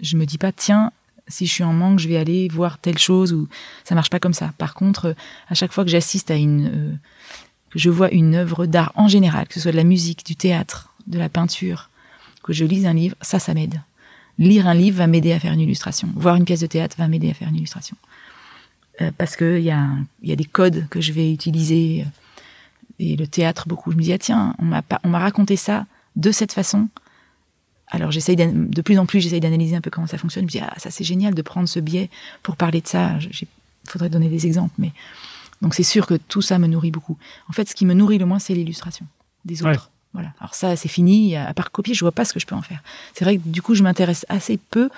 je 0.00 0.16
me 0.16 0.26
dis 0.26 0.38
pas 0.38 0.52
tiens, 0.52 0.92
si 1.28 1.46
je 1.46 1.52
suis 1.52 1.64
en 1.64 1.72
manque, 1.72 1.98
je 1.98 2.08
vais 2.08 2.16
aller 2.16 2.48
voir 2.48 2.78
telle 2.78 2.98
chose 2.98 3.32
ou 3.32 3.48
ça 3.84 3.94
marche 3.94 4.10
pas 4.10 4.20
comme 4.20 4.34
ça. 4.34 4.52
Par 4.58 4.74
contre, 4.74 5.06
euh, 5.06 5.14
à 5.48 5.54
chaque 5.54 5.72
fois 5.72 5.84
que 5.84 5.90
j'assiste 5.90 6.30
à 6.30 6.36
une, 6.36 6.66
euh, 6.66 6.92
que 7.70 7.78
je 7.78 7.90
vois 7.90 8.10
une 8.12 8.34
œuvre 8.34 8.66
d'art 8.66 8.92
en 8.94 9.08
général, 9.08 9.48
que 9.48 9.54
ce 9.54 9.60
soit 9.60 9.72
de 9.72 9.76
la 9.76 9.84
musique, 9.84 10.24
du 10.24 10.36
théâtre, 10.36 10.94
de 11.06 11.18
la 11.18 11.28
peinture, 11.28 11.90
que 12.42 12.52
je 12.52 12.64
lise 12.64 12.86
un 12.86 12.94
livre, 12.94 13.16
ça, 13.20 13.38
ça 13.38 13.54
m'aide. 13.54 13.80
Lire 14.38 14.66
un 14.66 14.74
livre 14.74 14.98
va 14.98 15.06
m'aider 15.06 15.32
à 15.32 15.40
faire 15.40 15.52
une 15.52 15.60
illustration. 15.60 16.08
Voir 16.14 16.36
une 16.36 16.44
pièce 16.44 16.60
de 16.60 16.66
théâtre 16.66 16.96
va 16.98 17.08
m'aider 17.08 17.30
à 17.30 17.34
faire 17.34 17.48
une 17.48 17.56
illustration. 17.56 17.96
Euh, 19.00 19.10
parce 19.16 19.36
que 19.36 19.58
il 19.58 19.64
y, 19.64 19.70
a 19.70 19.88
y 20.22 20.32
a 20.32 20.36
des 20.36 20.44
codes 20.44 20.86
que 20.90 21.00
je 21.00 21.12
vais 21.12 21.32
utiliser. 21.32 22.04
et 22.98 23.16
le 23.16 23.26
théâtre 23.26 23.66
beaucoup. 23.66 23.90
Je 23.90 23.96
me 23.96 24.02
dis, 24.02 24.12
ah, 24.12 24.18
tiens, 24.18 24.54
on 24.58 25.08
m'a 25.08 25.18
raconté 25.18 25.56
ça 25.56 25.86
de 26.14 26.30
cette 26.30 26.52
façon. 26.52 26.88
Alors 27.88 28.10
j'essaye 28.10 28.36
de 28.36 28.82
plus 28.82 28.98
en 28.98 29.06
plus, 29.06 29.20
j'essaye 29.20 29.40
d'analyser 29.40 29.76
un 29.76 29.80
peu 29.80 29.90
comment 29.90 30.06
ça 30.06 30.18
fonctionne. 30.18 30.42
Je 30.42 30.46
me 30.46 30.50
dis, 30.50 30.66
ah, 30.66 30.74
ça 30.78 30.90
c'est 30.90 31.04
génial 31.04 31.34
de 31.34 31.42
prendre 31.42 31.68
ce 31.68 31.78
biais 31.78 32.10
pour 32.42 32.56
parler 32.56 32.80
de 32.80 32.88
ça. 32.88 33.18
Il 33.20 33.46
faudrait 33.88 34.08
donner 34.08 34.28
des 34.28 34.46
exemples, 34.46 34.74
mais 34.78 34.92
donc 35.62 35.74
c'est 35.74 35.84
sûr 35.84 36.06
que 36.06 36.14
tout 36.14 36.42
ça 36.42 36.58
me 36.58 36.66
nourrit 36.66 36.90
beaucoup. 36.90 37.16
En 37.48 37.52
fait, 37.52 37.68
ce 37.68 37.74
qui 37.74 37.86
me 37.86 37.94
nourrit 37.94 38.18
le 38.18 38.26
moins, 38.26 38.38
c'est 38.38 38.54
l'illustration 38.54 39.06
des 39.44 39.62
autres. 39.62 39.70
Ouais. 39.70 39.78
Voilà. 40.12 40.32
Alors 40.40 40.54
ça, 40.54 40.76
c'est 40.76 40.88
fini. 40.88 41.36
À 41.36 41.52
part 41.52 41.70
copier, 41.70 41.94
je 41.94 42.00
vois 42.00 42.12
pas 42.12 42.24
ce 42.24 42.32
que 42.32 42.40
je 42.40 42.46
peux 42.46 42.54
en 42.54 42.62
faire. 42.62 42.82
C'est 43.14 43.24
vrai 43.24 43.36
que 43.36 43.42
du 43.46 43.62
coup, 43.62 43.74
je 43.74 43.82
m'intéresse 43.82 44.24
assez 44.28 44.56
peu. 44.56 44.88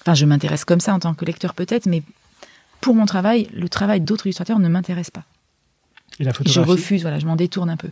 Enfin, 0.00 0.14
je 0.14 0.24
m'intéresse 0.24 0.64
comme 0.64 0.80
ça 0.80 0.94
en 0.94 0.98
tant 0.98 1.14
que 1.14 1.24
lecteur 1.24 1.54
peut-être, 1.54 1.86
mais 1.86 2.02
pour 2.80 2.94
mon 2.94 3.06
travail, 3.06 3.48
le 3.52 3.68
travail 3.68 4.00
d'autres 4.00 4.26
illustrateurs 4.26 4.58
ne 4.58 4.68
m'intéresse 4.68 5.10
pas. 5.10 5.24
Et 6.18 6.24
la 6.24 6.32
Je 6.32 6.36
photographie 6.38 6.70
refuse, 6.70 7.02
voilà, 7.02 7.18
je 7.18 7.26
m'en 7.26 7.36
détourne 7.36 7.70
un 7.70 7.76
peu. 7.76 7.90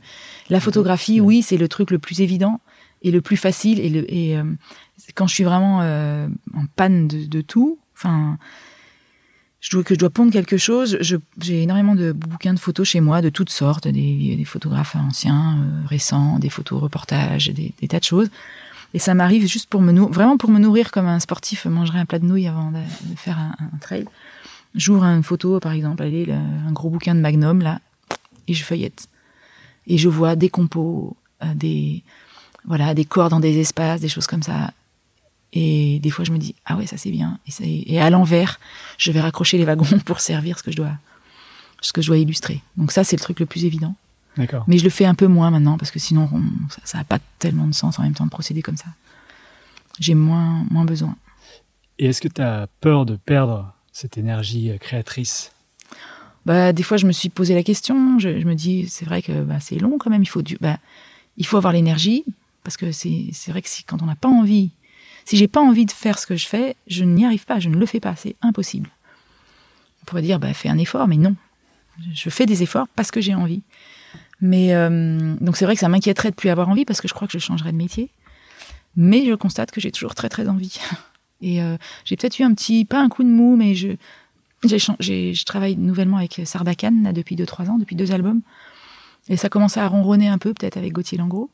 La 0.48 0.58
photographie, 0.58 1.20
oui, 1.20 1.42
c'est 1.42 1.58
le 1.58 1.68
truc 1.68 1.90
le 1.90 1.98
plus 1.98 2.20
évident 2.22 2.60
et 3.06 3.12
le 3.12 3.20
plus 3.20 3.36
facile. 3.36 3.78
Et, 3.80 4.36
euh, 4.36 4.42
quand 5.14 5.26
je 5.28 5.34
suis 5.34 5.44
vraiment 5.44 5.80
euh, 5.82 6.28
en 6.54 6.66
panne 6.74 7.06
de, 7.06 7.40
tout, 7.40 7.78
enfin, 7.94 8.36
que 9.60 9.94
je 9.94 9.98
dois 9.98 10.10
pondre 10.10 10.32
quelque 10.32 10.56
chose, 10.56 10.98
j'ai 11.00 11.62
énormément 11.62 11.94
de 11.94 12.10
bouquins 12.10 12.52
de 12.52 12.58
photos 12.58 12.88
chez 12.88 13.00
moi, 13.00 13.22
de 13.22 13.28
toutes 13.28 13.50
sortes, 13.50 13.86
des, 13.86 14.42
photographes 14.44 14.96
anciens, 14.96 15.58
euh, 15.58 15.86
récents, 15.86 16.40
des 16.40 16.50
photos 16.50 16.80
reportages, 16.80 17.48
des, 17.50 17.72
tas 17.88 18.00
de 18.00 18.04
choses. 18.04 18.28
Et 18.92 18.98
ça 18.98 19.14
m'arrive 19.14 19.46
juste 19.46 19.68
pour 19.70 19.82
me 19.82 19.92
nou- 19.92 20.08
vraiment 20.08 20.36
pour 20.36 20.50
me 20.50 20.58
nourrir 20.58 20.90
comme 20.90 21.06
un 21.06 21.20
sportif 21.20 21.66
mangerait 21.66 22.00
un 22.00 22.06
plat 22.06 22.18
de 22.18 22.26
nouilles 22.26 22.48
avant 22.48 22.72
de, 22.72 22.80
faire 23.16 23.38
un, 23.38 23.54
un 23.60 23.78
trail. 23.78 24.04
J'ouvre 24.74 25.04
une 25.04 25.22
photo, 25.22 25.60
par 25.60 25.72
exemple, 25.72 26.02
allez, 26.02 26.24
le- 26.24 26.34
un 26.34 26.72
gros 26.72 26.90
bouquin 26.90 27.14
de 27.14 27.20
Magnum, 27.20 27.62
là, 27.62 27.80
et 28.48 28.54
je 28.54 28.64
feuillette. 28.64 29.08
Et 29.86 29.96
je 29.96 30.08
vois 30.08 30.34
des 30.34 30.48
compos, 30.48 31.16
des, 31.54 32.02
voilà, 32.66 32.94
des 32.94 33.04
corps 33.04 33.28
dans 33.28 33.40
des 33.40 33.58
espaces, 33.58 34.00
des 34.00 34.08
choses 34.08 34.26
comme 34.26 34.42
ça. 34.42 34.72
Et 35.52 36.00
des 36.00 36.10
fois, 36.10 36.24
je 36.24 36.32
me 36.32 36.38
dis, 36.38 36.54
ah 36.66 36.76
ouais, 36.76 36.86
ça 36.86 36.96
c'est 36.96 37.10
bien. 37.10 37.38
Et, 37.60 38.00
à 38.00 38.10
l'envers, 38.10 38.58
je 38.98 39.10
vais 39.12 39.20
raccrocher 39.20 39.56
les 39.58 39.64
wagons 39.64 39.98
pour 40.04 40.20
servir 40.20 40.58
ce 40.58 40.62
que 40.62 40.70
je 40.70 40.76
dois, 40.76 40.92
ce 41.80 41.92
que 41.92 42.02
je 42.02 42.08
dois 42.08 42.18
illustrer. 42.18 42.60
Donc 42.76 42.92
ça, 42.92 43.04
c'est 43.04 43.16
le 43.16 43.22
truc 43.22 43.40
le 43.40 43.46
plus 43.46 43.64
évident. 43.64 43.94
D'accord. 44.36 44.64
Mais 44.66 44.76
je 44.76 44.84
le 44.84 44.90
fais 44.90 45.06
un 45.06 45.14
peu 45.14 45.28
moins 45.28 45.50
maintenant 45.50 45.78
parce 45.78 45.90
que 45.90 45.98
sinon, 45.98 46.28
on- 46.32 46.42
ça- 46.84 46.98
n'a 46.98 47.04
pas 47.04 47.18
tellement 47.38 47.66
de 47.66 47.72
sens 47.74 47.98
en 47.98 48.02
même 48.02 48.12
temps 48.14 48.26
de 48.26 48.30
procéder 48.30 48.60
comme 48.60 48.76
ça. 48.76 48.88
J'ai 49.98 50.14
moins, 50.14 50.66
moins 50.70 50.84
besoin. 50.84 51.16
Et 51.98 52.06
est-ce 52.06 52.20
que 52.20 52.28
tu 52.28 52.42
as 52.42 52.66
peur 52.82 53.06
de 53.06 53.16
perdre 53.16 53.72
cette 53.92 54.18
énergie 54.18 54.70
euh, 54.70 54.76
créatrice? 54.76 55.52
Bah, 56.44 56.74
des 56.74 56.82
fois, 56.82 56.98
je 56.98 57.06
me 57.06 57.12
suis 57.12 57.30
posé 57.30 57.54
la 57.54 57.62
question. 57.62 58.18
Je, 58.18 58.40
je 58.40 58.44
me 58.46 58.54
dis, 58.54 58.88
c'est 58.88 59.06
vrai 59.06 59.22
que 59.22 59.42
bah, 59.42 59.58
c'est 59.60 59.78
long 59.78 59.96
quand 59.98 60.10
même. 60.10 60.22
Il 60.22 60.26
faut, 60.28 60.42
du, 60.42 60.58
bah, 60.60 60.76
il 61.38 61.46
faut 61.46 61.56
avoir 61.56 61.72
l'énergie 61.72 62.24
parce 62.66 62.76
que 62.76 62.90
c'est 62.90 63.30
vrai 63.50 63.62
que 63.62 63.68
quand 63.86 64.02
on 64.02 64.06
n'a 64.06 64.16
pas 64.16 64.28
envie, 64.28 64.72
si 65.24 65.36
j'ai 65.36 65.46
pas 65.46 65.60
envie 65.60 65.86
de 65.86 65.92
faire 65.92 66.18
ce 66.18 66.26
que 66.26 66.34
je 66.34 66.48
fais, 66.48 66.74
je 66.88 67.04
n'y 67.04 67.24
arrive 67.24 67.44
pas. 67.44 67.60
Je 67.60 67.68
ne 67.68 67.76
le 67.76 67.86
fais 67.86 68.00
pas. 68.00 68.16
C'est 68.16 68.34
impossible. 68.42 68.90
On 70.02 70.04
pourrait 70.04 70.22
dire, 70.22 70.40
bah, 70.40 70.52
fais 70.52 70.68
un 70.68 70.76
effort, 70.76 71.06
mais 71.06 71.16
non. 71.16 71.36
Je 72.12 72.28
fais 72.28 72.44
des 72.44 72.64
efforts 72.64 72.88
parce 72.96 73.12
que 73.12 73.20
j'ai 73.20 73.36
envie. 73.36 73.62
Mais 74.40 74.74
euh, 74.74 75.36
donc 75.40 75.56
c'est 75.56 75.64
vrai 75.64 75.74
que 75.74 75.80
ça 75.80 75.88
m'inquiéterait 75.88 76.32
de 76.32 76.34
plus 76.34 76.50
avoir 76.50 76.68
envie 76.68 76.84
parce 76.84 77.00
que 77.00 77.06
je 77.06 77.14
crois 77.14 77.28
que 77.28 77.32
je 77.32 77.38
changerais 77.38 77.70
de 77.70 77.76
métier. 77.76 78.10
Mais 78.96 79.24
je 79.24 79.34
constate 79.34 79.70
que 79.70 79.80
j'ai 79.80 79.92
toujours 79.92 80.16
très 80.16 80.28
très 80.28 80.48
envie. 80.48 80.80
Et 81.42 81.62
euh, 81.62 81.76
j'ai 82.04 82.16
peut-être 82.16 82.40
eu 82.40 82.42
un 82.42 82.52
petit, 82.52 82.84
pas 82.84 83.00
un 83.00 83.08
coup 83.08 83.22
de 83.22 83.28
mou, 83.28 83.54
mais 83.54 83.76
je, 83.76 83.90
je 84.64 85.44
travaille 85.44 85.76
nouvellement 85.76 86.16
avec 86.16 86.40
Sarbacane 86.44 87.04
là, 87.04 87.12
depuis 87.12 87.36
2-3 87.36 87.70
ans, 87.70 87.78
depuis 87.78 87.94
deux 87.94 88.10
albums. 88.10 88.40
Et 89.28 89.36
ça 89.36 89.48
commençait 89.48 89.78
à 89.78 89.86
ronronner 89.86 90.26
un 90.26 90.38
peu, 90.38 90.52
peut-être 90.52 90.76
avec 90.76 90.92
Gauthier 90.92 91.18
Langros. 91.18 91.48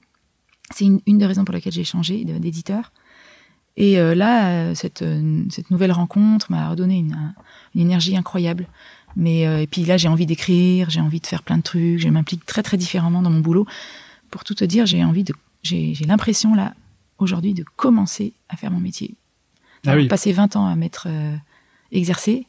C'est 0.71 0.85
une, 0.85 1.01
une 1.07 1.19
des 1.19 1.27
raisons 1.27 1.45
pour 1.45 1.55
lesquelles 1.55 1.73
j'ai 1.73 1.85
changé 1.85 2.25
d'éditeur. 2.25 2.93
Et 3.77 3.99
euh, 3.99 4.15
là, 4.15 4.49
euh, 4.51 4.75
cette, 4.75 5.03
euh, 5.03 5.45
cette 5.51 5.71
nouvelle 5.71 5.93
rencontre 5.93 6.51
m'a 6.51 6.69
redonné 6.69 6.99
une, 6.99 7.15
un- 7.15 7.35
une 7.75 7.81
énergie 7.83 8.17
incroyable. 8.17 8.69
Mais 9.17 9.47
euh, 9.47 9.61
et 9.63 9.67
puis 9.67 9.85
là, 9.85 9.97
j'ai 9.97 10.09
envie 10.09 10.27
d'écrire, 10.27 10.89
j'ai 10.91 11.01
envie 11.01 11.21
de 11.21 11.27
faire 11.27 11.43
plein 11.43 11.59
de 11.59 11.63
trucs, 11.63 11.99
je 11.99 12.09
m'implique 12.09 12.45
très 12.47 12.63
très 12.63 12.77
différemment 12.77 13.23
dans 13.23 13.31
mon 13.31 13.41
boulot. 13.41 13.67
Pour 14.31 14.45
tout 14.45 14.55
te 14.55 14.65
dire, 14.65 14.87
j'ai 14.87 15.05
envie 15.05 15.25
de, 15.25 15.35
j'ai, 15.63 15.95
l'impression 16.07 16.55
là 16.55 16.75
aujourd'hui 17.19 17.53
de 17.55 17.65
commencer 17.77 18.33
à 18.49 18.57
faire 18.57 18.71
mon 18.71 18.81
métier. 18.81 19.15
Ah 19.87 19.93
J'ai 19.93 20.03
oui. 20.03 20.09
passé 20.09 20.33
20 20.33 20.57
ans 20.57 20.67
à 20.67 20.77
m'être 20.77 21.07
euh, 21.11 21.37
exercé, 21.93 22.47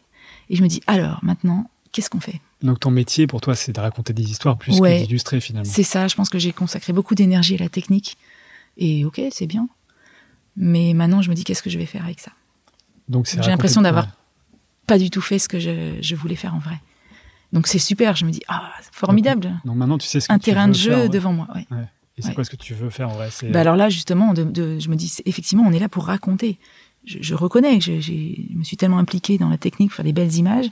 et 0.49 0.55
je 0.55 0.64
me 0.64 0.68
dis 0.68 0.82
alors 0.88 1.20
maintenant, 1.24 1.70
qu'est-ce 1.91 2.09
qu'on 2.09 2.22
fait? 2.22 2.39
Donc 2.64 2.80
ton 2.80 2.89
métier 2.91 3.28
pour 3.28 3.41
toi, 3.41 3.55
c'est 3.55 3.74
de 3.74 3.80
raconter 3.80 4.14
des 4.14 4.24
histoires 4.32 4.57
plus 4.57 4.80
Ouais. 4.80 5.01
que 5.01 5.05
d'illustrer 5.05 5.39
finalement. 5.41 5.70
C'est 5.70 5.84
ça, 5.84 6.07
je 6.07 6.16
pense 6.16 6.30
que 6.30 6.39
j'ai 6.39 6.53
consacré 6.53 6.93
beaucoup 6.93 7.14
d'énergie 7.14 7.55
à 7.55 7.59
la 7.59 7.70
technique. 7.70 8.18
Et 8.78 9.05
ok, 9.05 9.22
c'est 9.32 9.45
bien. 9.47 9.68
Mais 10.55 10.93
maintenant, 10.93 11.22
je 11.22 11.30
me 11.30 11.36
dis, 11.36 11.43
qu'est-ce 11.43 11.61
que 11.64 11.70
je 11.70 11.78
vais 11.78 11.86
faire 11.86 12.03
avec 12.05 12.20
ça? 12.20 12.32
Donc 13.09 13.28
J'ai 13.30 13.49
l'impression 13.51 13.82
d'avoir. 13.82 14.07
Pas 14.88 14.97
du 14.97 15.09
tout 15.09 15.22
fait 15.22 15.39
ce 15.39 15.47
que 15.47 15.59
je, 15.59 15.97
je 16.01 16.16
voulais 16.16 16.36
faire 16.36 16.53
en 16.55 16.59
vrai. 16.59 16.80
Donc 17.53 17.68
c'est 17.68 17.80
super, 17.80 18.16
je 18.16 18.26
me 18.26 18.32
dis, 18.32 18.41
ah, 18.47 18.72
c'est 18.82 18.93
formidable. 18.93 19.59
Donc 19.64 19.76
maintenant 19.78 19.97
tu 19.97 20.07
sais 20.07 20.20
ce 20.20 20.28
que 20.28 20.34
Un 20.34 20.39
tu 20.39 20.45
terrain 20.45 20.66
veux 20.68 20.74
de 20.74 20.78
jeu 20.78 20.91
faire, 20.91 21.09
devant 21.09 21.32
moi. 21.34 21.47
ouais. 21.55 21.66
Ouais. 21.72 21.86
Et 22.18 22.22
c'est 22.22 22.34
quoi 22.34 22.43
ce 22.43 22.49
que 22.49 22.55
tu 22.57 22.74
veux 22.74 22.89
faire 22.89 23.09
en 23.09 23.14
vrai? 23.14 23.30
Bah 23.51 23.61
alors 23.61 23.76
là, 23.76 23.89
justement, 23.89 24.34
de, 24.34 24.43
de- 24.43 24.80
je 24.80 24.89
me 24.89 24.95
dis, 24.95 25.11
effectivement, 25.26 25.64
on 25.66 25.72
est 25.72 25.80
là 25.80 25.89
pour 25.89 26.05
raconter. 26.05 26.59
Je, 27.05 27.18
je 27.22 27.34
reconnais 27.34 27.80
que 27.80 27.99
je 28.01 28.53
me 28.55 28.64
suis 28.64 28.78
tellement 28.78 28.99
impliquée 28.99 29.38
dans 29.38 29.49
la 29.49 29.57
technique 29.57 29.89
pour 29.89 29.95
faire 29.97 30.05
des 30.05 30.14
belles 30.14 30.34
images. 30.36 30.68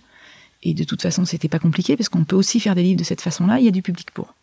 Et 0.64 0.74
de 0.74 0.84
toute 0.84 1.02
façon, 1.02 1.26
c'était 1.26 1.48
pas 1.50 1.60
compliqué 1.60 1.98
parce 1.98 2.10
qu'on 2.10 2.24
peut 2.24 2.36
aussi 2.36 2.60
faire 2.60 2.76
des 2.76 2.84
livres 2.84 3.00
de 3.00 3.04
cette 3.04 3.22
façon-là. 3.22 3.60
Il 3.60 3.66
y 3.66 3.68
a 3.68 3.72
du 3.72 3.82
public 3.82 4.12
pour. 4.12 4.34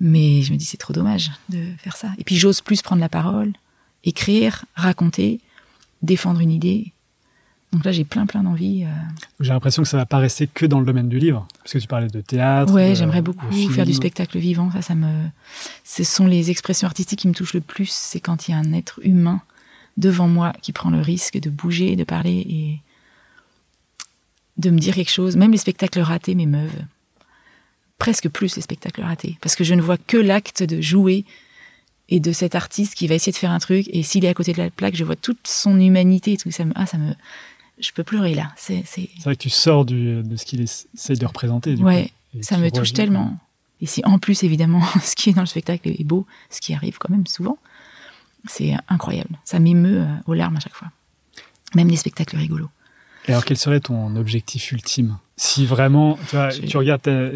Mais 0.00 0.42
je 0.42 0.52
me 0.52 0.56
dis, 0.58 0.64
c'est 0.64 0.76
trop 0.76 0.92
dommage 0.92 1.30
de 1.50 1.64
faire 1.78 1.96
ça. 1.96 2.08
Et 2.18 2.24
puis, 2.24 2.36
j'ose 2.36 2.60
plus 2.60 2.82
prendre 2.82 3.00
la 3.00 3.08
parole, 3.08 3.52
écrire, 4.02 4.64
raconter, 4.74 5.40
défendre 6.02 6.40
une 6.40 6.50
idée. 6.50 6.92
Donc 7.72 7.84
là, 7.84 7.92
j'ai 7.92 8.04
plein, 8.04 8.26
plein 8.26 8.42
d'envie. 8.42 8.84
euh. 8.84 8.88
J'ai 9.40 9.50
l'impression 9.52 9.82
que 9.82 9.88
ça 9.88 9.96
va 9.96 10.06
pas 10.06 10.18
rester 10.18 10.46
que 10.46 10.66
dans 10.66 10.78
le 10.80 10.86
domaine 10.86 11.08
du 11.08 11.18
livre, 11.18 11.46
parce 11.58 11.72
que 11.72 11.78
tu 11.78 11.86
parlais 11.86 12.08
de 12.08 12.20
théâtre. 12.20 12.72
Ouais, 12.72 12.90
de- 12.90 12.94
j'aimerais 12.94 13.22
beaucoup 13.22 13.46
faire 13.70 13.84
du 13.86 13.94
spectacle 13.94 14.38
vivant. 14.38 14.70
Ça, 14.72 14.82
ça 14.82 14.94
me, 14.94 15.10
ce 15.84 16.04
sont 16.04 16.26
les 16.26 16.50
expressions 16.50 16.86
artistiques 16.86 17.20
qui 17.20 17.28
me 17.28 17.34
touchent 17.34 17.54
le 17.54 17.60
plus. 17.60 17.88
C'est 17.90 18.20
quand 18.20 18.46
il 18.48 18.52
y 18.52 18.54
a 18.54 18.58
un 18.58 18.72
être 18.72 19.00
humain 19.02 19.40
devant 19.96 20.28
moi 20.28 20.52
qui 20.60 20.72
prend 20.72 20.90
le 20.90 21.00
risque 21.00 21.38
de 21.38 21.50
bouger, 21.50 21.94
de 21.96 22.04
parler 22.04 22.44
et 22.48 22.78
de 24.56 24.70
me 24.70 24.78
dire 24.78 24.94
quelque 24.94 25.10
chose. 25.10 25.36
Même 25.36 25.52
les 25.52 25.58
spectacles 25.58 26.00
ratés 26.00 26.34
m'émeuvent. 26.34 26.82
Presque 27.98 28.28
plus 28.28 28.56
les 28.56 28.62
spectacles 28.62 29.02
ratés. 29.02 29.38
Parce 29.40 29.56
que 29.56 29.64
je 29.64 29.74
ne 29.74 29.82
vois 29.82 29.96
que 29.96 30.16
l'acte 30.16 30.62
de 30.62 30.80
jouer 30.80 31.24
et 32.08 32.20
de 32.20 32.32
cet 32.32 32.54
artiste 32.54 32.94
qui 32.94 33.06
va 33.06 33.14
essayer 33.14 33.32
de 33.32 33.36
faire 33.36 33.50
un 33.52 33.58
truc. 33.58 33.88
Et 33.92 34.02
s'il 34.02 34.24
est 34.24 34.28
à 34.28 34.34
côté 34.34 34.52
de 34.52 34.58
la 34.58 34.70
plaque, 34.70 34.96
je 34.96 35.04
vois 35.04 35.16
toute 35.16 35.46
son 35.46 35.80
humanité 35.80 36.32
et 36.32 36.36
tout. 36.36 36.50
Ça 36.50 36.64
me, 36.64 36.72
ah, 36.74 36.86
ça 36.86 36.98
me, 36.98 37.14
je 37.78 37.90
peux 37.92 38.04
pleurer 38.04 38.34
là. 38.34 38.52
C'est, 38.56 38.82
c'est, 38.86 39.08
C'est 39.16 39.24
vrai 39.24 39.36
que 39.36 39.42
tu 39.42 39.50
sors 39.50 39.84
du, 39.84 40.22
de 40.22 40.36
ce 40.36 40.44
qu'il 40.44 40.60
essaye 40.60 41.16
de 41.16 41.26
représenter. 41.26 41.74
Du 41.74 41.82
Ouais, 41.82 42.10
coup, 42.32 42.38
ça 42.42 42.58
me 42.58 42.70
touche 42.70 42.92
tellement. 42.92 43.36
Et 43.80 43.86
si 43.86 44.02
en 44.04 44.18
plus, 44.18 44.42
évidemment, 44.42 44.82
ce 45.02 45.14
qui 45.16 45.30
est 45.30 45.34
dans 45.34 45.42
le 45.42 45.46
spectacle 45.46 45.88
est 45.88 46.04
beau, 46.04 46.26
ce 46.50 46.60
qui 46.60 46.74
arrive 46.74 46.98
quand 46.98 47.10
même 47.10 47.26
souvent, 47.26 47.58
c'est 48.46 48.74
incroyable. 48.88 49.38
Ça 49.44 49.58
m'émeut 49.58 50.02
euh, 50.02 50.06
aux 50.26 50.34
larmes 50.34 50.56
à 50.56 50.60
chaque 50.60 50.74
fois. 50.74 50.88
Même 51.74 51.88
les 51.88 51.96
spectacles 51.96 52.36
rigolos. 52.36 52.68
Et 53.26 53.30
alors, 53.32 53.44
quel 53.44 53.56
serait 53.56 53.80
ton 53.80 54.14
objectif 54.16 54.70
ultime? 54.72 55.18
Si 55.36 55.66
vraiment, 55.66 56.18
tu, 56.28 56.36
vois, 56.36 56.50
J'ai- 56.50 56.66
tu 56.66 56.76
regardes 56.76 57.02
ta- 57.02 57.30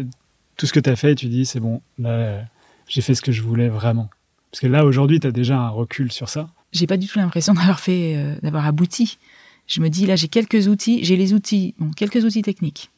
tout 0.57 0.65
ce 0.65 0.73
que 0.73 0.79
tu 0.79 0.89
as 0.89 0.95
fait 0.95 1.13
et 1.13 1.15
tu 1.15 1.27
dis, 1.27 1.45
c'est 1.45 1.59
bon, 1.59 1.81
là, 1.97 2.41
j'ai 2.87 3.01
fait 3.01 3.15
ce 3.15 3.21
que 3.21 3.31
je 3.31 3.41
voulais 3.41 3.69
vraiment. 3.69 4.09
Parce 4.51 4.61
que 4.61 4.67
là, 4.67 4.85
aujourd'hui, 4.85 5.19
tu 5.19 5.27
as 5.27 5.31
déjà 5.31 5.57
un 5.57 5.69
recul 5.69 6.11
sur 6.11 6.29
ça. 6.29 6.49
J'ai 6.71 6.85
pas 6.87 6.97
du 6.97 7.07
tout 7.07 7.17
l'impression 7.19 7.53
d'avoir 7.55 7.79
fait, 7.79 8.15
euh, 8.15 8.35
d'avoir 8.41 8.65
abouti. 8.65 9.17
Je 9.67 9.81
me 9.81 9.89
dis, 9.89 10.05
là, 10.05 10.15
j'ai 10.15 10.27
quelques 10.27 10.67
outils, 10.67 11.03
j'ai 11.03 11.15
les 11.15 11.33
outils, 11.33 11.75
bon, 11.79 11.91
quelques 11.91 12.23
outils 12.23 12.41
techniques, 12.41 12.89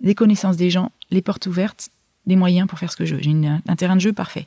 les 0.00 0.14
connaissances 0.14 0.56
des 0.56 0.70
gens, 0.70 0.90
les 1.10 1.22
portes 1.22 1.46
ouvertes, 1.46 1.88
les 2.26 2.36
moyens 2.36 2.68
pour 2.68 2.78
faire 2.78 2.92
ce 2.92 2.96
que 2.96 3.04
je 3.04 3.14
veux. 3.16 3.22
J'ai 3.22 3.30
une- 3.30 3.60
un 3.66 3.76
terrain 3.76 3.96
de 3.96 4.00
jeu 4.00 4.12
parfait. 4.12 4.46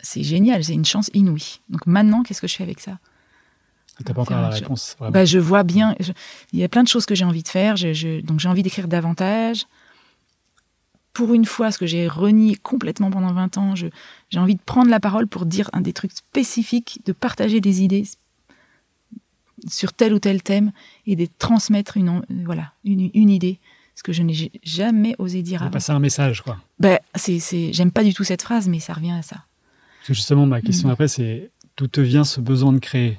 C'est 0.00 0.22
génial, 0.22 0.62
j'ai 0.62 0.74
une 0.74 0.84
chance 0.84 1.10
inouïe. 1.14 1.60
Donc 1.68 1.86
maintenant, 1.86 2.22
qu'est-ce 2.22 2.40
que 2.40 2.46
je 2.46 2.54
fais 2.54 2.62
avec 2.62 2.80
ça? 2.80 2.98
Tu 3.98 4.04
pas 4.12 4.20
encore 4.20 4.40
la 4.42 4.50
je- 4.50 4.60
réponse. 4.62 4.96
Bah, 5.10 5.24
je 5.24 5.38
vois 5.38 5.62
bien. 5.62 5.94
je- 6.00 6.12
il 6.52 6.58
y 6.58 6.64
a 6.64 6.68
plein 6.68 6.82
de 6.82 6.88
choses 6.88 7.06
que 7.06 7.14
j'ai 7.14 7.24
envie 7.24 7.42
de 7.42 7.48
faire. 7.48 7.76
je- 7.76 8.20
donc 8.20 8.40
j'ai 8.40 8.48
envie 8.48 8.62
d'écrire 8.62 8.88
davantage. 8.88 9.66
Pour 11.14 11.32
une 11.32 11.46
fois, 11.46 11.72
ce 11.72 11.78
que 11.78 11.86
j'ai 11.86 12.08
renié 12.08 12.56
complètement 12.56 13.10
pendant 13.10 13.32
20 13.32 13.56
ans, 13.56 13.74
j'ai 13.74 13.90
envie 14.38 14.54
de 14.56 14.60
prendre 14.60 14.90
la 14.90 15.00
parole 15.00 15.26
pour 15.26 15.46
dire 15.46 15.70
un 15.72 15.80
des 15.80 15.94
trucs 15.94 16.12
spécifiques, 16.12 17.00
de 17.06 17.12
partager 17.12 17.60
des 17.62 17.80
idées 17.82 18.04
sur 19.66 19.94
tel 19.94 20.12
ou 20.12 20.18
tel 20.18 20.42
thème 20.42 20.72
et 21.06 21.16
de 21.16 21.26
transmettre 21.38 21.96
une, 21.96 22.10
en- 22.10 22.22
voilà, 22.44 22.72
une, 22.84 23.10
une 23.14 23.30
idée, 23.30 23.58
ce 23.94 24.02
que 24.02 24.12
je 24.12 24.22
n'ai 24.22 24.52
jamais 24.62 25.16
osé 25.18 25.40
dire 25.42 25.62
avant. 25.62 25.70
passer 25.70 25.92
un 25.92 25.98
message, 26.00 26.42
quoi. 26.42 26.58
C'est, 27.14 27.38
c'est, 27.38 27.72
j'aime 27.72 27.90
pas 27.90 28.04
du 28.04 28.12
tout 28.12 28.22
cette 28.24 28.42
phrase, 28.42 28.68
mais 28.68 28.78
ça 28.78 28.92
revient 28.92 29.12
à 29.12 29.22
ça. 29.22 29.36
Parce 30.00 30.08
que 30.08 30.14
justement, 30.14 30.44
ma 30.44 30.58
Mm. 30.58 30.62
question 30.62 30.88
après, 30.90 31.08
c'est 31.08 31.50
d'où 31.78 31.86
te 31.88 32.02
vient 32.02 32.24
ce 32.24 32.40
besoin 32.42 32.74
de 32.74 32.78
créer? 32.78 33.16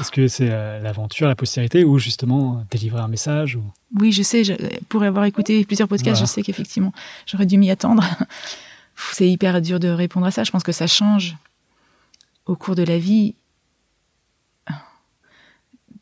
Est-ce 0.00 0.10
que 0.10 0.28
c'est 0.28 0.48
euh, 0.50 0.80
l'aventure, 0.80 1.28
la 1.28 1.34
postérité, 1.36 1.84
ou 1.84 1.98
justement 1.98 2.64
délivrer 2.70 3.00
un 3.00 3.08
message 3.08 3.56
ou... 3.56 3.62
Oui, 4.00 4.12
je 4.12 4.22
sais, 4.22 4.42
je, 4.42 4.54
pour 4.88 5.02
avoir 5.02 5.24
écouté 5.24 5.64
plusieurs 5.64 5.88
podcasts, 5.88 6.16
Voilà. 6.16 6.26
je 6.26 6.30
sais 6.30 6.42
qu'effectivement, 6.42 6.92
j'aurais 7.26 7.46
dû 7.46 7.58
m'y 7.58 7.70
attendre. 7.70 8.02
C'est 9.12 9.28
hyper 9.28 9.60
dur 9.60 9.80
de 9.80 9.88
répondre 9.88 10.26
à 10.26 10.30
ça. 10.30 10.44
Je 10.44 10.50
pense 10.50 10.62
que 10.62 10.72
ça 10.72 10.86
change 10.86 11.36
au 12.46 12.56
cours 12.56 12.74
de 12.74 12.82
la 12.82 12.98
vie. 12.98 13.34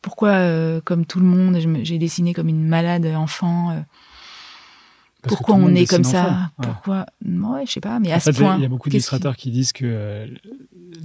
Pourquoi, 0.01 0.31
euh, 0.31 0.81
comme 0.83 1.07
tout 1.07 1.21
le 1.21 1.27
monde, 1.27 1.59
j'ai 1.85 1.99
dessiné 1.99 2.35
comme 2.35 2.49
une 2.49 2.67
malade 2.67 3.07
enfant 3.07 3.71
euh, 3.71 3.81
Parce 5.23 5.37
Pourquoi 5.37 5.55
on 5.55 5.73
est 5.75 5.87
comme 5.87 6.03
ça. 6.05 6.51
Ouais. 6.59 6.67
Pourquoi? 6.67 7.07
Ouais, 7.25 7.65
je 7.67 7.73
sais 7.73 7.81
pas, 7.81 8.01
mais 8.01 8.11
à 8.13 8.17
En 8.17 8.21
ce 8.21 8.33
fait, 8.33 8.43
point. 8.43 8.57
il 8.57 8.63
y 8.63 8.65
a 8.65 8.69
beaucoup 8.69 8.89
d'illustrateurs 8.91 9.37
qui 9.37 9.51
disent 9.53 9.73
que 9.73 9.85
euh, 9.87 10.27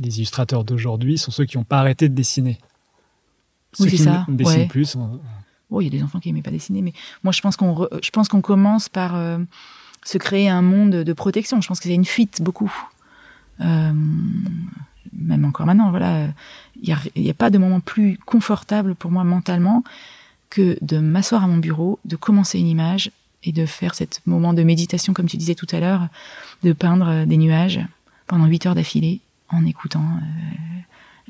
les 0.01 0.17
illustrateurs 0.17 0.63
d'aujourd'hui 0.63 1.17
sont 1.19 1.29
ceux 1.31 1.45
qui 1.45 1.57
n'ont 1.57 1.63
pas 1.63 1.79
arrêté 1.79 2.09
de 2.09 2.15
dessiner. 2.15 2.57
Ceux 3.73 3.83
Oui, 3.83 3.91
c'est 3.91 4.03
ça, 4.05 4.25
ne 4.27 4.35
dessinent 4.35 4.61
ouais. 4.61 4.65
plus. 4.67 4.95
on- 4.95 5.19
Oh, 5.69 5.81
il 5.81 5.85
y 5.85 5.87
a 5.87 5.91
des 5.91 6.01
enfants 6.01 6.19
qui 6.19 6.29
n'aimaient 6.29 6.41
pas 6.41 6.49
dessiner, 6.51 6.81
mais 6.81 6.93
moi, 7.23 7.31
je 7.33 7.41
pense 7.41 7.57
qu'on, 7.57 7.73
re- 7.73 7.99
je 8.03 8.09
pense 8.09 8.27
qu'on 8.29 8.39
commence 8.41 8.87
par 8.89 9.15
euh, 9.15 9.37
se 10.05 10.17
créer 10.17 10.47
un 10.49 10.61
monde 10.61 10.91
de 10.91 11.13
protection. 11.13 11.59
Je 11.61 11.67
pense 11.67 11.79
que 11.79 11.83
c'est 11.89 11.93
une 11.93 12.05
fuite 12.05 12.41
beaucoup. 12.41 12.73
Euh, 13.61 13.91
même 15.13 15.45
encore 15.45 15.65
maintenant, 15.65 15.89
voilà, 15.89 16.27
il 16.81 16.95
n'y 17.17 17.29
a 17.29 17.33
pas 17.33 17.49
de 17.49 17.57
moment 17.57 17.81
plus 17.81 18.17
confortable 18.25 18.95
pour 18.95 19.11
moi 19.11 19.23
mentalement 19.23 19.83
que 20.49 20.77
de 20.81 20.99
m'asseoir 20.99 21.43
à 21.43 21.47
mon 21.47 21.57
bureau, 21.57 21.99
de 22.05 22.15
commencer 22.15 22.59
une 22.59 22.67
image 22.67 23.11
et 23.43 23.51
de 23.51 23.65
faire 23.65 23.93
cet 23.95 24.21
moment 24.25 24.53
de 24.53 24.63
méditation, 24.63 25.13
comme 25.13 25.27
tu 25.27 25.37
disais 25.37 25.55
tout 25.55 25.67
à 25.71 25.79
l'heure, 25.79 26.07
de 26.63 26.73
peindre 26.73 27.07
euh, 27.07 27.25
des 27.25 27.37
nuages 27.37 27.79
pendant 28.27 28.45
8 28.45 28.65
heures 28.67 28.75
d'affilée 28.75 29.21
en 29.49 29.65
écoutant 29.65 30.03
euh, 30.03 30.79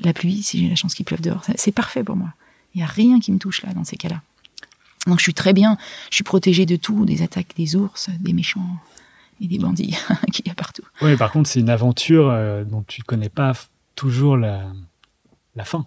la 0.00 0.12
pluie, 0.12 0.42
si 0.42 0.58
j'ai 0.58 0.68
la 0.68 0.74
chance 0.74 0.94
qu'il 0.94 1.04
pleuve 1.04 1.20
dehors. 1.20 1.44
C'est- 1.56 1.72
parfait 1.72 2.02
pour 2.02 2.16
moi. 2.16 2.32
Il 2.74 2.78
n'y 2.78 2.84
a 2.84 2.86
rien 2.86 3.20
qui 3.20 3.30
me 3.32 3.38
touche 3.38 3.62
là, 3.62 3.72
dans 3.72 3.84
ces 3.84 3.96
cas-là. 3.96 4.20
Donc 5.06 5.18
je 5.18 5.22
suis 5.22 5.34
très 5.34 5.52
bien, 5.52 5.78
je 6.10 6.16
suis 6.16 6.24
protégée 6.24 6.66
de 6.66 6.76
tout, 6.76 7.04
des 7.04 7.22
attaques 7.22 7.54
des 7.56 7.76
ours, 7.76 8.10
des 8.20 8.32
méchants 8.32 8.76
et 9.40 9.46
des 9.46 9.58
bandits 9.58 9.96
qu'il 10.32 10.46
y 10.46 10.50
a 10.50 10.54
partout. 10.54 10.82
Ouais, 11.00 11.16
par 11.16 11.30
contre, 11.30 11.48
c'est 11.48 11.60
une 11.60 11.70
aventure 11.70 12.28
euh, 12.28 12.64
dont 12.64 12.82
tu 12.86 13.02
connais 13.02 13.28
pas 13.28 13.52
toujours 13.94 14.36
la 14.36 14.64
fin. 15.64 15.86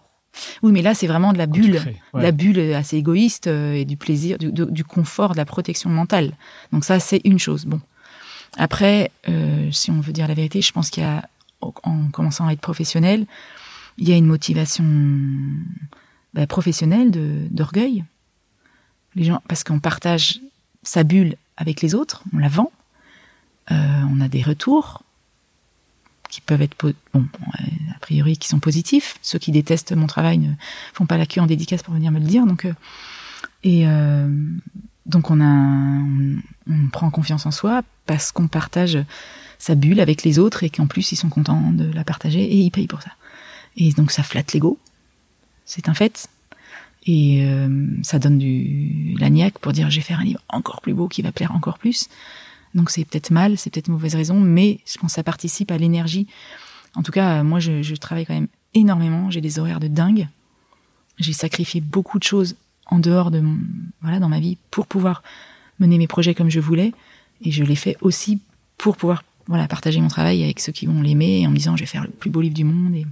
Oui, 0.63 0.71
mais 0.71 0.81
là 0.81 0.93
c'est 0.93 1.07
vraiment 1.07 1.33
de 1.33 1.37
la 1.37 1.45
bulle, 1.47 1.75
crées. 1.75 2.01
Ouais. 2.13 2.23
la 2.23 2.31
bulle 2.31 2.59
assez 2.73 2.97
égoïste 2.97 3.47
euh, 3.47 3.73
et 3.73 3.85
du 3.85 3.97
plaisir, 3.97 4.37
du, 4.39 4.83
confort, 4.83 5.33
de 5.33 5.37
la 5.37 5.45
protection 5.45 5.89
mentale. 5.89 6.33
Donc 6.71 6.85
ça 6.85 6.99
c'est 6.99 7.21
une 7.25 7.39
chose. 7.39 7.65
Bon, 7.65 7.81
après, 8.57 9.11
euh, 9.29 9.69
si 9.71 9.91
on 9.91 9.99
veut 9.99 10.13
dire 10.13 10.27
la 10.27 10.33
vérité, 10.33 10.61
je 10.61 10.71
pense 10.71 10.89
qu'il 10.89 11.03
y 11.03 11.05
a, 11.05 11.27
en 11.61 12.07
commençant 12.11 12.47
à 12.47 12.53
être 12.53 12.61
professionnel, 12.61 13.25
il 13.97 14.07
y 14.07 14.13
a 14.13 14.15
une 14.15 14.25
motivation 14.25 14.85
bah, 16.33 16.47
professionnelle 16.47 17.11
de- 17.11 17.47
d'orgueil. 17.49 18.03
Les 19.15 19.25
gens, 19.25 19.41
parce 19.47 19.63
qu'on 19.63 19.79
partage 19.79 20.39
sa 20.83 21.03
bulle 21.03 21.35
avec 21.57 21.81
les 21.81 21.93
autres, 21.93 22.23
on 22.33 22.37
la 22.39 22.47
vend, 22.47 22.71
euh, 23.71 23.75
on 24.09 24.21
a 24.21 24.27
des 24.27 24.41
retours 24.41 25.03
qui 26.29 26.39
peuvent 26.41 26.61
être 26.61 26.75
bon, 27.13 27.25
euh, 27.59 27.63
priori 28.01 28.37
qui 28.37 28.47
sont 28.47 28.59
positifs. 28.59 29.15
Ceux 29.21 29.39
qui 29.39 29.51
détestent 29.51 29.93
mon 29.93 30.07
travail 30.07 30.37
ne 30.39 30.51
font 30.93 31.05
pas 31.05 31.17
la 31.17 31.25
queue 31.25 31.41
en 31.41 31.45
dédicace 31.45 31.83
pour 31.83 31.93
venir 31.93 32.11
me 32.11 32.19
le 32.19 32.25
dire. 32.25 32.45
Donc, 32.45 32.65
euh, 32.65 32.73
et 33.63 33.87
euh, 33.87 34.27
donc 35.05 35.31
on 35.31 35.41
a, 35.41 36.03
on, 36.69 36.87
prend 36.91 37.09
confiance 37.09 37.45
en 37.45 37.51
soi 37.51 37.83
parce 38.05 38.31
qu'on 38.31 38.47
partage 38.47 38.97
sa 39.59 39.75
bulle 39.75 39.99
avec 39.99 40.23
les 40.23 40.39
autres 40.39 40.63
et 40.63 40.69
qu'en 40.69 40.87
plus 40.87 41.11
ils 41.11 41.15
sont 41.15 41.29
contents 41.29 41.71
de 41.71 41.91
la 41.91 42.03
partager 42.03 42.41
et 42.41 42.57
ils 42.57 42.71
payent 42.71 42.87
pour 42.87 43.01
ça. 43.01 43.11
Et 43.77 43.91
donc 43.93 44.11
ça 44.11 44.23
flatte 44.23 44.53
l'ego, 44.53 44.79
c'est 45.65 45.87
un 45.87 45.93
fait. 45.93 46.27
Et 47.07 47.43
euh, 47.45 47.87
ça 48.03 48.19
donne 48.19 48.37
du 48.37 49.15
lagnac 49.19 49.57
pour 49.57 49.71
dire 49.71 49.89
je 49.89 49.95
vais 49.95 50.01
faire 50.01 50.19
un 50.19 50.23
livre 50.23 50.41
encore 50.49 50.81
plus 50.81 50.93
beau 50.93 51.07
qui 51.07 51.21
va 51.21 51.31
plaire 51.31 51.53
encore 51.55 51.79
plus. 51.79 52.09
Donc 52.75 52.89
c'est 52.89 53.05
peut-être 53.05 53.31
mal, 53.31 53.57
c'est 53.57 53.69
peut-être 53.69 53.89
mauvaise 53.89 54.15
raison, 54.15 54.39
mais 54.39 54.79
je 54.85 54.97
pense 54.97 55.11
que 55.11 55.15
ça 55.15 55.23
participe 55.23 55.71
à 55.71 55.77
l'énergie. 55.77 56.27
En 56.95 57.03
tout 57.03 57.11
cas, 57.11 57.39
euh, 57.39 57.43
moi 57.43 57.59
je, 57.59 57.95
travaille 57.95 58.25
quand 58.25 58.33
même 58.33 58.47
énormément, 58.73 59.29
j'ai 59.29 59.41
des 59.41 59.59
horaires 59.59 59.79
de 59.79 59.87
dingue. 59.87 60.27
J'ai 61.17 61.33
sacrifié 61.33 61.81
beaucoup 61.81 62.19
de 62.19 62.23
choses 62.23 62.55
en 62.87 62.99
dehors 62.99 63.31
de 63.31 63.39
mon, 63.39 63.57
voilà, 64.01 64.19
dans 64.19 64.29
ma 64.29 64.39
vie 64.39 64.57
pour 64.71 64.87
pouvoir 64.87 65.23
mener 65.79 65.97
mes 65.97 66.07
projets 66.07 66.33
comme 66.33 66.49
je 66.49 66.59
voulais. 66.59 66.93
Et 67.43 67.51
je 67.51 67.63
l'ai 67.63 67.75
fait 67.75 67.97
aussi 68.01 68.39
pour 68.77 68.97
pouvoir 68.97 69.23
voilà, 69.47 69.67
partager 69.67 69.99
mon 69.99 70.07
travail 70.07 70.43
avec 70.43 70.59
ceux 70.59 70.71
qui 70.71 70.85
vont 70.85 71.01
l'aimer 71.01 71.45
en 71.47 71.51
me 71.51 71.55
disant 71.55 71.75
je 71.75 71.83
vais 71.83 71.87
faire 71.87 72.03
le 72.03 72.09
plus 72.09 72.29
beau 72.29 72.41
livre 72.41 72.55
du 72.55 72.63
monde. 72.63 72.95
Et... 72.95 73.05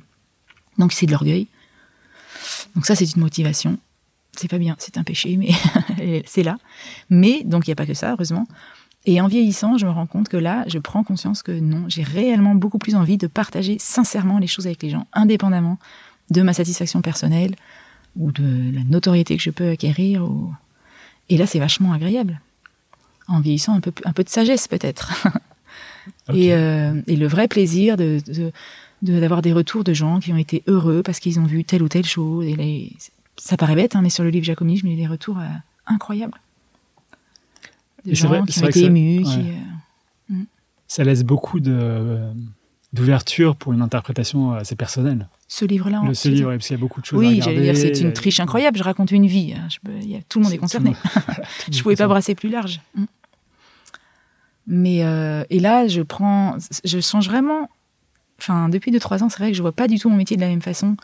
Donc 0.77 0.93
c'est 0.93 1.05
de 1.05 1.11
l'orgueil. 1.11 1.47
Donc 2.75 2.85
ça 2.85 2.95
c'est 2.95 3.15
une 3.15 3.21
motivation. 3.21 3.77
C'est 4.35 4.47
pas 4.47 4.59
bien, 4.59 4.75
c'est 4.79 4.97
un 4.97 5.03
péché, 5.03 5.37
mais 5.37 5.51
c'est 6.25 6.43
là. 6.43 6.57
Mais 7.09 7.43
donc 7.43 7.67
il 7.67 7.69
n'y 7.69 7.73
a 7.73 7.75
pas 7.75 7.85
que 7.85 7.93
ça, 7.93 8.11
heureusement. 8.11 8.47
Et 9.11 9.19
en 9.21 9.27
vieillissant, 9.27 9.75
je 9.79 9.87
me 9.87 9.91
rends 9.91 10.05
compte 10.05 10.29
que 10.29 10.37
là, 10.37 10.65
je 10.67 10.77
prends 10.77 11.03
conscience 11.03 11.41
que 11.41 11.51
non, 11.51 11.85
j'ai 11.87 12.03
réellement 12.03 12.53
beaucoup 12.53 12.77
plus 12.77 12.93
envie 12.95 13.17
de 13.17 13.25
partager 13.25 13.77
sincèrement 13.79 14.37
les 14.37 14.45
choses 14.45 14.67
avec 14.67 14.83
les 14.83 14.91
gens, 14.91 15.07
indépendamment 15.13 15.79
de 16.29 16.43
ma 16.43 16.53
satisfaction 16.53 17.01
personnelle 17.01 17.55
ou 18.15 18.31
de 18.31 18.71
la 18.71 18.83
notoriété 18.83 19.35
que 19.35 19.41
je 19.41 19.49
peux 19.49 19.69
acquérir. 19.71 20.23
Ou... 20.29 20.53
Et 21.29 21.37
là, 21.37 21.47
c'est 21.47 21.57
vachement 21.57 21.91
agréable. 21.91 22.39
En 23.27 23.39
vieillissant, 23.39 23.73
un 23.73 23.79
peu, 23.81 23.91
un 24.05 24.13
peu 24.13 24.23
de 24.23 24.29
sagesse 24.29 24.67
peut-être. 24.67 25.11
Et, 26.31 26.53
euh, 26.53 27.01
et 27.07 27.15
le 27.15 27.25
vrai 27.27 27.47
plaisir 27.47 27.97
de, 27.97 28.19
de- 28.27 28.51
de- 29.01 29.19
d'avoir 29.19 29.41
des 29.41 29.53
retours 29.53 29.83
de 29.83 29.93
gens 29.93 30.19
qui 30.19 30.31
ont 30.33 30.37
été 30.37 30.61
heureux 30.67 31.01
parce 31.03 31.19
qu'ils 31.19 31.39
ont 31.39 31.45
vu 31.45 31.63
telle 31.63 31.81
ou 31.81 31.89
telle 31.89 32.05
chose. 32.05 32.45
Et 32.45 32.55
là, 32.55 32.63
ça 33.37 33.57
paraît 33.57 33.75
bête, 33.75 33.95
hein, 33.95 34.01
mais 34.03 34.09
sur 34.11 34.23
le 34.23 34.29
livre 34.29 34.45
Jacomini, 34.45 34.77
je 34.77 34.85
me 34.85 34.95
des 34.95 35.07
retours 35.07 35.39
euh, 35.39 35.47
incroyables. 35.87 36.39
De 38.05 38.13
gens 38.15 38.27
vrai- 38.29 38.41
qui 38.47 38.59
ont 38.63 38.67
été 38.67 38.79
ça- 38.81 38.85
émus, 38.85 39.23
qui, 39.23 39.37
ouais. 39.37 39.53
euh, 40.31 40.35
Ça 40.87 41.03
laisse 41.03 41.23
beaucoup 41.23 41.59
de, 41.59 41.71
euh, 41.71 42.31
d'ouverture 42.93 43.55
pour 43.55 43.73
une 43.73 43.81
interprétation 43.81 44.53
assez 44.53 44.75
personnelle. 44.75 45.27
ce 45.47 45.65
livre-là. 45.65 46.01
Ce 46.13 46.29
livre, 46.29 46.51
parce 46.51 46.67
qu'il 46.67 46.75
y 46.75 46.79
a 46.79 46.81
beaucoup 46.81 47.01
de 47.01 47.05
choses 47.07 47.19
Oui, 47.19 47.41
j'allais 47.43 47.61
dire, 47.61 47.75
c'est 47.75 47.99
une 48.01 48.07
euh, 48.09 48.13
triche 48.13 48.39
incroyable. 48.39 48.77
Je 48.77 48.83
raconte 48.83 49.09
une 49.11 49.25
vie. 49.25 49.53
hein. 49.57 49.67
Je 49.69 49.77
peux- 49.83 49.97
il 49.99 50.09
y 50.11 50.15
a- 50.15 50.21
tout 50.29 50.37
le 50.39 50.43
monde 50.45 50.53
est 50.53 50.57
concerné. 50.59 50.91
tout 50.91 50.97
voilà, 51.25 51.41
tout 51.65 51.71
je 51.71 51.81
pouvais 51.83 51.95
pas 51.95 52.07
brasser 52.07 52.35
plus 52.35 52.49
large. 52.49 52.81
Mm. 52.95 53.05
Mais 54.67 55.03
euh, 55.03 55.43
et 55.49 55.59
là, 55.59 55.87
je 55.87 56.01
prends, 56.01 56.55
je 56.85 56.99
change 56.99 57.27
vraiment. 57.27 57.69
Enfin, 58.39 58.69
depuis 58.69 58.91
deux 58.91 58.99
trois 58.99 59.23
ans, 59.23 59.29
c'est 59.29 59.39
vrai 59.39 59.51
que 59.51 59.57
je 59.57 59.61
vois 59.61 59.71
pas 59.71 59.87
du 59.87 59.97
tout 59.99 60.09
mon 60.09 60.15
métier 60.15 60.37
de 60.37 60.41
la 60.41 60.47
même 60.47 60.61
façon. 60.61 60.95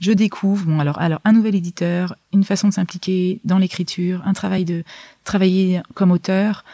Je 0.00 0.12
découvre, 0.12 0.66
bon 0.66 0.78
alors, 0.78 0.98
alors 1.00 1.20
un 1.24 1.32
nouvel 1.32 1.54
éditeur, 1.54 2.14
une 2.32 2.44
façon 2.44 2.68
de 2.68 2.72
s'impliquer 2.74 3.40
dans 3.44 3.58
l'écriture, 3.58 4.20
un 4.26 4.32
travail 4.34 4.64
de 4.64 4.84
travailler 5.24 5.80
comme 5.94 6.10
auteur. 6.10 6.64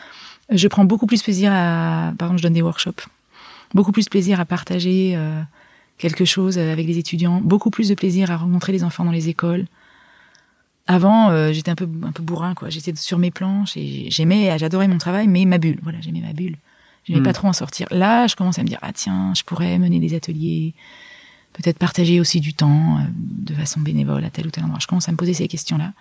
Je 0.50 0.66
prends 0.68 0.84
beaucoup 0.84 1.06
plus 1.06 1.22
plaisir 1.22 1.52
à, 1.52 2.12
par 2.18 2.28
exemple, 2.28 2.38
je 2.38 2.42
donne 2.42 2.52
des 2.54 2.62
workshops, 2.62 3.06
beaucoup 3.74 3.92
plus 3.92 4.08
plaisir 4.08 4.40
à 4.40 4.44
partager 4.44 5.12
euh, 5.16 5.40
quelque 5.98 6.24
chose 6.24 6.58
avec 6.58 6.86
les 6.86 6.98
étudiants, 6.98 7.40
beaucoup 7.40 7.70
plus 7.70 7.88
de 7.88 7.94
plaisir 7.94 8.30
à 8.32 8.36
rencontrer 8.36 8.72
les 8.72 8.82
enfants 8.82 9.04
dans 9.04 9.12
les 9.12 9.28
écoles. 9.28 9.66
Avant, 10.88 11.30
euh, 11.30 11.52
j'étais 11.52 11.70
un 11.70 11.76
peu 11.76 11.88
un 12.02 12.10
peu 12.10 12.24
bourrin 12.24 12.54
quoi. 12.54 12.68
J'étais 12.70 12.92
sur 12.96 13.18
mes 13.18 13.30
planches 13.30 13.76
et 13.76 14.10
j'aimais, 14.10 14.58
j'adorais 14.58 14.88
mon 14.88 14.98
travail, 14.98 15.28
mais 15.28 15.44
ma 15.44 15.58
bulle. 15.58 15.78
Voilà, 15.82 16.00
j'aimais 16.00 16.20
ma 16.20 16.32
bulle. 16.32 16.56
J'aimais 17.04 17.20
Mm. 17.20 17.24
pas 17.24 17.32
trop 17.32 17.48
en 17.48 17.52
sortir. 17.52 17.86
Là, 17.92 18.26
je 18.26 18.34
commence 18.34 18.58
à 18.58 18.62
me 18.62 18.68
dire 18.68 18.78
ah 18.82 18.92
tiens, 18.92 19.32
je 19.36 19.44
pourrais 19.44 19.78
mener 19.78 20.00
des 20.00 20.14
ateliers, 20.14 20.74
peut-être 21.52 21.78
partager 21.78 22.20
aussi 22.20 22.40
du 22.40 22.54
temps 22.54 22.98
euh, 22.98 23.02
de 23.16 23.54
façon 23.54 23.80
bénévole 23.80 24.24
à 24.24 24.30
tel 24.30 24.46
ou 24.46 24.50
tel 24.50 24.64
endroit. 24.64 24.78
Je 24.80 24.86
commence 24.86 25.08
à 25.08 25.12
me 25.12 25.16
poser 25.16 25.34
ces 25.34 25.48
questions-là. 25.48 25.92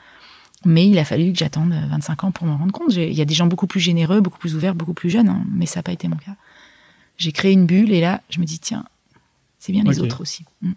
Mais 0.64 0.88
il 0.88 0.98
a 1.00 1.06
fallu 1.06 1.32
que 1.34 1.40
j'attende 1.40 1.74
25 1.90 2.24
ans 2.24 2.32
pour 2.32 2.46
m'en 2.46 2.58
rendre 2.58 2.72
compte. 2.72 2.94
Il 2.94 3.14
y 3.14 3.22
a 3.22 3.26
des 3.26 3.34
gens 3.34 3.48
beaucoup 3.48 3.66
plus 3.66 3.80
généreux, 3.80 4.22
beaucoup 4.22 4.38
plus 4.38 4.56
ouverts, 4.56 4.76
beaucoup 4.76 4.94
plus 4.94 5.10
jeunes, 5.10 5.30
hein, 5.30 5.44
mais 5.52 5.66
ça 5.66 5.80
n'a 5.80 5.84
pas 5.84 5.92
été 5.92 6.08
mon 6.08 6.18
cas. 6.18 6.36
J'ai 7.18 7.32
créé 7.32 7.52
une 7.52 7.66
bulle 7.66 7.92
et 7.92 8.00
là, 8.00 8.22
je 8.30 8.40
me 8.40 8.46
dis 8.46 8.60
tiens, 8.60 8.86
c'est 9.58 9.72
bien 9.72 9.84
les 9.84 10.00
autres 10.00 10.22
aussi. 10.22 10.46
Mm. 10.62 10.74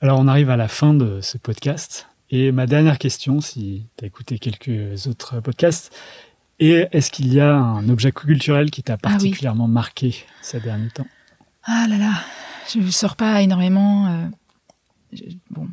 Alors, 0.00 0.18
on 0.18 0.26
arrive 0.26 0.50
à 0.50 0.56
la 0.56 0.68
fin 0.68 0.92
de 0.92 1.20
ce 1.22 1.38
podcast. 1.38 2.08
Et 2.30 2.52
ma 2.52 2.66
dernière 2.66 2.98
question, 2.98 3.40
si 3.40 3.84
tu 3.96 4.04
as 4.04 4.06
écouté 4.08 4.38
quelques 4.38 5.06
autres 5.06 5.40
podcasts, 5.40 5.94
est 6.58 6.88
est-ce 6.92 7.10
qu'il 7.10 7.32
y 7.32 7.40
a 7.40 7.54
un 7.54 7.88
objet 7.88 8.12
culturel 8.12 8.70
qui 8.70 8.82
t'a 8.82 8.94
Ah 8.94 8.96
oui. 8.96 9.12
particulièrement 9.12 9.68
marqué 9.68 10.24
ces 10.42 10.60
derniers 10.60 10.90
temps? 10.90 11.06
Ah 11.64 11.86
là 11.88 11.96
là, 11.96 12.12
je 12.72 12.78
ne 12.80 12.90
sors 12.90 13.16
pas 13.16 13.42
énormément. 13.42 14.06
euh, 14.08 14.26
je- 15.12 15.22
bon, 15.50 15.68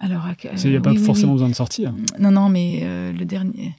alors. 0.00 0.26
à- 0.26 0.34
Parce 0.34 0.62
qu'il 0.62 0.70
n'y 0.70 0.76
a 0.76 0.78
euh, 0.78 0.82
pas 0.82 0.90
oui, 0.92 0.98
forcément 0.98 1.32
oui. 1.32 1.36
besoin 1.36 1.48
de 1.48 1.54
sortir. 1.54 1.92
Non, 2.18 2.30
non, 2.30 2.48
mais 2.48 2.80
euh, 2.82 3.12
le 3.12 3.24
dernier. 3.24 3.74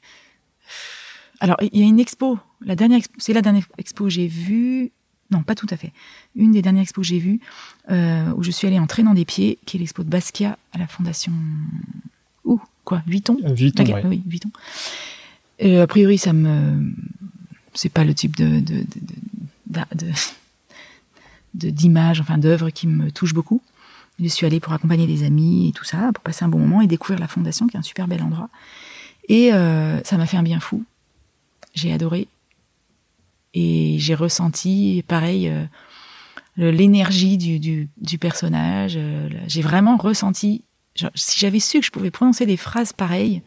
Alors, 1.39 1.57
il 1.61 1.79
y 1.79 1.83
a 1.83 1.85
une 1.85 1.99
expo. 1.99 2.37
La 2.61 2.75
dernière, 2.75 2.99
expo- 2.99 3.15
c'est 3.17 3.33
la 3.33 3.41
dernière 3.41 3.65
expo 3.77 4.05
que 4.05 4.09
j'ai 4.09 4.27
vue. 4.27 4.91
Non, 5.31 5.43
pas 5.43 5.55
tout 5.55 5.67
à 5.69 5.77
fait. 5.77 5.93
Une 6.35 6.51
des 6.53 6.61
dernières 6.61 6.81
expos 6.83 7.03
que 7.03 7.07
j'ai 7.07 7.19
vues, 7.19 7.39
euh, 7.91 8.33
où 8.35 8.43
je 8.43 8.49
suis 8.51 8.67
allée 8.67 8.79
en 8.79 8.87
traînant 8.87 9.13
des 9.13 9.25
pieds, 9.25 9.59
qui 9.65 9.77
est 9.77 9.79
l'expo 9.79 10.03
de 10.03 10.09
Basquiat 10.09 10.57
à 10.73 10.77
la 10.79 10.87
Fondation. 10.87 11.31
Où 12.45 12.59
Quoi 12.83 13.03
Vuitton 13.05 13.37
Euh, 13.45 13.53
Vuitton, 13.53 13.85
ouais. 13.85 14.03
Oui, 14.05 14.23
Vuitton. 14.25 14.49
Euh, 15.63 15.83
a 15.83 15.87
priori, 15.87 16.17
ça 16.17 16.33
me. 16.33 16.91
C'est 17.75 17.89
pas 17.89 18.03
le 18.03 18.13
type 18.15 18.35
de. 18.35 18.59
de, 18.59 18.83
de, 19.67 19.81
de- 19.95 20.11
d'a- 21.53 21.67
de- 21.67 21.71
de- 21.71 21.75
d'image, 21.75 22.21
enfin 22.21 22.37
d'œuvre 22.37 22.69
qui 22.69 22.87
me 22.87 23.11
touche 23.11 23.33
beaucoup. 23.33 23.61
Je 24.21 24.27
suis 24.27 24.45
allée 24.45 24.59
pour 24.59 24.73
accompagner 24.73 25.07
des 25.07 25.23
amis 25.23 25.69
et 25.69 25.71
tout 25.71 25.85
ça, 25.85 26.11
pour 26.13 26.23
passer 26.23 26.43
un 26.43 26.49
bon 26.49 26.59
moment 26.59 26.81
et 26.81 26.87
découvrir 26.87 27.19
la 27.19 27.27
fondation, 27.27 27.67
qui 27.67 27.77
est 27.77 27.79
un 27.79 27.83
super 27.83 28.07
bel 28.07 28.21
endroit. 28.21 28.49
Et 29.29 29.53
euh, 29.53 30.01
ça 30.03 30.17
m'a 30.17 30.25
fait 30.25 30.37
un 30.37 30.43
bien 30.43 30.59
fou. 30.59 30.83
J'ai 31.73 31.93
adoré. 31.93 32.27
Et 33.53 33.95
j'ai 33.99 34.15
ressenti, 34.15 35.03
pareil, 35.07 35.47
euh, 35.47 35.65
l'énergie 36.57 37.37
du, 37.37 37.59
du, 37.59 37.89
du, 37.97 38.17
personnage. 38.17 38.95
Euh, 38.97 39.29
j'ai 39.47 39.61
vraiment 39.61 39.95
ressenti. 39.97 40.63
Si 41.15 41.39
j'avais 41.39 41.59
su 41.61 41.79
que 41.79 41.85
je 41.85 41.91
pouvais 41.91 42.11
prononcer 42.11 42.45
des 42.45 42.57
phrases 42.57 42.91
pareilles, 42.91 43.41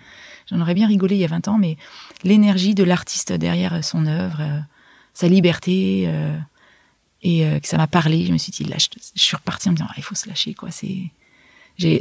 j'en 0.51 0.61
aurais 0.61 0.75
bien 0.75 0.87
rigolé 0.87 1.17
il 1.17 1.21
y 1.21 1.25
a 1.25 1.29
20 1.29 1.49
ans, 1.49 1.59
mais 1.59 1.77
l'énergie 2.25 2.75
de 2.75 2.85
l'artiste 2.85 3.33
derrière 3.33 3.85
son 3.85 4.07
œuvre, 4.07 4.39
euh, 4.41 4.59
sa 5.13 5.29
liberté, 5.29 6.11
euh, 7.25 7.57
et 7.57 7.61
que 7.61 7.69
ça 7.69 7.77
m'a 7.77 7.87
parlé. 7.87 8.27
Je 8.27 8.33
me 8.33 8.39
suis 8.39 8.53
dit, 8.53 8.65
là, 8.65 8.77
je, 8.79 8.87
je 9.15 9.23
suis 9.23 9.37
repartie 9.37 9.69
en 9.69 9.73
me 9.73 9.77
disant, 9.77 9.89
ah, 9.91 9.95
il 9.97 10.03
faut 10.03 10.15
se 10.15 10.29
lâcher, 10.29 10.55
quoi. 10.55 10.71
C'est, 10.71 11.11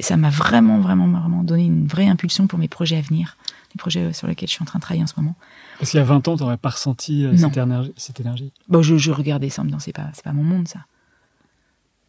ça 0.01 0.17
m'a 0.17 0.29
vraiment, 0.29 0.79
vraiment, 0.79 1.07
vraiment 1.07 1.43
donné 1.43 1.65
une 1.65 1.87
vraie 1.87 2.07
impulsion 2.07 2.47
pour 2.47 2.59
mes 2.59 2.67
projets 2.67 2.97
à 2.97 3.01
venir, 3.01 3.37
les 3.73 3.79
projets 3.79 4.13
sur 4.13 4.27
lesquels 4.27 4.49
je 4.49 4.53
suis 4.53 4.63
en 4.63 4.65
train 4.65 4.79
de 4.79 4.83
travailler 4.83 5.03
en 5.03 5.07
ce 5.07 5.13
moment. 5.17 5.35
Parce 5.79 5.91
qu'il 5.91 5.97
y 5.99 6.01
a 6.01 6.05
20 6.05 6.27
ans, 6.27 6.35
tu 6.35 6.43
n'aurais 6.43 6.57
pas 6.57 6.69
ressenti 6.69 7.25
cette 7.37 7.57
énergie, 7.57 7.93
cette 7.97 8.19
énergie 8.19 8.51
bon, 8.67 8.81
je, 8.81 8.97
je 8.97 9.11
regardais 9.11 9.49
ça 9.49 9.61
en 9.61 9.65
me 9.65 9.69
disant, 9.69 9.79
c'est 9.79 9.93
pas, 9.93 10.09
c'est 10.13 10.23
pas 10.23 10.33
mon 10.33 10.43
monde, 10.43 10.67
ça. 10.67 10.79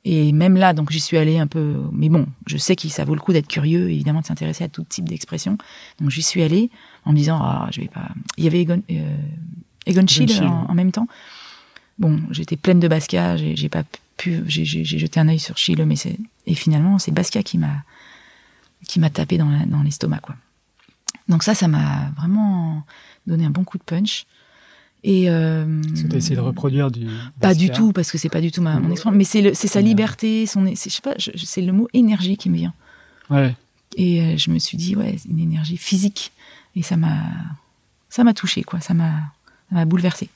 Et 0.05 0.33
même 0.33 0.57
là, 0.57 0.73
donc 0.73 0.91
j'y 0.91 0.99
suis 0.99 1.17
allée 1.17 1.39
un 1.39 1.47
peu. 1.47 1.77
Mais 1.93 2.09
bon, 2.09 2.27
je 2.47 2.57
sais 2.57 2.75
que 2.75 2.89
ça 2.89 3.05
vaut 3.05 3.15
le 3.15 3.21
coup 3.21 3.33
d'être 3.33 3.47
curieux, 3.47 3.91
évidemment, 3.91 4.21
de 4.21 4.27
s'intéresser 4.27 4.65
à 4.65 4.69
tout 4.69 4.83
type 4.83 5.09
d'expression. 5.09 5.57
Donc 6.01 6.11
j'y 6.11 6.23
suis 6.23 6.43
allée 6.43 6.71
en 7.05 7.13
me 7.13 7.17
disant, 7.17 7.39
ah, 7.41 7.69
je 7.71 7.81
vais 7.81 7.89
pas. 7.89 8.09
Il 8.37 8.45
y 8.45 8.49
avait 8.49 8.61
Egon, 8.61 8.83
euh, 8.91 9.17
Egon 9.87 10.07
Schiele 10.07 10.45
en, 10.45 10.67
en, 10.69 10.75
même 10.75 10.91
temps. 10.91 11.07
Bon, 12.03 12.21
j'étais 12.33 12.57
pleine 12.57 12.81
de 12.81 12.89
Basquiat, 12.89 13.37
j'ai 13.37 13.69
pas 13.69 13.85
pu. 14.17 14.43
J'ai 14.49 14.85
jeté 14.85 15.21
un 15.21 15.29
œil 15.29 15.39
sur 15.39 15.57
Schiele, 15.57 15.87
mais 15.87 15.95
c'est. 15.95 16.19
Et 16.49 16.57
finalement, 16.57 16.99
c'est 16.99 17.13
Basquiat 17.13 17.45
qui 17.45 17.59
m'a 17.59 17.85
qui 18.89 18.99
m'a 18.99 19.09
tapé 19.09 19.39
dans 19.39 19.83
l'estomac, 19.85 20.19
quoi. 20.19 20.35
Donc 21.29 21.45
ça, 21.45 21.55
ça 21.55 21.69
m'a 21.69 22.11
vraiment 22.17 22.83
donné 23.29 23.45
un 23.45 23.51
bon 23.51 23.63
coup 23.63 23.79
de 23.79 23.85
punch. 23.85 24.27
Et 25.05 25.31
euh, 25.31 25.81
tu 25.95 26.13
as 26.13 26.17
essayé 26.17 26.35
de 26.35 26.41
reproduire 26.41 26.91
du. 26.91 27.07
Pas 27.41 27.55
du 27.55 27.71
tout, 27.71 27.93
parce 27.93 28.11
que 28.11 28.19
c'est 28.19 28.29
pas 28.29 28.41
du 28.41 28.51
tout 28.51 28.63
ma, 28.63 28.81
mon 28.81 28.91
expérience. 28.91 29.17
Mais 29.17 29.55
c'est 29.55 29.69
sa 29.69 29.81
liberté, 29.81 30.47
son, 30.47 30.67
je 30.67 30.75
sais 30.75 31.03
pas, 31.03 31.15
c'est 31.19 31.63
le 31.63 31.73
mot 31.73 31.89
énergie 31.93 32.37
qui 32.37 32.51
me 32.51 32.57
vient. 32.57 32.75
Ouais. 33.31 33.55
Et 33.97 34.23
euh, 34.23 34.37
je 34.37 34.51
me 34.51 34.59
suis 34.59 34.77
dit, 34.77 34.97
ouais, 34.97 35.15
c'est 35.19 35.29
une 35.29 35.39
énergie 35.39 35.77
physique. 35.77 36.33
Et 36.75 36.83
ça 36.83 36.97
m'a, 36.97 37.17
ça 38.09 38.25
m'a 38.25 38.35
touché, 38.35 38.65
quoi. 38.65 38.81
Ça 38.81 38.93
m'a, 38.93 39.13
ça 39.69 39.77
m'a 39.77 39.85
bouleversé. 39.85 40.29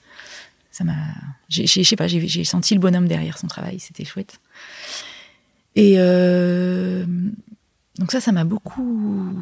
Ça 0.77 0.85
m'a, 0.85 1.07
je 1.49 1.65
sais 1.65 1.97
pas, 1.97 2.07
j'ai 2.07 2.45
senti 2.45 2.75
le 2.75 2.81
bonhomme 2.81 3.09
derrière 3.09 3.39
son 3.39 3.47
travail. 3.47 3.81
C'était 3.81 4.05
chouette. 4.05 4.41
Et 5.75 5.95
euh, 5.97 7.07
donc 7.99 8.13
ça, 8.13 8.21
ça 8.21 8.31
m'a 8.31 8.45
beaucoup 8.45 9.33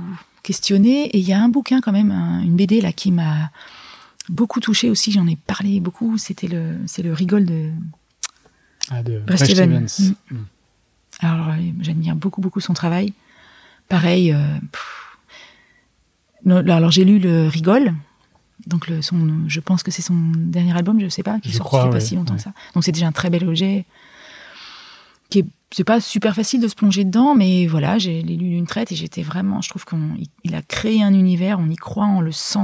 questionné. 0.44 1.06
Et 1.06 1.19
il 1.19 1.27
y 1.27 1.32
a 1.32 1.43
un 1.43 1.48
bouquin 1.48 1.81
quand 1.81 1.90
même, 1.90 2.12
une 2.12 2.55
BD 2.55 2.81
là 2.81 2.93
qui 2.93 3.11
m'a 3.11 3.51
beaucoup 4.28 4.61
touché 4.61 4.90
aussi, 4.90 5.11
j'en 5.11 5.27
ai 5.27 5.35
parlé 5.35 5.81
beaucoup, 5.81 6.19
c'était 6.19 6.47
le, 6.47 6.77
c'est 6.86 7.02
le 7.02 7.12
rigole 7.12 7.47
de, 7.47 7.73
ah, 8.93 9.02
de 9.02 9.20
Stevens. 9.35 10.15
Mm. 10.31 10.36
Mm. 10.36 10.44
Alors, 11.19 11.48
euh, 11.48 11.56
j'admire 11.81 12.15
beaucoup, 12.15 12.40
beaucoup 12.40 12.61
son 12.61 12.74
travail. 12.74 13.12
Pareil, 13.89 14.32
euh, 14.32 14.59
alors 16.47 16.93
j'ai 16.93 17.05
lu 17.05 17.19
le 17.19 17.48
rigole, 17.48 17.93
donc 18.66 18.89
le, 18.89 19.02
son, 19.02 19.48
je 19.48 19.60
pense 19.60 19.82
que 19.82 19.90
c'est 19.90 20.02
son 20.02 20.14
dernier 20.36 20.76
album, 20.76 21.01
je 21.01 21.09
sais 21.09 21.22
pas, 21.22 21.39
qui 21.40 21.51
il 21.51 21.55
n'y 21.55 21.60
a 21.60 21.89
pas 21.89 22.01
si 22.01 22.16
longtemps 22.16 22.36
que 22.36 22.43
ça. 22.43 22.52
Donc 22.74 22.85
c'est 22.85 22.93
déjà 22.93 23.06
un 23.06 23.12
très 23.12 23.31
bel 23.31 23.47
objet, 23.47 23.85
qui 25.28 25.40
est, 25.40 25.47
c'est 25.70 25.85
pas 25.85 26.01
super 26.01 26.35
facile 26.35 26.60
de 26.60 26.68
se 26.68 26.74
plonger 26.74 27.05
dedans, 27.05 27.35
mais 27.35 27.66
voilà, 27.66 27.98
j'ai 27.98 28.22
lu 28.22 28.36
d'une 28.36 28.66
traite 28.66 28.93
et 28.93 28.94
j'étais 28.94 29.22
vraiment, 29.22 29.60
je 29.60 29.68
trouve 29.68 29.85
qu'il 29.85 30.55
a 30.55 30.62
créé 30.62 31.02
un 31.02 31.12
univers, 31.12 31.59
on 31.59 31.68
y 31.68 31.76
croit, 31.76 32.06
on 32.06 32.20
le 32.20 32.32
sent 32.32 32.59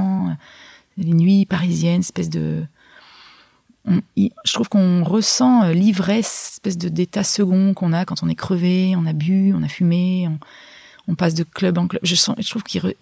les 0.97 1.13
nuits 1.13 1.45
parisiennes, 1.45 2.01
espèce 2.01 2.29
de. 2.29 2.63
je 3.85 4.53
trouve 4.53 4.69
qu'on 4.69 5.03
ressent 5.03 5.63
euh, 5.63 5.73
l'ivresse, 5.73 6.51
espèce 6.53 6.77
de 6.77 6.89
d'état 6.89 7.23
second 7.23 7.73
qu'on 7.73 7.93
a 7.93 8.05
quand 8.05 8.23
on 8.23 8.29
est 8.29 8.35
crevé, 8.35 8.93
on 8.95 9.05
a 9.05 9.13
bu, 9.13 9.53
on 9.53 9.63
a 9.63 9.67
fumé, 9.67 10.27
on, 10.27 10.39
passe 11.15 11.33
de 11.33 11.43
club 11.43 11.77
en 11.77 11.87
club. 11.87 12.01
Je, 12.03 12.15
sens, 12.15 12.35
trouve 12.47 12.63
qu'il 12.63 12.93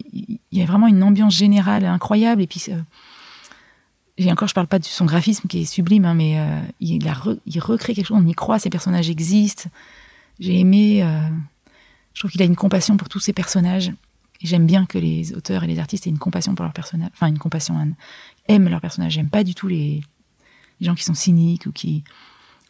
y 0.52 0.62
a 0.62 0.66
vraiment 0.66 0.86
une 0.86 1.02
ambiance 1.02 1.36
générale 1.36 1.84
incroyable. 1.84 2.42
Et 2.42 2.46
puis, 2.46 2.64
euh, 2.68 2.80
et 4.16 4.30
encore, 4.30 4.48
je 4.48 4.54
parle 4.54 4.66
pas 4.66 4.78
de 4.78 4.84
son 4.84 5.04
graphisme 5.04 5.48
qui 5.48 5.62
est 5.62 5.64
sublime, 5.64 6.04
hein, 6.04 6.14
mais 6.14 6.38
euh, 6.38 6.60
il, 6.80 7.08
recrée 7.60 7.94
quelque 7.94 8.06
chose, 8.06 8.18
on 8.20 8.26
y 8.26 8.34
croit, 8.34 8.58
ces 8.58 8.70
personnages 8.70 9.10
existent. 9.10 9.68
J'ai 10.38 10.58
aimé. 10.58 11.04
je 12.14 12.20
trouve 12.20 12.30
qu'il 12.30 12.42
a 12.42 12.46
une 12.46 12.56
compassion 12.56 12.96
pour 12.96 13.08
tous 13.08 13.20
ces 13.20 13.32
personnages 13.32 13.92
j'aime 14.42 14.66
bien 14.66 14.86
que 14.86 14.98
les 14.98 15.34
auteurs 15.34 15.64
et 15.64 15.66
les 15.66 15.78
artistes 15.78 16.06
aient 16.06 16.10
une 16.10 16.18
compassion 16.18 16.54
pour 16.54 16.64
leur 16.64 16.72
personnage, 16.72 17.10
enfin 17.12 17.26
une 17.26 17.38
compassion, 17.38 17.76
aiment 18.48 18.68
leur 18.68 18.80
personnage. 18.80 19.12
J'aime 19.12 19.30
pas 19.30 19.44
du 19.44 19.54
tout 19.54 19.68
les, 19.68 20.02
gens 20.80 20.94
qui 20.94 21.04
sont 21.04 21.14
cyniques 21.14 21.66
ou 21.66 21.72
qui. 21.72 22.04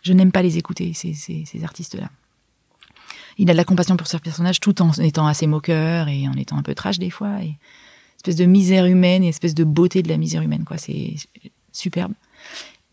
Je 0.02 0.12
n'aime 0.12 0.32
pas 0.32 0.42
les 0.42 0.58
écouter, 0.58 0.94
ces, 0.94 1.64
artistes-là. 1.64 2.10
Il 3.40 3.48
a 3.48 3.54
de 3.54 3.56
la 3.56 3.64
compassion 3.64 3.96
pour 3.96 4.06
ses 4.06 4.18
personnages 4.18 4.60
tout 4.60 4.82
en 4.82 4.92
étant 4.92 5.26
assez 5.26 5.46
moqueur 5.46 6.08
et 6.08 6.28
en 6.28 6.34
étant 6.34 6.58
un 6.58 6.62
peu 6.62 6.74
trash 6.74 6.98
des 6.98 7.08
fois. 7.08 7.42
Et 7.42 7.56
espèce 8.18 8.36
de 8.36 8.44
misère 8.44 8.84
humaine 8.84 9.24
et 9.24 9.28
espèce 9.28 9.54
de 9.54 9.64
beauté 9.64 10.02
de 10.02 10.10
la 10.10 10.18
misère 10.18 10.42
humaine, 10.42 10.64
quoi. 10.64 10.76
C'est 10.76 11.14
superbe. 11.72 12.12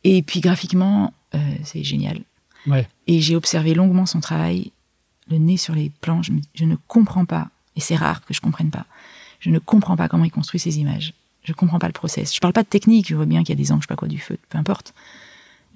Et 0.05 0.21
puis 0.21 0.39
graphiquement, 0.39 1.13
euh, 1.35 1.55
c'est 1.65 1.83
génial. 1.83 2.21
Ouais. 2.65 2.87
Et 3.07 3.19
j'ai 3.19 3.35
observé 3.35 3.73
longuement 3.73 4.05
son 4.05 4.21
travail, 4.21 4.71
le 5.29 5.37
nez 5.37 5.57
sur 5.57 5.75
les 5.75 5.91
planches. 5.99 6.31
je 6.55 6.63
ne 6.63 6.77
comprends 6.87 7.25
pas 7.25 7.49
et 7.75 7.81
c'est 7.81 7.97
rare 7.97 8.25
que 8.25 8.33
je 8.33 8.39
comprenne 8.39 8.71
pas. 8.71 8.85
Je 9.41 9.49
ne 9.49 9.59
comprends 9.59 9.97
pas 9.97 10.07
comment 10.07 10.23
il 10.23 10.31
construit 10.31 10.61
ces 10.61 10.79
images. 10.79 11.13
Je 11.43 11.51
comprends 11.51 11.79
pas 11.79 11.87
le 11.87 11.93
process. 11.93 12.33
Je 12.33 12.39
parle 12.39 12.53
pas 12.53 12.63
de 12.63 12.69
technique, 12.69 13.09
je 13.09 13.15
vois 13.15 13.25
bien 13.25 13.41
qu'il 13.41 13.49
y 13.49 13.59
a 13.59 13.61
des 13.61 13.73
angles, 13.73 13.81
je 13.81 13.87
sais 13.87 13.93
pas 13.93 13.97
quoi, 13.97 14.07
du 14.07 14.19
feu, 14.19 14.37
peu 14.47 14.57
importe. 14.57 14.93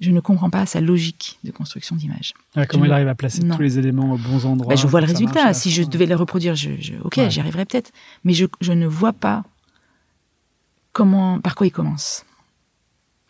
Je 0.02 0.10
ne 0.10 0.18
comprends 0.18 0.50
pas 0.50 0.66
sa 0.66 0.80
logique 0.80 1.38
de 1.44 1.52
construction 1.52 1.94
d'image. 1.94 2.34
comment 2.68 2.84
il 2.84 2.92
arrive 2.92 3.06
à 3.06 3.14
placer 3.14 3.40
tous 3.48 3.62
les 3.62 3.78
éléments 3.78 4.12
aux 4.12 4.18
bons 4.18 4.44
endroits 4.44 4.74
bah, 4.74 4.80
Je 4.80 4.88
vois 4.88 5.00
le 5.00 5.06
résultat. 5.06 5.54
Si 5.54 5.70
je 5.70 5.84
devais 5.84 6.06
les 6.06 6.16
reproduire, 6.16 6.56
je, 6.56 6.70
ok, 7.04 7.20
j'y 7.28 7.38
arriverais 7.38 7.64
peut-être. 7.64 7.92
Mais 8.24 8.34
je, 8.34 8.46
je 8.60 8.72
ne 8.72 8.86
vois 8.86 9.12
pas 9.12 9.44
comment, 10.92 11.40
par 11.40 11.54
quoi 11.54 11.68
il 11.68 11.70
commence. 11.70 12.24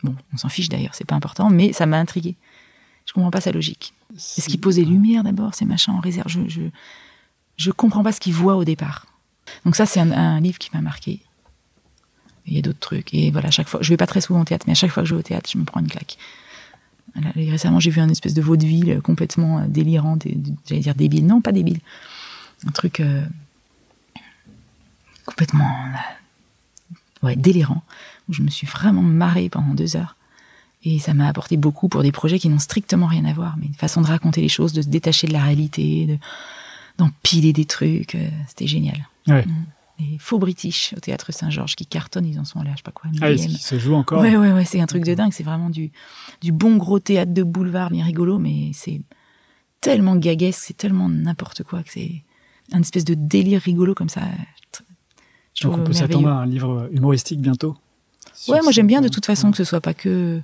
Bon, 0.02 0.16
on 0.32 0.38
s'en 0.38 0.48
fiche 0.48 0.70
d'ailleurs, 0.70 0.94
c'est 0.94 1.06
pas 1.06 1.14
important, 1.14 1.50
mais 1.50 1.74
ça 1.74 1.84
m'a 1.84 1.98
intrigué. 1.98 2.36
Je 3.04 3.12
comprends 3.12 3.30
pas 3.30 3.42
sa 3.42 3.52
logique. 3.52 3.92
Est-ce 4.16 4.48
qu'il 4.48 4.60
pose 4.60 4.78
les 4.78 4.86
lumières 4.86 5.24
d'abord, 5.24 5.54
ces 5.54 5.66
machins 5.66 5.92
en 5.92 6.00
réserve? 6.00 6.28
Je, 6.28 6.48
je, 6.48 6.62
je 7.56 7.70
comprends 7.70 8.02
pas 8.02 8.12
ce 8.12 8.20
qu'il 8.20 8.32
voit 8.32 8.56
au 8.56 8.64
départ. 8.64 9.06
Donc 9.66 9.76
ça, 9.76 9.84
c'est 9.84 10.00
un, 10.00 10.40
livre 10.40 10.58
qui 10.58 10.70
m'a 10.72 10.80
marqué. 10.80 11.20
Il 12.46 12.54
y 12.54 12.58
a 12.58 12.62
d'autres 12.62 12.80
trucs. 12.80 13.12
Et 13.14 13.30
voilà, 13.30 13.50
chaque 13.50 13.68
fois, 13.68 13.80
je 13.82 13.88
vais 13.90 13.96
pas 13.96 14.06
très 14.06 14.20
souvent 14.20 14.40
au 14.40 14.44
théâtre, 14.44 14.64
mais 14.66 14.72
à 14.72 14.74
chaque 14.74 14.90
fois 14.90 15.02
que 15.02 15.08
je 15.08 15.14
vais 15.14 15.20
au 15.20 15.22
théâtre, 15.22 15.50
je 15.52 15.58
me 15.58 15.64
prends 15.64 15.80
une 15.80 15.88
claque. 15.88 16.16
Récemment, 17.34 17.80
j'ai 17.80 17.90
vu 17.90 18.00
un 18.00 18.08
espèce 18.08 18.34
de 18.34 18.42
vaudeville 18.42 19.00
complètement 19.02 19.60
euh, 19.60 19.66
délirant, 19.66 20.18
j'allais 20.66 20.80
dire 20.80 20.94
débile. 20.94 21.26
Non, 21.26 21.40
pas 21.40 21.52
débile. 21.52 21.80
Un 22.66 22.70
truc 22.70 23.00
euh, 23.00 23.24
complètement 25.26 25.64
euh, 25.64 27.26
ouais, 27.26 27.36
délirant, 27.36 27.82
où 28.28 28.32
je 28.32 28.42
me 28.42 28.48
suis 28.48 28.66
vraiment 28.66 29.02
marrée 29.02 29.48
pendant 29.48 29.74
deux 29.74 29.96
heures. 29.96 30.16
Et 30.84 30.98
ça 30.98 31.14
m'a 31.14 31.28
apporté 31.28 31.56
beaucoup 31.56 31.88
pour 31.88 32.02
des 32.02 32.12
projets 32.12 32.38
qui 32.38 32.48
n'ont 32.48 32.58
strictement 32.58 33.06
rien 33.06 33.24
à 33.24 33.32
voir, 33.32 33.56
mais 33.58 33.66
une 33.66 33.74
façon 33.74 34.00
de 34.00 34.06
raconter 34.06 34.40
les 34.40 34.48
choses, 34.48 34.72
de 34.72 34.82
se 34.82 34.88
détacher 34.88 35.28
de 35.28 35.32
la 35.32 35.42
réalité, 35.42 36.06
de, 36.06 36.18
d'empiler 36.98 37.52
des 37.52 37.66
trucs. 37.66 38.14
Euh, 38.14 38.28
c'était 38.48 38.66
génial. 38.66 39.08
Ouais. 39.28 39.44
Les 40.10 40.18
faux 40.18 40.38
British 40.38 40.94
au 40.96 41.00
théâtre 41.00 41.32
Saint-Georges 41.32 41.76
qui 41.76 41.86
cartonnent, 41.86 42.26
ils 42.26 42.40
en 42.40 42.44
sont 42.44 42.62
là, 42.62 42.70
je 42.72 42.78
sais 42.78 42.82
pas 42.82 42.92
quoi. 42.92 43.10
Ah, 43.20 43.32
qui 43.32 43.58
se 43.58 43.78
joue 43.78 43.94
encore. 43.94 44.20
Ouais, 44.20 44.36
ouais, 44.36 44.52
ouais, 44.52 44.64
c'est 44.64 44.80
un 44.80 44.86
truc 44.86 45.04
de 45.04 45.14
dingue. 45.14 45.32
C'est 45.32 45.42
vraiment 45.42 45.70
du, 45.70 45.92
du 46.40 46.52
bon 46.52 46.76
gros 46.76 46.98
théâtre 46.98 47.32
de 47.32 47.42
boulevard, 47.42 47.90
bien 47.90 48.04
rigolo, 48.04 48.38
mais 48.38 48.70
c'est 48.72 49.00
tellement 49.80 50.16
gaguesque, 50.16 50.62
c'est 50.64 50.76
tellement 50.76 51.08
n'importe 51.08 51.62
quoi 51.62 51.82
que 51.82 51.90
c'est 51.90 52.24
un 52.72 52.80
espèce 52.80 53.04
de 53.04 53.14
délire 53.14 53.60
rigolo 53.60 53.94
comme 53.94 54.08
ça. 54.08 54.22
Donc 55.60 55.74
on 55.74 55.84
peut 55.84 55.92
s'attendre 55.92 56.28
à 56.28 56.42
un 56.42 56.46
livre 56.46 56.88
humoristique 56.92 57.40
bientôt. 57.40 57.76
Ouais, 58.48 58.60
moi 58.62 58.72
j'aime 58.72 58.86
bien 58.86 59.00
de 59.00 59.08
toute 59.08 59.26
façon 59.26 59.50
que 59.50 59.56
ce 59.56 59.64
soit 59.64 59.80
pas 59.80 59.94
que. 59.94 60.40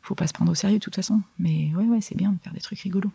Faut 0.00 0.16
pas 0.16 0.26
se 0.26 0.32
prendre 0.32 0.50
au 0.50 0.54
sérieux 0.56 0.78
de 0.78 0.82
toute 0.82 0.96
façon. 0.96 1.20
Mais 1.38 1.70
ouais, 1.76 1.84
ouais, 1.84 2.00
c'est 2.00 2.16
bien 2.16 2.32
de 2.32 2.38
faire 2.42 2.52
des 2.52 2.60
trucs 2.60 2.80
rigolos. 2.80 3.12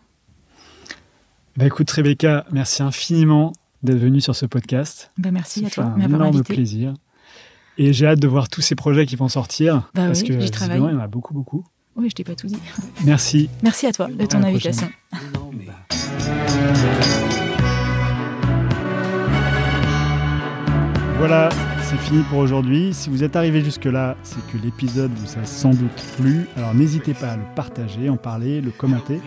Bah 1.57 1.65
écoute 1.65 1.89
Rebecca, 1.91 2.45
merci 2.52 2.84
infiniment 2.84 3.52
d'être 3.84 3.98
venue 3.98 4.22
sur 4.22 4.36
ce 4.36 4.45
podcast. 4.45 5.12
Bah 5.18 5.32
merci 5.32 5.66
à 5.66 5.70
toi. 5.70 5.86
Un 5.86 6.02
énorme 6.02 6.44
plaisir. 6.44 6.94
Et 7.78 7.94
j'ai 7.94 8.08
hâte 8.08 8.20
de 8.20 8.28
voir 8.28 8.49
tous 8.49 8.62
ces 8.62 8.76
projets 8.76 9.06
qui 9.06 9.16
vont 9.16 9.28
sortir. 9.28 9.90
Bah 9.94 10.08
parce 10.08 10.22
oui, 10.22 10.30
que 10.30 10.34
visiblement, 10.34 10.90
il 10.90 10.95
y 10.95 10.98
en 10.98 10.99
a 10.99 11.08
beaucoup, 11.08 11.34
beaucoup. 11.34 11.64
Oui, 11.95 12.10
je 12.10 12.16
t'ai 12.16 12.24
pas 12.24 12.36
tout 12.36 12.48
dit. 12.48 12.58
Merci. 13.06 13.49
Merci 13.64 13.88
à 13.88 13.91
toi 13.91 14.08
de 14.08 14.26
ton 14.26 14.44
invitation. 14.44 14.88
Voilà, 21.18 21.49
c'est 21.82 21.98
fini 21.98 22.22
pour 22.30 22.38
aujourd'hui. 22.38 22.94
Si 22.94 23.10
vous 23.10 23.24
êtes 23.24 23.36
arrivé 23.36 23.64
jusque-là, 23.64 24.16
c'est 24.22 24.45
que 24.52 24.58
l'épisode 24.64 25.12
vous 25.16 25.40
a 25.40 25.45
sans 25.45 25.72
doute 25.72 26.04
plu. 26.18 26.48
Alors 26.56 26.76
n'hésitez 26.76 27.16
pas 27.16 27.32
à 27.32 27.38
le 27.38 27.44
partager, 27.56 28.10
en 28.10 28.18
parler, 28.18 28.62
le 28.62 28.70
commenter. 28.70 29.20